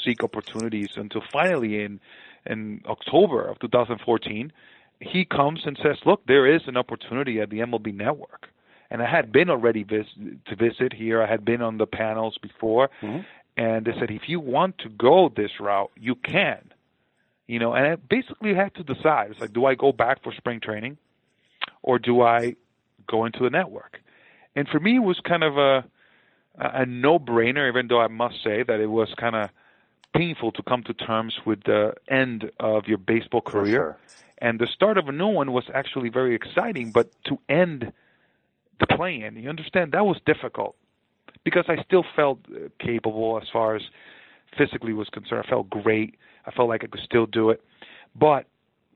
seek 0.04 0.22
opportunities 0.22 0.90
until 0.96 1.22
finally 1.32 1.82
in 1.82 2.00
in 2.46 2.80
October 2.86 3.40
of 3.50 3.58
2014, 3.58 4.52
he 5.00 5.24
comes 5.24 5.60
and 5.66 5.76
says, 5.82 5.96
"Look, 6.06 6.24
there 6.26 6.46
is 6.46 6.62
an 6.68 6.76
opportunity 6.76 7.40
at 7.40 7.50
the 7.50 7.58
MLB 7.60 7.92
Network." 7.92 8.48
And 8.90 9.02
I 9.02 9.06
had 9.10 9.32
been 9.32 9.50
already 9.50 9.82
vis- 9.82 10.14
to 10.48 10.54
visit 10.54 10.92
here. 10.92 11.20
I 11.20 11.26
had 11.26 11.44
been 11.44 11.60
on 11.60 11.78
the 11.78 11.86
panels 11.88 12.38
before, 12.40 12.88
Mhm. 13.02 13.24
and 13.56 13.84
they 13.84 13.92
said, 13.98 14.10
"If 14.12 14.28
you 14.28 14.38
want 14.38 14.78
to 14.84 14.88
go 14.88 15.28
this 15.28 15.58
route, 15.58 15.90
you 15.96 16.14
can." 16.14 16.60
You 17.46 17.58
know, 17.58 17.74
and 17.74 17.86
I 17.86 17.96
basically 17.96 18.54
had 18.54 18.74
to 18.74 18.82
decide. 18.82 19.30
It's 19.30 19.40
like, 19.40 19.52
do 19.52 19.66
I 19.66 19.74
go 19.74 19.92
back 19.92 20.22
for 20.22 20.32
spring 20.32 20.60
training, 20.60 20.98
or 21.82 21.98
do 21.98 22.22
I 22.22 22.56
go 23.06 23.24
into 23.24 23.40
the 23.40 23.50
network? 23.50 24.00
And 24.56 24.68
for 24.68 24.80
me, 24.80 24.96
it 24.96 25.00
was 25.02 25.20
kind 25.20 25.44
of 25.44 25.56
a 25.56 25.84
a 26.58 26.86
no-brainer. 26.86 27.68
Even 27.68 27.88
though 27.88 28.00
I 28.00 28.08
must 28.08 28.42
say 28.42 28.62
that 28.62 28.80
it 28.80 28.90
was 28.90 29.14
kind 29.16 29.36
of 29.36 29.50
painful 30.14 30.52
to 30.52 30.62
come 30.62 30.82
to 30.84 30.94
terms 30.94 31.34
with 31.44 31.62
the 31.64 31.94
end 32.08 32.50
of 32.58 32.88
your 32.88 32.98
baseball 32.98 33.42
career, 33.42 33.96
sure. 33.98 33.98
and 34.38 34.58
the 34.58 34.66
start 34.66 34.98
of 34.98 35.08
a 35.08 35.12
new 35.12 35.28
one 35.28 35.52
was 35.52 35.64
actually 35.72 36.08
very 36.08 36.34
exciting. 36.34 36.90
But 36.90 37.12
to 37.24 37.38
end 37.48 37.92
the 38.78 38.86
play-in. 38.86 39.36
You 39.36 39.48
understand 39.48 39.92
that 39.92 40.04
was 40.04 40.18
difficult 40.26 40.76
because 41.44 41.64
I 41.68 41.82
still 41.82 42.04
felt 42.14 42.40
uh, 42.50 42.68
capable 42.78 43.38
as 43.40 43.48
far 43.52 43.76
as 43.76 43.82
physically 44.56 44.92
was 44.92 45.08
concerned. 45.08 45.44
I 45.46 45.48
felt 45.48 45.70
great. 45.70 46.16
I 46.46 46.50
felt 46.52 46.68
like 46.68 46.84
I 46.84 46.86
could 46.86 47.02
still 47.04 47.26
do 47.26 47.50
it, 47.50 47.62
but 48.14 48.46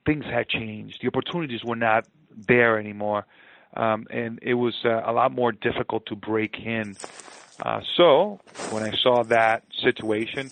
things 0.07 0.25
had 0.25 0.49
changed. 0.49 1.03
The 1.03 1.09
opportunities 1.09 1.65
were 1.65 1.77
not 1.77 2.07
there 2.49 2.79
anymore, 2.79 3.27
um, 3.75 4.07
and 4.11 4.39
it 4.43 4.55
was 4.55 4.75
uh, 4.85 5.03
a 5.05 5.13
lot 5.13 5.33
more 5.33 5.53
difficult 5.53 6.07
to 6.07 6.17
break 6.17 6.59
in. 6.59 6.97
Uh, 7.63 7.81
so 7.97 8.41
when 8.71 8.83
I 8.83 8.93
saw 9.03 9.23
that 9.25 9.65
situation, 9.83 10.51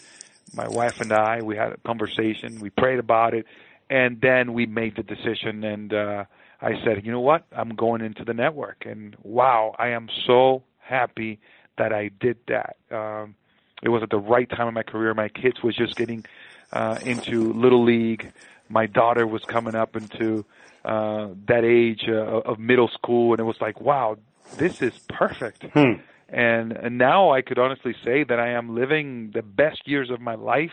my 0.54 0.68
wife 0.68 1.00
and 1.00 1.12
I 1.12 1.40
we 1.42 1.56
had 1.56 1.72
a 1.72 1.76
conversation. 1.78 2.60
We 2.60 2.70
prayed 2.70 2.98
about 2.98 3.34
it, 3.34 3.46
and 3.88 4.20
then 4.20 4.52
we 4.52 4.66
made 4.66 4.96
the 4.96 5.02
decision. 5.02 5.64
And 5.64 5.92
uh, 5.92 6.24
I 6.60 6.72
said, 6.84 7.04
you 7.04 7.12
know 7.12 7.20
what? 7.20 7.46
I'm 7.52 7.70
going 7.70 8.02
into 8.02 8.24
the 8.24 8.34
network, 8.34 8.84
and 8.86 9.16
wow, 9.22 9.74
I 9.78 9.88
am 9.88 10.08
so 10.26 10.62
happy 10.78 11.40
that 11.76 11.92
I 11.92 12.10
did 12.20 12.38
that. 12.48 12.76
Um, 12.90 13.36
it 13.82 13.90
was 13.90 14.02
at 14.02 14.10
the 14.10 14.18
right 14.18 14.48
time 14.50 14.66
in 14.68 14.74
my 14.74 14.82
career. 14.82 15.14
My 15.14 15.28
kids 15.28 15.62
was 15.62 15.76
just 15.76 15.96
getting 15.96 16.24
uh, 16.72 16.98
into 17.04 17.52
little 17.52 17.84
league. 17.84 18.32
My 18.68 18.86
daughter 18.86 19.26
was 19.26 19.42
coming 19.44 19.74
up 19.74 19.96
into 19.96 20.44
uh, 20.84 21.28
that 21.46 21.64
age 21.64 22.04
uh, 22.08 22.50
of 22.50 22.58
middle 22.58 22.88
school, 22.88 23.32
and 23.32 23.40
it 23.40 23.44
was 23.44 23.60
like, 23.60 23.80
wow, 23.80 24.16
this 24.56 24.82
is 24.82 24.92
perfect. 25.08 25.64
Hmm. 25.72 26.00
And, 26.28 26.72
and 26.72 26.98
now 26.98 27.32
I 27.32 27.40
could 27.40 27.58
honestly 27.58 27.94
say 28.04 28.24
that 28.24 28.38
I 28.38 28.50
am 28.50 28.74
living 28.74 29.30
the 29.32 29.42
best 29.42 29.82
years 29.86 30.10
of 30.10 30.20
my 30.20 30.34
life 30.34 30.72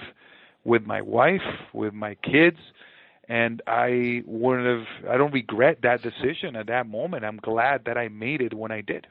with 0.66 0.86
my 0.86 1.02
wife, 1.02 1.46
with 1.74 1.94
my 1.94 2.16
kids, 2.16 2.58
and 3.30 3.62
I 3.66 4.22
wouldn't 4.26 4.68
have. 4.68 5.10
I 5.10 5.18
don't 5.18 5.34
regret 5.34 5.80
that 5.84 6.02
decision 6.02 6.56
at 6.56 6.68
that 6.68 6.88
moment. 6.88 7.24
I'm 7.24 7.38
glad 7.38 7.86
that 7.86 7.98
I 7.98 8.10
made 8.10 8.42
it 8.42 8.54
when 8.54 8.72
I 8.72 8.82
did. 8.82 9.08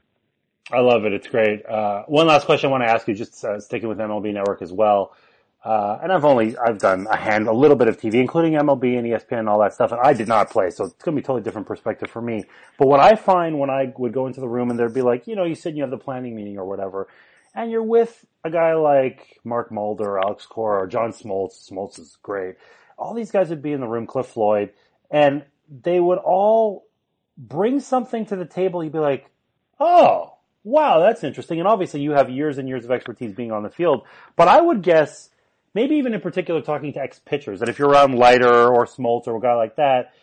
I 0.71 0.81
love 0.81 1.05
it. 1.05 1.13
It's 1.13 1.29
great. 1.29 1.65
Uh, 1.67 2.05
one 2.07 2.27
last 2.27 2.47
question 2.47 2.69
I 2.69 2.71
want 2.71 2.85
to 2.85 2.91
ask 2.91 3.07
you, 3.07 3.15
just 3.15 3.45
uh, 3.45 3.61
sticking 3.61 3.89
with 3.89 3.99
MLB 3.99 4.33
Network 4.33 4.63
as 4.63 4.73
well. 4.73 5.13
Uh, 5.65 5.99
and 6.03 6.13
I've 6.13 6.27
only, 6.27 6.59
I've 6.59 6.79
done 6.79 7.07
a 7.11 7.17
hand, 7.17 7.49
a 7.49 7.53
little 7.53 7.77
bit 7.77 7.89
of 7.89 7.99
TV, 7.99 8.15
including 8.15 8.53
MLB 8.53 8.99
and 8.99 9.07
ESPN 9.07 9.39
and 9.39 9.49
all 9.49 9.59
that 9.61 9.73
stuff, 9.73 9.93
and 9.93 10.01
I 10.03 10.13
did 10.13 10.29
not 10.29 10.51
play, 10.51 10.69
so 10.69 10.85
it's 10.85 10.95
going 11.03 11.17
to 11.17 11.23
be 11.23 11.25
a 11.25 11.27
totally 11.27 11.43
different 11.43 11.67
perspective 11.67 12.11
for 12.11 12.21
me. 12.21 12.45
But 12.79 12.89
what 12.89 13.01
I 13.01 13.15
find 13.15 13.59
when 13.59 13.71
I 13.71 13.91
would 13.97 14.13
go 14.13 14.27
into 14.27 14.41
the 14.41 14.49
room 14.49 14.69
and 14.69 14.79
there'd 14.79 14.93
be 14.93 15.01
like, 15.01 15.27
you 15.27 15.37
know, 15.37 15.45
you 15.45 15.55
said 15.55 15.75
you 15.75 15.83
have 15.83 15.91
the 15.91 15.97
planning 15.97 16.37
meeting 16.37 16.59
or 16.59 16.67
whatever, 16.67 17.09
and 17.55 17.71
you're 17.71 17.83
with 17.83 18.27
a 18.45 18.51
guy 18.51 18.75
like 18.75 19.41
Mark 19.43 19.73
Mulder 19.73 20.05
or 20.05 20.21
Alex 20.21 20.45
Cora 20.45 20.83
or 20.83 20.87
John 20.87 21.13
Smoltz. 21.13 21.71
Smoltz 21.71 21.99
is 21.99 22.19
great. 22.23 22.57
All 22.99 23.15
these 23.15 23.31
guys 23.31 23.49
would 23.49 23.63
be 23.63 23.73
in 23.73 23.81
the 23.81 23.89
room, 23.89 24.07
Cliff 24.07 24.27
Floyd, 24.27 24.71
and 25.11 25.45
they 25.83 25.99
would 25.99 26.19
all 26.19 26.85
bring 27.39 27.81
something 27.81 28.27
to 28.27 28.37
the 28.37 28.45
table. 28.45 28.85
You'd 28.85 28.93
be 28.93 28.99
like, 28.99 29.31
oh, 29.81 30.35
wow, 30.63 31.01
that's 31.01 31.25
interesting. 31.25 31.59
And 31.59 31.67
obviously 31.67 32.01
you 32.01 32.13
have 32.13 32.29
years 32.29 32.59
and 32.59 32.69
years 32.69 32.85
of 32.85 32.91
expertise 32.91 33.33
being 33.33 33.51
on 33.51 33.63
the 33.63 33.71
field, 33.71 34.05
but 34.37 34.49
I 34.49 34.61
would 34.61 34.83
guess 34.83 35.31
maybe 35.75 35.97
even 35.97 36.15
in 36.15 36.21
particular 36.21 36.61
talking 36.61 36.93
to 36.93 37.01
ex 37.01 37.21
pitchers, 37.25 37.61
that 37.61 37.69
if 37.69 37.79
you're 37.79 37.89
around 37.89 38.15
Leiter 38.15 38.69
or 38.73 38.87
Smoltz 38.87 39.27
or 39.27 39.37
a 39.37 39.41
guy 39.41 39.55
like 39.55 39.77
that, 39.77 40.15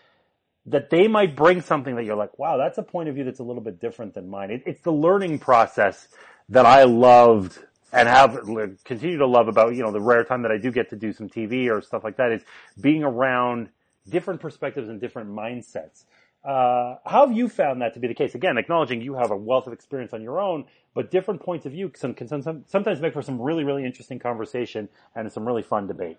that 0.68 0.89
they 0.89 1.08
might 1.08 1.36
bring 1.36 1.62
something 1.62 1.95
that 1.95 2.04
you're 2.04 2.16
like, 2.16 2.38
wow, 2.38 2.58
that's 2.58 2.78
a 2.78 2.84
point 2.84 3.10
of 3.10 3.16
view 3.16 3.24
that's 3.24 3.39
a 3.39 3.43
little 3.43 3.64
bit 3.64 3.80
different 3.80 4.14
than 4.14 4.30
mine. 4.30 4.52
It, 4.52 4.64
it's 4.66 4.82
the 4.82 4.91
learning 4.91 5.39
process 5.39 6.08
that 6.49 6.66
I 6.66 6.84
loved 6.84 7.58
and 7.91 8.08
have 8.08 8.39
continue 8.86 9.18
to 9.18 9.28
love 9.28 9.47
about, 9.47 9.76
you 9.76 9.84
know, 9.84 9.91
the 9.91 10.02
rare 10.02 10.24
time 10.24 10.43
that 10.43 10.52
I 10.52 10.58
do 10.58 10.72
get 10.72 10.89
to 10.91 10.95
do 10.95 11.12
some 11.12 11.30
TV 11.30 11.70
or 11.70 11.82
stuff 11.82 12.04
like 12.04 12.18
that 12.18 12.32
is 12.32 12.43
being 12.80 13.04
around 13.04 13.70
different 14.08 14.39
perspectives 14.39 14.88
and 14.89 14.99
different 14.99 15.30
mindsets. 15.30 16.06
Uh, 16.44 16.96
how 17.06 17.28
have 17.28 17.36
you 17.36 17.48
found 17.48 17.82
that 17.82 17.94
to 17.94 18.00
be 18.00 18.08
the 18.08 18.14
case? 18.14 18.34
Again, 18.34 18.58
acknowledging 18.58 19.02
you 19.02 19.14
have 19.14 19.32
a 19.32 19.38
wealth 19.38 19.68
of 19.68 19.74
experience 19.74 20.12
on 20.14 20.22
your 20.24 20.39
own, 20.39 20.66
but 20.94 21.12
different 21.12 21.42
points 21.42 21.66
of 21.66 21.72
view 21.72 21.89
can, 21.89 22.14
can 22.14 22.28
some, 22.28 22.66
sometimes 22.68 23.00
make 23.00 23.14
for 23.14 23.22
some 23.22 23.39
really, 23.39 23.64
really 23.64 23.86
interesting 23.86 24.18
conversation 24.18 24.89
and 25.16 25.32
some 25.32 25.46
really 25.46 25.62
fun 25.62 25.86
debate. 25.88 26.18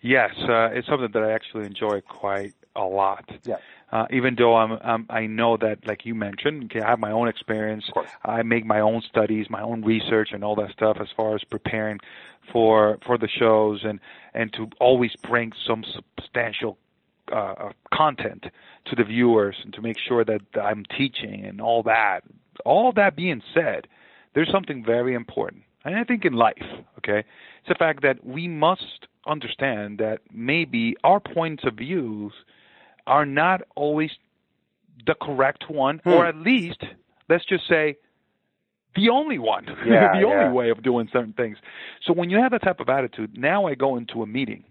Yes, 0.00 0.30
uh, 0.48 0.68
it's 0.72 0.86
something 0.86 1.10
that 1.12 1.22
I 1.22 1.32
actually 1.32 1.66
enjoy 1.66 2.02
quite 2.02 2.52
a 2.76 2.84
lot. 2.84 3.28
Yeah. 3.44 3.56
Uh, 3.90 4.06
even 4.10 4.36
though 4.36 4.54
I'm, 4.54 4.72
I'm, 4.72 5.06
I 5.08 5.26
know 5.26 5.56
that, 5.56 5.86
like 5.86 6.04
you 6.04 6.14
mentioned, 6.14 6.64
okay, 6.64 6.82
I 6.82 6.90
have 6.90 7.00
my 7.00 7.10
own 7.10 7.26
experience. 7.26 7.90
I 8.24 8.42
make 8.42 8.64
my 8.66 8.80
own 8.80 9.02
studies, 9.08 9.46
my 9.48 9.62
own 9.62 9.82
research, 9.82 10.28
and 10.32 10.44
all 10.44 10.54
that 10.56 10.70
stuff 10.72 10.98
as 11.00 11.08
far 11.16 11.34
as 11.34 11.42
preparing 11.44 11.98
for 12.52 12.98
for 13.04 13.18
the 13.18 13.28
shows, 13.28 13.80
and 13.84 13.98
and 14.34 14.52
to 14.52 14.68
always 14.78 15.16
bring 15.16 15.52
some 15.66 15.84
substantial 15.84 16.78
uh, 17.32 17.54
uh, 17.58 17.72
content 17.92 18.46
to 18.86 18.96
the 18.96 19.04
viewers 19.04 19.56
and 19.64 19.72
to 19.74 19.82
make 19.82 19.98
sure 19.98 20.24
that 20.24 20.40
I'm 20.60 20.84
teaching 20.96 21.44
and 21.44 21.60
all 21.60 21.82
that. 21.84 22.22
All 22.64 22.92
that 22.92 23.16
being 23.16 23.42
said, 23.54 23.86
there's 24.34 24.50
something 24.50 24.84
very 24.84 25.14
important, 25.14 25.62
and 25.84 25.96
I 25.96 26.04
think 26.04 26.24
in 26.24 26.32
life, 26.32 26.62
okay, 26.98 27.20
it's 27.20 27.68
the 27.68 27.74
fact 27.74 28.02
that 28.02 28.24
we 28.24 28.48
must 28.48 29.06
understand 29.26 29.98
that 29.98 30.20
maybe 30.32 30.96
our 31.04 31.20
points 31.20 31.64
of 31.64 31.74
views 31.74 32.32
are 33.06 33.26
not 33.26 33.62
always 33.74 34.10
the 35.06 35.14
correct 35.14 35.70
one, 35.70 35.98
hmm. 35.98 36.10
or 36.10 36.26
at 36.26 36.36
least 36.36 36.82
let's 37.28 37.44
just 37.44 37.68
say 37.68 37.96
the 38.96 39.10
only 39.10 39.38
one, 39.38 39.66
yeah, 39.86 40.12
the 40.12 40.20
yeah. 40.20 40.26
only 40.26 40.52
way 40.52 40.70
of 40.70 40.82
doing 40.82 41.08
certain 41.12 41.32
things. 41.32 41.58
So 42.04 42.12
when 42.12 42.30
you 42.30 42.38
have 42.38 42.52
that 42.52 42.62
type 42.62 42.80
of 42.80 42.88
attitude, 42.88 43.36
now 43.38 43.66
I 43.66 43.74
go 43.74 43.96
into 43.96 44.22
a 44.22 44.26
meeting 44.26 44.64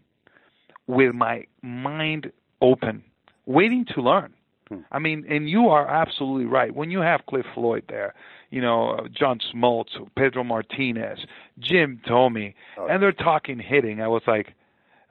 with 0.87 1.13
my 1.13 1.45
mind 1.61 2.31
open, 2.61 3.03
waiting 3.45 3.85
to 3.95 4.01
learn. 4.01 4.33
Hmm. 4.69 4.79
I 4.91 4.99
mean, 4.99 5.25
and 5.29 5.49
you 5.49 5.69
are 5.69 5.87
absolutely 5.87 6.45
right. 6.45 6.75
When 6.75 6.91
you 6.91 6.99
have 6.99 7.21
Cliff 7.27 7.45
Floyd 7.53 7.83
there, 7.87 8.13
you 8.49 8.61
know, 8.61 8.91
uh, 8.91 9.07
John 9.07 9.39
Smoltz, 9.53 9.89
Pedro 10.15 10.43
Martinez, 10.43 11.19
Jim 11.59 12.01
Thome, 12.07 12.53
oh. 12.77 12.87
and 12.87 13.01
they're 13.01 13.11
talking 13.11 13.59
hitting, 13.59 14.01
I 14.01 14.07
was 14.07 14.23
like, 14.27 14.53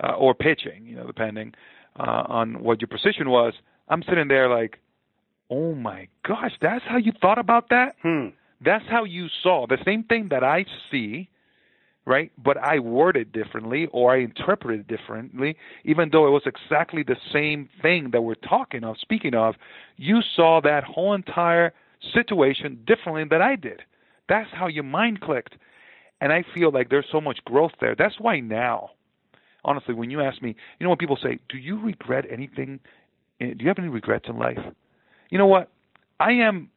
uh, 0.02 0.12
or 0.12 0.34
pitching, 0.34 0.86
you 0.86 0.96
know, 0.96 1.06
depending 1.06 1.54
uh, 1.98 2.24
on 2.26 2.62
what 2.62 2.80
your 2.80 2.88
position 2.88 3.30
was. 3.30 3.54
I'm 3.88 4.02
sitting 4.02 4.28
there 4.28 4.48
like, 4.48 4.78
oh 5.50 5.74
my 5.74 6.08
gosh, 6.26 6.52
that's 6.60 6.84
how 6.86 6.98
you 6.98 7.12
thought 7.20 7.38
about 7.38 7.70
that? 7.70 7.94
Hmm. 8.02 8.28
That's 8.64 8.84
how 8.88 9.04
you 9.04 9.28
saw 9.42 9.66
the 9.66 9.78
same 9.84 10.02
thing 10.04 10.28
that 10.30 10.42
I 10.42 10.64
see 10.90 11.28
right? 12.06 12.30
But 12.42 12.56
I 12.56 12.78
worded 12.78 13.32
differently 13.32 13.88
or 13.92 14.14
I 14.14 14.20
interpreted 14.20 14.86
differently, 14.86 15.56
even 15.84 16.10
though 16.10 16.26
it 16.26 16.30
was 16.30 16.44
exactly 16.46 17.02
the 17.02 17.16
same 17.32 17.68
thing 17.82 18.10
that 18.12 18.22
we're 18.22 18.36
talking 18.36 18.84
of, 18.84 18.96
speaking 19.00 19.34
of. 19.34 19.56
You 19.96 20.20
saw 20.34 20.60
that 20.62 20.84
whole 20.84 21.14
entire 21.14 21.74
situation 22.14 22.78
differently 22.86 23.24
than 23.28 23.42
I 23.42 23.56
did. 23.56 23.82
That's 24.28 24.48
how 24.52 24.68
your 24.68 24.84
mind 24.84 25.20
clicked. 25.20 25.56
And 26.20 26.32
I 26.32 26.44
feel 26.54 26.70
like 26.72 26.88
there's 26.88 27.06
so 27.10 27.20
much 27.20 27.40
growth 27.44 27.72
there. 27.80 27.94
That's 27.96 28.14
why 28.18 28.40
now, 28.40 28.90
honestly, 29.64 29.94
when 29.94 30.10
you 30.10 30.20
ask 30.22 30.40
me, 30.40 30.54
you 30.78 30.84
know, 30.84 30.90
when 30.90 30.98
people 30.98 31.18
say, 31.22 31.38
Do 31.48 31.58
you 31.58 31.80
regret 31.80 32.24
anything? 32.30 32.80
Do 33.38 33.54
you 33.58 33.68
have 33.68 33.78
any 33.78 33.88
regrets 33.88 34.26
in 34.28 34.38
life? 34.38 34.58
You 35.28 35.38
know 35.38 35.46
what? 35.46 35.70
I 36.18 36.32
am, 36.32 36.70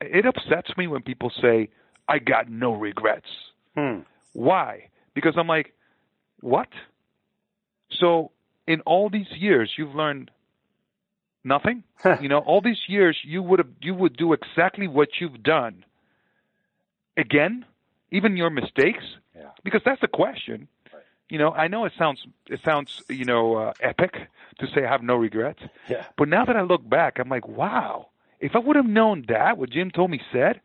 it 0.00 0.24
upsets 0.24 0.74
me 0.78 0.86
when 0.86 1.02
people 1.02 1.30
say, 1.42 1.68
I 2.08 2.18
got 2.18 2.50
no 2.50 2.72
regrets. 2.72 3.26
Hmm. 3.76 4.00
Why? 4.32 4.90
Because 5.14 5.34
I'm 5.36 5.46
like, 5.46 5.74
what? 6.40 6.68
So 7.98 8.30
in 8.66 8.80
all 8.82 9.10
these 9.10 9.30
years, 9.36 9.72
you've 9.76 9.94
learned 9.94 10.30
nothing. 11.44 11.82
you 12.20 12.28
know, 12.28 12.38
all 12.38 12.60
these 12.60 12.80
years, 12.88 13.16
you 13.24 13.42
would 13.42 13.58
have 13.58 13.68
you 13.80 13.94
would 13.94 14.16
do 14.16 14.32
exactly 14.32 14.88
what 14.88 15.08
you've 15.20 15.42
done 15.42 15.84
again, 17.16 17.64
even 18.10 18.36
your 18.36 18.50
mistakes. 18.50 19.04
Yeah. 19.34 19.50
Because 19.64 19.82
that's 19.84 20.00
the 20.00 20.08
question. 20.08 20.68
Right. 20.92 21.02
You 21.28 21.38
know, 21.38 21.52
I 21.52 21.68
know 21.68 21.84
it 21.84 21.92
sounds 21.98 22.24
it 22.46 22.60
sounds 22.64 23.02
you 23.08 23.24
know 23.24 23.56
uh, 23.56 23.72
epic 23.80 24.14
to 24.58 24.66
say 24.74 24.84
I 24.84 24.90
have 24.90 25.02
no 25.02 25.16
regrets. 25.16 25.60
Yeah. 25.88 26.06
But 26.16 26.28
now 26.28 26.44
that 26.44 26.56
I 26.56 26.62
look 26.62 26.88
back, 26.88 27.18
I'm 27.18 27.28
like, 27.28 27.48
wow. 27.48 28.08
If 28.40 28.56
I 28.56 28.58
would 28.58 28.76
have 28.76 28.86
known 28.86 29.26
that, 29.28 29.58
what 29.58 29.68
Jim 29.68 29.90
told 29.90 30.10
me 30.10 30.20
said, 30.32 30.62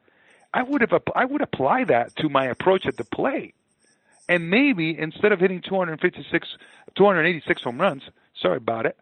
I 0.56 0.64
would 0.64 0.80
have 0.82 0.94
I 1.14 1.26
would 1.26 1.41
apply 1.41 1.84
that 1.84 2.15
to 2.15 2.30
my 2.30 2.45
approach 2.45 2.86
at 2.86 2.95
the 2.95 3.03
plate, 3.03 3.56
and 4.30 4.49
maybe 4.49 4.98
instead 4.98 5.34
of 5.34 5.41
hitting 5.41 5.61
256, 5.61 6.48
286 6.95 7.61
home 7.61 7.82
runs, 7.82 8.03
sorry 8.41 8.57
about 8.57 8.86
it, 8.86 8.98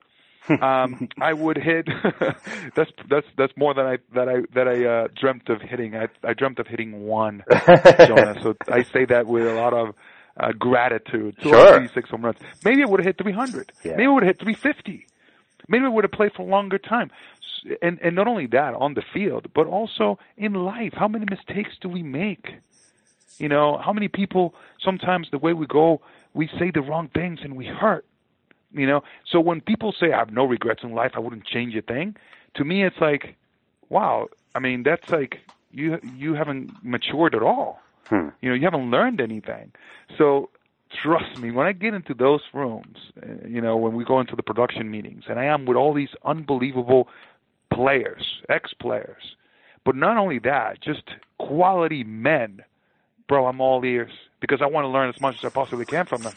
um, 0.63 1.07
I 1.21 1.31
would 1.33 1.57
hit. 1.57 1.87
that's 2.75 2.91
that's 3.07 3.27
that's 3.37 3.53
more 3.55 3.75
than 3.75 3.85
I 3.85 3.97
that 4.15 4.27
I 4.27 4.41
that 4.55 4.67
I 4.67 4.83
uh, 4.83 5.07
dreamt 5.15 5.47
of 5.49 5.61
hitting. 5.61 5.95
I 5.95 6.07
I 6.23 6.33
dreamt 6.33 6.57
of 6.57 6.65
hitting 6.65 7.05
one, 7.05 7.43
Jonah. 7.67 8.35
So 8.41 8.55
I 8.67 8.81
say 8.81 9.05
that 9.05 9.27
with 9.27 9.45
a 9.45 9.53
lot 9.53 9.73
of 9.75 9.93
uh, 10.37 10.53
gratitude. 10.53 11.35
286 11.43 11.93
sure. 11.93 12.17
home 12.17 12.25
runs. 12.25 12.37
Maybe 12.65 12.81
I 12.81 12.87
would 12.87 12.99
have 12.99 13.05
hit 13.05 13.19
300. 13.19 13.71
Yeah. 13.83 13.91
Maybe 13.91 14.05
I 14.05 14.07
would 14.07 14.23
have 14.23 14.37
hit 14.37 14.39
350. 14.39 15.05
Maybe 15.69 15.85
I 15.85 15.87
would 15.87 16.03
have 16.03 16.11
played 16.11 16.33
for 16.33 16.41
a 16.41 16.45
longer 16.45 16.79
time 16.79 17.11
and 17.81 17.99
and 18.01 18.15
not 18.15 18.27
only 18.27 18.47
that 18.47 18.73
on 18.75 18.93
the 18.93 19.03
field, 19.13 19.47
but 19.53 19.67
also 19.67 20.19
in 20.37 20.53
life. 20.53 20.93
How 20.93 21.07
many 21.07 21.25
mistakes 21.29 21.71
do 21.79 21.89
we 21.89 22.03
make? 22.03 22.47
You 23.37 23.49
know, 23.49 23.77
how 23.77 23.93
many 23.93 24.07
people 24.07 24.53
sometimes 24.79 25.29
the 25.31 25.37
way 25.37 25.53
we 25.53 25.65
go, 25.65 26.01
we 26.33 26.47
say 26.59 26.71
the 26.71 26.81
wrong 26.81 27.09
things 27.13 27.39
and 27.43 27.55
we 27.55 27.65
hurt. 27.65 28.05
You 28.71 28.87
know, 28.87 29.03
so 29.29 29.39
when 29.39 29.61
people 29.61 29.93
say 29.97 30.13
I 30.13 30.17
have 30.17 30.31
no 30.31 30.45
regrets 30.45 30.83
in 30.83 30.93
life, 30.93 31.11
I 31.15 31.19
wouldn't 31.19 31.45
change 31.45 31.75
a 31.75 31.81
thing. 31.81 32.15
To 32.55 32.63
me, 32.63 32.83
it's 32.83 32.99
like, 32.99 33.35
wow, 33.89 34.29
I 34.55 34.59
mean, 34.59 34.83
that's 34.83 35.09
like 35.09 35.39
you 35.71 35.99
you 36.15 36.33
haven't 36.33 36.71
matured 36.83 37.35
at 37.35 37.43
all. 37.43 37.81
Hmm. 38.07 38.29
You 38.41 38.49
know, 38.49 38.55
you 38.55 38.63
haven't 38.63 38.89
learned 38.89 39.21
anything. 39.21 39.71
So 40.17 40.49
trust 40.93 41.39
me, 41.39 41.51
when 41.51 41.65
I 41.65 41.71
get 41.71 41.93
into 41.93 42.13
those 42.13 42.41
rooms, 42.53 42.97
uh, 43.21 43.47
you 43.47 43.61
know, 43.61 43.75
when 43.75 43.93
we 43.93 44.03
go 44.03 44.19
into 44.19 44.35
the 44.35 44.43
production 44.43 44.89
meetings, 44.91 45.23
and 45.27 45.39
I 45.39 45.45
am 45.45 45.65
with 45.65 45.77
all 45.77 45.93
these 45.93 46.09
unbelievable 46.23 47.07
players, 47.73 48.41
ex-players, 48.49 49.35
but 49.85 49.95
not 49.95 50.17
only 50.17 50.39
that, 50.39 50.81
just 50.81 51.03
quality 51.37 52.03
men, 52.03 52.63
bro. 53.27 53.47
I'm 53.47 53.61
all 53.61 53.83
ears 53.83 54.11
because 54.39 54.61
I 54.61 54.65
want 54.67 54.85
to 54.85 54.89
learn 54.89 55.09
as 55.09 55.19
much 55.19 55.37
as 55.37 55.45
I 55.45 55.49
possibly 55.49 55.85
can 55.85 56.05
from 56.05 56.23
them. 56.23 56.33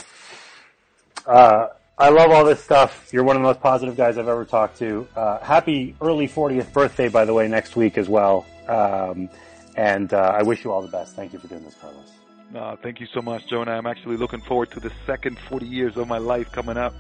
Uh, 1.27 1.69
I 1.99 2.11
love 2.11 2.31
all 2.31 2.45
this 2.45 2.63
stuff. 2.63 3.09
You're 3.13 3.25
one 3.25 3.37
of 3.37 3.43
the 3.43 3.49
most 3.49 3.61
positive 3.61 3.97
guys 3.97 4.19
I've 4.19 4.29
ever 4.29 4.45
talked 4.45 4.79
to. 4.79 5.09
Uh, 5.17 5.39
happy 5.41 5.95
early 6.01 6.29
40th 6.29 6.73
birthday, 6.73 7.09
by 7.09 7.25
the 7.25 7.33
way, 7.33 7.49
next 7.49 7.75
week 7.75 7.97
as 7.97 8.09
well. 8.09 8.45
Um, 8.69 9.31
and 9.77 10.13
uh, 10.13 10.35
I 10.39 10.43
wish 10.43 10.65
you 10.65 10.73
all 10.73 10.83
the 10.83 10.89
best. 10.89 11.17
Thank 11.17 11.33
you 11.33 11.39
for 11.39 11.49
doing 11.49 11.65
this, 11.65 11.75
Carlos. 11.75 12.13
Uh, 12.55 12.77
thank 12.83 13.01
you 13.01 13.07
so 13.13 13.21
much, 13.23 13.47
Jonah. 13.49 13.73
I'm 13.73 13.87
actually 13.87 14.17
looking 14.17 14.41
forward 14.41 14.71
to 14.73 14.81
the 14.81 14.93
second 15.07 15.39
40 15.49 15.67
years 15.67 15.97
of 15.97 16.07
my 16.07 16.19
life 16.19 16.53
coming 16.53 16.77
up. 16.77 16.95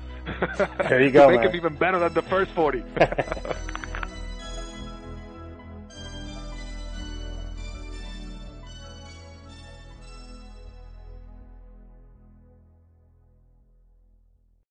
There 0.88 1.02
you 1.02 1.10
go, 1.10 1.28
make 1.30 1.40
man. 1.40 1.46
them 1.46 1.56
even 1.56 1.76
better 1.76 1.98
than 1.98 2.14
the 2.14 2.22
first 2.22 2.50
40. 2.52 2.82